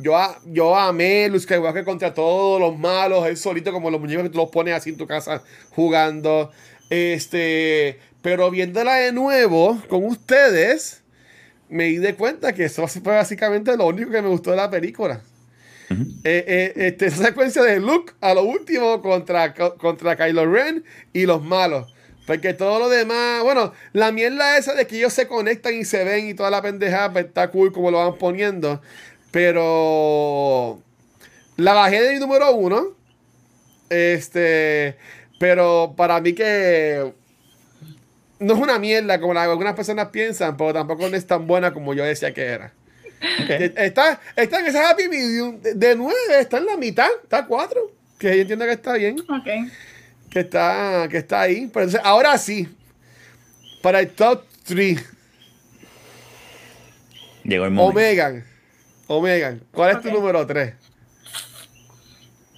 Yo, 0.00 0.16
a- 0.16 0.38
yo 0.46 0.76
amé 0.76 1.28
Luke 1.28 1.40
Skywalker 1.40 1.84
contra 1.84 2.14
todos 2.14 2.60
los 2.60 2.78
malos, 2.78 3.26
él 3.26 3.36
solito 3.36 3.72
como 3.72 3.90
los 3.90 4.00
muñecos 4.00 4.24
que 4.24 4.30
tú 4.30 4.38
los 4.38 4.50
pones 4.50 4.74
así 4.74 4.90
en 4.90 4.96
tu 4.96 5.06
casa 5.06 5.42
jugando. 5.70 6.50
Este, 6.90 7.98
pero 8.22 8.50
viéndola 8.50 8.96
de 8.96 9.12
nuevo 9.12 9.80
con 9.88 10.04
ustedes, 10.04 11.02
me 11.68 11.84
di 11.84 11.96
de 11.98 12.14
cuenta 12.14 12.52
que 12.52 12.64
eso 12.64 12.86
fue 12.88 13.14
básicamente 13.14 13.76
lo 13.76 13.86
único 13.86 14.10
que 14.10 14.22
me 14.22 14.28
gustó 14.28 14.50
de 14.50 14.56
la 14.56 14.70
película. 14.70 15.20
Eh, 15.90 16.44
eh, 16.46 16.72
este, 16.76 17.06
esa 17.06 17.24
secuencia 17.24 17.62
de 17.62 17.80
Luke 17.80 18.12
a 18.20 18.34
lo 18.34 18.42
último 18.42 19.00
contra, 19.00 19.54
contra 19.54 20.16
Kylo 20.16 20.50
Ren 20.50 20.84
y 21.12 21.24
los 21.24 21.42
malos. 21.42 21.92
Porque 22.28 22.54
todo 22.54 22.78
lo 22.78 22.88
demás, 22.88 23.42
bueno, 23.42 23.72
la 23.92 24.12
mierda 24.12 24.56
esa 24.58 24.74
de 24.74 24.86
que 24.86 24.98
ellos 24.98 25.12
se 25.14 25.26
conectan 25.26 25.74
y 25.74 25.84
se 25.84 26.04
ven 26.04 26.28
y 26.28 26.34
toda 26.34 26.50
la 26.50 26.62
pendejada, 26.62 27.12
pues, 27.12 27.24
está 27.24 27.50
cool 27.50 27.72
como 27.72 27.90
lo 27.90 27.98
van 27.98 28.18
poniendo. 28.18 28.80
Pero 29.32 30.80
la 31.56 31.72
bajé 31.72 32.02
de 32.02 32.12
mi 32.12 32.18
número 32.20 32.52
uno. 32.54 32.96
Este, 33.90 34.96
pero 35.40 35.94
para 35.96 36.20
mí 36.20 36.34
que 36.34 37.12
no 38.38 38.54
es 38.54 38.60
una 38.60 38.78
mierda 38.78 39.18
como 39.20 39.32
la- 39.34 39.44
algunas 39.44 39.74
personas 39.74 40.08
piensan, 40.10 40.56
pero 40.56 40.74
tampoco 40.74 41.08
no 41.08 41.16
es 41.16 41.26
tan 41.26 41.46
buena 41.46 41.72
como 41.72 41.94
yo 41.94 42.04
decía 42.04 42.32
que 42.34 42.42
era. 42.44 42.72
Eh, 43.48 43.72
Está, 43.76 44.20
está 44.36 44.60
en 44.60 44.66
esa 44.66 44.90
happy 44.90 45.08
medium 45.08 45.60
de, 45.60 45.74
de 45.74 45.96
9, 45.96 46.14
está 46.38 46.58
en 46.58 46.66
la 46.66 46.76
mitad, 46.76 47.08
está 47.22 47.38
a 47.38 47.46
4. 47.46 47.80
Que 48.18 48.34
yo 48.36 48.42
entiendo 48.42 48.64
que 48.66 48.72
está 48.72 48.92
bien, 48.94 49.18
Ok 49.20 49.70
que 50.30 50.40
está, 50.40 51.08
que 51.10 51.18
está 51.18 51.42
ahí. 51.42 51.68
Pero 51.72 51.84
entonces, 51.84 52.00
ahora 52.04 52.36
sí, 52.38 52.68
para 53.82 54.00
el 54.00 54.10
top 54.10 54.42
3. 54.64 55.04
Llegó 57.44 57.64
el 57.64 57.70
momento. 57.70 57.98
Omegan. 57.98 58.44
Omegan. 59.06 59.62
¿Cuál 59.72 59.90
es 59.90 59.96
okay. 59.96 60.10
tu 60.10 60.18
número 60.18 60.46
3? 60.46 60.74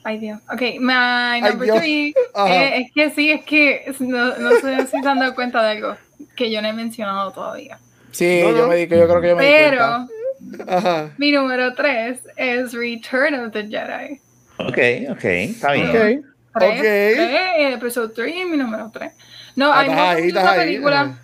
Ay 0.03 0.19
Dios. 0.19 0.41
Ok, 0.51 0.63
my 0.81 1.41
number 1.43 1.71
Ay, 1.71 1.79
three 1.79 2.15
eh, 2.49 2.81
es 2.81 2.93
que 2.93 3.11
sí, 3.11 3.31
es 3.31 3.45
que 3.45 3.95
no, 4.01 4.37
no 4.39 4.51
sé 4.61 4.87
si 4.87 4.99
se 5.01 5.09
han 5.09 5.19
dado 5.19 5.35
cuenta 5.35 5.63
de 5.63 5.71
algo 5.73 5.97
que 6.37 6.51
yo 6.51 6.63
no 6.63 6.69
he 6.69 6.73
mencionado 6.73 7.31
todavía. 7.33 7.79
Sí, 8.11 8.41
no, 8.43 8.57
yo, 8.57 8.67
Me 8.67 8.77
di, 8.77 8.83
yo 8.83 9.07
creo 9.07 9.21
que 9.21 9.29
yo 9.29 9.37
me 9.37 9.43
Pero, 9.43 10.09
di 10.39 10.57
cuenta. 10.57 11.11
Mi 11.19 11.33
número 11.33 11.75
3 11.75 12.19
es 12.37 12.73
Return 12.73 13.35
of 13.35 13.53
the 13.53 13.65
Jedi. 13.65 14.21
Ok, 14.57 15.13
ok, 15.13 15.25
está 15.25 15.73
bien. 15.73 15.91
Okay. 15.91 16.30
3, 16.55 16.81
okay. 16.81 17.15
3, 17.15 17.75
episodio 17.75 18.11
3 18.11 18.47
mi 18.49 18.57
número 18.57 18.91
3. 18.93 19.13
No, 19.57 19.73
hay 19.73 19.89
ah, 19.91 20.19
esta 20.19 20.55
película. 20.55 21.01
Ahí. 21.03 21.15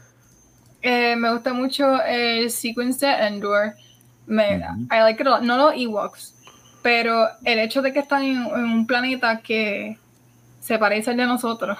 Eh, 0.82 1.16
me 1.16 1.32
gusta 1.32 1.52
mucho 1.52 2.02
el 2.02 2.50
sequence 2.50 3.06
de 3.06 3.12
Endor. 3.26 3.74
Me, 4.26 4.58
uh 4.58 4.60
-huh. 4.60 4.96
I 4.96 5.00
like 5.00 5.22
it 5.22 5.26
a 5.26 5.30
lot. 5.30 5.42
No 5.42 5.56
los 5.56 5.74
Ewoks, 5.74 6.34
pero 6.82 7.28
el 7.44 7.58
hecho 7.58 7.82
de 7.82 7.92
que 7.92 8.00
están 8.00 8.22
en, 8.22 8.46
en 8.46 8.64
un 8.64 8.86
planeta 8.86 9.40
que 9.40 9.98
se 10.60 10.78
parece 10.78 11.10
al 11.10 11.16
de 11.16 11.26
nosotros. 11.26 11.78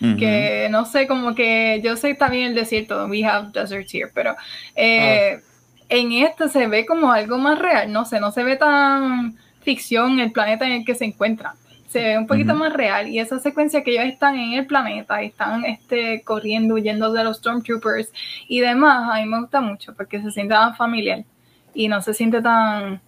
Uh 0.00 0.06
-huh. 0.06 0.18
Que 0.18 0.68
no 0.70 0.84
sé, 0.84 1.06
como 1.06 1.34
que 1.34 1.80
yo 1.82 1.96
sé 1.96 2.14
también 2.14 2.48
el 2.50 2.54
desierto, 2.54 3.06
we 3.06 3.24
have 3.24 3.50
deserts 3.52 3.92
here, 3.92 4.10
pero 4.14 4.36
eh, 4.74 5.38
uh 5.38 5.48
en 5.88 6.12
este 6.12 6.48
se 6.48 6.66
ve 6.66 6.84
como 6.86 7.12
algo 7.12 7.38
más 7.38 7.58
real, 7.58 7.90
no 7.92 8.04
sé, 8.04 8.20
no 8.20 8.30
se 8.30 8.44
ve 8.44 8.56
tan 8.56 9.36
ficción 9.62 10.20
el 10.20 10.32
planeta 10.32 10.66
en 10.66 10.72
el 10.72 10.84
que 10.84 10.94
se 10.94 11.06
encuentran. 11.06 11.54
Se 11.88 12.02
ve 12.02 12.18
un 12.18 12.26
poquito 12.26 12.54
más 12.54 12.72
real 12.72 13.08
y 13.08 13.18
esa 13.18 13.38
secuencia 13.38 13.82
que 13.82 13.92
ellos 13.92 14.04
están 14.04 14.36
en 14.36 14.52
el 14.52 14.66
planeta 14.66 15.22
y 15.22 15.26
están 15.26 15.64
este, 15.64 16.22
corriendo, 16.22 16.74
huyendo 16.74 17.12
de 17.12 17.24
los 17.24 17.38
Stormtroopers 17.38 18.12
y 18.46 18.60
demás, 18.60 19.08
a 19.10 19.20
mí 19.20 19.26
me 19.26 19.40
gusta 19.40 19.60
mucho 19.60 19.94
porque 19.94 20.20
se 20.20 20.30
siente 20.30 20.54
tan 20.54 20.76
familiar 20.76 21.24
y 21.74 21.88
no 21.88 22.02
se 22.02 22.12
siente 22.12 22.42
tan 22.42 23.00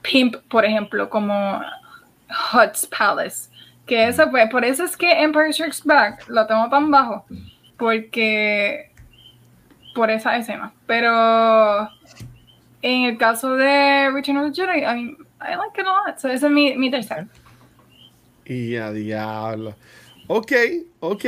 pimp, 0.00 0.36
por 0.48 0.64
ejemplo, 0.64 1.10
como 1.10 1.60
Hut's 2.52 2.86
Palace. 2.86 3.50
Que 3.84 4.08
eso 4.08 4.30
pues, 4.30 4.48
por 4.50 4.64
eso 4.64 4.84
es 4.84 4.96
que 4.96 5.22
Empire 5.22 5.52
Strikes 5.52 5.82
Back 5.84 6.28
lo 6.28 6.46
tengo 6.46 6.68
tan 6.68 6.90
bajo, 6.90 7.24
porque 7.76 8.90
por 9.94 10.10
esa 10.10 10.36
escena. 10.36 10.72
Pero 10.86 11.88
en 12.82 13.04
el 13.04 13.18
caso 13.18 13.56
de 13.56 14.10
Return 14.10 14.38
of 14.38 14.52
the 14.52 14.62
Jedi, 14.62 14.84
I, 14.84 14.94
mean, 14.94 15.16
I 15.40 15.56
like 15.56 15.80
it 15.80 15.86
a 15.86 15.90
lot. 15.90 16.18
So 16.18 16.28
ese 16.28 16.46
es 16.46 16.52
mi, 16.52 16.76
mi 16.76 16.90
tercer. 16.90 17.26
Y 18.46 18.76
a 18.76 18.92
diablo. 18.92 19.74
Ok, 20.28 20.52
ok. 21.00 21.24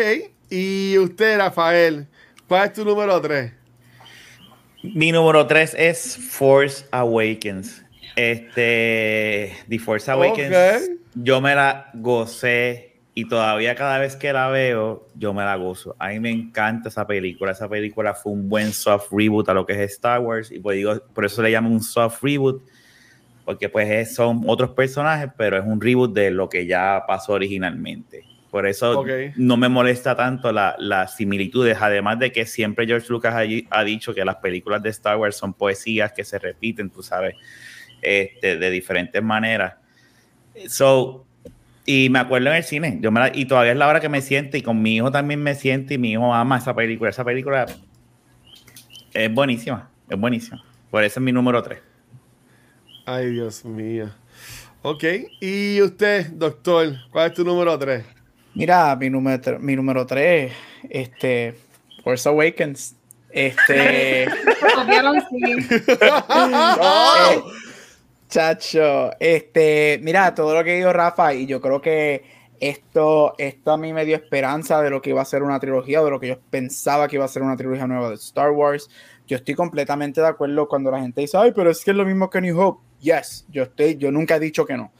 Y 0.50 0.96
usted, 0.98 1.38
Rafael, 1.38 2.06
¿cuál 2.46 2.68
es 2.68 2.72
tu 2.72 2.84
número 2.84 3.20
3? 3.20 3.52
Mi 4.82 5.12
número 5.12 5.46
3 5.46 5.74
es 5.78 6.16
Force 6.16 6.86
Awakens. 6.90 7.84
Este, 8.16 9.56
The 9.68 9.78
Force 9.78 10.10
Awakens, 10.10 10.90
yo 11.14 11.40
me 11.40 11.54
la 11.54 11.90
gocé 11.94 12.88
y 13.18 13.28
todavía 13.28 13.74
cada 13.74 13.98
vez 13.98 14.14
que 14.14 14.32
la 14.32 14.48
veo, 14.48 15.08
yo 15.16 15.34
me 15.34 15.42
la 15.42 15.56
gozo. 15.56 15.96
A 15.98 16.10
mí 16.10 16.20
me 16.20 16.30
encanta 16.30 16.88
esa 16.88 17.04
película. 17.04 17.50
Esa 17.50 17.68
película 17.68 18.14
fue 18.14 18.30
un 18.30 18.48
buen 18.48 18.72
soft 18.72 19.08
reboot 19.10 19.48
a 19.48 19.54
lo 19.54 19.66
que 19.66 19.72
es 19.72 19.92
Star 19.94 20.20
Wars 20.20 20.52
y 20.52 20.60
pues 20.60 20.76
digo, 20.76 21.00
por 21.12 21.24
eso 21.24 21.42
le 21.42 21.50
llaman 21.50 21.72
un 21.72 21.82
soft 21.82 22.22
reboot, 22.22 22.62
porque 23.48 23.70
pues 23.70 23.88
es- 23.88 24.14
son 24.14 24.42
otros 24.46 24.72
personajes, 24.72 25.30
pero 25.34 25.56
es 25.56 25.64
un 25.64 25.80
reboot 25.80 26.12
de 26.12 26.30
lo 26.30 26.50
que 26.50 26.66
ya 26.66 27.04
pasó 27.08 27.32
originalmente. 27.32 28.26
Por 28.50 28.66
eso 28.66 28.92
no 29.36 29.56
me 29.56 29.70
molesta 29.70 30.14
tanto 30.14 30.52
la- 30.52 30.76
las 30.78 31.16
similitudes, 31.16 31.78
además 31.80 32.18
de 32.18 32.30
que 32.30 32.44
siempre 32.44 32.86
George 32.86 33.06
Lucas 33.08 33.34
ha 33.70 33.84
dicho 33.84 34.12
que 34.12 34.22
las 34.22 34.36
películas 34.36 34.82
de 34.82 34.90
Star 34.90 35.16
Wars 35.16 35.34
son 35.34 35.54
poesías 35.54 36.12
que 36.12 36.24
se 36.24 36.38
repiten, 36.38 36.90
tú 36.90 37.02
sabes, 37.02 37.36
este, 38.02 38.58
de 38.58 38.70
diferentes 38.70 39.22
maneras. 39.22 39.76
So, 40.66 41.24
y 41.86 42.10
me 42.10 42.18
acuerdo 42.18 42.50
en 42.50 42.56
el 42.56 42.64
cine, 42.64 42.98
yo 43.00 43.10
me 43.10 43.20
la- 43.20 43.32
y 43.34 43.46
todavía 43.46 43.72
es 43.72 43.78
la 43.78 43.88
hora 43.88 44.00
que 44.00 44.10
me 44.10 44.20
siento, 44.20 44.58
y 44.58 44.60
con 44.62 44.82
mi 44.82 44.96
hijo 44.96 45.10
también 45.10 45.42
me 45.42 45.54
siento, 45.54 45.94
y 45.94 45.96
mi 45.96 46.12
hijo 46.12 46.34
ama 46.34 46.58
esa 46.58 46.74
película. 46.76 47.08
Esa 47.08 47.24
película 47.24 47.64
es 49.14 49.32
buenísima, 49.32 49.88
es 50.06 50.18
buenísima. 50.20 50.62
Por 50.90 51.02
eso 51.02 51.18
es 51.18 51.24
mi 51.24 51.32
número 51.32 51.62
3. 51.62 51.87
Ay, 53.10 53.30
Dios 53.30 53.64
mío. 53.64 54.10
Ok, 54.82 55.02
y 55.40 55.80
usted, 55.80 56.26
doctor, 56.26 56.92
¿cuál 57.10 57.30
es 57.30 57.34
tu 57.34 57.42
número 57.42 57.78
3? 57.78 58.04
Mira, 58.52 58.94
mi 58.96 59.08
número, 59.08 59.58
mi 59.60 59.74
número 59.74 60.04
3, 60.04 60.52
este, 60.90 61.54
Force 62.04 62.28
Awakens. 62.28 62.96
Este, 63.30 64.26
chacho, 68.28 69.10
este, 69.18 70.00
mira, 70.02 70.34
todo 70.34 70.54
lo 70.54 70.62
que 70.62 70.76
dijo 70.76 70.92
Rafa, 70.92 71.32
y 71.32 71.46
yo 71.46 71.62
creo 71.62 71.80
que 71.80 72.24
esto, 72.60 73.32
esto 73.38 73.70
a 73.70 73.78
mí 73.78 73.94
me 73.94 74.04
dio 74.04 74.16
esperanza 74.16 74.82
de 74.82 74.90
lo 74.90 75.00
que 75.00 75.10
iba 75.10 75.22
a 75.22 75.24
ser 75.24 75.42
una 75.42 75.58
trilogía, 75.58 76.02
de 76.02 76.10
lo 76.10 76.20
que 76.20 76.28
yo 76.28 76.38
pensaba 76.50 77.08
que 77.08 77.16
iba 77.16 77.24
a 77.24 77.28
ser 77.28 77.42
una 77.42 77.56
trilogía 77.56 77.86
nueva 77.86 78.10
de 78.10 78.16
Star 78.16 78.50
Wars. 78.50 78.90
Yo 79.26 79.38
estoy 79.38 79.54
completamente 79.54 80.20
de 80.20 80.26
acuerdo 80.26 80.68
cuando 80.68 80.90
la 80.90 81.00
gente 81.00 81.22
dice, 81.22 81.38
ay, 81.38 81.52
pero 81.56 81.70
es 81.70 81.82
que 81.82 81.92
es 81.92 81.96
lo 81.96 82.04
mismo 82.04 82.28
que 82.28 82.42
New 82.42 82.60
Hope. 82.60 82.87
Yes, 83.00 83.46
yo 83.48 83.64
estoy, 83.64 83.96
yo 83.96 84.10
nunca 84.10 84.36
he 84.36 84.40
dicho 84.40 84.64
que 84.66 84.76
no. 84.76 84.92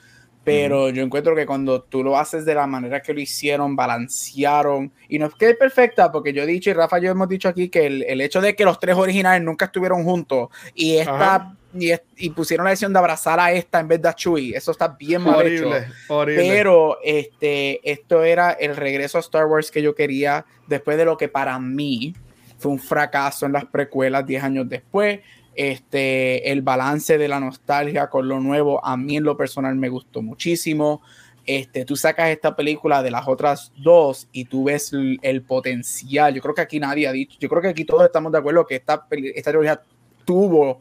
Pero 0.45 0.89
yo 0.89 1.03
encuentro 1.03 1.37
que 1.37 1.45
cuando 1.45 1.83
tú 1.83 2.03
lo 2.03 2.17
haces 2.17 2.47
de 2.47 2.55
la 2.55 2.67
manera 2.67 3.03
que 3.03 3.13
lo 3.13 3.21
hicieron, 3.21 3.77
balancearon, 3.77 4.91
y 5.07 5.19
no 5.19 5.27
es 5.27 5.35
que 5.35 5.51
es 5.51 5.57
perfecta, 5.57 6.11
porque 6.11 6.33
yo 6.33 6.43
he 6.43 6.47
dicho, 6.47 6.71
y 6.71 6.73
Rafa 6.73 6.99
y 6.99 7.03
yo 7.03 7.11
hemos 7.11 7.29
dicho 7.29 7.49
aquí, 7.49 7.69
que 7.69 7.87
el, 7.87 8.03
el 8.05 8.21
hecho 8.23 8.41
de 8.41 8.57
que 8.57 8.65
los 8.65 8.81
tres 8.81 8.97
originales 8.97 9.43
nunca 9.43 9.67
estuvieron 9.67 10.05
juntos, 10.05 10.49
y 10.75 10.97
esta, 10.97 11.55
y, 11.75 11.93
y 12.17 12.31
pusieron 12.31 12.65
la 12.65 12.71
decisión 12.71 12.95
de 12.95 12.99
abrazar 12.99 13.39
a 13.39 13.53
esta 13.53 13.81
en 13.81 13.89
vez 13.89 14.01
de 14.01 14.09
a 14.09 14.15
Chewie, 14.15 14.57
eso 14.57 14.71
está 14.71 14.89
bien 14.89 15.21
mal 15.21 15.47
hecho. 15.47 15.69
horrible, 15.69 15.87
horrible. 16.09 16.49
Pero 16.49 16.99
este, 17.05 17.91
esto 17.91 18.25
era 18.25 18.53
el 18.53 18.75
regreso 18.75 19.19
a 19.19 19.21
Star 19.21 19.45
Wars 19.47 19.71
que 19.71 19.83
yo 19.83 19.95
quería 19.95 20.47
después 20.67 20.97
de 20.97 21.05
lo 21.05 21.19
que 21.19 21.29
para 21.29 21.59
mí 21.59 22.15
fue 22.59 22.73
un 22.73 22.79
fracaso 22.79 23.47
en 23.47 23.53
las 23.53 23.65
precuelas 23.67 24.27
10 24.27 24.43
años 24.43 24.69
después. 24.69 25.21
Este, 25.63 26.53
el 26.53 26.63
balance 26.63 27.19
de 27.19 27.27
la 27.27 27.41
nostalgia 27.41 28.09
con 28.09 28.29
lo 28.29 28.39
nuevo, 28.39 28.85
a 28.87 28.97
mí 28.97 29.17
en 29.17 29.25
lo 29.25 29.37
personal 29.37 29.75
me 29.75 29.89
gustó 29.89 30.23
muchísimo. 30.23 31.03
Este, 31.47 31.85
tú 31.85 31.97
sacas 31.97 32.29
esta 32.31 32.55
película 32.55 33.03
de 33.03 33.11
las 33.11 33.27
otras 33.27 33.73
dos 33.77 34.29
y 34.31 34.45
tú 34.45 34.65
ves 34.65 34.93
el, 34.93 35.19
el 35.21 35.43
potencial. 35.43 36.33
Yo 36.33 36.41
creo 36.43 36.55
que 36.55 36.61
aquí 36.61 36.79
nadie 36.79 37.09
ha 37.09 37.13
dicho, 37.13 37.37
yo 37.41 37.49
creo 37.49 37.61
que 37.61 37.69
aquí 37.69 37.85
todos 37.85 38.05
estamos 38.05 38.31
de 38.31 38.39
acuerdo 38.39 38.65
que 38.67 38.77
esta, 38.77 39.05
esta 39.11 39.51
trilogía 39.51 39.83
tuvo, 40.25 40.81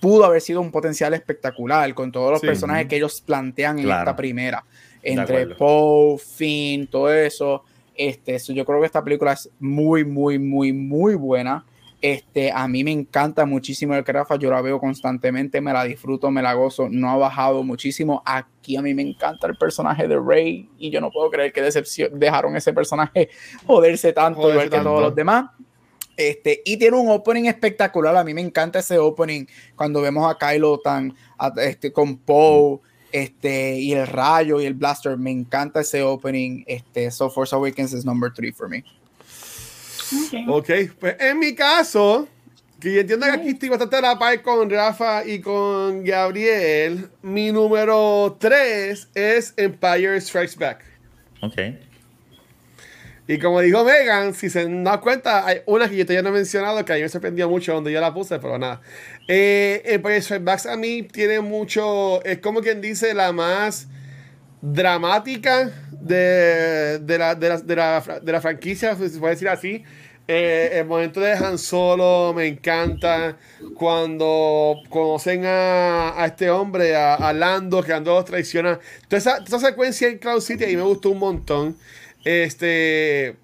pudo 0.00 0.24
haber 0.24 0.40
sido 0.40 0.60
un 0.60 0.70
potencial 0.70 1.14
espectacular 1.14 1.92
con 1.92 2.12
todos 2.12 2.30
los 2.30 2.40
Sí. 2.42 2.46
personajes 2.46 2.86
que 2.86 2.96
ellos 2.98 3.20
plantean 3.22 3.78
en 3.80 3.86
Claro. 3.86 4.02
esta 4.02 4.14
primera. 4.16 4.64
Entre. 5.02 5.46
Poe, 5.56 6.16
Finn, 6.18 6.86
todo 6.86 7.12
eso. 7.12 7.64
Este, 7.96 8.36
eso, 8.36 8.52
yo 8.52 8.64
creo 8.64 8.78
que 8.78 8.86
esta 8.86 9.02
película 9.02 9.32
es 9.32 9.50
muy, 9.58 10.04
muy, 10.04 10.38
muy, 10.38 10.72
muy 10.72 11.16
buena. 11.16 11.64
Este, 12.02 12.50
a 12.50 12.66
mí 12.66 12.82
me 12.82 12.90
encanta 12.90 13.46
muchísimo 13.46 13.94
el 13.94 14.04
Rafa, 14.04 14.34
yo 14.34 14.50
la 14.50 14.60
veo 14.60 14.80
constantemente, 14.80 15.60
me 15.60 15.72
la 15.72 15.84
disfruto, 15.84 16.32
me 16.32 16.42
la 16.42 16.52
gozo, 16.54 16.88
no 16.90 17.08
ha 17.08 17.16
bajado 17.16 17.62
muchísimo. 17.62 18.20
Aquí 18.26 18.76
a 18.76 18.82
mí 18.82 18.92
me 18.92 19.02
encanta 19.02 19.46
el 19.46 19.56
personaje 19.56 20.08
de 20.08 20.18
Rey 20.18 20.68
y 20.78 20.90
yo 20.90 21.00
no 21.00 21.12
puedo 21.12 21.30
creer 21.30 21.52
que 21.52 21.62
decepción, 21.62 22.18
dejaron 22.18 22.56
ese 22.56 22.72
personaje 22.72 23.30
joderse 23.68 24.12
tanto, 24.12 24.40
Joderse 24.40 24.54
igual 24.54 24.70
que 24.70 24.76
tanto. 24.76 24.90
todos 24.90 25.02
los 25.02 25.14
demás. 25.14 25.50
Este, 26.16 26.60
y 26.64 26.76
tiene 26.76 26.96
un 26.96 27.08
opening 27.08 27.44
espectacular. 27.44 28.16
A 28.16 28.24
mí 28.24 28.34
me 28.34 28.40
encanta 28.40 28.80
ese 28.80 28.98
opening 28.98 29.46
cuando 29.76 30.02
vemos 30.02 30.28
a 30.28 30.36
Kylo 30.36 30.80
tan 30.80 31.14
este, 31.58 31.92
con 31.92 32.18
Poe 32.18 32.80
este, 33.12 33.78
y 33.78 33.92
el 33.92 34.08
rayo 34.08 34.60
y 34.60 34.64
el 34.64 34.74
blaster. 34.74 35.16
Me 35.16 35.30
encanta 35.30 35.80
ese 35.80 36.02
opening. 36.02 36.64
Este, 36.66 37.12
so 37.12 37.30
Force 37.30 37.54
Awakens 37.54 37.92
is 37.92 38.04
number 38.04 38.32
three 38.32 38.50
for 38.50 38.68
me. 38.68 38.82
Ok, 40.48 40.70
pues 40.98 41.16
en 41.20 41.38
mi 41.38 41.54
caso, 41.54 42.28
que 42.80 42.92
yo 42.92 43.00
entiendo 43.00 43.26
que 43.26 43.32
aquí 43.32 43.48
estoy 43.50 43.68
bastante 43.68 43.96
a 43.96 44.00
la 44.00 44.18
par 44.18 44.42
con 44.42 44.68
Rafa 44.68 45.24
y 45.24 45.40
con 45.40 46.04
Gabriel, 46.04 47.08
mi 47.22 47.52
número 47.52 48.36
3 48.40 49.08
es 49.14 49.54
Empire 49.56 50.20
Strikes 50.20 50.56
Back. 50.56 50.84
Ok. 51.42 51.58
Y 53.28 53.38
como 53.38 53.60
dijo 53.60 53.84
Megan, 53.84 54.34
si 54.34 54.50
se 54.50 54.68
da 54.68 55.00
cuenta, 55.00 55.46
hay 55.46 55.58
una 55.66 55.88
que 55.88 55.96
yo 55.96 56.04
todavía 56.04 56.22
no 56.22 56.30
he 56.30 56.38
mencionado 56.40 56.84
que 56.84 56.92
a 56.92 56.96
mí 56.96 57.02
me 57.02 57.08
sorprendió 57.08 57.48
mucho 57.48 57.72
donde 57.72 57.92
yo 57.92 58.00
la 58.00 58.12
puse, 58.12 58.38
pero 58.40 58.58
nada. 58.58 58.80
Eh, 59.28 59.82
Empire 59.84 60.20
Strikes 60.20 60.44
Back 60.44 60.66
a 60.66 60.76
mí 60.76 61.04
tiene 61.04 61.40
mucho, 61.40 62.22
es 62.24 62.38
como 62.38 62.60
quien 62.60 62.80
dice, 62.80 63.14
la 63.14 63.32
más 63.32 63.86
dramática 64.62 65.70
de, 65.90 67.00
de, 67.00 67.18
la, 67.18 67.34
de, 67.34 67.48
la, 67.48 67.60
de, 67.60 67.76
la, 67.76 68.20
de 68.22 68.32
la 68.32 68.40
franquicia, 68.40 68.96
si 68.96 69.08
se 69.08 69.18
puede 69.18 69.34
decir 69.34 69.48
así. 69.48 69.84
Eh, 70.28 70.78
el 70.78 70.86
momento 70.86 71.20
de 71.20 71.32
Han 71.32 71.58
Solo 71.58 72.32
me 72.34 72.46
encanta. 72.46 73.36
Cuando 73.74 74.76
conocen 74.88 75.44
a, 75.44 76.22
a 76.22 76.26
este 76.26 76.48
hombre, 76.48 76.94
a, 76.94 77.14
a, 77.14 77.32
Lando, 77.32 77.82
que 77.82 77.90
Lando 77.90 78.14
los 78.14 78.24
traiciona. 78.24 78.78
Toda 79.08 79.18
esa, 79.18 79.58
secuencia 79.58 80.08
en 80.08 80.18
Cloud 80.18 80.40
City 80.40 80.64
ahí 80.64 80.76
me 80.76 80.82
gustó 80.82 81.10
un 81.10 81.18
montón. 81.18 81.76
Este. 82.24 83.36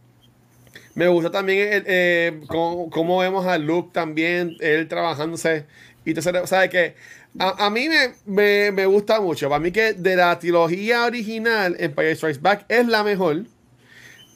Me 0.95 1.07
gusta 1.09 1.31
también 1.31 1.85
eh, 1.87 2.41
cómo, 2.49 2.91
cómo, 2.91 3.19
vemos 3.19 3.47
a 3.47 3.57
Luke 3.57 3.91
también, 3.93 4.57
él 4.61 4.89
trabajándose. 4.89 5.67
Y 6.05 6.11
entonces, 6.11 6.49
¿sabes 6.49 6.71
qué? 6.71 6.95
A, 7.39 7.67
a, 7.67 7.71
mí 7.71 7.89
me, 7.89 8.15
me, 8.27 8.73
me, 8.73 8.87
gusta 8.87 9.21
mucho. 9.21 9.49
Para 9.49 9.61
mí 9.61 9.71
que 9.71 9.95
de 9.95 10.17
la 10.17 10.39
trilogía 10.39 11.05
original, 11.05 11.77
Empire 11.79 12.15
Strikes 12.17 12.41
Back 12.41 12.65
es 12.69 12.87
la 12.87 13.03
mejor. 13.05 13.45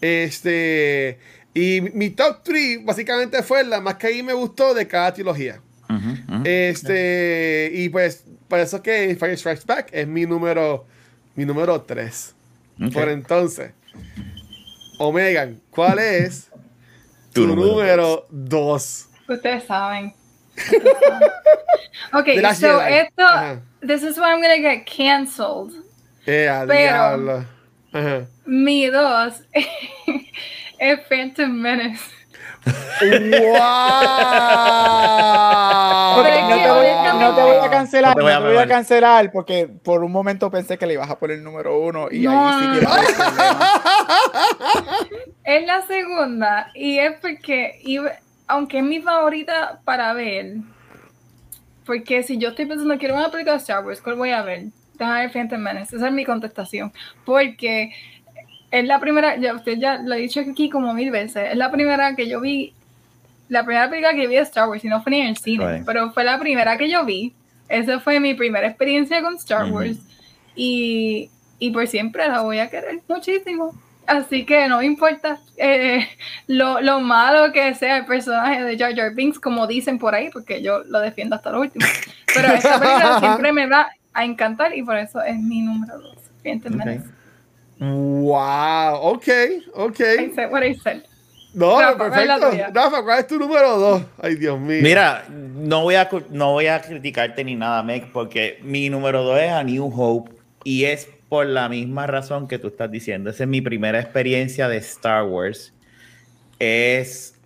Este. 0.01 1.19
Y 1.55 1.81
mi 1.81 2.11
top 2.11 2.43
3 2.43 2.85
básicamente 2.85 3.43
fue 3.43 3.65
la 3.65 3.81
más 3.81 3.97
que 3.97 4.07
ahí 4.07 4.23
me 4.23 4.33
gustó 4.33 4.73
de 4.73 4.87
cada 4.87 5.13
trilogía. 5.13 5.61
Uh 5.89 5.93
-huh, 5.93 5.99
uh 5.99 6.33
-huh. 6.33 6.47
Este, 6.47 7.71
y 7.75 7.89
pues, 7.91 8.25
por 8.49 8.59
eso 8.59 8.83
que 8.83 9.15
Fire 9.19 9.37
Strikes 9.37 9.65
Back 9.67 9.89
es 9.93 10.07
mi 10.07 10.25
número, 10.25 10.87
mi 11.35 11.45
número 11.45 11.83
3. 11.83 12.35
Okay. 12.77 12.91
Por 12.91 13.09
entonces, 13.11 13.73
Omegan, 14.99 15.61
¿cuál 15.71 15.99
es 15.99 16.49
tu, 17.35 17.47
tu 17.47 17.55
número 17.55 18.27
2? 18.31 19.09
Ustedes 19.29 19.65
saben. 19.65 20.15
ok, 22.13 22.27
so 22.55 22.81
Jedi. 22.81 22.93
esto, 22.93 23.23
Ajá. 23.23 23.61
this 23.81 24.03
is 24.03 24.19
why 24.19 24.33
I'm 24.33 24.41
gonna 24.41 24.61
get 24.61 24.87
canceled. 24.87 25.73
Yeah, 26.27 26.65
Pero, 26.67 27.45
mi 28.47 28.89
2 28.89 29.43
es 30.79 31.01
Phantom 31.09 31.51
Menace. 31.51 32.01
¡Wow! 32.65 33.09
Okay, 36.21 36.43
no, 36.43 36.57
te 36.57 36.71
voy, 36.71 36.87
no, 37.19 37.35
te 37.35 37.43
voy, 37.43 37.57
a 37.57 37.71
cancelar, 37.71 38.11
no 38.11 38.17
te 38.17 38.23
voy 38.23 38.31
a, 38.31 38.39
no 38.39 38.47
te 38.47 38.53
voy 38.53 38.63
a, 38.63 38.69
cancelar 38.69 39.33
porque 39.33 39.67
por 39.67 40.05
un 40.05 40.13
momento 40.13 40.49
pensé 40.51 40.79
que 40.79 40.87
le 40.87 40.95
ibas 40.95 41.11
a 41.11 41.19
poner 41.19 41.39
el 41.39 41.45
número 41.45 41.77
uno 41.81 42.07
y 42.11 42.21
no. 42.21 42.31
ahí 42.31 42.63
sí 42.63 42.69
que 42.79 42.87
Es 45.57 45.67
la 45.67 45.83
segunda 45.87 46.71
y 46.75 46.99
es 46.99 47.19
porque, 47.21 47.81
iba, 47.83 48.13
aunque 48.53 48.79
es 48.79 48.85
mi 48.85 49.01
favorita 49.01 49.81
para 49.85 50.13
ver, 50.13 50.57
porque 51.87 52.23
si 52.23 52.37
yo 52.37 52.51
estoy 52.51 52.67
pensando 52.67 52.99
quiero 52.99 53.15
una 53.15 53.31
película 53.31 53.53
de 53.53 53.59
Star 53.59 53.83
Wars, 53.83 54.03
¿cuál 54.03 54.17
voy 54.17 54.31
a 54.31 54.43
ver? 54.43 54.67
Déjame 54.99 55.21
ver 55.21 55.33
Phantom 55.33 55.59
Menace, 55.59 55.97
esa 55.97 56.09
es 56.09 56.13
mi 56.13 56.27
contestación, 56.27 56.93
porque 57.25 57.93
es 58.71 58.85
la 58.85 59.01
primera, 59.01 59.37
ya 59.37 59.55
usted 59.55 59.79
ya 59.79 60.03
lo 60.03 60.13
ha 60.13 60.19
dicho 60.19 60.41
aquí 60.41 60.69
como 60.69 60.93
mil 60.93 61.11
veces, 61.11 61.49
es 61.53 61.57
la 61.57 61.71
primera 61.71 62.15
que 62.15 62.29
yo 62.29 62.43
vi, 62.43 62.75
la 63.49 63.65
primera 63.65 63.89
película 63.89 64.13
que 64.13 64.27
vi 64.27 64.35
de 64.35 64.43
Star 64.43 64.69
Wars, 64.69 64.85
y 64.85 64.89
no 64.89 65.03
fue 65.03 65.13
ni 65.13 65.21
en 65.23 65.29
el 65.29 65.37
cine, 65.39 65.77
right. 65.77 65.87
pero 65.87 66.13
fue 66.13 66.23
la 66.23 66.39
primera 66.39 66.77
que 66.77 66.91
yo 66.91 67.07
vi. 67.07 67.35
Esa 67.71 68.01
fue 68.01 68.21
mi 68.21 68.35
primera 68.35 68.67
experiencia 68.67 69.23
con 69.23 69.37
Star 69.37 69.73
Wars. 69.73 69.97
Y, 70.55 71.31
y, 71.59 71.71
por 71.71 71.87
siempre 71.87 72.29
la 72.29 72.43
voy 72.43 72.59
a 72.59 72.69
querer 72.69 73.01
muchísimo. 73.09 73.73
Así 74.13 74.45
que 74.45 74.69
no 74.69 74.79
me 74.79 74.85
importa 74.85 75.39
eh, 75.57 76.07
lo, 76.47 76.81
lo, 76.81 77.01
malo 77.01 77.51
que 77.53 77.75
sea 77.75 77.97
el 77.99 78.05
personaje 78.05 78.63
de 78.63 78.77
Jar 78.77 78.95
Jar 78.95 79.15
Binks, 79.15 79.39
como 79.39 79.67
dicen 79.67 79.99
por 79.99 80.15
ahí, 80.15 80.29
porque 80.31 80.63
yo 80.63 80.81
lo 80.85 81.01
defiendo 81.01 81.35
hasta 81.37 81.51
lo 81.51 81.61
último. 81.61 81.87
Pero 82.35 82.49
esta 82.49 82.79
película 82.79 83.19
siempre 83.21 83.53
me 83.53 83.67
va 83.67 83.89
a 84.13 84.25
encantar 84.25 84.77
y 84.77 84.83
por 84.83 84.99
eso 84.99 85.23
es 85.23 85.39
mi 85.39 85.63
número 85.63 85.99
dos. 85.99 86.17
Okay. 86.41 87.01
Wow, 87.79 88.95
ok, 89.01 89.29
ok. 89.75 90.01
I 90.01 90.33
said 90.35 90.53
what 90.53 90.63
I 90.63 90.75
said. 90.75 91.03
No, 91.55 91.81
Rafa, 91.81 91.99
perfecto. 91.99 92.51
Rafa, 92.73 93.03
¿cuál 93.03 93.19
es 93.21 93.27
tu 93.27 93.39
número 93.39 93.79
dos? 93.79 94.03
Ay, 94.21 94.37
Dios 94.37 94.59
mío. 94.59 94.81
Mira, 94.83 95.25
no 95.29 95.83
voy 95.83 95.95
a, 95.95 96.09
no 96.31 96.53
voy 96.53 96.67
a 96.67 96.81
criticarte 96.81 97.45
ni 97.45 97.55
nada, 97.57 97.83
Meg, 97.83 98.11
porque 98.13 98.59
mi 98.63 98.89
número 98.89 99.23
dos 99.23 99.39
es 99.39 99.51
A 99.51 99.63
New 99.63 99.93
Hope 99.95 100.33
y 100.65 100.85
es 100.85 101.09
por 101.33 101.47
la 101.47 101.71
misma 101.71 102.07
razón 102.07 102.47
que 102.47 102.59
tú 102.59 102.69
estás 102.69 102.91
diciendo. 102.91 103.31
Esa 103.31 103.45
es 103.45 103.49
mi 103.49 103.63
primera 103.63 103.99
experiencia 103.99 104.69
de 104.69 104.77
Star 104.77 105.25
Wars. 105.25 105.73
Es. 106.59 107.41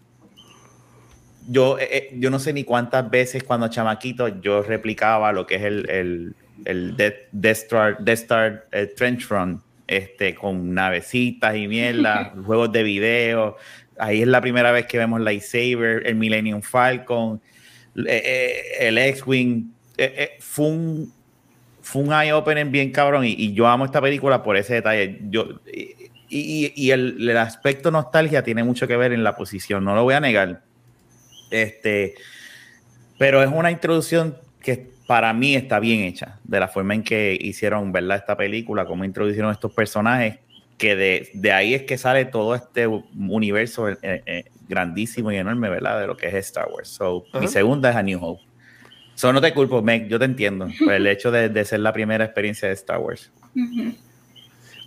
Yo, 1.47 1.79
eh, 1.79 2.11
yo 2.19 2.29
no 2.31 2.41
sé 2.41 2.53
ni 2.53 2.65
cuántas 2.65 3.09
veces 3.09 3.45
cuando 3.45 3.69
chamaquito 3.69 4.41
yo 4.41 4.65
replicaba 4.65 5.31
lo 5.31 5.47
que 5.47 5.55
es 5.55 5.63
el, 5.63 5.89
el, 5.89 6.35
el 6.65 6.97
Death, 6.97 7.15
Death 7.31 7.57
Star, 7.59 7.99
Death 8.01 8.19
Star 8.19 8.67
el 8.73 8.93
Trench 8.97 9.29
Run 9.29 9.63
este, 9.87 10.35
con 10.35 10.75
navecitas 10.75 11.55
y 11.55 11.69
mierda, 11.69 12.35
juegos 12.45 12.73
de 12.73 12.83
video. 12.83 13.57
Ahí 14.01 14.21
es 14.21 14.27
la 14.27 14.41
primera 14.41 14.73
vez 14.73 14.87
que 14.87 14.99
vemos 14.99 15.21
Lightsaber, 15.21 16.05
el 16.05 16.17
Millennium 16.17 16.61
Falcon, 16.61 17.41
eh, 17.95 18.03
eh, 18.25 18.89
el 18.89 18.99
X-Wing. 18.99 19.71
Eh, 19.97 20.15
eh, 20.19 20.31
fue 20.41 20.67
un, 20.67 21.16
fue 21.87 22.03
un 22.03 22.13
eye-opening 22.13 22.73
bien 22.73 22.91
cabrón 22.91 23.25
y, 23.25 23.31
y, 23.39 23.53
yo 23.53 23.69
amo 23.69 23.85
esta 23.85 24.01
película 24.01 24.43
por 24.43 24.57
ese 24.57 24.75
detalle. 24.75 25.21
Yo, 25.31 25.61
y, 25.73 25.95
y, 26.29 26.73
y 26.75 26.91
el, 26.91 27.17
el, 27.31 27.37
aspecto 27.37 27.93
nostalgia 27.93 28.43
tiene 28.43 28.65
mucho 28.65 28.89
que 28.89 28.97
ver 28.97 29.13
en 29.13 29.23
la 29.23 29.37
posición, 29.37 29.85
no 29.85 29.95
lo 29.95 30.03
voy 30.03 30.15
a 30.15 30.21
negar. 30.21 30.65
Este, 31.53 32.17
pero 33.19 33.41
es 33.41 33.49
una 33.53 33.71
introducción 33.71 34.37
que 34.61 34.91
para 35.07 35.33
mí 35.33 35.55
está 35.55 35.79
bien 35.79 36.01
hecha, 36.01 36.41
de 36.43 36.59
la 36.59 36.67
forma 36.67 36.93
en 36.93 37.05
que 37.05 37.39
hicieron 37.41 37.93
¿verdad? 37.93 38.17
esta 38.17 38.37
película, 38.37 38.85
cómo 38.85 39.05
introdujeron 39.05 39.53
estos 39.53 39.73
personajes, 39.73 40.41
que 40.79 40.97
de, 40.97 41.31
de 41.35 41.53
ahí 41.53 41.73
es 41.73 41.85
que 41.85 41.99
sale 41.99 42.25
todo 42.25 42.57
este 42.57 42.89
universo 42.89 43.89
eh, 43.89 43.97
eh, 44.03 44.45
grandísimo 44.69 45.31
y 45.31 45.37
enorme, 45.37 45.71
¿verdad? 45.71 46.01
De 46.01 46.09
lo 46.09 46.17
que 46.17 46.27
es 46.27 46.35
Star 46.35 46.67
Wars. 46.69 46.89
So, 46.89 47.19
uh 47.19 47.25
-huh. 47.33 47.41
Mi 47.41 47.47
segunda 47.47 47.91
es 47.91 47.97
A 47.97 48.03
New 48.03 48.19
Hope. 48.21 48.46
So, 49.17 49.33
no 49.33 49.41
te 49.41 49.55
culpo, 49.55 49.81
Meg, 49.81 50.09
yo 50.09 50.19
te 50.19 50.27
entiendo, 50.27 50.69
por 50.85 50.93
el 50.93 51.07
hecho 51.07 51.31
de, 51.31 51.49
de, 51.49 51.65
ser 51.65 51.81
la 51.81 51.93
primera 51.93 52.25
experiencia 52.25 52.69
de 52.69 52.75
Star 52.75 52.99
Wars. 52.99 53.33
Uh 53.55 53.61
-huh. 53.61 53.97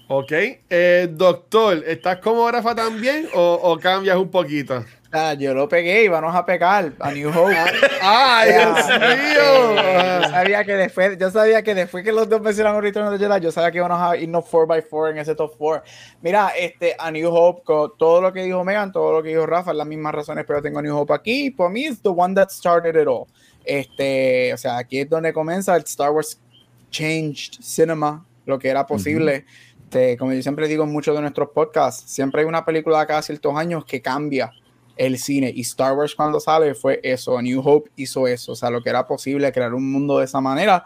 Ok, 0.07 0.32
eh, 0.69 1.07
doctor, 1.11 1.84
¿estás 1.86 2.17
como 2.17 2.49
Rafa 2.49 2.73
también 2.73 3.27
o, 3.34 3.59
o 3.61 3.77
cambias 3.77 4.17
un 4.17 4.30
poquito? 4.30 4.84
Ah, 5.11 5.34
yo 5.34 5.55
lo 5.55 5.67
pegué 5.67 6.03
y 6.03 6.07
vamos 6.07 6.36
a 6.36 6.45
pegar 6.45 6.93
a 6.99 7.11
New 7.11 7.30
Hope. 7.30 7.55
¡Ay, 8.01 8.51
Dios 8.53 8.88
mío! 8.99 9.76
Yo 10.22 10.30
sabía 10.30 10.64
que 10.64 10.73
después, 10.73 11.18
yo 11.18 11.31
sabía 11.31 11.64
que 11.64 11.73
después 11.73 12.03
que 12.03 12.11
los 12.11 12.30
dos 12.30 12.41
mencionaron 12.41 12.84
Return 12.84 13.07
of 13.07 13.19
the 13.19 13.26
Jedi, 13.26 13.41
yo 13.41 13.51
sabía 13.51 13.72
que 13.72 13.80
íbamos 13.80 13.99
a 13.99 14.15
irnos 14.18 14.45
4x4 14.45 15.11
en 15.11 15.18
ese 15.18 15.34
top 15.34 15.53
4. 15.57 15.84
Mira, 16.22 16.49
este, 16.49 16.95
a 16.97 17.10
New 17.10 17.34
Hope, 17.34 17.64
con 17.64 17.97
todo 17.97 18.22
lo 18.22 18.31
que 18.31 18.43
dijo 18.43 18.64
Megan, 18.64 18.91
todo 18.91 19.14
lo 19.14 19.23
que 19.23 19.30
dijo 19.30 19.47
Rafa, 19.47 19.73
las 19.73 19.88
mismas 19.88 20.14
razones, 20.14 20.45
pero 20.47 20.61
tengo 20.61 20.77
a 20.77 20.81
New 20.84 20.95
Hope 20.95 21.14
aquí. 21.14 21.49
Por 21.49 21.72
mí, 21.72 21.85
es 21.85 22.01
the 22.03 22.10
one 22.10 22.35
that 22.35 22.49
started 22.49 22.95
it 22.95 23.07
all. 23.07 23.26
Este, 23.70 24.52
o 24.52 24.58
sea, 24.58 24.80
aquí 24.80 25.00
es 25.00 25.08
donde 25.08 25.32
comienza 25.32 25.76
el 25.76 25.84
Star 25.84 26.10
Wars 26.10 26.41
changed 26.90 27.62
cinema, 27.62 28.26
lo 28.48 28.58
que 28.58 28.68
era 28.68 28.84
posible. 28.88 29.32
Uh 29.32 29.41
-huh. 29.41 29.84
este, 29.84 30.18
como 30.18 30.34
yo 30.34 30.41
siempre 30.41 30.68
digo 30.68 30.86
en 30.86 30.91
muchos 30.91 31.16
de 31.16 31.22
nuestros 31.22 31.50
podcasts, 31.50 32.12
siempre 32.12 32.41
hay 32.41 32.48
una 32.48 32.66
película 32.66 33.06
cada 33.06 33.22
ciertos 33.22 33.56
años 33.56 33.86
que 33.86 34.02
cambia 34.02 34.52
el 34.96 35.20
cine. 35.20 35.52
Y 35.56 35.62
Star 35.62 35.94
Wars 35.94 36.16
cuando 36.16 36.40
sale 36.40 36.74
fue 36.74 37.00
eso. 37.04 37.40
New 37.40 37.62
Hope 37.64 37.91
hizo 37.96 38.28
eso. 38.28 38.54
O 38.54 38.56
sea, 38.56 38.72
lo 38.72 38.82
que 38.82 38.90
era 38.90 39.06
posible, 39.06 39.52
crear 39.52 39.76
un 39.76 39.91
mundo 39.91 40.18
de 40.18 40.26
esa 40.26 40.41
manera. 40.41 40.84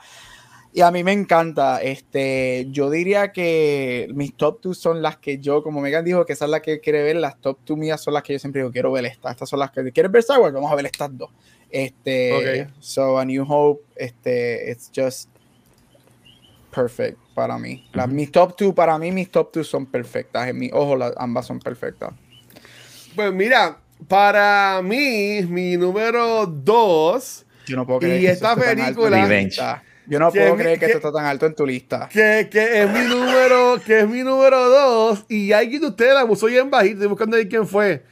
Y 0.76 0.82
a 0.82 0.90
mí 0.90 1.04
me 1.04 1.12
encanta. 1.12 1.82
Este, 1.84 2.66
yo 2.72 2.90
diría 2.90 3.32
que 3.32 4.10
mis 4.16 4.34
top 4.36 4.60
2 4.64 4.76
son 4.76 5.02
las 5.04 5.18
que 5.18 5.38
yo, 5.38 5.62
como 5.62 5.82
Megan 5.82 6.04
dijo, 6.04 6.26
que 6.26 6.34
esa 6.34 6.46
es 6.46 6.52
la 6.52 6.64
que 6.64 6.80
quiere 6.80 7.04
ver. 7.04 7.18
Las 7.18 7.40
top 7.40 7.60
2 7.64 7.78
mías 7.78 8.02
son 8.02 8.16
las 8.16 8.24
que 8.24 8.34
yo 8.34 8.40
siempre 8.40 8.62
digo, 8.62 8.72
quiero 8.72 8.92
ver 8.92 9.06
estas. 9.06 9.34
Estas 9.34 9.50
son 9.50 9.60
las 9.60 9.70
que 9.70 9.92
quieres 9.92 10.12
ver 10.12 10.22
Star 10.22 10.40
Wars. 10.40 10.52
Vamos 10.52 10.72
a 10.72 10.76
ver 10.76 10.88
estas 10.88 11.16
dos. 11.16 11.30
Este, 11.70 12.34
okay. 12.34 12.68
so 12.80 13.20
a 13.20 13.26
New 13.26 13.46
Hope, 13.48 13.84
este, 13.96 14.72
it's 14.72 14.92
just 14.96 15.30
perfect 16.74 17.20
para 17.36 17.60
mí. 17.60 17.88
Uh 17.94 18.00
-huh. 18.00 18.08
mis 18.08 18.32
top 18.32 18.58
2, 18.58 18.74
para 18.74 18.98
mí, 18.98 19.12
mis 19.12 19.30
top 19.30 19.54
2 19.54 19.68
son 19.68 19.86
perfectas. 19.86 20.48
En 20.48 20.58
mi 20.58 20.72
ojo, 20.74 20.96
las, 20.96 21.14
ambas 21.18 21.46
son 21.46 21.60
perfectas. 21.60 22.14
Pues 23.16 23.32
mira, 23.32 23.78
para 24.08 24.82
mí, 24.84 25.44
mi 25.48 25.78
número 25.78 26.48
dos. 26.48 27.46
Yo 27.68 27.76
no 27.76 27.86
puedo 27.86 28.00
creer 28.00 28.22
Y 28.22 28.26
que 28.26 28.32
esta 28.32 28.56
película-. 28.56 29.84
Yo 30.08 30.20
no 30.20 30.32
puedo 30.32 30.56
mi- 30.56 30.62
creer 30.64 30.80
que, 30.80 30.86
que- 30.88 30.92
esto 30.94 31.08
está 31.10 31.12
tan 31.20 31.26
alto 31.26 31.46
en 31.46 31.56
tu 31.56 31.66
lista. 31.66 32.10
Que, 32.12 32.50
que 32.52 32.82
es 32.84 32.90
mi 32.90 33.02
número, 33.02 33.80
que 33.86 34.00
es 34.02 34.08
mi 34.08 34.22
número 34.24 34.70
dos. 34.70 35.26
Y 35.30 35.52
alguien 35.54 35.82
de 35.82 35.88
ustedes 35.88 36.14
la 36.14 36.26
puso 36.26 36.48
bien 36.48 36.70
bajito. 36.70 36.96
Estoy 36.96 37.08
buscando 37.08 37.38
ahí 37.38 37.48
quién 37.48 37.68
fue. 37.68 38.04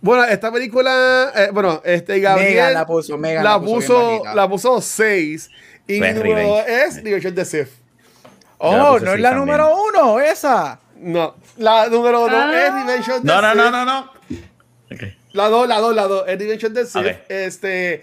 Bueno, 0.00 0.24
esta 0.24 0.52
película, 0.52 1.32
eh, 1.34 1.48
bueno, 1.52 1.80
este 1.84 2.20
Gabriel 2.20 2.50
Megan 2.52 2.74
la 2.74 2.86
puso, 2.86 3.16
Megan 3.16 3.42
la 3.42 3.52
la 3.52 3.58
puso 3.60 4.18
puso, 4.18 4.34
la 4.34 4.48
puso 4.48 4.80
6. 4.80 5.50
Y 5.86 5.92
mi 5.94 6.00
número 6.12 6.22
Revenge. 6.22 6.46
dos 6.48 6.64
es 6.68 7.04
Diversión 7.04 7.34
de 7.34 7.44
Sith. 7.44 7.68
Oh, 8.58 8.76
no 8.76 8.96
es 8.96 9.02
la 9.02 9.30
también. 9.30 9.34
número 9.36 9.76
uno, 9.88 10.20
esa. 10.20 10.78
No, 10.96 11.34
la 11.56 11.88
número 11.88 12.20
dos 12.20 12.30
Ah. 12.32 12.52
es 12.98 13.08
of 13.08 13.20
the 13.22 13.26
No, 13.26 13.42
no, 13.42 13.54
no, 13.54 13.70
no, 13.70 13.84
no. 13.84 14.00
Ok. 14.92 15.02
La 15.32 15.48
2, 15.48 15.66
la 15.68 15.78
2, 15.80 15.94
la 15.96 16.02
2. 16.04 16.24
Es 16.28 16.38
the 16.38 16.84
Sith. 16.86 16.96
Ok. 16.96 17.06
Este. 17.28 18.02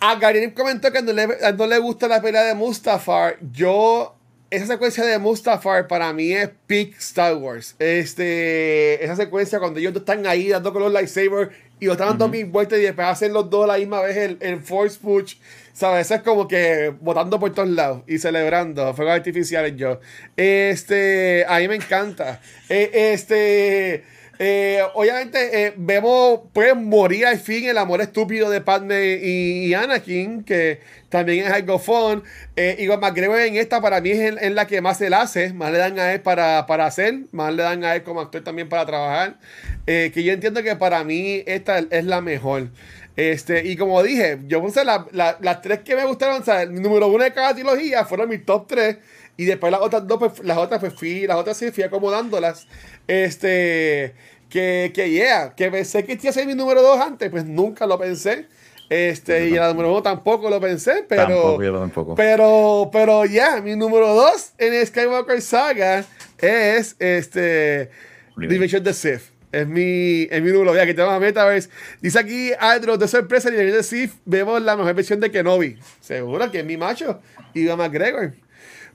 A 0.00 0.14
Gabriel 0.16 0.54
comentó 0.54 0.92
que 0.92 1.02
no 1.02 1.12
le, 1.12 1.26
no 1.56 1.66
le 1.66 1.78
gusta 1.78 2.08
la 2.08 2.22
pelea 2.22 2.44
de 2.44 2.54
Mustafar. 2.54 3.38
Yo. 3.52 4.14
Esa 4.50 4.66
secuencia 4.66 5.04
de 5.04 5.18
Mustafar 5.18 5.86
para 5.86 6.10
mí 6.14 6.32
es 6.32 6.48
peak 6.66 6.96
Star 6.98 7.34
Wars. 7.34 7.76
Este, 7.78 9.04
esa 9.04 9.14
secuencia 9.14 9.58
cuando 9.58 9.78
ellos 9.78 9.92
dos 9.92 10.00
están 10.00 10.26
ahí 10.26 10.48
dando 10.48 10.72
con 10.72 10.82
los 10.82 10.90
lightsabers 10.90 11.50
y 11.78 11.84
los 11.84 11.96
están 11.96 12.08
dando 12.08 12.28
mil 12.28 12.46
vueltas 12.46 12.78
y 12.78 12.82
después 12.82 13.08
hacen 13.08 13.34
los 13.34 13.50
dos 13.50 13.64
a 13.64 13.66
la 13.66 13.78
misma 13.78 14.00
vez 14.00 14.16
el, 14.16 14.38
el 14.40 14.62
Force 14.62 14.98
Push. 15.02 15.34
¿Sabes? 15.74 16.06
Eso 16.06 16.14
es 16.14 16.22
como 16.22 16.48
que 16.48 16.94
botando 16.98 17.38
por 17.38 17.52
todos 17.52 17.68
lados 17.68 18.04
y 18.06 18.18
celebrando. 18.18 18.94
Fuegos 18.94 19.16
artificiales 19.16 19.76
yo. 19.76 20.00
Este, 20.34 21.44
a 21.46 21.58
mí 21.58 21.68
me 21.68 21.76
encanta. 21.76 22.40
Eh, 22.70 22.90
este, 23.12 24.04
eh, 24.38 24.80
obviamente 24.94 25.66
eh, 25.66 25.74
vemos, 25.76 26.40
pues, 26.52 26.74
morir 26.76 27.26
al 27.26 27.38
fin 27.38 27.68
el 27.68 27.76
amor 27.78 28.00
estúpido 28.00 28.50
de 28.50 28.60
Padme 28.60 29.18
y, 29.22 29.66
y 29.66 29.74
Anakin, 29.74 30.44
que 30.44 30.80
también 31.08 31.46
es 31.46 31.52
algo 31.52 31.78
fun. 31.78 32.22
Eh, 32.56 32.76
Igor 32.78 33.00
McGregor 33.00 33.40
en 33.40 33.56
esta 33.56 33.80
para 33.80 34.00
mí 34.00 34.10
es 34.10 34.36
en, 34.40 34.54
la 34.54 34.66
que 34.66 34.80
más 34.80 35.00
él 35.00 35.14
hace, 35.14 35.52
más 35.52 35.72
le 35.72 35.78
dan 35.78 35.98
a 35.98 36.12
él 36.12 36.20
para, 36.20 36.66
para 36.66 36.86
hacer, 36.86 37.14
más 37.32 37.52
le 37.54 37.62
dan 37.64 37.82
a 37.84 37.96
él 37.96 38.02
como 38.04 38.20
actor 38.20 38.42
también 38.44 38.68
para 38.68 38.86
trabajar. 38.86 39.38
Eh, 39.86 40.10
que 40.14 40.22
yo 40.22 40.32
entiendo 40.32 40.62
que 40.62 40.76
para 40.76 41.02
mí 41.04 41.42
esta 41.46 41.78
es 41.78 42.04
la 42.04 42.20
mejor. 42.20 42.68
Este, 43.16 43.66
y 43.66 43.76
como 43.76 44.00
dije, 44.02 44.38
yo 44.46 44.60
puse 44.60 44.84
la- 44.84 45.06
la- 45.12 45.36
las 45.40 45.60
tres 45.62 45.80
que 45.80 45.96
me 45.96 46.04
gustaron, 46.04 46.40
o 46.40 46.44
sea, 46.44 46.62
el 46.62 46.80
número 46.80 47.08
uno 47.08 47.24
de 47.24 47.32
cada 47.32 47.52
trilogía 47.54 48.04
fueron 48.04 48.28
mis 48.28 48.44
top 48.44 48.68
tres. 48.68 48.98
Y 49.38 49.44
después 49.44 49.70
las 49.70 49.80
otras 49.80 50.04
dos, 50.04 50.18
pues, 50.18 50.40
las 50.44 50.58
otras, 50.58 50.80
pues 50.80 50.94
fui, 50.94 51.24
las 51.24 51.36
otras 51.36 51.56
sí 51.56 51.70
fui 51.70 51.84
acomodándolas. 51.84 52.66
Este, 53.06 54.12
que, 54.50 54.90
que 54.92 55.10
yeah, 55.10 55.54
que 55.54 55.70
pensé 55.70 56.04
que 56.04 56.18
iba 56.20 56.30
a 56.30 56.32
ser 56.32 56.44
mi 56.44 56.56
número 56.56 56.82
dos 56.82 56.98
antes, 56.98 57.30
pues 57.30 57.44
nunca 57.44 57.86
lo 57.86 58.00
pensé. 58.00 58.46
Este, 58.90 59.46
y 59.46 59.50
la 59.50 59.68
número 59.68 59.92
uno 59.92 60.02
tampoco 60.02 60.50
lo 60.50 60.60
pensé, 60.60 61.04
pero. 61.08 61.22
Tampoco, 61.22 61.62
yo 61.62 61.78
tampoco. 61.78 62.14
Pero, 62.16 62.90
pero 62.92 63.26
ya, 63.26 63.60
mi 63.60 63.76
número 63.76 64.12
dos 64.12 64.54
en 64.58 64.84
Skywalker 64.84 65.40
Saga 65.40 66.04
es 66.38 66.96
este. 66.98 67.90
Division 68.36 68.82
the 68.82 68.92
Sith. 68.92 69.22
Es 69.52 69.68
mi, 69.68 70.26
es 70.30 70.42
mi 70.42 70.50
número. 70.50 70.74
Ya 70.74 70.84
que 70.84 70.94
tenemos 70.94 71.14
a 71.14 71.20
Metaverse. 71.20 71.68
Dice 72.00 72.18
aquí, 72.18 72.50
Andro, 72.58 72.96
de 72.96 73.06
sorpresa, 73.06 73.50
en 73.50 73.56
Division 73.56 73.78
the 73.78 73.84
Sith 73.84 74.12
vemos 74.24 74.60
la 74.62 74.76
mejor 74.76 74.94
versión 74.94 75.20
de 75.20 75.30
Kenobi. 75.30 75.78
Seguro 76.00 76.50
que 76.50 76.58
es 76.58 76.64
mi 76.64 76.76
macho. 76.76 77.20
Y 77.54 77.66
McGregor. 77.66 78.32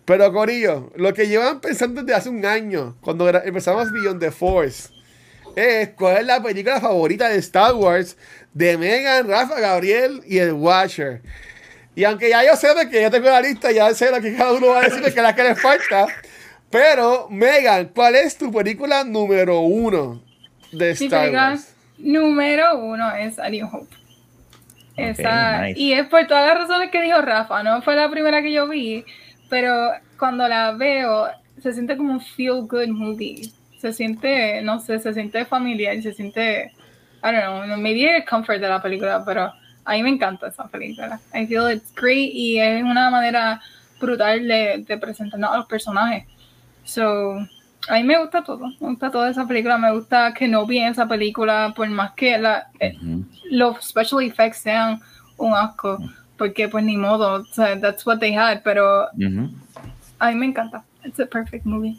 Pero 0.06 0.34
Corillo, 0.34 0.92
lo 0.96 1.14
que 1.14 1.28
llevan 1.28 1.62
pensando 1.62 2.02
desde 2.02 2.16
hace 2.16 2.30
un 2.30 2.46
año, 2.46 2.98
cuando 3.02 3.30
empezamos 3.30 3.92
Beyond 3.92 4.20
the 4.20 4.32
Force, 4.32 4.90
es 5.56 5.90
cuál 5.90 6.18
es 6.18 6.26
la 6.26 6.42
película 6.42 6.82
favorita 6.82 7.30
de 7.30 7.38
Star 7.38 7.74
Wars 7.74 8.18
de 8.54 8.78
Megan, 8.78 9.28
Rafa, 9.28 9.60
Gabriel 9.60 10.22
y 10.26 10.40
el 10.40 10.54
Watcher. 10.54 11.22
Y 11.96 12.04
aunque 12.04 12.30
ya 12.30 12.44
yo 12.44 12.56
sé 12.56 12.74
de 12.74 12.90
que 12.90 13.02
ya 13.02 13.10
tengo 13.10 13.30
la 13.30 13.42
lista, 13.42 13.72
ya 13.72 13.94
sé 13.94 14.10
lo 14.12 14.20
que 14.20 14.36
cada 14.36 14.52
uno 14.54 14.68
va 14.68 14.80
a 14.80 14.82
decir, 14.84 15.02
que 15.02 15.10
es 15.10 15.16
la 15.16 15.36
que 15.36 15.44
le 15.44 15.56
falta. 15.56 16.08
Pero, 16.70 17.28
Megan, 17.30 17.92
¿cuál 17.94 18.16
es 18.16 18.36
tu 18.36 18.52
película 18.52 19.04
número 19.04 19.60
uno 19.60 20.24
de 20.72 20.88
Mi 20.88 20.92
Star 20.92 21.22
película 21.22 21.50
Wars? 21.50 21.76
número 22.00 22.80
uno 22.80 23.16
es 23.16 23.38
A 23.38 23.48
New 23.50 23.68
Hope. 23.72 23.96
Esa, 24.98 25.62
nice. 25.64 25.80
Y 25.80 25.94
es 25.94 26.08
por 26.08 26.26
todas 26.28 26.48
las 26.48 26.68
razones 26.68 26.90
que 26.92 27.02
dijo 27.02 27.22
Rafa, 27.22 27.64
no 27.64 27.82
fue 27.84 27.96
la 27.96 28.10
primera 28.10 28.42
que 28.42 28.52
yo 28.52 28.68
vi, 28.68 29.06
pero 29.54 29.92
cuando 30.18 30.48
la 30.48 30.72
veo 30.72 31.28
se 31.62 31.74
siente 31.74 31.96
como 31.96 32.14
un 32.14 32.20
feel 32.20 32.64
good 32.64 32.88
movie. 32.88 33.52
Se 33.78 33.94
siente, 33.94 34.64
no 34.64 34.80
sé, 34.80 34.98
se 34.98 35.14
siente 35.14 35.46
familiar, 35.46 36.02
se 36.02 36.12
siente, 36.12 36.72
I 37.24 37.32
don't 37.32 37.66
know, 37.66 37.78
maybe 37.78 38.16
el 38.16 38.26
comfort 38.26 38.60
de 38.60 38.68
la 38.68 38.82
película, 38.82 39.24
pero 39.24 39.54
a 39.86 39.92
mí 39.92 40.02
me 40.02 40.10
encanta 40.10 40.48
esa 40.48 40.68
película. 40.70 41.20
I 41.36 41.46
feel 41.46 41.72
it's 41.72 41.94
great 41.94 42.32
y 42.34 42.60
es 42.60 42.82
una 42.82 43.12
manera 43.12 43.62
brutal 44.02 44.48
de, 44.48 44.86
de 44.88 44.98
presentarnos 44.98 45.52
a 45.52 45.58
los 45.58 45.68
personajes. 45.68 46.26
So, 46.84 47.36
a 47.90 47.94
mí 47.94 48.04
me 48.04 48.18
gusta 48.18 48.44
todo, 48.44 48.70
me 48.80 48.90
gusta 48.90 49.12
toda 49.12 49.30
esa 49.30 49.48
película, 49.48 49.78
me 49.78 49.92
gusta 49.92 50.34
que 50.34 50.48
no 50.48 50.66
vi 50.66 50.80
esa 50.80 51.08
película, 51.08 51.74
por 51.76 51.88
más 51.90 52.14
que 52.14 52.40
la, 52.40 52.72
los 53.52 53.86
special 53.86 54.24
effects 54.24 54.58
sean 54.58 55.00
un 55.38 55.54
asco, 55.54 56.00
porque 56.38 56.68
pues 56.70 56.84
ni 56.84 56.98
modo, 56.98 57.42
o 57.42 57.46
sea, 57.46 57.80
that's 57.80 58.06
what 58.06 58.20
they 58.20 58.34
had, 58.36 58.62
pero 58.64 59.08
Ujú. 59.14 59.50
a 60.20 60.30
mí 60.32 60.36
me 60.36 60.46
encanta. 60.48 60.84
It's 61.04 61.20
a 61.20 61.26
perfect 61.26 61.66
movie. 61.66 61.98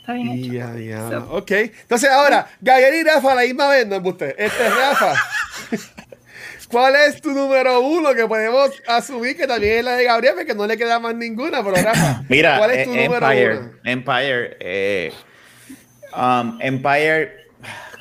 Está 0.00 0.14
bien 0.14 0.28
hecho. 0.30 1.10
So- 1.10 1.36
Ok. 1.36 1.50
Entonces, 1.50 2.10
ahora, 2.10 2.48
Gabriel 2.60 2.94
y 2.96 3.02
Rafa 3.04 3.34
la 3.34 3.42
misma 3.42 3.68
vez, 3.68 3.86
no 3.86 3.98
usted. 3.98 4.34
Este 4.36 4.66
es 4.66 4.76
Rafa. 4.76 5.14
¿Cuál 6.68 6.94
es 6.96 7.20
tu 7.20 7.32
número 7.32 7.80
uno 7.82 8.14
que 8.14 8.26
podemos 8.26 8.70
asumir 8.88 9.36
que 9.36 9.46
también 9.46 9.78
es 9.80 9.84
la 9.84 9.94
de 9.94 10.04
Gabriel, 10.04 10.34
porque 10.36 10.54
no 10.54 10.66
le 10.66 10.76
queda 10.78 10.98
más 10.98 11.14
ninguna? 11.14 11.62
Pero 11.62 11.76
Rafa, 11.76 12.22
Mira, 12.30 12.56
¿cuál 12.58 12.70
es 12.70 12.84
tu 12.86 12.94
eh, 12.94 13.04
número 13.04 13.26
Empire, 13.26 13.58
uno? 13.58 13.72
Empire, 13.84 14.56
eh, 14.60 15.12
um, 16.16 16.58
Empire, 16.60 17.32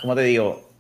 ¿cómo 0.02 0.16
te 0.16 0.22
digo? 0.22 0.71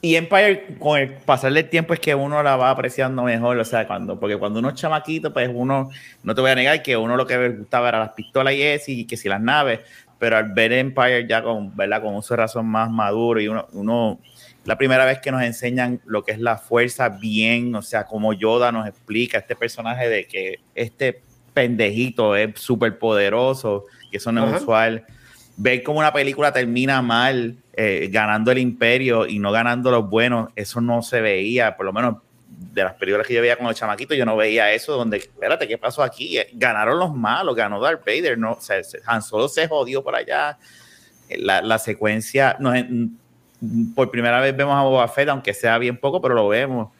Y 0.00 0.14
Empire, 0.14 0.76
con 0.78 0.98
el 0.98 1.14
pasar 1.14 1.52
del 1.52 1.68
tiempo, 1.68 1.92
es 1.92 2.00
que 2.00 2.14
uno 2.14 2.42
la 2.42 2.56
va 2.56 2.70
apreciando 2.70 3.24
mejor, 3.24 3.58
o 3.58 3.64
sea, 3.64 3.86
cuando, 3.86 4.18
porque 4.18 4.36
cuando 4.36 4.60
uno 4.60 4.68
es 4.68 4.74
chamaquito, 4.76 5.32
pues 5.32 5.50
uno, 5.52 5.90
no 6.22 6.34
te 6.34 6.40
voy 6.40 6.50
a 6.50 6.54
negar 6.54 6.82
que 6.82 6.96
uno 6.96 7.16
lo 7.16 7.26
que 7.26 7.36
le 7.36 7.48
gustaba 7.50 7.88
era 7.88 7.98
las 7.98 8.10
pistolas 8.10 8.54
y 8.54 8.62
eso, 8.62 8.92
y 8.92 9.04
que 9.06 9.16
si 9.16 9.28
las 9.28 9.40
naves, 9.40 9.80
pero 10.18 10.36
al 10.36 10.52
ver 10.52 10.72
Empire 10.72 11.26
ya 11.26 11.42
con, 11.42 11.76
¿verdad? 11.76 12.02
Con 12.02 12.14
uso 12.14 12.34
de 12.34 12.38
razón 12.38 12.66
más 12.66 12.90
maduro 12.90 13.40
y 13.40 13.48
uno, 13.48 13.66
uno, 13.72 14.20
la 14.64 14.78
primera 14.78 15.04
vez 15.04 15.18
que 15.18 15.32
nos 15.32 15.42
enseñan 15.42 16.00
lo 16.04 16.24
que 16.24 16.32
es 16.32 16.38
la 16.38 16.58
fuerza 16.58 17.08
bien, 17.08 17.74
o 17.74 17.82
sea, 17.82 18.04
como 18.04 18.32
Yoda 18.32 18.70
nos 18.70 18.86
explica 18.86 19.38
este 19.38 19.56
personaje 19.56 20.08
de 20.08 20.26
que 20.26 20.60
este 20.74 21.22
pendejito 21.54 22.36
es 22.36 22.60
súper 22.60 22.98
poderoso, 22.98 23.86
que 24.10 24.18
eso 24.18 24.30
no 24.30 24.44
es 24.44 24.52
Ajá. 24.52 24.62
usual. 24.62 25.06
Ver 25.60 25.82
cómo 25.82 25.98
una 25.98 26.12
película 26.12 26.52
termina 26.52 27.02
mal, 27.02 27.56
eh, 27.72 28.08
ganando 28.12 28.52
el 28.52 28.58
imperio 28.58 29.26
y 29.26 29.38
no 29.40 29.50
ganando 29.50 29.90
los 29.90 30.08
buenos, 30.08 30.50
eso 30.54 30.80
no 30.80 31.02
se 31.02 31.20
veía, 31.20 31.76
por 31.76 31.84
lo 31.84 31.92
menos 31.92 32.16
de 32.48 32.84
las 32.84 32.94
películas 32.94 33.26
que 33.26 33.34
yo 33.34 33.40
veía 33.40 33.56
con 33.56 33.66
los 33.66 33.74
chamaquitos, 33.76 34.16
yo 34.16 34.24
no 34.24 34.36
veía 34.36 34.72
eso 34.72 34.96
donde, 34.96 35.16
espérate, 35.18 35.66
¿qué 35.66 35.76
pasó 35.76 36.02
aquí? 36.02 36.38
Eh, 36.38 36.48
Ganaron 36.54 36.98
los 36.98 37.12
malos, 37.14 37.56
ganó 37.56 37.80
Darth 37.80 38.04
Vader, 38.06 38.38
no, 38.38 38.56
Han 39.06 39.22
Solo 39.22 39.48
se 39.48 39.66
jodió 39.68 40.02
por 40.02 40.14
allá. 40.14 40.58
La, 41.36 41.60
la 41.60 41.78
secuencia, 41.78 42.56
nos 42.58 42.74
en- 42.76 43.18
por 43.94 44.10
primera 44.10 44.40
vez 44.40 44.56
vemos 44.56 44.74
a 44.76 44.82
Boba 44.82 45.08
Fett, 45.08 45.28
aunque 45.28 45.52
sea 45.52 45.76
bien 45.78 45.96
poco, 45.98 46.22
pero 46.22 46.34
lo 46.34 46.48
vemos. 46.48 46.90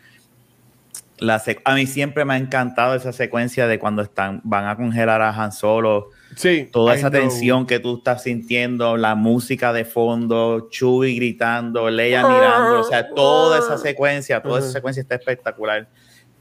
La 1.19 1.43
a 1.65 1.75
mí 1.75 1.87
siempre 1.87 2.25
me 2.25 2.35
ha 2.35 2.37
encantado 2.37 2.95
esa 2.95 3.13
secuencia 3.13 3.67
de 3.67 3.79
cuando 3.79 4.03
están, 4.03 4.41
van 4.45 4.67
a 4.67 4.77
congelar 4.77 5.23
a 5.23 5.31
Han 5.31 5.53
Solo, 5.53 6.11
Sí. 6.39 6.69
toda 6.73 6.94
I 6.94 6.98
esa 6.98 7.10
know. 7.10 7.20
tensión 7.20 7.66
que 7.66 7.81
tú 7.81 7.97
estás 7.98 8.23
sintiendo, 8.23 8.97
la 8.97 9.15
música 9.16 9.73
de 9.73 9.85
fondo, 9.85 10.69
Chewie 10.70 11.15
gritando, 11.16 11.90
Leia 11.90 12.27
mirando, 12.27 12.81
o 12.81 12.85
sea, 12.85 13.10
toda 13.12 13.59
esa 13.59 13.77
secuencia, 13.77 14.40
toda 14.40 14.60
esa 14.60 14.70
secuencia 14.70 15.01
está 15.01 15.16
espectacular. 15.16 15.89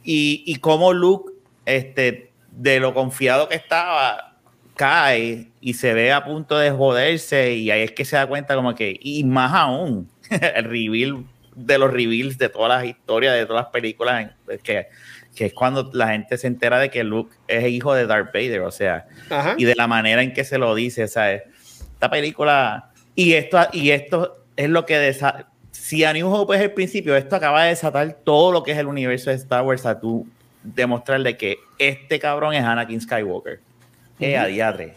Y, 0.04 0.44
y 0.46 0.58
cómo 0.58 0.94
Luke, 0.94 1.34
este, 1.66 2.32
de 2.52 2.80
lo 2.80 2.94
confiado 2.94 3.50
que 3.50 3.56
estaba, 3.56 4.38
cae 4.76 5.50
y 5.60 5.74
se 5.74 5.94
ve 5.94 6.14
a 6.14 6.24
punto 6.24 6.58
de 6.58 6.72
joderse 6.72 7.56
y 7.56 7.72
ahí 7.72 7.82
es 7.82 7.92
que 7.92 8.06
se 8.06 8.16
da 8.16 8.28
cuenta 8.28 8.56
como 8.56 8.76
que, 8.76 8.98
y 9.02 9.24
más 9.24 9.52
aún, 9.54 10.10
el 10.30 10.64
reveal 10.66 11.26
de 11.56 11.78
los 11.80 11.92
reveals 11.92 12.38
de 12.38 12.50
todas 12.50 12.70
las 12.70 12.86
historias, 12.86 13.34
de 13.34 13.46
todas 13.48 13.64
las 13.64 13.72
películas, 13.72 14.32
que, 14.64 14.88
que 15.38 15.46
es 15.46 15.54
cuando 15.54 15.90
la 15.94 16.08
gente 16.10 16.38
se 16.38 16.48
entera 16.48 16.80
de 16.80 16.90
que 16.90 17.04
Luke 17.04 17.36
es 17.48 17.68
hijo 17.70 17.94
de 17.94 18.08
Darth 18.08 18.34
Vader, 18.34 18.62
o 18.62 18.72
sea, 18.72 19.06
Ajá. 19.30 19.54
y 19.58 19.66
de 19.66 19.76
la 19.76 19.86
manera 19.88 20.24
en 20.24 20.34
que 20.34 20.44
se 20.44 20.58
lo 20.58 20.74
dice, 20.74 21.08
¿sabes? 21.08 21.44
Esta 21.94 22.10
película, 22.10 22.92
y 23.16 23.34
esto, 23.34 23.60
y 23.72 23.92
esto 23.92 24.44
es 24.56 24.70
lo 24.70 24.86
que 24.86 24.98
desa 24.98 25.48
si 25.72 26.04
A 26.04 26.12
New 26.12 26.28
Hope 26.34 26.56
es 26.56 26.62
el 26.62 26.72
principio, 26.72 27.16
esto 27.16 27.36
acaba 27.36 27.64
de 27.64 27.70
desatar 27.70 28.18
todo 28.24 28.52
lo 28.52 28.64
que 28.64 28.72
es 28.72 28.78
el 28.80 28.88
universo 28.88 29.30
de 29.30 29.36
Star 29.36 29.64
Wars 29.64 29.86
a 29.86 30.00
tú 30.00 30.28
demostrarle 30.64 31.38
que 31.38 31.58
este 31.78 32.20
cabrón 32.20 32.54
es 32.56 32.64
Anakin 32.64 33.00
Skywalker. 33.00 33.60
Eh, 34.20 34.36
a 34.38 34.48
diadre. 34.48 34.96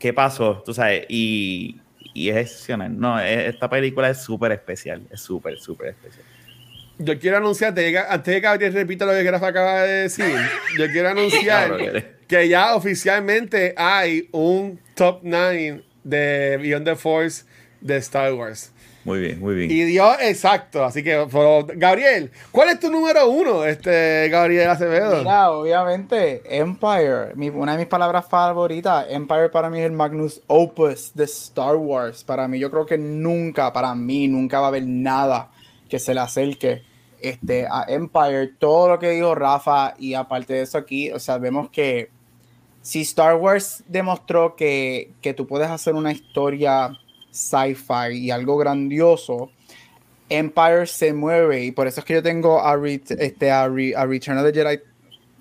¿Qué 0.00 0.12
pasó? 0.12 0.62
Tú 0.66 0.74
sabes, 0.74 1.06
y, 1.08 1.80
y 2.12 2.28
es 2.30 2.36
excepcional. 2.38 2.98
No, 2.98 3.20
es- 3.20 3.54
esta 3.54 3.70
película 3.70 4.10
es 4.10 4.20
súper 4.20 4.50
especial, 4.52 5.02
es 5.12 5.20
súper, 5.20 5.58
súper 5.58 5.90
especial. 5.90 6.24
Yo 6.98 7.18
quiero 7.18 7.36
anunciar, 7.36 7.70
antes 7.70 7.84
de 7.84 7.92
que- 7.92 7.98
antes 7.98 8.24
de 8.26 8.32
que 8.34 8.40
Gabriel 8.40 8.72
repita 8.72 9.04
lo 9.04 9.12
que 9.12 9.22
Grafa 9.22 9.48
acaba 9.48 9.82
de 9.82 10.02
decir, 10.02 10.34
yo 10.78 10.86
quiero 10.90 11.10
anunciar 11.10 11.76
que 12.28 12.48
ya 12.48 12.74
oficialmente 12.74 13.74
hay 13.76 14.28
un 14.32 14.80
top 14.94 15.20
9 15.22 15.82
de 16.04 16.56
Beyond 16.60 16.86
the 16.86 16.96
Force 16.96 17.44
de 17.80 17.96
Star 17.98 18.32
Wars. 18.32 18.72
Muy 19.04 19.20
bien, 19.20 19.38
muy 19.38 19.54
bien. 19.54 19.70
Y 19.70 19.84
dio 19.84 20.18
exacto, 20.18 20.84
así 20.84 21.04
que, 21.04 21.28
pero, 21.30 21.64
Gabriel, 21.76 22.32
¿cuál 22.50 22.70
es 22.70 22.80
tu 22.80 22.90
número 22.90 23.28
uno, 23.28 23.64
este 23.64 24.28
Gabriel 24.30 24.68
Acevedo? 24.68 25.18
Mira, 25.18 25.50
obviamente, 25.52 26.42
Empire, 26.44 27.32
mi- 27.36 27.50
una 27.50 27.72
de 27.72 27.78
mis 27.78 27.86
palabras 27.86 28.26
favoritas, 28.28 29.06
Empire 29.08 29.48
para 29.50 29.70
mí 29.70 29.78
es 29.78 29.86
el 29.86 29.92
Magnus 29.92 30.40
Opus 30.48 31.12
de 31.14 31.22
Star 31.24 31.76
Wars. 31.76 32.24
Para 32.24 32.48
mí, 32.48 32.58
yo 32.58 32.68
creo 32.68 32.84
que 32.84 32.98
nunca, 32.98 33.72
para 33.72 33.94
mí, 33.94 34.26
nunca 34.26 34.58
va 34.58 34.66
a 34.66 34.68
haber 34.70 34.84
nada 34.84 35.50
que 35.88 35.98
se 35.98 36.14
le 36.14 36.20
acerque 36.20 36.82
este, 37.20 37.66
a 37.70 37.84
Empire. 37.88 38.48
Todo 38.58 38.88
lo 38.88 38.98
que 38.98 39.10
dijo 39.10 39.34
Rafa, 39.34 39.94
y 39.98 40.14
aparte 40.14 40.54
de 40.54 40.62
eso 40.62 40.78
aquí, 40.78 41.10
o 41.10 41.18
sea, 41.18 41.38
vemos 41.38 41.70
que 41.70 42.10
si 42.82 43.00
Star 43.02 43.36
Wars 43.36 43.82
demostró 43.88 44.54
que, 44.54 45.12
que 45.20 45.34
tú 45.34 45.46
puedes 45.46 45.68
hacer 45.68 45.94
una 45.94 46.12
historia 46.12 46.90
sci-fi 47.30 48.12
y 48.12 48.30
algo 48.30 48.56
grandioso, 48.56 49.50
Empire 50.28 50.86
se 50.86 51.12
mueve 51.12 51.64
y 51.64 51.72
por 51.72 51.86
eso 51.86 52.00
es 52.00 52.06
que 52.06 52.14
yo 52.14 52.22
tengo 52.22 52.64
a, 52.64 52.76
este, 52.86 53.50
a, 53.50 53.64
a 53.64 53.68
Return 54.06 54.38
of 54.38 54.44
the 54.44 54.52
Jedi 54.52 54.80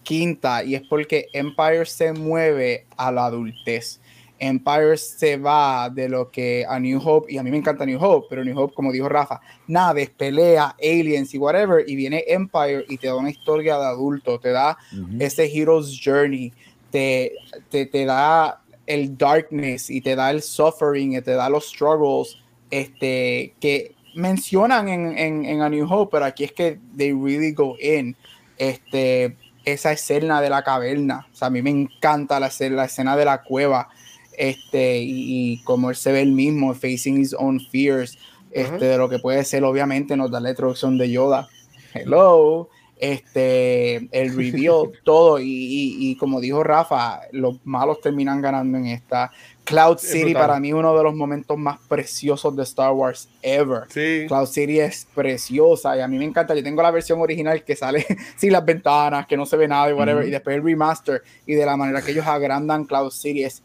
quinta 0.03 0.63
y 0.63 0.75
es 0.75 0.83
porque 0.83 1.27
Empire 1.33 1.85
se 1.85 2.13
mueve 2.13 2.85
a 2.95 3.11
la 3.11 3.25
adultez. 3.25 3.99
Empire 4.39 4.97
se 4.97 5.37
va 5.37 5.89
de 5.89 6.09
lo 6.09 6.29
que 6.29 6.65
a 6.67 6.79
New 6.79 6.99
Hope, 7.03 7.31
y 7.31 7.37
a 7.37 7.43
mí 7.43 7.51
me 7.51 7.57
encanta 7.57 7.85
New 7.85 8.03
Hope, 8.03 8.27
pero 8.29 8.43
New 8.43 8.57
Hope, 8.57 8.73
como 8.73 8.91
dijo 8.91 9.07
Rafa, 9.09 9.39
naves, 9.67 10.09
pelea, 10.09 10.75
aliens 10.79 11.33
y 11.33 11.37
whatever, 11.37 11.83
y 11.87 11.95
viene 11.95 12.23
Empire 12.27 12.85
y 12.89 12.97
te 12.97 13.07
da 13.07 13.15
una 13.15 13.29
historia 13.29 13.77
de 13.77 13.85
adulto, 13.85 14.39
te 14.39 14.49
da 14.49 14.77
ese 15.19 15.45
Hero's 15.45 15.99
Journey, 16.03 16.51
te, 16.91 17.33
te, 17.69 17.85
te 17.85 18.05
da 18.05 18.61
el 18.85 19.17
darkness 19.17 19.89
y 19.89 20.01
te 20.01 20.15
da 20.15 20.31
el 20.31 20.41
suffering 20.41 21.13
y 21.13 21.21
te 21.21 21.31
da 21.31 21.49
los 21.49 21.69
struggles 21.69 22.37
este, 22.71 23.53
que 23.59 23.95
mencionan 24.15 24.89
en, 24.89 25.17
en, 25.17 25.45
en 25.45 25.61
A 25.61 25.69
New 25.69 25.87
Hope, 25.89 26.11
pero 26.11 26.25
aquí 26.25 26.45
es 26.45 26.51
que 26.51 26.79
they 26.95 27.13
really 27.13 27.51
go 27.51 27.75
in. 27.79 28.15
Este, 28.57 29.35
esa 29.65 29.91
escena 29.91 30.41
de 30.41 30.49
la 30.49 30.63
caverna, 30.63 31.27
o 31.31 31.35
sea, 31.35 31.47
a 31.47 31.51
mí 31.51 31.61
me 31.61 31.71
encanta 31.71 32.39
la, 32.39 32.51
la 32.69 32.85
escena 32.85 33.17
de 33.17 33.25
la 33.25 33.41
cueva, 33.41 33.89
este, 34.37 34.99
y, 35.01 35.53
y 35.53 35.63
como 35.63 35.89
él 35.89 35.95
se 35.95 36.11
ve 36.11 36.21
el 36.21 36.31
mismo, 36.31 36.73
facing 36.73 37.19
his 37.21 37.33
own 37.33 37.59
fears, 37.59 38.17
este, 38.51 38.75
Ajá. 38.75 38.77
de 38.85 38.97
lo 38.97 39.09
que 39.09 39.19
puede 39.19 39.43
ser, 39.43 39.63
obviamente, 39.63 40.15
nos 40.15 40.31
da 40.31 40.39
la 40.39 40.49
introducción 40.51 40.97
de 40.97 41.09
Yoda. 41.11 41.47
Hello, 41.93 42.69
este, 42.97 43.95
el 44.11 44.35
reveal, 44.35 44.91
todo, 45.03 45.39
y, 45.39 45.45
y- 45.45 45.95
y 46.11 46.15
como 46.15 46.39
dijo 46.39 46.63
Rafa, 46.63 47.21
los 47.31 47.57
malos 47.65 47.99
terminan 48.01 48.41
ganando 48.41 48.77
en 48.77 48.87
esta. 48.87 49.31
Cloud 49.63 49.97
City, 49.97 50.33
para 50.33 50.59
mí, 50.59 50.73
uno 50.73 50.95
de 50.95 51.03
los 51.03 51.15
momentos 51.15 51.57
más 51.57 51.79
preciosos 51.87 52.55
de 52.55 52.61
Star 52.63 52.91
Wars 52.93 53.27
ever. 53.41 53.83
Sí. 53.89 54.25
Cloud 54.27 54.45
City 54.45 54.79
es 54.79 55.07
preciosa 55.15 55.97
y 55.97 56.01
a 56.01 56.07
mí 56.07 56.19
me 56.19 56.25
encanta. 56.25 56.53
Yo 56.53 56.61
tengo 56.63 56.83
la 56.83 56.91
versión 56.91 57.19
original 57.19 57.63
que 57.63 57.75
sale 57.75 58.05
sin 58.37 58.51
las 58.53 58.63
ventanas, 58.63 59.25
que 59.25 59.35
no 59.35 59.45
se 59.47 59.57
ve 59.57 59.67
nada 59.67 59.89
y 59.89 59.93
whatever, 59.93 60.19
Ujú. 60.21 60.27
y 60.27 60.31
después 60.31 60.55
el 60.57 60.63
remaster 60.63 61.23
y 61.47 61.55
de 61.55 61.65
la 61.65 61.75
manera 61.77 62.03
que 62.03 62.11
ellos 62.11 62.27
agrandan 62.27 62.85
Cloud 62.85 63.09
City 63.09 63.43
es 63.43 63.63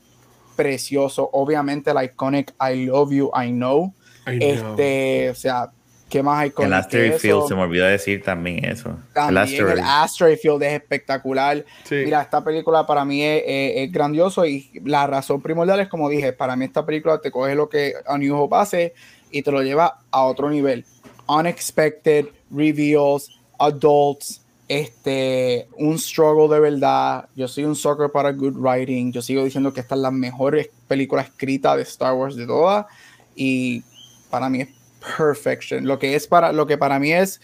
precioso. 0.62 1.28
Obviamente, 1.32 1.92
la 1.94 2.04
iconic 2.04 2.52
I 2.60 2.86
love 2.86 3.10
you, 3.12 3.30
I 3.34 3.50
know. 3.50 3.94
I 4.26 4.38
know. 4.38 4.48
Este, 4.76 5.30
o 5.30 5.34
sea, 5.34 5.70
¿qué 6.08 6.22
más 6.22 6.46
iconic? 6.46 6.66
El 6.68 6.74
Asteroid? 6.74 7.12
Field, 7.14 7.48
se 7.48 7.54
me 7.54 7.62
olvidó 7.62 7.86
decir 7.86 8.22
también 8.22 8.64
eso. 8.64 8.90
el 8.90 9.12
También 9.14 9.38
Asteroid. 9.38 9.72
el 9.72 9.80
Asteroid 9.84 10.36
Field 10.38 10.62
es 10.62 10.72
espectacular. 10.74 11.64
Sí. 11.84 11.96
Mira, 12.04 12.20
esta 12.22 12.42
película 12.44 12.86
para 12.86 13.04
mí 13.04 13.22
es, 13.22 13.42
es- 13.46 13.72
es 13.86 13.92
grandioso 13.92 14.44
y 14.44 14.70
la 14.84 15.06
razón 15.06 15.40
primordial 15.40 15.80
es 15.80 15.88
como 15.88 16.08
dije, 16.08 16.32
para 16.32 16.56
mí 16.56 16.64
esta 16.66 16.84
película 16.84 17.18
te 17.20 17.30
coge 17.30 17.54
lo 17.54 17.68
que 17.68 17.94
A 18.06 18.18
New 18.18 18.36
Hope 18.36 18.56
hace 18.56 18.94
y 19.30 19.42
te 19.42 19.50
lo 19.52 19.62
lleva 19.62 19.98
a 20.10 20.22
otro 20.24 20.50
nivel. 20.50 20.84
Unexpected 21.28 22.26
reveals, 22.50 23.30
adults, 23.58 24.39
este, 24.70 25.66
un 25.78 25.98
struggle 25.98 26.54
de 26.54 26.60
verdad. 26.60 27.28
Yo 27.34 27.48
soy 27.48 27.64
un 27.64 27.74
sucker 27.74 28.10
para 28.12 28.30
good 28.30 28.54
writing. 28.56 29.10
Yo 29.10 29.20
sigo 29.20 29.42
diciendo 29.42 29.74
que 29.74 29.80
esta 29.80 29.96
es 29.96 30.00
la 30.00 30.12
mejor 30.12 30.56
película 30.86 31.22
escrita 31.22 31.74
de 31.74 31.82
Star 31.82 32.14
Wars 32.14 32.36
de 32.36 32.46
todas 32.46 32.86
y 33.34 33.82
para 34.30 34.48
mí 34.48 34.60
es 34.60 34.68
perfection. 35.16 35.84
Lo 35.88 35.98
que 35.98 36.14
es 36.14 36.28
para 36.28 36.52
lo 36.52 36.68
que 36.68 36.78
para 36.78 37.00
mí 37.00 37.12
es 37.12 37.40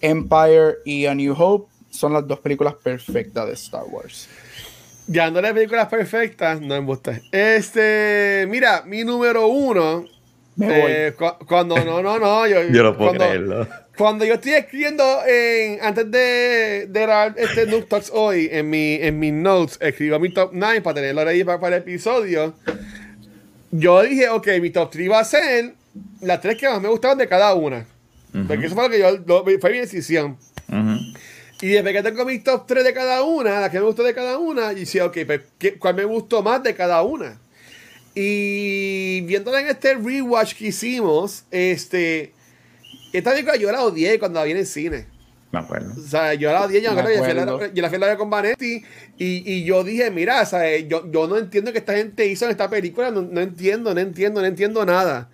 Empire 0.00 0.76
y 0.86 1.04
A 1.04 1.14
New 1.14 1.34
Hope 1.38 1.70
son 1.90 2.14
las 2.14 2.26
dos 2.26 2.40
películas 2.40 2.76
perfectas 2.82 3.46
de 3.46 3.52
Star 3.52 3.84
Wars. 3.84 4.26
Ya 5.06 5.24
dándole 5.24 5.52
películas 5.52 5.88
perfectas, 5.88 6.62
no 6.62 6.68
me 6.68 6.80
gusta. 6.80 7.20
Este, 7.30 8.46
mira, 8.48 8.84
mi 8.86 9.04
número 9.04 9.48
uno. 9.48 10.06
Me 10.56 11.08
eh, 11.08 11.12
cu- 11.14 11.44
cuando 11.46 11.76
no, 11.84 12.00
no, 12.00 12.18
no. 12.18 12.46
Yo, 12.46 12.62
Yo 12.62 12.82
no 12.82 12.96
puedo 12.96 13.10
cuando, 13.10 13.26
creerlo. 13.26 13.68
Cuando 13.96 14.24
yo 14.24 14.34
estoy 14.34 14.52
escribiendo 14.54 15.04
en, 15.26 15.78
antes 15.80 16.10
de, 16.10 16.86
de 16.88 17.00
grabar 17.00 17.34
este 17.38 17.64
Noob 17.66 17.86
Talks 17.86 18.10
hoy, 18.12 18.48
en 18.50 18.68
mi, 18.68 18.94
en 18.94 19.18
mis 19.20 19.32
notes, 19.32 19.78
escribo 19.80 20.18
mi 20.18 20.30
top 20.34 20.50
9 20.52 20.80
para 20.80 20.94
tenerlo 20.96 21.20
ahí 21.28 21.44
para, 21.44 21.60
para 21.60 21.76
el 21.76 21.82
episodio. 21.82 22.54
Yo 23.70 24.02
dije, 24.02 24.28
ok, 24.28 24.48
mi 24.60 24.70
top 24.70 24.90
3 24.90 25.10
va 25.10 25.20
a 25.20 25.24
ser 25.24 25.74
las 26.20 26.40
tres 26.40 26.56
que 26.56 26.68
más 26.68 26.80
me 26.80 26.88
gustaron 26.88 27.18
de 27.18 27.28
cada 27.28 27.54
una. 27.54 27.86
Ujú. 28.34 28.46
Porque 28.48 28.66
eso 28.66 28.74
fue 28.74 28.84
lo 28.84 28.90
que 28.90 28.98
yo, 28.98 29.10
lo- 29.26 29.44
fue 29.60 29.70
mi 29.70 29.78
decisión. 29.78 30.38
Ujú. 30.68 30.98
Y 31.62 31.68
después 31.68 31.94
que 31.94 32.02
tengo 32.02 32.24
mis 32.24 32.42
top 32.42 32.66
3 32.66 32.82
de 32.82 32.92
cada 32.92 33.22
una, 33.22 33.60
las 33.60 33.70
que 33.70 33.78
me 33.78 33.84
gustó 33.86 34.02
de 34.02 34.12
cada 34.12 34.38
una, 34.38 34.72
y 34.72 34.80
decía, 34.80 35.06
ok, 35.06 35.18
pues, 35.24 35.40
¿qué- 35.56 35.78
¿cuál 35.78 35.94
me 35.94 36.04
gustó 36.04 36.42
más 36.42 36.62
de 36.64 36.74
cada 36.74 37.00
una? 37.02 37.38
Y 38.14 39.20
viéndola 39.22 39.60
en 39.60 39.68
este 39.68 39.94
rewatch 39.94 40.54
que 40.54 40.66
hicimos, 40.68 41.44
este, 41.52 42.32
esta 43.18 43.30
película 43.30 43.56
yo 43.56 43.70
la 43.72 43.82
odié 43.84 44.18
cuando 44.18 44.40
la 44.40 44.44
vi 44.44 44.52
en 44.52 44.58
el 44.58 44.66
cine. 44.66 45.06
Me 45.52 45.60
acuerdo. 45.60 45.92
O 45.96 46.06
sea, 46.08 46.34
yo 46.34 46.50
la 46.50 46.62
odié, 46.62 46.82
yo, 46.82 46.92
Me 46.92 47.00
acuerdo, 47.00 47.28
yo, 47.28 47.34
la, 47.34 47.72
yo 47.72 47.82
la 47.82 47.88
fui 47.88 47.96
a 47.96 48.00
la 48.00 48.06
ver 48.08 48.16
con 48.16 48.28
Vanetti 48.28 48.84
y, 49.18 49.52
y 49.52 49.64
yo 49.64 49.84
dije, 49.84 50.10
mira, 50.10 50.42
o 50.42 50.46
sea, 50.46 50.76
yo, 50.78 51.08
yo 51.10 51.28
no 51.28 51.38
entiendo 51.38 51.72
que 51.72 51.78
esta 51.78 51.94
gente 51.94 52.26
hizo 52.26 52.44
en 52.46 52.50
esta 52.50 52.68
película, 52.68 53.12
no, 53.12 53.22
no 53.22 53.40
entiendo, 53.40 53.94
no 53.94 54.00
entiendo, 54.00 54.40
no 54.40 54.46
entiendo 54.48 54.84
nada. 54.84 55.30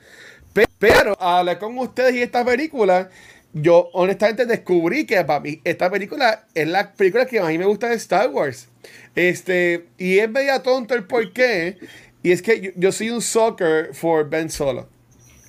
Pe- 0.52 0.66
Pero 0.78 1.16
al 1.20 1.39
hablar 1.40 1.59
con 1.59 1.78
ustedes 1.78 2.15
y 2.16 2.20
esta 2.23 2.44
película, 2.44 3.09
yo 3.55 3.89
honestamente 3.94 4.44
descubrí 4.44 5.07
que 5.07 5.24
para 5.24 5.40
mí 5.40 5.61
esta 5.65 5.90
película 5.90 6.44
es 6.55 6.69
la 6.69 6.93
película 6.93 7.24
que 7.24 7.40
más 7.40 7.48
a 7.48 7.52
mí 7.52 7.57
me 7.59 7.65
gusta 7.65 7.89
de 7.89 7.94
Star 7.94 8.28
Wars. 8.28 8.69
Este, 9.15 9.86
y 9.97 10.19
es 10.19 10.28
media 10.31 10.62
tonto 10.62 10.94
el 10.94 11.05
por 11.05 11.32
qué. 11.32 11.78
Y 12.23 12.32
es 12.32 12.43
que 12.43 12.61
yo, 12.61 12.70
yo 12.77 12.93
soy 12.93 13.09
un 13.09 13.23
soccer 13.23 13.94
for 13.94 14.28
Ben 14.28 14.51
Solo. 14.51 14.89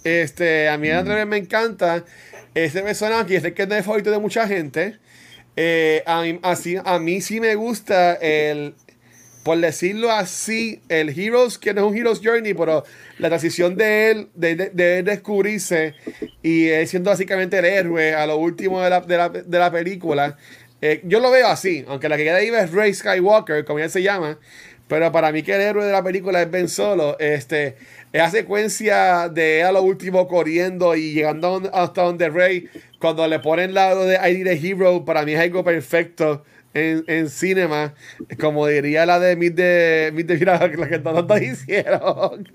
Este, 0.04 0.68
a 0.70 0.78
mí 0.78 0.90
Andrés 0.90 1.28
me 1.28 1.38
encanta 1.38 2.04
ese 2.54 2.82
personaje, 2.82 3.36
es 3.36 3.44
el 3.44 3.54
que 3.54 3.64
es 3.64 3.72
el 3.72 3.84
favorito 3.84 4.12
de 4.12 4.20
mucha 4.20 4.48
gente. 4.48 4.98
Eh, 5.56 6.04
a, 6.06 6.22
mí, 6.22 6.40
así, 6.44 6.78
a 6.84 7.00
mí 7.00 7.22
sí 7.22 7.40
me 7.40 7.56
gusta 7.56 8.14
el, 8.16 8.74
por 9.44 9.60
decirlo 9.60 10.12
así, 10.12 10.82
el 10.90 11.10
Heroes, 11.10 11.58
que 11.58 11.74
no 11.74 11.82
es 11.82 11.92
un 11.92 11.98
Heroes 11.98 12.22
Journey, 12.24 12.54
pero 12.54 12.84
la 13.18 13.30
transición 13.30 13.76
de 13.76 14.12
él, 14.12 14.30
de, 14.36 14.56
de, 14.56 14.70
de 14.70 15.00
él 15.00 15.06
descubrirse 15.06 15.94
y 16.42 16.68
él 16.68 16.88
siendo 16.88 17.10
básicamente 17.10 17.60
el 17.60 17.66
héroe 17.66 18.14
a 18.14 18.26
lo 18.26 18.38
último 18.38 18.82
de 18.82 18.90
la, 18.90 19.02
de 19.02 19.18
la, 19.18 19.30
de 19.30 19.60
la 19.60 19.72
película. 19.72 20.38
Eh, 20.82 21.02
yo 21.04 21.20
lo 21.20 21.30
veo 21.30 21.48
así, 21.48 21.86
aunque 21.88 22.10
la 22.10 22.18
que 22.18 22.24
queda 22.24 22.38
ahí 22.38 22.48
es 22.48 22.72
Rey 22.72 22.94
Skywalker, 22.94 23.66
como 23.66 23.80
él 23.80 23.90
se 23.90 24.02
llama. 24.02 24.40
Pero 24.92 25.10
para 25.10 25.32
mí 25.32 25.42
que 25.42 25.56
el 25.56 25.62
héroe 25.62 25.86
de 25.86 25.94
la 25.94 26.04
película 26.04 26.42
es 26.42 26.52
Ben 26.52 26.68
Solo. 26.68 27.18
Este, 27.18 27.78
esa 28.12 28.30
secuencia 28.30 29.30
de 29.30 29.64
a 29.64 29.72
lo 29.72 29.84
último 29.84 30.28
corriendo 30.28 30.98
y 30.98 31.14
llegando 31.14 31.62
a 31.72 31.84
hasta 31.84 32.02
donde 32.02 32.28
Rey, 32.28 32.68
cuando 33.00 33.26
le 33.26 33.40
ponen 33.40 33.74
lado 33.74 34.06
de 34.06 34.16
ID 34.16 34.44
the 34.44 34.52
Hero, 34.52 35.06
para 35.06 35.24
mí 35.24 35.32
es 35.32 35.40
algo 35.40 35.64
perfecto 35.64 36.44
en, 36.74 37.06
en 37.08 37.30
cinema. 37.30 37.94
Como 38.38 38.68
diría 38.68 39.06
la 39.06 39.18
de 39.22 39.38
Meet 39.38 39.56
the, 39.56 40.12
Meet 40.14 40.28
the 40.28 40.46
la 40.46 40.90
que 40.90 41.00
todos 41.00 41.26
nos 41.26 41.42
hicieron. 41.42 42.50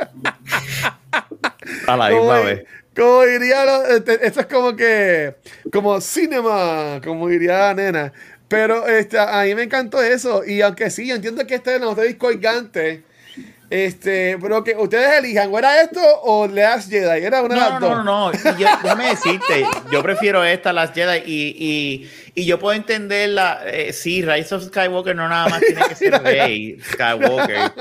A 1.87 1.97
la 1.97 2.11
misma 2.11 2.41
vez. 2.41 2.65
como 2.95 3.23
diría, 3.23 3.65
este, 3.97 4.27
esto 4.27 4.41
es 4.41 4.47
como 4.47 4.77
que, 4.77 5.37
como 5.73 6.03
cinema, 6.03 7.01
como 7.03 7.29
diría 7.29 7.61
la 7.61 7.75
nena. 7.75 8.13
Pero 8.49 8.87
este, 8.87 9.19
a 9.19 9.43
mí 9.43 9.55
me 9.55 9.65
encantó 9.65 10.03
eso. 10.03 10.45
Y 10.45 10.61
aunque 10.63 10.91
sí, 10.91 11.09
yo 11.09 11.17
entiendo 11.17 11.47
que 11.47 11.57
este 11.57 11.79
no 11.81 11.93
es 11.93 12.09
disco 12.09 12.31
gigante. 12.31 13.03
Este, 13.69 14.39
pero 14.41 14.63
que 14.63 14.77
ustedes 14.77 15.19
elijan, 15.19 15.53
¿o 15.53 15.59
era 15.59 15.83
esto 15.83 16.01
o 16.23 16.47
Last 16.47 16.89
Jedi? 16.89 17.25
Era 17.25 17.43
una 17.43 17.55
de 17.57 17.61
No, 17.61 17.69
las 17.71 17.81
no, 17.81 17.89
dos. 17.89 18.05
no, 18.05 18.31
no. 18.31 18.33
Y 18.33 18.63
yo, 18.63 18.69
déjame 18.81 19.09
decirte, 19.09 19.67
yo 19.91 20.03
prefiero 20.05 20.45
esta, 20.45 20.73
las 20.73 20.93
Jedi, 20.93 21.23
y, 21.27 21.57
y, 21.59 22.11
y 22.41 22.45
yo 22.47 22.61
puedo 22.61 22.77
entender 22.77 23.31
la. 23.31 23.63
Eh, 23.67 23.93
sí, 23.93 24.23
Rise 24.23 24.55
of 24.55 24.67
Skywalker 24.67 25.17
no 25.17 25.29
nada 25.29 25.49
más 25.49 25.61
tiene 25.61 25.83
que 25.89 25.95
ser 25.97 26.13
Rey 26.23 26.79
Skywalker. 26.93 27.73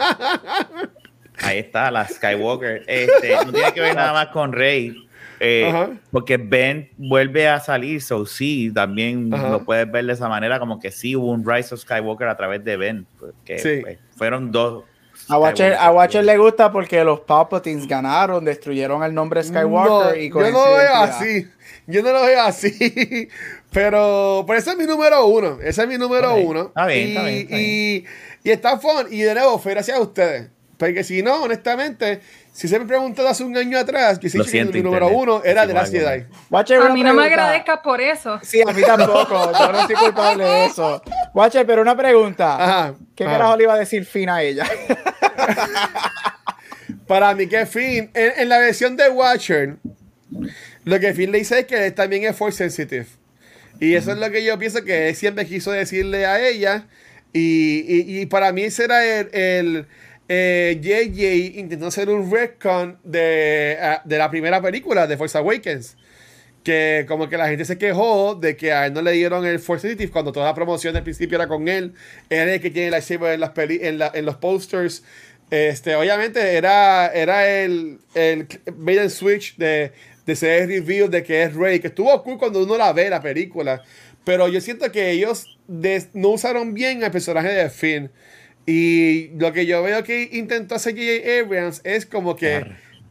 Ahí 1.44 1.60
está, 1.60 1.92
la 1.92 2.08
Skywalker. 2.08 2.84
Este, 2.88 3.36
no 3.46 3.54
tiene 3.54 3.72
que 3.72 3.82
ver 3.82 3.96
nada 3.96 4.14
más 4.14 4.28
con 4.30 4.54
Rey. 4.54 5.05
Eh, 5.40 5.66
Ajá. 5.68 5.90
porque 6.12 6.38
Ben 6.38 6.90
vuelve 6.98 7.48
a 7.48 7.60
salir, 7.60 8.02
so 8.02 8.26
sí, 8.26 8.72
también 8.74 9.34
Ajá. 9.34 9.50
lo 9.50 9.64
puedes 9.66 9.90
ver 9.92 10.06
de 10.06 10.14
esa 10.14 10.28
manera, 10.30 10.60
como 10.60 10.80
que 10.80 10.92
sí 10.92 11.16
hubo 11.16 11.32
un 11.32 11.46
Rise 11.46 11.74
of 11.76 11.82
Skywalker 11.82 12.28
a 12.28 12.38
través 12.38 12.64
de 12.64 12.78
Ben, 12.78 13.06
porque 13.20 13.60
Sí. 13.60 13.80
pues, 13.82 13.98
fueron 14.18 14.52
dos. 14.52 14.84
A 15.30 15.40
Watcher, 15.40 15.76
a 15.76 15.92
Watcher 15.92 16.26
le 16.26 16.38
gusta 16.38 16.72
porque 16.72 17.02
los 17.04 17.22
Palpatines 17.22 17.88
ganaron, 17.88 18.44
destruyeron 18.44 19.02
el 19.02 19.14
nombre 19.14 19.42
Skywalker 19.44 20.14
No, 20.14 20.16
y 20.16 20.30
yo 20.30 20.52
no 20.52 20.66
lo 20.66 20.78
veo 20.78 20.94
así. 20.96 21.48
Yo 21.88 22.04
no 22.04 22.12
lo 22.12 22.22
veo 22.24 22.42
así. 22.42 23.30
Pero, 23.72 24.46
pero 24.48 24.58
ese 24.60 24.72
es 24.72 24.78
mi 24.78 24.86
número 24.86 25.26
uno. 25.26 25.58
Ese 25.62 25.82
es 25.84 25.88
mi 25.88 25.98
número 25.98 26.34
Ok. 26.36 26.42
uno. 26.46 26.62
Está 26.68 26.86
bien, 26.86 27.08
y, 27.08 27.12
está 27.12 27.24
bien, 27.24 27.38
está 27.42 27.58
y, 27.60 28.06
y 28.44 28.52
está 28.52 28.80
fun. 28.80 29.08
Y 29.12 29.20
de 29.22 29.34
nuevo, 29.34 29.60
fue 29.60 29.74
gracias 29.74 29.98
a 29.98 30.02
ustedes. 30.02 30.50
Porque 30.78 31.04
si 31.06 31.22
no, 31.24 31.44
honestamente, 31.44 32.20
si 32.52 32.68
se 32.68 32.78
me 32.80 32.86
preguntó 32.86 33.26
hace 33.28 33.44
un 33.46 33.56
año 33.56 33.78
atrás, 33.80 34.20
que 34.20 34.30
sí, 34.30 34.38
Lo 34.38 34.44
que 34.44 34.50
siento, 34.52 34.74
mi 34.74 34.82
número 34.82 35.08
uno 35.08 35.42
era 35.44 35.66
de 35.66 35.74
la. 35.74 35.88
Watcher, 36.50 36.82
A 36.82 36.90
mí 36.90 37.02
no 37.04 37.14
me 37.14 37.26
agradezcas 37.26 37.80
por 37.82 38.02
eso. 38.02 38.40
Sí, 38.44 38.62
a 38.62 38.74
mí 38.74 38.82
tampoco. 38.82 39.52
Yo 39.58 39.72
no 39.72 39.86
soy 39.88 39.96
culpable 39.96 40.44
de 40.44 40.66
eso. 40.66 41.02
Watcher, 41.34 41.66
pero 41.66 41.82
una 41.82 41.96
pregunta. 41.96 42.56
Ajá. 42.62 42.96
¿Qué 43.16 43.24
ajá. 43.24 43.34
carajo 43.34 43.56
le 43.58 43.64
iba 43.64 43.74
a 43.74 43.78
decir 43.78 44.06
Finn 44.06 44.30
a 44.30 44.42
ella? 44.42 44.66
Para 47.08 47.34
mí, 47.36 47.48
que 47.48 47.66
Finn, 47.66 48.10
en, 48.14 48.34
en 48.38 48.50
la 48.50 48.58
versión 48.58 48.98
de 48.98 49.10
Watcher, 49.10 49.78
lo 50.84 51.00
que 51.00 51.14
Finn 51.14 51.32
le 51.32 51.40
dice 51.40 51.60
es 51.60 51.66
que 51.66 51.88
él 51.88 51.94
también 51.94 52.24
es 52.26 52.36
force 52.36 52.58
sensitive. 52.58 53.06
Y 53.80 53.96
eso 53.96 54.12
es 54.12 54.18
lo 54.18 54.30
que 54.32 54.44
yo 54.44 54.58
pienso 54.58 54.84
que 54.84 55.10
él 55.10 55.16
siempre 55.16 55.46
quiso 55.46 55.72
decirle 55.72 56.26
a 56.26 56.46
ella. 56.48 56.86
Y, 57.34 57.84
y- 57.88 58.22
y 58.22 58.26
para 58.28 58.52
mí 58.54 58.64
ese 58.64 58.86
era 58.86 59.06
el, 59.06 59.30
el 59.34 59.88
eh, 60.28 60.80
JJ 60.82 61.60
intentando 61.60 61.88
hacer 61.88 62.10
un 62.10 62.32
retcon 62.32 62.98
de, 63.04 63.78
ah, 63.82 64.02
de 64.04 64.18
la 64.18 64.30
primera 64.30 64.62
película 64.62 65.08
de 65.08 65.18
Force 65.18 65.38
Awakens. 65.38 65.98
Que 66.64 67.06
como 67.08 67.30
que 67.30 67.38
la 67.38 67.48
gente 67.48 67.64
se 67.64 67.78
quejó 67.78 68.34
de 68.34 68.58
que 68.58 68.74
a 68.74 68.88
él 68.88 68.94
no 68.94 69.04
le 69.04 69.12
dieron 69.12 69.46
el 69.46 69.60
Force 69.60 69.88
Sensitive 69.88 70.12
cuando 70.12 70.32
toda 70.32 70.48
la 70.48 70.56
promoción 70.56 70.96
del 70.96 71.04
principio 71.04 71.36
era 71.36 71.48
con 71.48 71.68
él. 71.68 71.94
Él 72.30 72.50
es 72.50 72.56
el 72.56 72.62
que 72.62 72.72
tiene 72.72 72.88
el 72.88 72.92
lightsaber 72.92 73.34
en, 73.36 73.40
las 73.40 73.52
peli 73.52 73.80
en, 73.82 74.26
los 74.26 74.38
posters. 74.38 75.04
Este, 75.52 75.96
obviamente 75.96 76.56
era, 76.56 77.08
era 77.14 77.48
el, 77.48 78.00
el 78.16 78.48
bait 78.78 78.98
and 78.98 79.12
switch 79.12 79.58
de, 79.58 79.92
de 80.26 80.36
ser 80.36 80.68
reveal 80.68 81.10
de 81.10 81.24
que 81.24 81.44
es 81.44 81.54
Rey, 81.54 81.80
que 81.80 81.88
estuvo 81.88 82.24
cool 82.24 82.40
cuando 82.40 82.64
uno 82.64 82.78
la 82.78 82.92
ve 82.94 83.10
la 83.10 83.22
película. 83.22 83.84
Pero 84.24 84.48
yo 84.48 84.60
siento 84.60 84.92
que 84.92 85.12
ellos 85.12 85.58
no 85.68 86.30
usaron 86.30 86.74
bien 86.74 87.04
al 87.04 87.12
personaje 87.12 87.50
de 87.50 87.70
Finn. 87.70 88.12
Y 88.66 89.30
lo 89.38 89.54
que 89.54 89.66
yo 89.66 89.84
veo 89.84 90.04
que 90.04 90.30
intentó 90.32 90.76
hacer 90.76 90.94
J.J. 90.94 91.40
Abrams 91.42 91.82
es 91.84 92.06
como 92.06 92.36
que 92.36 92.66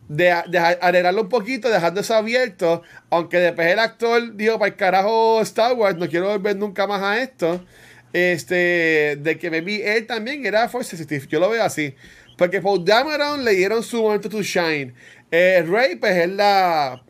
de, 0.09 0.35
de 0.48 0.59
arreglarlo 0.59 1.22
un 1.22 1.28
poquito, 1.28 1.70
dejando 1.70 2.01
eso 2.01 2.14
abierto. 2.14 2.82
Aunque 3.10 3.39
después 3.39 3.68
el 3.68 3.78
actor 3.78 4.35
dijo, 4.36 4.59
para 4.59 4.70
el 4.70 4.76
carajo 4.76 5.40
Star 5.43 5.74
Wars, 5.74 5.97
no 5.97 6.09
quiero 6.09 6.28
volver 6.28 6.56
nunca 6.56 6.86
más 6.86 7.02
a 7.02 7.22
esto. 7.22 7.64
Este, 8.12 9.16
de 9.20 9.39
que 9.39 9.51
maybe 9.51 9.97
él 9.97 10.06
también 10.06 10.44
era 10.44 10.68
Force 10.68 10.90
Sensitive. 10.90 11.26
Yo 11.28 11.40
lo 11.40 11.51
veo 11.51 11.62
así. 11.62 11.94
Porque 12.36 12.60
Paul 12.60 12.85
Dameron 12.85 13.44
le 13.44 13.52
dieron 13.52 13.82
su 13.82 14.02
momento 14.02 14.28
to 14.28 14.43
shine. 14.43 14.94
Eh, 15.31 15.64
Rey, 15.66 15.97
pues 15.97 16.16
es 16.16 16.31
la 16.31 17.02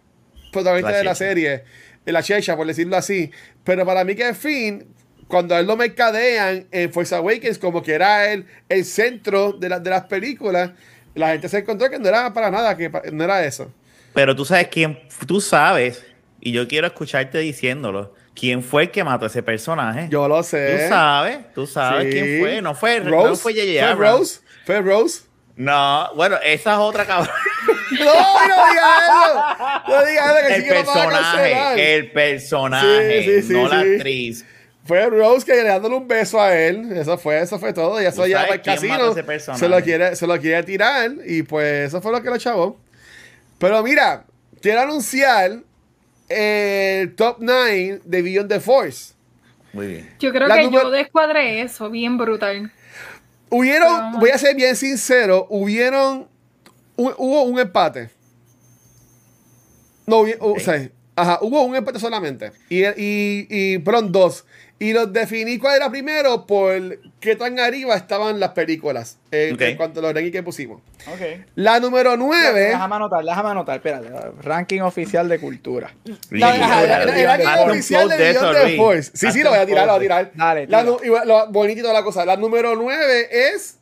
protagonista 0.53 0.91
La 0.91 0.99
de 0.99 1.05
la 1.05 1.15
serie. 1.15 1.65
La 2.05 2.23
checha, 2.23 2.57
por 2.57 2.67
decirlo 2.67 2.97
así. 2.97 3.31
Pero 3.65 3.87
para 3.87 4.05
mí 4.05 4.15
que 4.15 4.35
Finn, 4.35 4.94
cuando 5.29 5.55
a 5.55 5.61
él 5.61 5.67
lo 5.67 5.77
mercadean 5.77 6.67
en 6.71 6.93
Force 6.93 7.15
Awakens, 7.15 7.59
como 7.59 7.83
que 7.83 7.93
era 7.95 8.31
el, 8.33 8.47
el 8.69 8.85
centro 8.85 9.53
de, 9.53 9.69
la- 9.69 9.81
de 9.81 9.91
las 9.91 10.05
películas, 10.05 10.71
la 11.15 11.31
gente 11.31 11.49
se 11.49 11.59
encontró 11.59 11.89
que 11.91 11.99
no 11.99 12.09
era 12.09 12.33
para 12.33 12.51
nada, 12.51 12.77
que 12.77 12.91
no 13.13 13.25
era 13.25 13.45
eso. 13.45 13.73
Pero 14.13 14.35
tú 14.37 14.45
sabes 14.45 14.69
quién, 14.69 14.99
tú 15.27 15.41
sabes, 15.41 16.05
y 16.41 16.53
yo 16.53 16.69
quiero 16.69 16.87
escucharte 16.87 17.39
diciéndolo, 17.39 18.15
quién 18.35 18.63
fue 18.63 18.83
el 18.85 18.91
que 18.91 19.03
mató 19.05 19.25
a 19.25 19.29
ese 19.29 19.43
personaje. 19.43 20.09
Yo 20.11 20.29
lo 20.29 20.43
sé. 20.43 20.77
Tú 20.83 20.89
sabes, 20.89 21.39
tú 21.55 21.67
sabes 21.67 22.05
Sí. 22.07 22.11
quién 22.21 22.41
fue. 22.41 22.63
No 22.63 22.75
fue, 22.75 23.01
no 23.01 23.11
Rose. 23.11 23.43
fue 23.43 23.53
J.J. 23.55 23.97
¿Fue. 23.97 24.07
Rose? 24.07 24.41
¿Fue 24.67 24.81
Rose? 24.83 25.21
No, 25.57 26.09
bueno, 26.17 26.37
esa 26.45 26.73
es 26.73 26.79
otra 26.79 27.05
cabrón. 27.07 27.35
No, 27.91 28.05
no 28.05 28.57
digas 28.73 29.03
eso. 29.07 29.89
No 29.89 30.07
digas 30.07 30.27
eso, 30.37 30.49
que 30.49 30.55
El 30.55 30.63
sí 30.63 30.69
que 30.69 30.75
lo 30.75 30.85
van 30.85 30.99
a 30.99 31.11
personaje, 31.11 31.95
el 31.97 32.11
personaje, 32.13 33.43
Sí, 33.43 33.53
no 33.53 33.69
la 33.69 33.81
actriz. 33.81 34.45
Fue 34.85 35.07
Rose 35.09 35.47
que 35.47 35.55
le 35.55 35.63
dándole 35.65 35.97
un 35.97 36.07
beso 36.07 36.41
a 36.41 36.55
él. 36.55 36.93
Eso 36.93 37.17
fue, 37.17 37.41
eso 37.41 37.59
fue 37.59 37.73
todo. 37.73 38.01
Y 38.03 38.05
eso 38.05 38.23
¿Tú 38.23 38.29
ya 38.29 38.43
para 38.43 38.55
el 38.55 38.63
casino. 38.63 39.15
Se 39.57 39.69
lo, 39.69 39.81
quiere, 39.83 40.15
se 40.15 40.27
lo 40.27 40.39
quiere 40.41 40.63
tirar. 40.63 41.11
Y 41.27 41.43
pues 41.43 41.89
eso 41.89 42.03
fue 42.03 42.13
lo 42.13 42.23
que 42.23 42.29
lo 42.29 42.37
chavó. 42.37 42.79
Pero 43.59 43.83
mira, 43.83 44.25
quiero 44.61 44.83
anunciar 44.83 45.61
el 46.29 47.15
top 47.15 47.37
9 47.41 48.01
de 48.05 48.23
Beyond 48.23 48.49
the 48.51 48.61
Force. 48.61 49.15
Muy 49.73 49.87
bien. 49.87 50.11
Yo 50.21 50.31
creo 50.33 50.49
La 50.49 50.57
que 50.57 50.65
número- 50.65 50.85
yo 50.85 50.91
descuadré 50.91 51.63
eso, 51.63 51.89
bien 51.91 52.19
brutal. 52.19 52.71
Hubieron, 53.51 54.19
voy 54.21 54.31
a 54.31 54.39
ser 54.39 54.55
bien 54.55 54.77
sincero, 54.77 55.47
hubieron, 55.49 56.29
hu- 56.97 57.15
hubo 57.17 57.43
un 57.45 57.59
empate. 57.59 58.11
No, 60.07 60.23
hubi- 60.23 60.37
o 60.41 60.59
sea, 60.61 60.89
ajá, 61.17 61.39
hubo 61.41 61.63
un 61.63 61.75
empate 61.77 61.99
solamente. 61.99 62.53
Y, 62.69 62.85
y, 62.85 63.47
y 63.49 63.79
fueron 63.79 64.13
dos. 64.13 64.45
Y 64.79 64.93
los 64.93 65.13
definí 65.13 65.57
cuál 65.59 65.77
era 65.77 65.89
primero 65.89 66.47
por 66.47 66.99
qué 67.21 67.37
tan 67.37 67.59
arriba 67.61 67.95
estaban 67.95 68.41
las 68.41 68.51
películas 68.51 69.19
en, 69.31 69.57
cuanto 69.77 70.01
a 70.01 70.03
los 70.03 70.13
rankings 70.15 70.33
que 70.33 70.43
pusimos. 70.43 70.83
La 71.55 71.79
número 71.79 72.17
9. 72.17 72.61
Déjame 72.61 72.97
anotar, 72.97 73.25
déjame 73.25 73.51
anotar, 73.51 73.77
espérate. 73.77 74.11
Ranking 74.43 74.81
oficial 74.81 75.29
de 75.29 75.39
cultura. 75.39 75.95
La, 76.31 76.49
ajá, 76.51 76.83
la- 76.83 77.05
la- 77.07 77.17
el 77.19 77.25
ranking 77.27 77.71
oficial 77.71 78.09
de 78.09 78.17
de. 78.17 78.77
Force. 78.77 79.11
Sí, 79.15 79.31
sí, 79.31 79.43
lo 79.45 79.51
voy 79.51 79.61
a 79.61 79.67
tirar, 79.67 79.87
lo 79.87 79.93
voy 79.93 79.99
a 79.99 80.03
tirar. 80.03 80.33
Dale, 80.35 80.67
La, 80.67 80.85
igual, 81.05 81.29
lo, 81.29 81.47
bonito 81.53 81.79
y 81.79 81.83
toda 81.83 81.95
la 81.95 82.03
cosa. 82.03 82.25
La 82.27 82.37
número 82.37 82.75
9 82.75 83.29
es, 83.55 83.79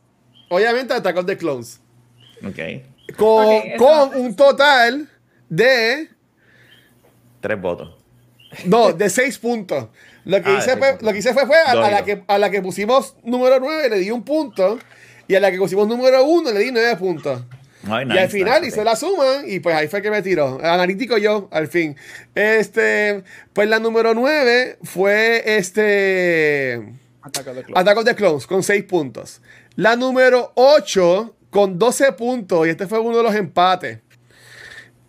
obviamente, 0.51 0.93
Attack 0.93 1.17
of 1.17 1.27
the 1.27 1.39
Clones. 1.39 1.81
Ok. 2.47 3.17
Con 3.79 4.15
un 4.15 4.37
total 4.37 5.09
de. 5.49 6.11
Tres 7.41 7.61
votos. 7.61 7.97
No, 8.65 8.93
de 8.93 9.09
6 9.11 9.39
puntos. 9.39 9.89
Lo 10.25 10.41
que, 10.43 10.49
Ah, 10.51 10.59
hice 10.59 10.67
seis 10.67 10.79
fue, 10.79 10.89
puntos. 10.91 11.07
lo 11.07 11.13
que 11.13 11.19
hice 11.19 11.33
fue, 11.35 11.47
fue 11.47 11.57
a, 11.59 11.71
a 11.73 11.91
la 11.91 12.05
que, 12.05 12.23
a 12.27 12.39
la 12.39 12.51
que 12.51 12.63
pusimos 12.63 13.17
número 13.25 13.59
9 13.61 13.89
le 13.89 13.99
di 13.99 14.11
un 14.11 14.23
punto. 14.25 14.79
Y 15.29 15.35
a 15.35 15.41
la 15.41 15.51
que 15.51 15.59
pusimos 15.59 15.87
número 15.89 16.25
1 16.25 16.53
le 16.53 16.61
di 16.61 16.71
9 16.73 16.97
puntos. 16.97 17.43
Ay, 17.89 18.05
y 18.05 18.09
nice, 18.09 18.21
al 18.21 18.29
final 18.31 18.61
nice, 18.63 18.69
hice 18.69 18.85
la 18.85 18.95
suma 18.95 19.43
y 19.45 19.59
pues 19.59 19.75
ahí 19.75 19.89
fue 19.89 20.01
que 20.03 20.11
me 20.11 20.23
tiró. 20.23 20.61
Analítico 20.63 21.19
yo, 21.19 21.49
al 21.51 21.67
fin. 21.67 21.97
Este, 22.35 23.25
pues 23.53 23.69
la 23.69 23.81
número 23.81 24.15
9 24.15 24.79
fue 24.85 25.43
este. 25.57 26.81
Attack 27.23 27.47
of 27.49 27.55
the 27.57 27.63
Clones. 27.65 27.81
Attack 27.81 27.97
of 27.99 28.05
the 28.05 28.15
Clones 28.15 28.47
con 28.47 28.63
6 28.63 28.85
puntos. 28.85 29.41
La 29.77 29.97
número 29.97 30.53
8 30.55 31.35
con 31.51 31.79
12 31.79 32.13
puntos. 32.13 32.67
Y 32.67 32.71
este 32.71 32.87
fue 32.87 33.01
uno 33.01 33.17
de 33.17 33.23
los 33.25 33.35
empates. 33.35 33.99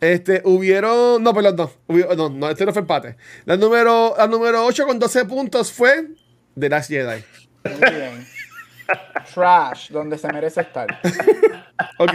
Este, 0.03 0.41
hubieron. 0.43 1.23
No, 1.23 1.33
perdón, 1.33 1.55
no. 1.55 1.71
Hubo- 1.87 2.15
no, 2.15 2.29
no, 2.29 2.49
este 2.49 2.65
no 2.65 2.73
fue 2.73 2.81
empate. 2.81 3.15
La 3.45 3.55
número, 3.55 4.13
la 4.17 4.27
número 4.27 4.65
8 4.65 4.85
con 4.85 4.99
12 4.99 5.23
puntos 5.25 5.71
fue 5.71 6.07
The 6.59 6.67
Last 6.69 6.89
Jedi. 6.89 7.23
Muy 7.63 7.91
bien. 7.91 8.27
Trash, 9.33 9.91
donde 9.91 10.17
se 10.17 10.27
merece 10.27 10.59
estar. 10.61 10.87
¿Ok? 11.99 12.13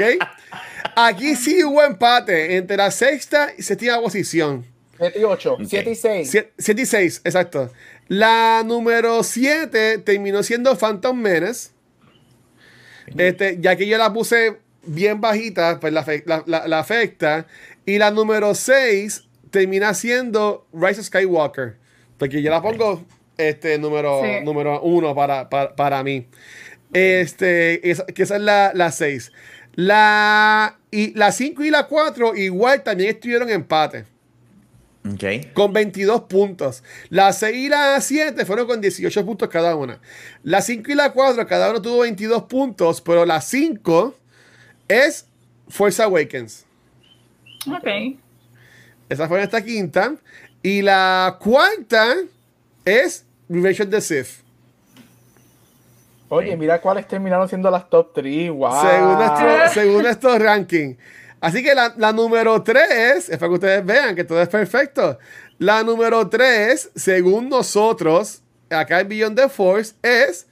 Aquí 0.96 1.34
sí 1.34 1.64
hubo 1.64 1.82
empate 1.82 2.56
entre 2.56 2.76
la 2.76 2.90
sexta 2.90 3.48
y 3.56 3.62
séptima 3.62 3.98
posición. 4.00 4.66
7 4.98 5.18
y 5.20 5.24
8, 5.24 5.56
7 5.66 5.90
y 5.90 5.94
6. 5.94 6.36
7 6.58 6.82
y 6.82 6.86
6, 6.86 7.20
exacto. 7.24 7.72
La 8.08 8.62
número 8.66 9.22
7 9.22 9.98
terminó 9.98 10.42
siendo 10.42 10.76
Phantom 10.76 11.16
Menace. 11.18 11.70
Este, 13.16 13.56
ya 13.60 13.76
que 13.76 13.86
yo 13.86 13.96
la 13.96 14.12
puse 14.12 14.58
bien 14.84 15.20
bajita, 15.20 15.78
pues 15.80 15.92
la, 15.92 16.04
afe- 16.04 16.22
la- 16.26 16.42
la- 16.46 16.68
la 16.68 16.78
afecta. 16.80 17.46
Y 17.88 17.96
la 17.96 18.10
número 18.10 18.54
6 18.54 19.24
termina 19.50 19.94
siendo 19.94 20.66
Rise 20.74 21.00
of 21.00 21.06
Skywalker. 21.06 21.76
Porque 22.18 22.42
yo 22.42 22.50
la 22.50 22.60
pongo 22.60 23.02
este, 23.38 23.78
número, 23.78 24.20
Sí. 24.22 24.44
número 24.44 24.82
1 24.82 25.14
para, 25.14 25.48
para, 25.48 25.74
para 25.74 26.02
mí. 26.02 26.26
Este, 26.92 27.90
esa, 27.90 28.04
que 28.04 28.24
esa 28.24 28.36
es 28.36 28.42
la 28.42 28.92
6. 28.92 29.32
La 29.74 30.76
5 31.32 31.64
y 31.64 31.70
la 31.70 31.86
4 31.86 32.36
igual 32.36 32.82
también 32.82 33.08
estuvieron 33.10 33.48
empate 33.48 34.04
Ok. 35.10 35.54
con 35.54 35.72
22 35.72 36.22
puntos. 36.22 36.84
La 37.08 37.32
6 37.32 37.56
y 37.56 37.68
la 37.70 37.98
7 38.02 38.44
fueron 38.44 38.66
con 38.66 38.82
18 38.82 39.24
puntos 39.24 39.48
cada 39.48 39.74
una. 39.76 39.98
La 40.42 40.60
5 40.60 40.92
y 40.92 40.94
la 40.94 41.12
4 41.12 41.46
cada 41.46 41.70
uno 41.70 41.80
tuvo 41.80 42.00
22 42.00 42.42
puntos, 42.42 43.00
pero 43.00 43.24
la 43.24 43.40
5 43.40 44.14
es 44.88 45.26
Force 45.68 46.02
Awakens. 46.02 46.66
Ok. 47.76 48.18
Esa 49.08 49.28
fue 49.28 49.42
esta 49.42 49.62
quinta. 49.64 50.14
Y 50.62 50.82
la 50.82 51.36
cuarta 51.40 52.14
es 52.84 53.24
Revenge 53.48 53.82
of 53.82 53.90
the 53.90 54.00
Sith. 54.00 54.42
Oye, 56.30 56.56
mira 56.56 56.80
cuáles 56.80 57.08
terminaron 57.08 57.48
siendo 57.48 57.70
las 57.70 57.88
top 57.88 58.12
3. 58.14 58.50
Wow. 58.50 58.70
Según, 58.82 59.14
nuestro- 59.18 59.68
según 59.72 60.06
estos 60.06 60.38
rankings. 60.38 60.98
Así 61.40 61.62
que 61.62 61.74
la, 61.74 61.94
la 61.96 62.12
número 62.12 62.62
3, 62.62 63.28
es 63.28 63.38
para 63.38 63.48
que 63.48 63.54
ustedes 63.54 63.86
vean 63.86 64.14
que 64.14 64.24
todo 64.24 64.42
es 64.42 64.48
perfecto. 64.48 65.18
La 65.58 65.82
número 65.82 66.28
3, 66.28 66.90
según 66.94 67.48
nosotros, 67.48 68.42
acá 68.68 69.00
en 69.00 69.08
Beyond 69.08 69.36
the 69.40 69.48
Force, 69.48 69.94
es 70.02 70.46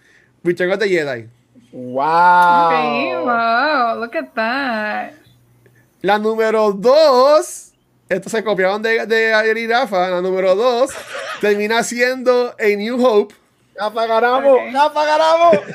Return 0.44 0.70
of 0.72 0.78
the 0.78 0.88
Jedi. 0.88 1.28
Wow. 1.72 2.66
Okay, 2.68 3.14
wow, 3.16 4.00
look 4.00 4.14
at 4.16 4.32
that. 4.34 5.12
La 6.06 6.20
número 6.20 6.70
2, 6.70 7.72
esto 8.08 8.28
se 8.30 8.44
copiaron 8.44 8.80
de, 8.80 9.06
de 9.06 9.32
Ariel 9.34 9.58
y 9.58 9.66
Rafa. 9.66 10.08
La 10.08 10.20
número 10.22 10.54
2 10.54 10.88
termina 11.40 11.82
siendo 11.82 12.54
A 12.60 12.64
New 12.76 13.04
Hope. 13.04 13.34
¡Rafa 13.74 14.06
ganamos! 14.06 14.56
¡Rafa 14.72 15.04
ganamos! 15.04 15.56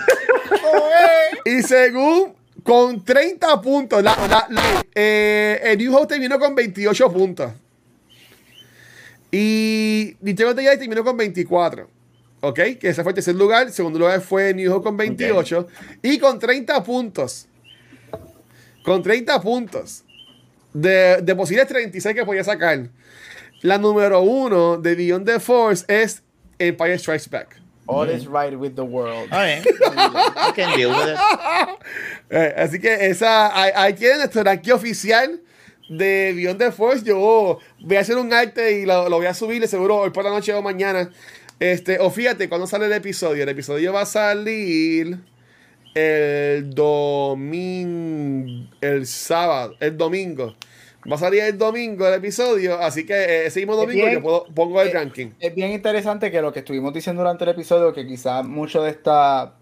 Y 1.43 1.61
según 1.63 2.33
con 2.63 3.03
30 3.03 3.59
puntos, 3.61 4.01
la, 4.01 4.15
la, 4.29 4.47
la- 4.49 4.85
eh, 4.95 5.59
el 5.63 5.77
New 5.79 5.93
Hope 5.97 6.07
terminó 6.07 6.39
con 6.39 6.55
28 6.55 7.11
puntos. 7.11 7.51
Y 9.31 10.15
Nintendo 10.21 10.55
Jedi 10.61 10.77
terminó 10.77 11.03
con 11.03 11.17
24. 11.17 11.89
¿Ok? 12.39 12.55
Que 12.79 12.87
ese 12.87 13.03
fue 13.03 13.11
el 13.11 13.15
tercer 13.15 13.35
lugar. 13.35 13.67
El 13.67 13.73
segundo 13.73 13.99
lugar 13.99 14.21
fue 14.21 14.53
New 14.53 14.73
Hope 14.73 14.83
con 14.85 14.95
28. 14.95 15.67
Y 16.03 16.19
con 16.19 16.39
30 16.39 16.81
puntos. 16.83 17.47
Con 18.85 19.03
30 19.03 19.41
puntos. 19.41 20.05
De, 20.73 21.21
de 21.21 21.35
posibles 21.35 21.67
36 21.67 22.15
que 22.15 22.25
podía 22.25 22.43
sacar. 22.43 22.89
La 23.61 23.77
número 23.77 24.21
uno 24.21 24.77
de 24.77 24.95
Beyond 24.95 25.25
the 25.25 25.39
Force 25.39 25.85
es 25.87 26.23
Empire 26.57 26.97
Strikes 26.97 27.29
Back. 27.29 27.61
All 27.87 28.09
is 28.09 28.25
right 28.25 28.55
with 28.57 28.75
the 28.75 28.83
world. 28.83 29.27
All 29.31 29.39
right. 29.39 29.65
I 29.65 30.51
can 30.55 30.77
deal 30.77 30.91
with 30.91 31.09
it. 31.09 31.17
Eh, 32.33 32.53
así 32.57 32.79
que 32.79 33.09
esa, 33.09 33.51
ahí, 33.53 33.93
tienen 33.93 34.19
nuestro 34.19 34.41
ranking 34.43 34.71
oficial 34.71 35.41
de 35.89 36.31
Beyond 36.33 36.59
the 36.59 36.71
Force. 36.71 37.03
Yo 37.03 37.59
voy 37.81 37.97
a 37.97 37.99
hacer 37.99 38.17
un 38.17 38.31
arte 38.31 38.79
y 38.79 38.85
lo, 38.85 39.09
lo 39.09 39.17
voy 39.17 39.25
a 39.25 39.33
subir 39.33 39.67
seguro 39.67 39.97
hoy 39.97 40.11
por 40.11 40.23
la 40.23 40.29
noche 40.29 40.53
o 40.53 40.61
mañana. 40.61 41.09
Este, 41.59 41.99
o 41.99 42.09
fíjate, 42.09 42.47
cuando 42.47 42.65
sale 42.65 42.85
el 42.85 42.93
episodio? 42.93 43.43
El 43.43 43.49
episodio 43.49 43.91
va 43.91 44.01
a 44.01 44.05
salir 44.05 45.19
el 45.93 46.73
domingo, 46.73 48.67
el 48.81 49.05
sábado, 49.05 49.75
el 49.79 49.97
domingo. 49.97 50.55
Va 51.11 51.15
a 51.15 51.19
salir 51.19 51.41
el 51.41 51.57
domingo 51.57 52.07
el 52.07 52.13
episodio, 52.13 52.77
así 52.79 53.05
que 53.05 53.13
eh, 53.13 53.45
ese 53.47 53.59
mismo 53.61 53.75
domingo 53.75 54.01
bien. 54.05 54.13
yo 54.13 54.21
puedo- 54.21 54.45
pongo 54.53 54.81
el 54.81 54.89
Eh, 54.89 54.93
ranking. 54.93 55.31
Es 55.39 55.55
bien 55.55 55.71
interesante 55.71 56.29
que 56.29 56.41
lo 56.41 56.53
que 56.53 56.59
estuvimos 56.59 56.93
diciendo 56.93 57.23
durante 57.23 57.43
el 57.43 57.49
episodio, 57.49 57.91
que 57.91 58.05
quizás 58.05 58.45
mucho 58.45 58.83
de 58.83 58.91
esta 58.91 59.55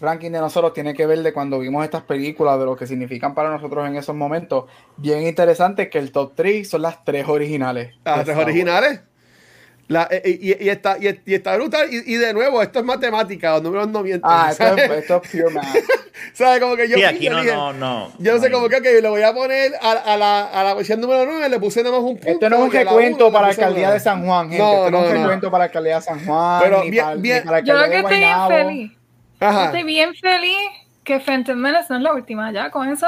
ranking 0.00 0.30
de 0.32 0.40
nosotros 0.40 0.74
tiene 0.74 0.92
que 0.92 1.06
ver 1.06 1.22
de 1.22 1.32
cuando 1.32 1.58
vimos 1.60 1.84
estas 1.84 2.02
películas, 2.02 2.58
de 2.58 2.64
lo 2.66 2.76
que 2.76 2.86
significan 2.86 3.34
para 3.34 3.48
nosotros 3.50 3.86
en 3.88 3.96
esos 3.96 4.14
momentos. 4.16 4.64
Bien 4.96 5.22
interesante 5.22 5.88
que 5.88 5.98
el 5.98 6.10
top 6.12 6.32
3 6.34 6.68
son 6.68 6.82
las 6.82 7.02
tres 7.04 7.26
originales. 7.28 7.94
Las 8.04 8.24
tres 8.24 8.36
Wars. 8.36 8.46
La- 9.88 10.08
eh, 10.10 10.38
y, 10.40 10.64
y 10.64 10.68
está, 10.68 10.96
y, 10.98 11.06
y 11.24 11.34
está 11.34 11.54
brutal. 11.56 11.88
Y, 11.92 12.14
y 12.14 12.16
de 12.16 12.32
nuevo, 12.34 12.60
esto 12.60 12.80
es 12.80 12.84
matemática, 12.84 13.52
los 13.52 13.62
números 13.62 13.88
no 13.88 14.02
mienten. 14.02 14.28
Ah, 14.30 14.48
esto 14.50 14.64
¿sabes? 14.64 14.84
es, 14.90 14.98
esto 14.98 15.22
es 15.24 15.30
pure 15.30 15.50
math. 15.54 15.66
¿Sabes? 16.32 16.60
Como 16.60 16.74
que 16.76 16.88
yo, 16.88 16.96
Sí, 16.96 17.04
aquí 17.04 17.28
no, 17.28 17.40
dije, 17.40 17.54
no, 17.54 17.72
no. 17.72 18.12
Yo 18.18 18.34
no 18.34 18.40
sé 18.40 18.48
no 18.50 18.56
cómo 18.56 18.68
que 18.68 18.76
ok, 18.78 18.84
le 19.00 19.08
voy 19.08 19.22
a 19.22 19.32
poner 19.32 19.72
a, 19.80 19.92
a 19.92 20.16
la, 20.16 20.44
a 20.46 20.64
la 20.64 20.74
versión 20.74 21.00
número 21.00 21.24
9, 21.26 21.48
le 21.48 21.60
puse 21.60 21.82
nada 21.82 21.94
más 21.94 22.04
un 22.04 22.16
punto. 22.16 22.28
Esto 22.30 22.50
no 22.50 22.56
es 22.56 22.62
un 22.62 22.70
recuento 22.72 23.30
para 23.30 23.46
la 23.46 23.50
alcaldía 23.52 23.90
de 23.92 24.00
San 24.00 24.24
Juan, 24.26 24.48
gente. 24.48 24.62
No, 24.64 24.72
Esto 24.86 24.90
no, 24.90 24.98
es 24.98 25.04
no, 25.04 25.08
un 25.10 25.14
no. 25.14 25.22
recuento 25.22 25.50
para 25.50 25.58
la 25.60 25.64
alcaldía 25.66 25.96
de 25.96 26.02
San 26.02 26.26
Juan. 26.26 26.60
Pero 26.62 26.82
ni 26.84 26.90
bien- 26.90 27.04
para, 27.04 27.16
ni 27.16 27.22
bien- 27.22 27.44
para 27.44 27.58
la 27.60 27.64
Yo 27.64 27.72
alcaldía 27.74 27.96
que 27.96 28.02
estoy 28.02 28.18
bien 28.18 28.48
feliz. 28.66 28.92
Ajá. 29.38 29.64
Estoy 29.66 29.82
bien 29.84 30.14
feliz 30.14 30.56
que 31.06 31.20
Phantom 31.20 31.56
Menace 31.56 31.86
no 31.90 31.96
es 31.96 32.02
la 32.02 32.12
última. 32.12 32.52
Ya, 32.52 32.70
con 32.70 32.88
eso. 32.90 33.06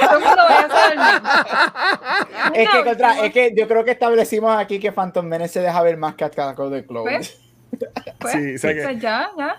todo 0.00 0.18
el 0.18 0.24
mundo 0.24 0.42
vaya 0.48 0.66
a 0.66 0.68
saber. 0.68 2.60
Es 2.60 2.68
que, 2.70 2.84
contra, 2.84 3.26
es 3.26 3.32
que 3.32 3.54
yo 3.56 3.68
creo 3.68 3.84
que 3.84 3.90
establecimos 3.92 4.56
aquí 4.58 4.80
que 4.80 4.90
Phantom 4.90 5.24
Menace 5.26 5.52
se 5.54 5.60
deja 5.60 5.80
ver 5.82 5.96
más 5.96 6.14
que 6.16 6.24
Attack 6.24 6.58
of 6.58 6.72
the 6.72 6.84
Clones. 6.84 7.38
Pues, 7.78 7.90
pues, 8.18 8.32
Sí, 8.32 8.54
o 8.54 8.58
sea 8.58 8.74
que- 8.74 8.82
pues 8.82 9.00
ya, 9.00 9.30
ya. 9.38 9.56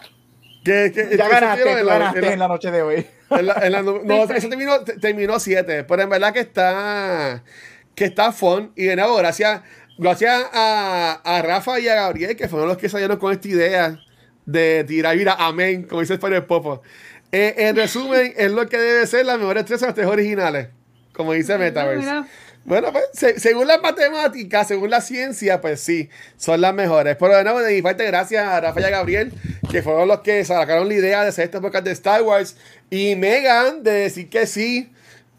Que- 0.63 0.91
que- 0.91 1.15
Ya 1.17 1.25
eso 1.25 1.29
ganaste, 1.29 1.63
terminó 1.63 1.75
tú 1.75 1.79
en 1.79 1.85
la- 1.85 1.93
ganaste 1.93 2.19
en 2.19 2.25
la- 2.25 2.33
en 2.33 2.39
la 2.39 2.47
noche 2.47 2.71
de 2.71 2.81
hoy. 2.81 3.07
en 3.29 3.45
la- 3.45 3.53
en 3.61 3.71
la 3.71 3.81
nu- 3.83 4.01
no, 4.03 4.15
Sí, 4.15 4.21
eso 4.33 4.41
sí. 4.41 4.49
terminó, 4.49 4.79
te- 4.83 4.97
terminó 4.97 5.39
7, 5.39 5.83
pero 5.83 6.01
en 6.01 6.09
verdad 6.09 6.33
que 6.33 6.39
está 6.39 7.43
que 7.93 8.05
está 8.05 8.31
fun. 8.31 8.71
Y 8.75 8.85
de 8.85 8.95
nuevo, 8.95 9.15
gracias, 9.17 9.61
gracias 9.97 10.43
a, 10.53 11.21
a 11.23 11.41
Rafa 11.43 11.79
y 11.79 11.87
a 11.87 11.95
Gabriel, 11.95 12.35
que 12.35 12.47
fueron 12.49 12.67
los 12.67 12.77
que 12.77 12.89
salieron 12.89 13.17
con 13.17 13.31
esta 13.31 13.47
idea 13.47 13.99
de 14.45 14.83
tirar 14.83 15.15
vida 15.15 15.35
amén, 15.39 15.83
como 15.87 16.01
dice 16.01 16.13
el 16.21 16.43
Popo. 16.45 16.81
Eh, 17.35 17.53
en 17.67 17.75
resumen, 17.75 18.33
es 18.37 18.51
lo 18.51 18.67
que 18.69 18.77
debe 18.77 19.05
ser 19.07 19.25
las 19.25 19.37
mejores 19.37 19.65
tres 19.65 19.79
son 19.79 19.87
las 19.87 19.95
tres 19.95 20.07
originales, 20.07 20.69
como 21.13 21.33
dice 21.33 21.57
Metaverse. 21.57 22.05
Bueno, 22.63 22.91
pues 22.91 23.03
se- 23.13 23.39
según 23.39 23.67
las 23.67 23.79
matemáticas, 23.81 24.67
según 24.67 24.89
la 24.89 25.01
ciencia, 25.01 25.59
pues 25.61 25.81
sí, 25.81 26.09
son 26.37 26.61
las 26.61 26.73
mejores. 26.73 27.15
Pero 27.19 27.35
de 27.35 27.43
nuevo, 27.43 27.59
de 27.61 27.73
mi 27.75 27.81
parte, 27.81 28.05
gracias 28.05 28.47
a 28.47 28.59
Rafa 28.61 28.79
y 28.81 28.83
a 28.85 28.89
Gabriel, 28.89 29.33
que 29.69 29.83
fueron 29.83 30.07
los 30.07 30.21
que 30.21 30.43
sacaron 30.45 30.87
la 30.87 30.93
idea 30.95 31.21
de 31.23 31.27
hacer 31.29 31.45
este 31.45 31.59
podcast 31.59 31.85
de 31.85 31.91
Star 31.91 32.21
Wars. 32.23 32.55
Y 32.89 33.15
Megan, 33.17 33.83
de 33.83 33.91
decir 33.91 34.29
que 34.29 34.47
sí, 34.47 34.89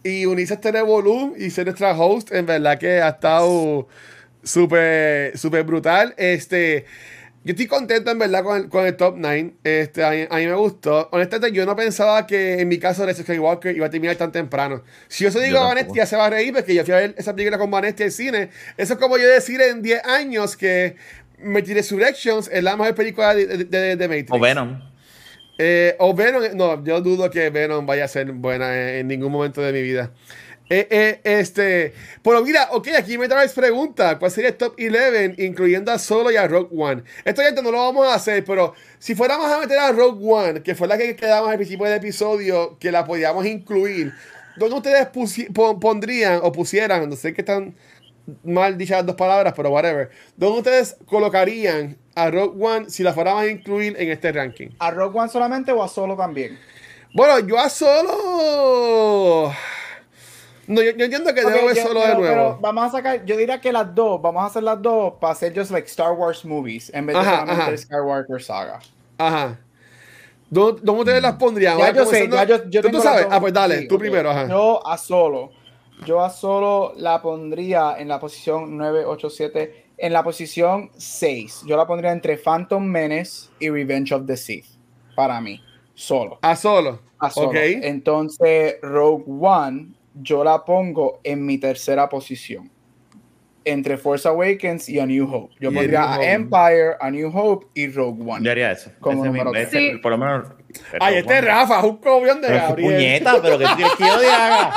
y 0.05 0.27
unirse 0.27 0.53
a 0.53 0.57
este 0.57 0.71
revolú 0.71 1.35
y 1.37 1.51
ser 1.51 1.65
nuestra 1.67 1.97
host. 1.99 2.31
En 2.33 2.47
verdad 2.47 2.79
que 2.79 3.01
ha 3.03 3.09
estado 3.09 3.89
súper, 4.45 5.37
súper 5.37 5.65
brutal. 5.65 6.15
Este. 6.17 6.85
Yo 7.47 7.53
estoy 7.53 7.69
contento 7.69 8.11
en 8.11 8.19
verdad 8.19 8.43
con 8.43 8.57
el, 8.57 8.69
con 8.69 8.85
el 8.85 8.97
top 8.97 9.15
9. 9.19 9.53
Este, 9.63 10.03
a, 10.03 10.11
mí, 10.11 10.27
a 10.29 10.37
mí 10.39 10.47
me 10.49 10.55
gustó. 10.55 11.09
Honestamente, 11.13 11.57
yo 11.57 11.65
no 11.65 11.77
pensaba 11.77 12.27
que 12.27 12.61
en 12.61 12.67
mi 12.67 12.79
caso 12.79 13.07
de 13.07 13.15
Skywalker 13.15 13.77
iba 13.77 13.87
a 13.87 13.91
terminar 13.91 14.17
tan 14.17 14.33
temprano. 14.33 14.83
Si 15.07 15.23
yo 15.23 15.31
se 15.31 15.39
digo 15.41 15.59
Yo 15.59 15.63
a 15.63 15.95
ya 15.95 16.07
se 16.07 16.17
va 16.17 16.27
a 16.27 16.31
reír 16.31 16.53
porque 16.53 16.75
yo 16.75 16.85
fui 16.85 16.93
a 16.93 16.97
ver 16.97 17.15
esa 17.17 17.37
película 17.37 17.57
con 17.57 17.71
Vanetti 17.71 18.03
al 18.03 18.11
cine. 18.11 18.51
Eso 18.77 18.95
es 18.95 18.99
como 18.99 19.17
yo 19.17 19.29
decir 19.29 19.61
en 19.61 19.81
10 19.81 20.05
años 20.07 20.57
que 20.57 20.97
Resurrections 21.39 22.51
es 22.53 22.65
la 22.65 22.77
mejor 22.77 22.97
película 22.97 23.33
de, 23.33 23.47
de, 23.47 23.65
de- 23.65 23.95
de 23.97 24.09
Matrix. 24.09 24.33
O 24.33 24.41
Venom. 24.41 24.81
Eh, 25.59 25.95
o 26.01 26.15
Venom, 26.15 26.43
no, 26.55 26.83
yo 26.85 27.01
dudo 27.01 27.31
que 27.31 27.51
Venom 27.51 27.87
vaya 27.87 28.07
a 28.07 28.09
ser 28.09 28.33
buena 28.33 28.75
en, 28.75 28.97
en 28.97 29.07
ningún 29.09 29.31
momento 29.31 29.61
de 29.63 29.73
mi 29.73 29.83
vida. 29.83 30.11
Eh, 30.69 30.89
eh, 30.91 31.21
este, 31.23 31.95
pero 32.23 32.43
mira, 32.43 32.69
ok, 32.73 32.89
aquí 32.99 33.19
me 33.19 33.29
traes 33.29 33.53
pregunta: 33.53 34.19
¿Cuál 34.19 34.31
sería 34.31 34.51
el 34.51 34.57
top 34.57 34.75
11, 34.79 35.35
incluyendo 35.39 35.93
a 35.93 35.99
Solo 35.99 36.31
y 36.33 36.37
a 36.37 36.49
Rogue 36.49 36.71
One? 36.77 37.05
Esto 37.25 37.43
ya 37.43 37.53
no 37.63 37.71
lo 37.71 37.79
vamos 37.79 38.09
a 38.09 38.15
hacer, 38.15 38.45
pero 38.45 38.75
si 38.99 39.15
fuéramos 39.15 39.51
a 39.51 39.61
meter 39.61 39.79
a 39.79 39.93
Rogue 39.93 40.21
One, 40.29 40.63
que 40.63 40.75
fue 40.75 40.89
la 40.89 40.99
que 40.99 41.15
quedamos 41.15 41.51
al 41.51 41.57
principio 41.57 41.87
del 41.87 41.99
episodio, 41.99 42.77
que 42.81 42.91
la 42.91 43.05
podíamos 43.05 43.47
incluir, 43.47 44.13
¿dónde 44.57 44.77
ustedes 44.77 45.09
pondrían 45.81 46.41
o 46.43 46.51
pusieran? 46.51 47.09
No 47.09 47.15
sé 47.15 47.33
que 47.33 47.43
están 47.43 47.77
mal 48.43 48.77
dichas 48.77 48.99
las 48.99 49.07
dos 49.07 49.17
palabras, 49.17 49.55
pero 49.57 49.71
whatever. 49.71 50.11
¿Dónde 50.37 50.59
ustedes 50.59 50.97
colocarían 51.07 51.97
a 52.17 52.29
Rogue 52.31 52.65
One 52.65 52.91
si 52.91 53.05
la 53.05 53.13
fuéramos 53.13 53.43
a 53.43 53.47
incluir 53.47 53.95
en 54.01 54.11
este 54.11 54.33
ranking? 54.33 54.71
¿A 54.81 54.91
Rogue 54.91 55.17
One 55.17 55.29
solamente 55.29 55.71
o 55.71 55.81
a 55.81 55.89
Solo 55.89 56.17
también? 56.17 56.59
Bueno, 57.15 57.39
yo 57.47 57.57
a 57.59 57.71
solo. 57.71 59.53
No, 60.69 60.83
yo, 60.83 60.91
yo 60.93 61.05
entiendo 61.05 61.33
que 61.35 61.45
Ok, 61.45 61.51
debo 61.53 61.67
ver 61.67 61.77
yo- 61.77 61.83
solo 61.83 62.01
pero- 62.01 62.09
de 62.15 62.15
nuevo. 62.21 62.35
pero 62.35 62.59
vamos 62.61 62.85
a 62.85 62.91
sacar, 62.91 63.25
yo 63.25 63.37
diría 63.37 63.61
que 63.61 63.73
las 63.73 63.95
dos, 63.95 64.21
vamos 64.21 64.43
a 64.43 64.47
hacer 64.47 64.63
las 64.63 64.81
dos 64.83 65.15
para 65.21 65.33
hacer 65.33 65.57
just 65.57 65.71
like 65.71 65.87
Star 65.87 66.13
Wars 66.13 66.45
movies 66.45 66.91
en 66.95 67.07
vez 67.07 67.15
de 67.15 67.21
Ajá, 67.23 67.31
solamente 67.41 67.63
ajá. 67.63 67.77
Skywalker 67.77 68.43
saga. 68.43 68.81
Ajá. 69.19 69.61
¿Dónde, 70.49 70.81
dónde 70.83 71.01
ustedes 71.03 71.23
las 71.23 71.35
pondrían? 71.37 71.79
Ya 71.79 71.93
yo 71.93 72.07
sé, 72.07 72.29
ya 72.29 72.45
yo, 72.45 72.57
yo 72.69 72.81
¿Tú, 72.83 72.89
tengo 72.89 72.99
tú 72.99 73.05
las 73.05 73.15
sabes? 73.15 73.27
Ah, 73.31 73.41
pues 73.41 73.53
dale, 73.53 73.79
Sí, 73.81 73.89
tú 73.89 73.99
primero, 73.99 74.31
ajá. 74.31 74.49
Yo 74.49 74.87
a 74.87 74.97
Solo, 74.99 75.51
yo 76.07 76.23
a 76.23 76.31
Solo 76.31 76.93
la 76.97 77.21
pondría 77.23 77.97
en 77.99 78.09
la 78.09 78.21
posición 78.21 78.77
987, 78.77 79.87
en 79.99 80.13
la 80.13 80.23
posición 80.23 80.91
6. 80.97 81.63
Yo 81.67 81.77
la 81.77 81.87
pondría 81.87 82.13
entre 82.13 82.37
Phantom 82.37 82.85
Menace 82.85 83.49
y 83.59 83.71
Revenge 83.71 84.13
of 84.13 84.27
the 84.27 84.37
Sith, 84.37 84.67
para 85.17 85.41
mí, 85.41 85.61
Solo. 85.95 86.39
A 86.43 86.55
solo. 86.55 87.01
A 87.19 87.31
Solo. 87.31 87.49
Ok. 87.49 87.57
Entonces, 87.57 88.77
Rogue 88.83 89.25
One, 89.27 89.95
yo 90.23 90.43
la 90.45 90.65
pongo 90.65 91.21
en 91.25 91.45
mi 91.45 91.59
tercera 91.59 92.09
posición. 92.09 92.71
Entre 93.69 93.97
Force 93.97 94.29
Awakens 94.29 94.89
y 94.89 95.01
A 95.01 95.07
New 95.07 95.29
Hope. 95.29 95.55
Yo 95.59 95.71
A 95.71 95.73
pondría 95.73 96.15
Hope. 96.17 96.33
Empire, 96.33 96.95
A 97.01 97.11
New 97.11 97.31
Hope 97.37 97.67
y 97.75 97.89
Rogue 97.89 98.23
One. 98.25 98.45
Yo 98.45 98.51
haría 98.53 98.71
eso. 98.71 98.93
Como 99.01 99.25
Ese 99.25 99.33
número. 99.33 99.53
Sí. 99.69 99.99
Por 100.01 100.13
lo 100.13 100.19
menos. 100.19 100.49
Ay, 101.01 101.17
este 101.17 101.35
es 101.35 101.41
bueno. 101.43 101.57
Rafa, 101.59 101.79
es 101.79 101.85
un 101.85 101.97
cobión 101.97 102.41
de 102.41 102.47
Pero 102.49 102.61
qué 102.61 102.67
Gabriel. 102.69 102.93
puñeta, 102.95 103.43
pero 103.43 103.59
que 103.59 103.65
que 103.65 104.05
yo 104.07 104.19
te 104.21 104.27
haga. 104.31 104.73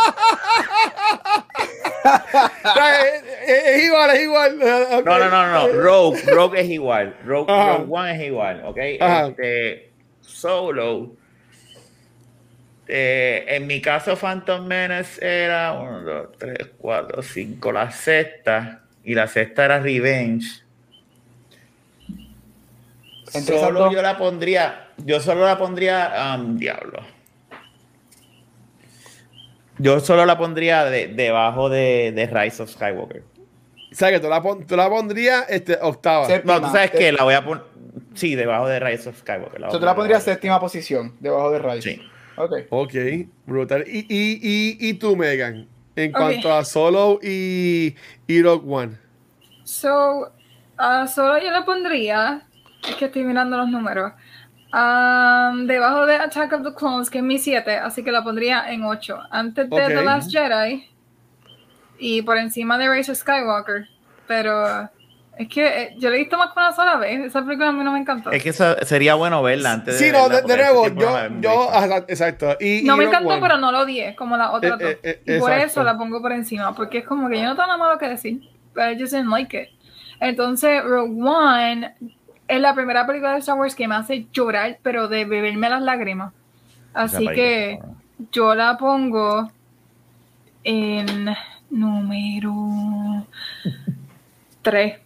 Es, 2.04 3.24
es- 3.48 3.66
es 3.76 3.84
igual, 3.86 4.10
es 4.16 4.24
igual. 4.24 4.58
No, 5.06 5.20
no, 5.20 5.30
no, 5.30 5.52
no. 5.52 5.68
Rogue, 5.82 6.22
Rogue 6.28 6.60
es 6.62 6.70
igual. 6.70 7.16
Rogue. 7.26 7.48
Rogue 7.52 7.86
One 7.90 8.16
es 8.16 8.22
igual, 8.28 8.64
¿ok? 8.66 8.78
Este, 8.80 9.94
Solo. 10.22 11.16
Eh, 12.90 13.46
en 13.48 13.68
mi 13.68 13.82
caso, 13.82 14.16
Phantom 14.18 14.66
Menace 14.66 15.20
era 15.22 15.74
1, 15.74 16.02
2, 16.02 16.28
3, 16.38 16.58
4, 16.78 17.22
5, 17.22 17.72
la 17.72 17.92
sexta. 17.92 18.82
Y 19.04 19.16
la 19.16 19.28
sexta 19.28 19.66
era 19.66 19.80
Revenge. 19.80 20.64
Entre 23.34 23.60
Solo 23.60 23.80
dos. 23.82 23.94
yo 23.94 24.02
la 24.02 24.18
pondría, 24.18 24.88
yo 24.98 25.20
solo 25.20 25.46
la 25.46 25.58
pondría, 25.58 26.36
um, 26.36 26.58
diablo. 26.58 27.00
Yo 29.78 30.00
solo 30.00 30.26
la 30.26 30.38
pondría 30.38 30.86
de- 30.86 31.08
debajo 31.08 31.70
de, 31.70 32.12
de 32.14 32.26
Rise 32.28 32.64
of 32.64 32.70
Skywalker. 32.72 33.24
O 33.92 33.96
sea, 33.96 34.12
que 34.12 34.20
tú 34.20 34.28
la, 34.28 34.42
pon- 34.42 34.66
tú 34.68 34.76
la 34.76 34.90
pondrías 34.90 35.46
este, 35.50 35.78
octava. 35.82 36.26
Séptima. 36.26 36.56
No, 36.60 36.68
tú 36.68 36.74
sabes 36.74 36.92
que 36.92 37.12
la 37.12 37.24
voy 37.24 37.34
a 37.34 37.44
poner, 37.44 37.64
sí, 38.14 38.36
debajo 38.36 38.68
de 38.68 38.80
Rise 38.80 39.10
of 39.10 39.18
Skywalker. 39.20 39.64
O 39.64 39.72
sea, 39.72 39.80
tú 39.80 39.86
la 39.86 39.96
pondrías 39.96 40.24
séptima 40.24 40.60
posición, 40.60 41.16
debajo 41.20 41.52
de 41.52 41.60
Rise. 41.60 41.82
Sí. 41.82 42.02
Ok. 42.40 42.54
Ok, 42.70 42.94
brutal. 43.46 43.84
¿Y, 43.88 44.00
y, 44.10 44.40
y, 44.42 44.90
y 44.90 44.94
tú, 44.94 45.16
Megan? 45.16 45.68
En 45.96 46.12
Ok. 46.12 46.18
cuanto 46.18 46.54
a 46.54 46.64
Solo 46.64 47.20
y, 47.22 47.96
y 48.28 48.42
Rogue 48.42 48.64
One. 48.66 48.98
So, 49.66 50.32
ah, 50.78 51.06
solo 51.08 51.38
yo 51.40 51.52
le 51.52 51.64
pondría, 51.64 52.48
es 52.88 52.96
que 52.96 53.06
estoy 53.06 53.24
mirando 53.24 53.58
los 53.58 53.70
números, 53.70 54.14
um, 54.74 55.68
debajo 55.68 56.06
de 56.06 56.16
Attack 56.16 56.54
of 56.54 56.64
the 56.64 56.74
Clones, 56.74 57.10
que 57.10 57.20
es 57.20 57.24
mi 57.24 57.38
7, 57.38 57.78
así 57.78 58.04
que 58.04 58.12
la 58.12 58.24
pondría 58.24 58.72
en 58.72 58.84
8. 58.84 59.20
Antes 59.30 59.70
de. 59.70 59.82
The 59.82 60.04
Last 60.04 60.32
Jedi 60.32 60.86
y 62.00 62.22
por 62.22 62.38
encima 62.38 62.78
de 62.78 62.90
Rise 62.90 63.12
of 63.12 63.18
Skywalker. 63.18 63.88
Pero 64.28 64.90
es 65.40 65.48
que 65.48 65.66
eh, 65.84 65.96
yo 65.98 66.10
la 66.10 66.16
he 66.16 66.20
visto 66.20 66.38
más 66.38 66.52
que 66.54 66.60
una 66.60 66.72
sola 66.74 66.98
vez. 66.98 67.22
Esa 67.28 67.44
película 67.44 67.70
a 67.70 67.72
mí 67.72 67.84
no 67.84 67.92
me 67.94 68.00
encantó. 68.00 68.30
Es 68.32 68.44
que 68.44 68.50
eso 68.50 68.76
sería 68.84 69.16
bueno 69.16 69.42
verla 69.42 69.72
antes 69.74 69.98
de 69.98 70.06
Sí, 70.06 70.12
no, 70.12 70.28
verla, 70.30 70.42
de, 70.42 70.58
nuevo, 70.58 70.88
yo, 70.90 71.12
la 71.12 71.32
yo, 71.42 71.70
ajá, 71.74 71.98
exacto. 72.10 72.58
Y, 72.60 72.82
no 72.84 72.96
y 72.96 72.98
me 73.00 73.04
encantó, 73.06 73.30
One. 73.30 73.42
pero 73.42 73.58
no 73.58 73.72
lo 73.72 73.80
odié, 73.80 74.16
como 74.16 74.36
las 74.38 74.50
otras 74.54 74.80
Eh, 74.80 74.84
dos. 74.84 74.92
eh, 75.02 75.22
eh, 75.26 75.38
y 75.38 75.40
por 75.40 75.52
eso 75.54 75.82
la 75.84 75.98
pongo 75.98 76.22
por 76.22 76.34
encima, 76.34 76.76
porque 76.76 77.00
es 77.00 77.06
como 77.08 77.30
que 77.30 77.38
yo 77.38 77.46
no 77.46 77.56
tengo 77.56 77.68
nada 77.68 77.78
malo 77.78 77.98
que 77.98 78.08
decir. 78.10 78.42
But 78.76 78.84
I 78.92 79.00
just 79.00 79.14
didn't 79.14 79.30
like 79.32 79.58
it. 79.58 79.70
Entonces, 80.20 80.84
Rogue 80.84 81.22
One 81.24 81.96
es 82.48 82.60
la 82.62 82.74
primera 82.76 83.08
película 83.08 83.32
de 83.34 83.40
Star 83.40 83.56
Wars 83.58 83.76
que 83.76 83.88
me 83.88 83.96
hace 83.96 84.28
llorar, 84.34 84.80
pero 84.84 85.08
de 85.08 85.24
beberme 85.26 85.70
las 85.70 85.82
lágrimas. 85.82 86.34
Así 86.94 87.24
Esa 87.24 87.34
que 87.34 87.80
yo 88.32 88.54
la 88.56 88.78
pongo 88.78 89.50
en 90.66 91.30
número 91.70 93.26
3. 94.64 95.00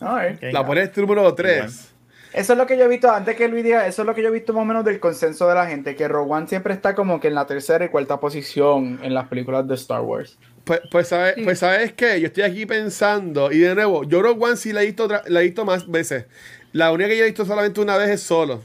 La 0.00 0.64
pones 0.66 0.96
número 0.96 1.34
3. 1.34 1.88
Eso 2.32 2.52
es 2.52 2.58
lo 2.58 2.64
que 2.66 2.78
yo 2.78 2.84
he 2.84 2.88
visto, 2.88 3.10
antes 3.10 3.34
que 3.34 3.48
Luis 3.48 3.64
diga, 3.64 3.86
eso 3.88 4.02
es 4.02 4.06
lo 4.06 4.14
que 4.14 4.22
yo 4.22 4.28
he 4.28 4.32
visto 4.32 4.52
más 4.52 4.62
o 4.62 4.64
menos 4.64 4.84
del 4.84 5.00
consenso 5.00 5.48
de 5.48 5.54
la 5.56 5.66
gente, 5.66 5.96
que 5.96 6.06
Rogue 6.06 6.30
One 6.32 6.46
siempre 6.46 6.72
está 6.72 6.94
como 6.94 7.18
que 7.18 7.26
en 7.26 7.34
la 7.34 7.44
tercera 7.46 7.84
y 7.84 7.88
cuarta 7.88 8.20
posición 8.20 9.00
en 9.02 9.14
las 9.14 9.26
películas 9.26 9.66
de 9.66 9.74
Star 9.74 10.00
Wars. 10.02 10.38
Pues, 10.62 10.80
pues, 10.92 11.08
¿sabes, 11.08 11.34
Sí. 11.34 11.42
pues, 11.42 11.58
¿sabes 11.58 11.92
qué? 11.92 12.20
Yo 12.20 12.28
estoy 12.28 12.44
aquí 12.44 12.66
pensando, 12.66 13.50
y 13.50 13.58
de 13.58 13.74
nuevo, 13.74 14.04
yo 14.04 14.22
Rogue 14.22 14.44
One 14.44 14.56
sí 14.56 14.72
la 14.72 14.82
he 14.82 14.86
visto, 14.86 15.04
otra- 15.04 15.24
la 15.26 15.40
he 15.40 15.44
visto 15.44 15.64
más 15.64 15.88
veces. 15.90 16.26
La 16.72 16.92
única 16.92 17.08
que 17.08 17.16
yo 17.18 17.24
he 17.24 17.26
visto 17.26 17.44
solamente 17.44 17.80
una 17.80 17.96
vez 17.96 18.10
es 18.10 18.22
solo. 18.22 18.62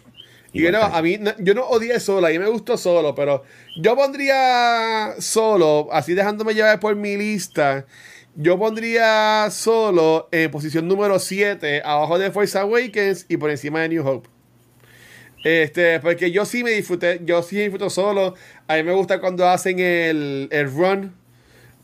Y 0.54 0.62
de 0.62 0.72
nuevo, 0.72 0.86
a 0.86 1.02
mí, 1.02 1.20
yo 1.40 1.54
no 1.56 1.64
odié 1.66 2.00
solo, 2.00 2.28
a 2.28 2.30
mí 2.30 2.38
me 2.38 2.48
gustó 2.48 2.78
solo, 2.78 3.16
pero 3.16 3.44
yo 3.82 3.96
pondría 3.96 5.16
solo, 5.20 5.90
así 5.92 6.14
dejándome 6.14 6.54
llevar 6.54 6.80
por 6.80 6.96
mi 6.96 7.18
lista, 7.18 7.86
yo 8.36 8.60
pondría 8.60 9.48
solo 9.50 10.28
en 10.32 10.52
posición 10.52 10.88
número 10.88 11.20
7, 11.20 11.82
abajo 11.86 12.20
de 12.20 12.32
Force 12.32 12.58
Awakens 12.58 13.26
y 13.30 13.38
por 13.38 13.50
encima 13.50 13.82
de 13.82 13.90
New 13.90 14.08
Hope. 14.08 14.30
Este, 15.44 16.00
porque 16.00 16.32
yo 16.32 16.44
sí 16.44 16.64
me 16.64 16.72
disfruté, 16.72 17.22
yo 17.24 17.42
sí 17.44 17.58
disfruto 17.58 17.90
solo. 17.90 18.34
A 18.68 18.76
mí 18.76 18.84
me 18.84 18.94
gusta 18.94 19.20
cuando 19.20 19.48
hacen 19.48 19.80
el, 19.80 20.50
el 20.52 20.72
run. 20.72 21.14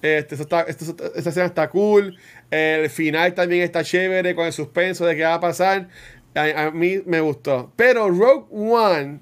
Este, 0.02 0.36
eso 0.36 0.44
está, 0.44 0.62
esta 0.62 1.30
escena 1.30 1.46
está 1.46 1.70
cool. 1.70 2.18
El 2.50 2.90
final 2.90 3.34
también 3.34 3.62
está 3.62 3.84
chévere 3.84 4.36
con 4.36 4.46
el 4.46 4.54
suspenso 4.54 5.06
de 5.06 5.16
qué 5.16 5.24
va 5.24 5.36
a 5.36 5.40
pasar. 5.40 5.90
A, 6.34 6.66
a 6.66 6.72
mí 6.72 7.02
me 7.06 7.22
gustó. 7.22 7.72
Pero 7.76 8.10
Rogue 8.10 8.46
One. 8.50 9.20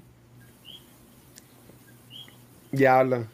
Diablo. 2.72 3.26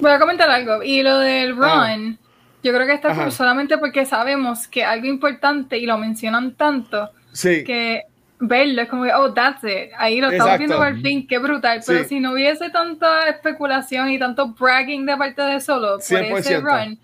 Voy 0.00 0.10
a 0.12 0.18
comentar 0.18 0.48
algo. 0.50 0.82
Y 0.82 1.02
lo 1.02 1.18
del 1.18 1.54
Ah. 1.62 1.94
run, 1.96 2.18
yo 2.62 2.72
creo 2.72 2.86
que 2.86 2.94
está 2.94 3.14
cool 3.14 3.32
solamente 3.32 3.78
porque 3.78 4.04
sabemos 4.06 4.66
que 4.68 4.84
algo 4.84 5.06
importante 5.06 5.78
y 5.78 5.86
lo 5.86 5.98
mencionan 5.98 6.54
tanto 6.54 7.10
Sí. 7.32 7.64
que 7.64 8.02
verlo 8.40 8.82
es 8.82 8.88
como 8.88 9.04
que, 9.04 9.12
oh, 9.14 9.32
that's 9.34 9.64
it. 9.64 9.90
Ahí 9.98 10.20
lo 10.20 10.30
estamos 10.30 10.52
Exacto. 10.54 10.58
viendo 10.58 10.76
por 10.76 11.02
fin, 11.02 11.26
qué 11.26 11.38
brutal. 11.38 11.80
Pero 11.84 12.00
Sí. 12.02 12.08
si 12.08 12.20
no 12.20 12.32
hubiese 12.32 12.70
tanta 12.70 13.28
especulación 13.28 14.10
y 14.10 14.18
tanto 14.18 14.48
bragging 14.54 15.04
de 15.06 15.16
parte 15.16 15.42
de 15.42 15.60
solo 15.60 15.94
por 15.94 16.02
100%. 16.02 16.38
ese 16.38 16.60
run, 16.60 16.98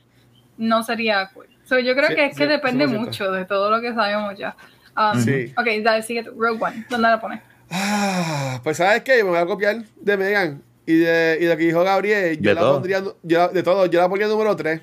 no 0.58 0.82
sería 0.84 1.28
cool. 1.34 1.46
So, 1.64 1.78
yo 1.78 1.94
creo 1.96 2.10
Sí, 2.10 2.14
que 2.14 2.26
es 2.26 2.36
que 2.36 2.46
depende 2.46 2.86
100%. 2.86 3.00
mucho 3.06 3.32
de 3.32 3.44
todo 3.46 3.70
lo 3.70 3.80
que 3.80 3.92
sabemos 3.94 4.36
ya. 4.38 4.54
Um, 4.96 5.18
Sí. 5.20 5.52
Ok, 5.56 5.66
dale, 5.82 6.02
sigue. 6.02 6.22
Rogue 6.22 6.62
One. 6.62 6.86
¿Dónde 6.88 7.08
la 7.08 7.20
pones? 7.20 7.40
Ah, 7.70 8.60
pues 8.62 8.76
sabes 8.76 9.02
qué, 9.02 9.16
me 9.24 9.30
voy 9.30 9.38
a 9.38 9.46
copiar 9.46 9.82
de 10.00 10.16
Megan 10.16 10.62
y 10.86 10.96
de, 10.98 11.38
y 11.40 11.44
de 11.44 11.50
lo 11.50 11.56
que 11.56 11.64
dijo 11.64 11.82
Gabriel. 11.82 12.36
Yo 12.40 12.50
De 12.50 12.54
la 12.54 12.60
todo. 12.60 12.72
pondría, 12.74 13.02
yo 13.22 13.38
la- 13.38 13.48
de 13.48 13.62
todo, 13.62 13.86
yo 13.86 14.00
la 14.00 14.08
pondría 14.08 14.28
número 14.28 14.54
3. 14.56 14.80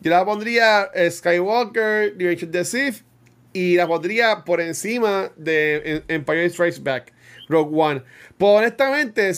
Yo 0.00 0.10
la 0.10 0.24
pondría 0.24 0.90
eh, 0.94 1.10
Skywalker, 1.10 2.16
The 2.16 2.24
Revenge 2.24 2.44
of 2.44 2.50
the 2.50 2.64
Sith 2.64 3.04
y 3.52 3.76
la 3.76 3.86
pondría 3.86 4.44
por 4.44 4.60
encima 4.60 5.30
de 5.36 5.82
em- 5.84 6.02
Empire 6.08 6.48
Strikes 6.50 6.80
Back, 6.82 7.12
Rogue 7.48 7.70
One. 7.80 8.02
Pues 8.36 8.58
honestamente, 8.58 9.30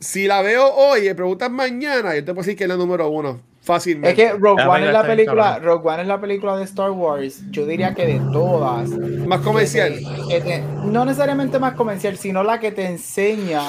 si 0.00 0.26
la 0.26 0.42
veo 0.42 0.66
hoy 0.74 1.08
y 1.08 1.14
preguntas 1.14 1.50
mañana, 1.50 2.14
yo 2.14 2.24
te 2.24 2.32
puedo 2.34 2.42
decir 2.44 2.56
que 2.56 2.64
es 2.64 2.68
la 2.68 2.76
número 2.76 3.08
uno, 3.08 3.40
fácilmente. 3.62 4.10
Es 4.22 4.32
que 4.32 4.36
Rogue 4.38 4.62
One 4.64 4.86
es 4.86 4.92
la 4.92 5.06
película. 5.06 5.58
Rogue 5.60 5.88
One 5.88 6.02
es 6.02 6.08
la 6.08 6.20
película 6.20 6.56
de 6.56 6.64
Star 6.64 6.90
Wars, 6.90 7.42
yo 7.50 7.64
diría 7.66 7.94
que 7.94 8.06
de 8.06 8.20
todas. 8.32 8.88
Más 8.90 9.40
comercial. 9.40 9.94
que 9.98 10.04
te- 10.04 10.28
que 10.28 10.40
te- 10.40 10.62
no 10.84 11.04
necesariamente 11.04 11.58
más 11.60 11.74
comercial, 11.74 12.16
sino 12.16 12.42
la 12.42 12.58
que 12.58 12.72
te 12.72 12.86
enseña 12.86 13.62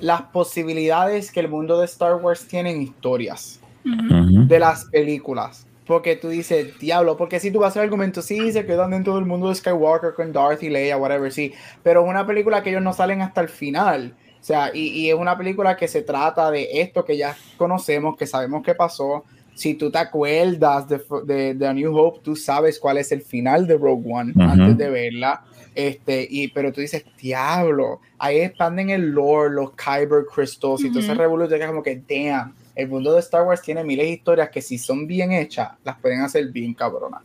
las 0.00 0.22
posibilidades 0.22 1.30
que 1.30 1.40
el 1.40 1.48
mundo 1.48 1.78
de 1.78 1.86
Star 1.86 2.16
Wars 2.16 2.46
tiene 2.46 2.70
en 2.70 2.82
historias 2.82 3.60
de 3.84 4.58
las 4.58 4.86
películas. 4.86 5.66
Porque 5.86 6.16
tú 6.16 6.30
dices, 6.30 6.78
diablo, 6.78 7.16
porque 7.18 7.38
si 7.38 7.50
tú 7.50 7.58
vas 7.58 7.66
a 7.66 7.70
hacer 7.70 7.82
argumento, 7.82 8.22
sí, 8.22 8.52
se 8.52 8.64
quedan 8.64 8.92
dentro 8.92 9.16
del 9.16 9.26
mundo 9.26 9.50
de 9.50 9.54
Skywalker 9.54 10.14
con 10.14 10.32
Darth 10.32 10.62
y 10.62 10.70
Leia, 10.70 10.96
whatever, 10.96 11.30
sí. 11.30 11.52
Pero 11.82 12.02
es 12.02 12.08
una 12.08 12.26
película 12.26 12.62
que 12.62 12.70
ellos 12.70 12.82
no 12.82 12.94
salen 12.94 13.20
hasta 13.20 13.42
el 13.42 13.50
final. 13.50 14.14
O 14.40 14.44
sea, 14.44 14.70
y, 14.72 14.88
y 14.88 15.10
es 15.10 15.14
una 15.14 15.36
película 15.36 15.76
que 15.76 15.86
se 15.86 16.00
trata 16.02 16.50
de 16.50 16.80
esto 16.80 17.04
que 17.04 17.18
ya 17.18 17.36
conocemos, 17.58 18.16
que 18.16 18.26
sabemos 18.26 18.62
que 18.62 18.74
pasó. 18.74 19.24
Si 19.54 19.74
tú 19.74 19.90
te 19.90 19.98
acuerdas 19.98 20.88
de, 20.88 21.00
de, 21.26 21.54
de 21.54 21.66
A 21.66 21.72
New 21.74 21.94
Hope, 21.96 22.20
tú 22.22 22.34
sabes 22.34 22.78
cuál 22.78 22.96
es 22.98 23.12
el 23.12 23.20
final 23.20 23.66
de 23.66 23.76
Rogue 23.76 24.10
One 24.10 24.32
Ujú. 24.32 24.42
antes 24.42 24.78
de 24.78 24.88
verla. 24.88 25.44
Este, 25.74 26.26
y, 26.28 26.48
pero 26.48 26.72
tú 26.72 26.80
dices, 26.80 27.04
diablo, 27.20 28.00
ahí 28.18 28.38
expanden 28.38 28.90
el 28.90 29.10
lore, 29.10 29.50
los 29.52 29.72
Kyber 29.72 30.24
Crystals 30.32 30.84
y 30.84 30.90
todo 30.90 31.00
ese 31.00 31.12
Ujú. 31.12 31.20
revolución 31.20 31.60
que 31.60 31.66
como 31.66 31.82
que, 31.82 32.02
damn, 32.08 32.54
el 32.74 32.88
mundo 32.88 33.12
de 33.14 33.20
Star 33.20 33.42
Wars 33.46 33.60
tiene 33.62 33.82
miles 33.84 34.06
de 34.06 34.12
historias 34.12 34.50
que 34.50 34.62
si 34.62 34.78
son 34.78 35.06
bien 35.06 35.32
hechas, 35.32 35.70
las 35.84 35.98
pueden 35.98 36.20
hacer 36.20 36.46
bien 36.48 36.74
cabronas. 36.74 37.22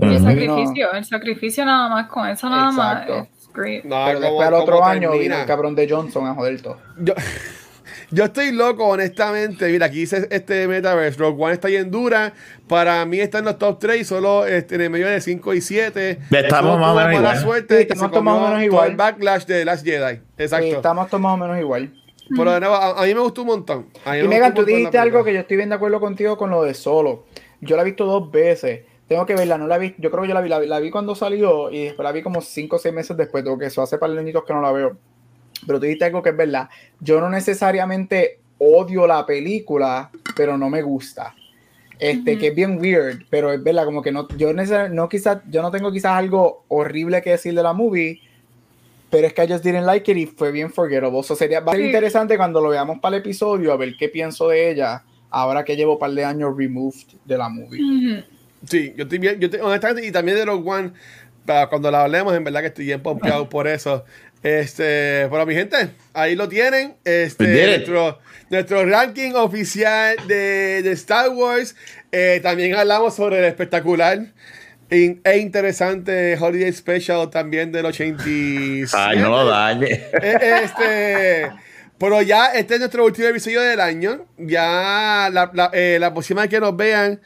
Y 0.00 0.04
el 0.06 0.16
Ujú. 0.16 0.24
sacrificio, 0.24 0.92
el 0.92 1.04
sacrificio 1.04 1.64
nada 1.64 1.88
más, 1.88 2.08
con 2.08 2.28
eso 2.28 2.48
nada 2.50 2.70
Exacto. 2.70 3.18
más. 3.18 3.28
Es 3.28 3.52
great. 3.52 3.84
No, 3.84 4.04
pero 4.06 4.20
después 4.20 4.48
al 4.48 4.54
otro 4.54 4.74
como 4.76 4.86
año 4.86 5.00
vino 5.10 5.12
termina. 5.12 5.40
el 5.42 5.46
cabrón 5.46 5.74
de 5.74 5.88
Johnson 5.88 6.26
a 6.26 6.34
joder 6.34 6.60
todo. 6.60 6.78
Yo, 6.98 7.14
yo 8.12 8.24
estoy 8.24 8.52
loco, 8.52 8.86
honestamente. 8.86 9.68
Mira, 9.70 9.86
aquí 9.86 9.98
dice 10.00 10.28
este 10.30 10.68
Metaverse. 10.68 11.18
Rogue 11.18 11.42
One 11.42 11.52
está 11.54 11.68
bien 11.68 11.90
dura. 11.90 12.32
Para 12.68 13.04
mí 13.04 13.18
está 13.20 13.38
en 13.38 13.46
los 13.46 13.58
top 13.58 13.78
3 13.80 14.00
y 14.00 14.04
solo 14.04 14.46
este, 14.46 14.76
en 14.76 14.82
el 14.82 14.90
medio 14.90 15.08
de 15.08 15.20
5 15.20 15.54
y 15.54 15.60
7. 15.60 16.18
Estamos 16.30 16.78
más 16.78 16.92
o 16.92 16.94
menos 16.96 17.14
igual. 17.18 17.38
suerte 17.38 17.76
Sí, 17.78 17.82
estamos 17.82 18.10
todos 18.10 18.22
más 18.24 18.36
o 18.38 18.40
menos 18.48 18.62
igual. 18.62 18.90
el 18.90 18.96
backlash 18.96 19.44
de 19.46 19.64
Last 19.64 19.84
Jedi. 19.84 20.20
Exacto. 20.38 20.66
Sí, 20.66 20.72
estamos 20.72 21.08
todos 21.08 21.20
más 21.20 21.34
o 21.34 21.36
menos 21.36 21.58
igual. 21.58 21.92
Pero 22.34 22.52
de 22.52 22.60
nuevo, 22.60 22.74
a, 22.76 23.02
a 23.02 23.04
mí 23.06 23.14
me 23.14 23.20
gustó 23.20 23.42
un 23.42 23.48
montón. 23.48 23.86
A 24.04 24.12
mí 24.12 24.18
Y 24.20 24.22
me 24.22 24.28
Megan, 24.28 24.54
tú 24.54 24.64
dijiste 24.64 24.96
algo 24.98 25.22
que 25.24 25.34
yo 25.34 25.40
estoy 25.40 25.56
bien 25.56 25.68
de 25.68 25.74
acuerdo 25.74 26.00
contigo 26.00 26.36
con 26.38 26.50
lo 26.50 26.62
de 26.62 26.72
solo. 26.74 27.24
Yo 27.60 27.76
la 27.76 27.82
he 27.82 27.84
visto 27.84 28.06
dos 28.06 28.30
veces. 28.30 28.82
Tengo 29.08 29.26
que 29.26 29.34
verla, 29.34 29.58
no 29.58 29.66
la 29.66 29.76
vi. 29.76 29.94
Yo 29.98 30.10
creo 30.10 30.22
que 30.22 30.28
yo 30.28 30.34
la 30.34 30.40
vi, 30.40 30.48
la, 30.48 30.58
vi- 30.58 30.66
la 30.66 30.80
vi 30.80 30.90
cuando 30.90 31.14
salió 31.14 31.70
y 31.70 31.84
después 31.84 32.04
la 32.04 32.12
vi 32.12 32.22
como 32.22 32.40
cinco 32.40 32.76
o 32.76 32.78
seis 32.78 32.94
meses 32.94 33.14
después. 33.16 33.44
Tengo 33.44 33.58
que 33.58 33.66
eso 33.66 33.82
hace 33.82 33.98
para 33.98 34.12
añitos 34.18 34.44
que 34.44 34.54
no 34.54 34.62
la 34.62 34.72
veo. 34.72 34.96
Pero 35.66 35.78
tú 35.78 35.84
dijiste 35.86 36.04
algo 36.04 36.22
que 36.22 36.30
es 36.30 36.36
verdad. 36.36 36.68
Yo 37.00 37.20
no 37.20 37.28
necesariamente 37.30 38.38
odio 38.58 39.06
la 39.06 39.24
película, 39.26 40.10
pero 40.36 40.56
no 40.58 40.68
me 40.70 40.82
gusta. 40.82 41.34
Este, 41.98 42.32
Ujú. 42.32 42.40
que 42.40 42.46
es 42.48 42.54
bien 42.54 42.78
weird, 42.80 43.22
pero 43.30 43.52
es 43.52 43.62
verdad, 43.62 43.84
como 43.84 44.02
que 44.02 44.10
no, 44.10 44.26
yo 44.36 44.50
neces- 44.52 44.90
no 44.90 45.08
quizás, 45.08 45.38
yo 45.48 45.62
no 45.62 45.70
tengo 45.70 45.92
quizás 45.92 46.12
algo 46.12 46.64
horrible 46.68 47.22
que 47.22 47.30
decir 47.30 47.54
de 47.54 47.62
la 47.62 47.72
movie, 47.72 48.20
pero 49.08 49.26
es 49.28 49.32
que 49.34 49.44
I 49.44 49.48
just 49.48 49.62
didn't 49.64 49.84
like 49.86 50.10
it 50.10 50.16
y 50.16 50.26
fue 50.26 50.50
bien 50.50 50.72
forgettable. 50.72 51.20
Eso 51.20 51.36
sería 51.36 51.60
va 51.60 51.72
a 51.72 51.74
ser 51.76 51.82
Sí. 51.82 51.86
interesante 51.88 52.36
cuando 52.36 52.60
lo 52.60 52.70
veamos 52.70 52.98
para 52.98 53.16
el 53.16 53.22
episodio, 53.22 53.72
a 53.72 53.76
ver 53.76 53.94
qué 53.96 54.08
pienso 54.08 54.48
de 54.48 54.70
ella, 54.70 55.04
ahora 55.30 55.64
que 55.64 55.76
llevo 55.76 55.92
un 55.92 55.98
par 56.00 56.10
de 56.10 56.24
años 56.24 56.56
removed 56.56 57.06
de 57.24 57.38
la 57.38 57.48
movie. 57.48 57.80
Ujú. 57.84 58.24
Sí, 58.66 58.92
yo 58.96 59.04
estoy 59.04 59.18
bien, 59.18 59.38
yo 59.38 59.46
estoy, 59.46 59.60
honestamente, 59.60 60.04
y 60.06 60.10
también 60.10 60.36
de 60.38 60.44
Rogue 60.44 60.68
One, 60.68 60.92
para 61.46 61.68
cuando 61.68 61.90
la 61.90 62.02
hablemos, 62.04 62.34
en 62.34 62.42
verdad 62.42 62.60
que 62.62 62.66
estoy 62.68 62.86
bien 62.86 63.00
pompeado 63.02 63.48
por 63.48 63.68
eso. 63.68 64.04
Este, 64.42 65.28
pero 65.30 65.46
mi 65.46 65.54
gente, 65.54 65.90
ahí 66.14 66.34
lo 66.34 66.48
tienen. 66.48 66.96
Este, 67.04 67.66
nuestro, 67.66 68.18
nuestro 68.50 68.84
ranking 68.84 69.32
oficial 69.34 70.16
de, 70.26 70.82
de 70.82 70.92
Star 70.92 71.30
Wars. 71.30 71.76
Eh, 72.10 72.40
también 72.42 72.74
hablamos 72.74 73.14
sobre 73.14 73.38
el 73.38 73.44
espectacular 73.44 74.18
e 74.92 75.38
interesante 75.38 76.36
Holiday 76.38 76.70
Special 76.70 77.30
también 77.30 77.72
del 77.72 77.86
87. 77.86 78.94
Ay, 78.94 79.18
no 79.18 79.30
lo 79.30 79.46
dañe. 79.46 79.86
Eh, 79.86 80.60
este, 80.64 81.50
pero 81.96 82.20
ya 82.20 82.48
este 82.48 82.74
es 82.74 82.80
nuestro 82.80 83.04
último 83.06 83.28
episodio 83.28 83.62
del 83.62 83.80
año. 83.80 84.26
Ya 84.36 85.30
la, 85.32 85.50
la, 85.54 85.70
eh, 85.72 85.96
la 85.98 86.12
próxima 86.12 86.42
vez 86.42 86.50
que 86.50 86.60
nos 86.60 86.76
vean, 86.76 87.20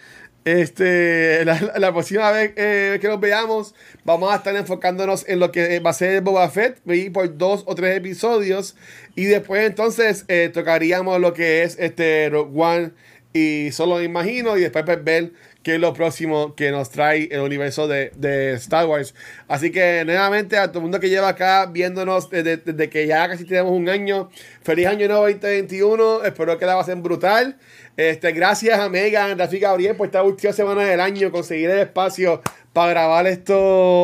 este, 0.47 1.45
la, 1.45 1.61
la 1.77 1.93
próxima 1.93 2.31
vez 2.31 2.53
eh, 2.55 2.99
que 3.01 3.09
nos 3.09 3.19
veamos, 3.19 3.75
vamos 4.05 4.33
a 4.33 4.37
estar 4.37 4.55
enfocándonos 4.55 5.29
en 5.29 5.41
lo 5.41 5.51
que 5.51 5.81
va 5.81 5.91
a 5.91 5.93
ser 5.93 6.21
Boba 6.21 6.49
Fett, 6.49 6.79
maybe 6.85 7.11
por 7.11 7.37
dos 7.37 7.65
o 7.67 7.75
tres 7.75 7.97
episodios. 7.97 8.77
Y 9.17 9.25
después 9.25 9.67
entonces 9.67 10.25
eh, 10.29 10.49
tocaríamos 10.55 11.21
lo 11.21 11.35
que 11.35 11.65
es 11.65 11.77
este 11.81 12.29
Rogue 12.31 12.53
One 12.55 12.91
y 13.33 13.73
solo 13.73 14.01
imagino 14.01 14.57
y 14.57 14.61
después 14.61 14.85
pues, 14.85 15.03
ver 15.03 15.33
qué 15.67 15.75
es 15.75 15.81
lo 15.81 15.93
próximo 15.95 16.55
que 16.55 16.71
nos 16.71 16.91
trae 16.91 17.29
el 17.29 17.41
universo 17.41 17.89
de, 17.89 18.13
de 18.15 18.53
Star 18.53 18.87
Wars. 18.87 19.17
Así 19.49 19.73
que 19.73 20.05
nuevamente 20.05 20.57
a 20.59 20.69
todo 20.69 20.79
el 20.79 20.83
mundo 20.83 21.01
que 21.01 21.09
lleva 21.09 21.31
acá 21.31 21.67
viéndonos 21.67 22.31
desde, 22.31 22.59
desde 22.59 22.89
que 22.89 23.05
ya 23.09 23.29
casi 23.29 23.45
tenemos 23.45 23.73
un 23.73 23.89
año, 23.89 24.31
feliz 24.63 24.87
año 24.87 25.09
nuevo 25.09 25.23
2021, 25.23 26.23
espero 26.23 26.57
que 26.57 26.67
la 26.67 26.77
pasen 26.77 27.03
brutal. 27.03 27.59
Este, 27.97 28.31
gracias 28.31 28.79
a 28.79 28.89
Megan, 28.89 29.37
Rafi 29.37 29.59
Gabriel 29.59 29.97
por 29.97 30.07
esta 30.07 30.23
última 30.23 30.53
semana 30.53 30.85
del 30.85 31.01
año, 31.01 31.33
conseguir 31.33 31.69
el 31.69 31.81
espacio 31.81 32.43
para 32.73 32.91
grabar 32.91 33.27
esto 33.27 33.59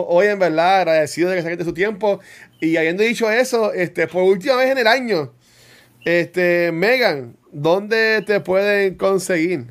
hoy, 0.08 0.26
en 0.26 0.40
verdad, 0.40 0.78
agradecido 0.78 1.30
de 1.30 1.36
que 1.36 1.42
saquen 1.42 1.58
de 1.58 1.64
su 1.64 1.74
tiempo. 1.74 2.18
Y 2.60 2.76
habiendo 2.76 3.04
dicho 3.04 3.30
eso, 3.30 3.72
este, 3.72 4.08
por 4.08 4.24
última 4.24 4.56
vez 4.56 4.72
en 4.72 4.78
el 4.78 4.88
año, 4.88 5.32
este, 6.04 6.72
Megan, 6.72 7.36
¿dónde 7.52 8.24
te 8.26 8.40
pueden 8.40 8.96
conseguir? 8.96 9.66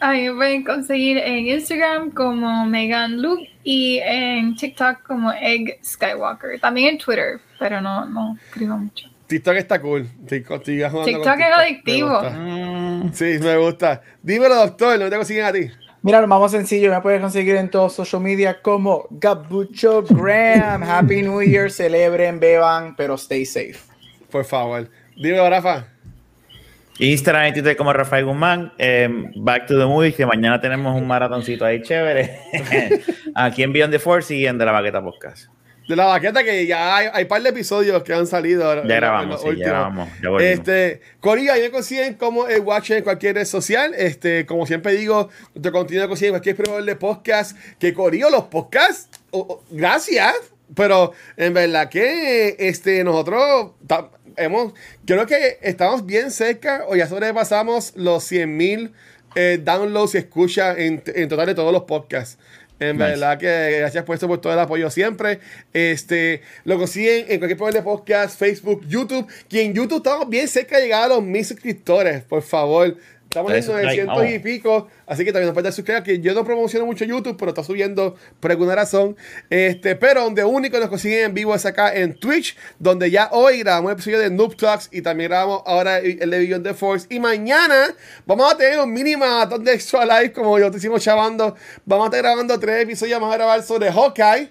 Ahí 0.00 0.28
me 0.28 0.34
pueden 0.34 0.64
conseguir 0.64 1.18
en 1.18 1.46
Instagram 1.46 2.10
como 2.10 2.66
Megan 2.66 3.20
Luke 3.20 3.48
y 3.64 3.98
en 4.02 4.54
TikTok 4.54 5.02
como 5.02 5.32
Egg 5.32 5.78
Skywalker. 5.82 6.60
También 6.60 6.90
en 6.90 6.98
Twitter, 6.98 7.40
pero 7.58 7.80
no, 7.80 8.04
no 8.06 8.36
escribo 8.46 8.76
mucho. 8.76 9.08
TikTok 9.26 9.54
está 9.56 9.80
cool. 9.80 10.06
TikTok, 10.28 10.68
es 10.68 10.92
adictivo. 10.92 12.20
Me. 12.22 12.30
Mm, 12.30 13.12
Sí, 13.12 13.38
me 13.40 13.56
gusta. 13.56 14.02
Dímelo, 14.22 14.54
doctor, 14.56 14.90
¿dónde 14.98 15.10
te 15.10 15.16
consiguen 15.16 15.44
a 15.46 15.52
ti? 15.52 15.70
Mira, 16.02 16.20
lo 16.20 16.28
más 16.28 16.50
sencillo, 16.52 16.92
me 16.92 17.00
puedes 17.00 17.20
conseguir 17.20 17.56
en 17.56 17.68
todos 17.68 17.94
social 17.94 18.22
media 18.22 18.60
como 18.62 19.08
Gabucho 19.10 20.02
Graham. 20.02 20.84
Happy 20.84 21.22
New 21.22 21.42
Year, 21.42 21.70
celebren, 21.70 22.38
beban, 22.38 22.94
pero 22.94 23.14
stay 23.14 23.44
safe. 23.44 23.78
Por 24.30 24.44
favor. 24.44 24.88
Dímelo, 25.16 25.50
Rafa. 25.50 25.95
Instagram 26.98 27.48
y 27.48 27.52
Twitter 27.52 27.76
como 27.76 27.92
Rafael 27.92 28.24
Guzmán. 28.24 28.72
eh, 28.78 29.08
back 29.36 29.66
to 29.66 29.78
the 29.78 29.84
movies, 29.84 30.14
que 30.14 30.24
mañana 30.24 30.60
tenemos 30.60 30.94
un 30.94 31.06
maratoncito 31.06 31.64
ahí 31.64 31.82
chévere. 31.82 32.40
Aquí 33.34 33.62
en 33.62 33.72
Beyond 33.72 33.92
the 33.92 33.98
Force 33.98 34.34
y 34.34 34.46
en 34.46 34.58
De 34.58 34.64
la 34.64 34.72
Baqueta 34.72 35.02
Podcast. 35.02 35.48
De 35.88 35.94
la 35.94 36.06
baqueta 36.06 36.42
que 36.42 36.66
ya 36.66 36.96
hay, 36.96 37.06
hay 37.12 37.26
par 37.26 37.40
de 37.42 37.50
episodios 37.50 38.02
que 38.02 38.12
han 38.12 38.26
salido. 38.26 38.74
Ya 38.86 38.96
grabamos, 38.96 39.40
sí, 39.40 39.50
ya 39.56 39.68
grabamos. 39.68 40.08
Ya. 40.20 40.44
Este, 40.44 41.00
Corillo, 41.20 41.52
ahí 41.52 41.62
me 41.62 41.70
consiguen 41.70 42.14
como 42.14 42.48
el 42.48 42.60
Watch 42.62 42.90
en 42.90 43.04
cualquier 43.04 43.36
red 43.36 43.44
social. 43.44 43.94
Este, 43.96 44.46
como 44.46 44.66
siempre 44.66 44.94
digo, 44.94 45.28
nuestro 45.54 45.70
contenido 45.70 46.08
consiguen 46.08 46.34
en 46.34 46.40
cualquier 46.40 46.56
proveedor 46.56 46.84
de 46.84 46.96
podcast. 46.96 47.56
Que 47.78 47.94
Corillo, 47.94 48.30
los 48.30 48.44
podcasts, 48.44 49.08
oh, 49.30 49.46
oh, 49.48 49.64
gracias. 49.70 50.34
Pero 50.74 51.12
en 51.36 51.54
verdad 51.54 51.88
que 51.88 52.56
este, 52.58 53.04
nosotros 53.04 53.70
hemos, 54.36 54.72
creo 55.04 55.26
que 55.26 55.58
estamos 55.62 56.06
bien 56.06 56.30
cerca 56.30 56.84
o 56.88 56.96
ya 56.96 57.06
sobrepasamos 57.08 57.92
los 57.96 58.24
100 58.24 58.56
mil 58.56 58.92
downloads 59.64 60.14
y 60.14 60.18
escuchas 60.18 60.78
en, 60.78 61.02
en 61.06 61.28
total 61.28 61.46
de 61.46 61.54
todos 61.54 61.70
los 61.72 61.82
podcasts. 61.82 62.38
En 62.78 62.96
Nice. 62.96 63.10
verdad 63.10 63.38
que 63.38 63.78
gracias 63.78 64.04
por 64.04 64.16
eso, 64.16 64.28
por 64.28 64.40
todo 64.40 64.52
el 64.52 64.58
apoyo 64.58 64.90
siempre. 64.90 65.40
Este, 65.72 66.42
lo 66.64 66.78
consiguen 66.78 67.26
en 67.28 67.38
cualquier 67.38 67.56
programa 67.56 67.78
de 67.78 67.82
podcast, 67.82 68.38
Facebook, 68.38 68.86
YouTube. 68.86 69.26
Que 69.48 69.62
en 69.62 69.72
YouTube 69.72 69.98
estamos 69.98 70.28
bien 70.28 70.46
cerca 70.46 70.76
de 70.76 70.82
llegar 70.84 71.04
a 71.04 71.08
los 71.08 71.22
mil 71.22 71.44
suscriptores, 71.44 72.22
por 72.22 72.42
favor. 72.42 72.96
Estamos 73.28 73.52
en 73.52 73.60
Dale 73.60 73.62
subscribe, 73.62 74.06
900 74.06 74.30
y 74.30 74.38
pico, 74.38 74.88
así 75.06 75.24
que 75.24 75.32
también 75.32 75.48
nos 75.48 75.54
pueden 75.54 75.72
suscribir. 75.72 76.02
Que 76.02 76.20
yo 76.20 76.32
no 76.32 76.44
promociono 76.44 76.86
mucho 76.86 77.04
YouTube, 77.04 77.36
pero 77.36 77.50
está 77.50 77.62
subiendo 77.62 78.16
por 78.40 78.50
alguna 78.50 78.74
razón. 78.74 79.16
Este, 79.50 79.96
pero 79.96 80.22
donde 80.24 80.44
único 80.44 80.78
nos 80.78 80.88
consiguen 80.88 81.26
en 81.26 81.34
vivo 81.34 81.54
es 81.54 81.66
acá 81.66 81.94
en 81.94 82.14
Twitch, 82.14 82.56
donde 82.78 83.10
ya 83.10 83.28
hoy 83.32 83.58
grabamos 83.58 83.90
el 83.90 83.94
episodio 83.94 84.20
de 84.20 84.30
Noob 84.30 84.56
Talks 84.56 84.88
y 84.92 85.02
también 85.02 85.30
grabamos 85.30 85.62
ahora 85.66 85.98
el 85.98 86.30
de 86.30 86.38
Beyond 86.38 86.64
the 86.64 86.74
Force. 86.74 87.06
Y 87.10 87.18
mañana 87.18 87.94
vamos 88.24 88.52
a 88.52 88.56
tener 88.56 88.78
un 88.78 88.92
mini 88.92 89.16
maratón 89.16 89.64
de 89.64 89.74
Extra 89.74 90.04
Live, 90.04 90.32
como 90.32 90.58
yo 90.58 90.70
te 90.70 90.78
hicimos 90.78 91.02
chavando. 91.02 91.56
Vamos 91.84 92.04
a 92.04 92.08
estar 92.08 92.22
grabando 92.22 92.58
tres 92.58 92.84
episodios, 92.84 93.20
vamos 93.20 93.34
a 93.34 93.36
grabar 93.36 93.62
sobre 93.62 93.90
Hawkeye 93.90 94.50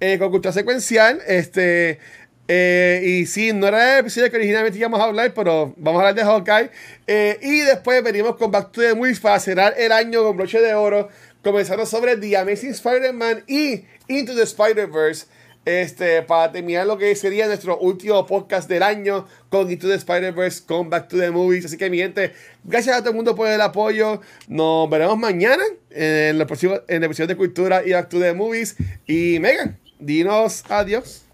eh, 0.00 0.18
con 0.18 0.30
cultura 0.30 0.52
secuencial. 0.52 1.22
Este. 1.26 2.00
Eh, 2.48 3.02
y 3.04 3.26
sí, 3.26 3.52
no 3.52 3.66
era 3.66 3.94
el 3.94 4.00
episodio 4.00 4.30
que 4.30 4.36
originalmente 4.36 4.78
íbamos 4.78 5.00
a 5.00 5.04
hablar, 5.04 5.32
pero 5.34 5.74
vamos 5.76 6.00
a 6.00 6.08
hablar 6.08 6.14
de 6.14 6.22
Hawkeye. 6.22 6.70
Eh, 7.06 7.38
y 7.42 7.60
después 7.60 8.02
venimos 8.02 8.36
con 8.36 8.50
Back 8.50 8.70
to 8.72 8.80
the 8.80 8.94
Movies 8.94 9.20
para 9.20 9.40
cerrar 9.40 9.74
el 9.76 9.90
año 9.92 10.22
con 10.22 10.36
broche 10.36 10.60
de 10.60 10.74
oro, 10.74 11.08
comenzando 11.42 11.86
sobre 11.86 12.16
The 12.16 12.36
Amazing 12.36 12.70
Spider-Man 12.70 13.44
y 13.48 13.84
Into 14.08 14.34
the 14.34 14.42
Spider-Verse. 14.42 15.26
Este, 15.64 16.22
para 16.22 16.52
terminar 16.52 16.86
lo 16.86 16.96
que 16.96 17.12
sería 17.16 17.48
nuestro 17.48 17.76
último 17.78 18.24
podcast 18.24 18.68
del 18.68 18.84
año 18.84 19.26
con 19.48 19.68
Into 19.68 19.88
the 19.88 19.96
Spider-Verse, 19.96 20.64
con 20.64 20.88
Back 20.88 21.08
to 21.08 21.18
the 21.18 21.32
Movies. 21.32 21.64
Así 21.64 21.76
que, 21.76 21.90
mi 21.90 21.98
gente, 21.98 22.32
gracias 22.62 22.96
a 22.96 23.00
todo 23.00 23.10
el 23.10 23.16
mundo 23.16 23.34
por 23.34 23.48
el 23.48 23.60
apoyo. 23.60 24.20
Nos 24.46 24.88
veremos 24.88 25.18
mañana 25.18 25.64
en 25.90 26.40
el 26.40 26.46
próximo 26.46 26.76
en 26.86 26.98
el 26.98 27.04
episodio 27.04 27.26
de 27.26 27.36
Cultura 27.36 27.82
y 27.84 27.90
Back 27.90 28.08
to 28.08 28.20
the 28.20 28.32
Movies. 28.32 28.76
Y 29.08 29.40
Megan, 29.40 29.76
dinos 29.98 30.62
adiós. 30.68 31.25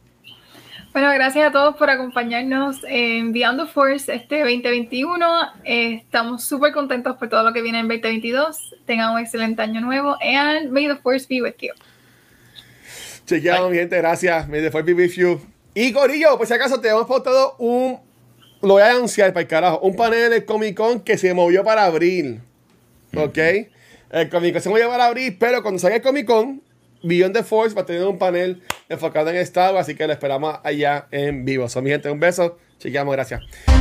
Bueno, 0.93 1.11
gracias 1.15 1.49
a 1.49 1.53
todos 1.53 1.75
por 1.77 1.89
acompañarnos 1.89 2.81
en 2.87 3.33
Beyond 3.33 3.61
the 3.63 3.67
Force 3.67 4.15
este 4.15 4.41
2021. 4.41 5.27
Eh, 5.65 5.95
estamos 5.95 6.45
súper 6.45 6.75
contentos 6.75 7.17
por 7.17 7.31
todo 7.31 7.43
lo 7.45 7.55
que 7.55 7.63
viene 7.63 7.79
en 7.79 7.89
2022. 7.89 8.75
Tengan 8.85 9.15
un 9.15 9.19
excelente 9.19 9.63
año 9.63 9.81
nuevo 9.81 10.19
and 10.21 10.71
may 10.71 10.87
the 10.87 10.97
Force 10.97 11.27
be 11.27 11.41
with 11.41 11.55
you. 11.61 11.73
Chequeamos, 13.27 13.71
mi 13.71 13.79
gente, 13.79 13.97
gracias. 13.97 14.47
Me 14.49 14.71
fue 14.71 14.83
be 14.83 14.93
with 14.93 15.13
you. 15.13 15.41
Y 15.73 15.95
Corillo, 15.95 16.37
pues 16.37 16.51
si 16.51 16.55
acaso 16.55 16.79
te 16.79 16.91
hemos 16.91 17.07
postado 17.07 17.57
un. 17.59 17.99
Lo 18.61 18.75
voy 18.75 18.83
a 18.83 18.91
anunciar 18.91 19.33
para 19.33 19.41
el 19.41 19.49
carajo. 19.49 19.81
Un 19.81 19.97
panel 19.97 20.29
del 20.29 20.45
Comic 20.45 20.77
Con 20.77 21.01
que 21.01 21.17
se 21.17 21.33
movió 21.33 21.65
para 21.65 21.87
abril. 21.87 22.43
¿Ok? 23.17 23.39
El 24.11 24.29
Comic 24.29 24.53
Con 24.53 24.63
se 24.63 24.69
movió 24.69 24.91
para 24.91 25.07
abril, 25.07 25.39
pero 25.41 25.63
cuando 25.63 25.81
salga 25.81 25.97
el 25.97 26.03
Comic 26.03 26.27
Con, 26.27 26.61
Beyond 27.03 27.35
the 27.35 27.43
Force 27.43 27.75
va 27.75 27.83
a 27.83 27.87
tener 27.87 28.07
un 28.07 28.19
panel 28.19 28.63
enfocado 28.89 29.31
en 29.31 29.37
Star 29.37 29.75
Wars, 29.75 29.87
así 29.87 29.95
que 29.95 30.07
lo 30.07 30.13
esperamos 30.13 30.59
allá 30.63 31.07
en 31.11 31.45
vivo. 31.45 31.69
So, 31.69 31.83
mi 31.83 31.91
gente, 31.91 32.11
un 32.11 32.21
beso. 32.21 32.59
Chequeamos, 32.79 33.13
gracias. 33.15 33.72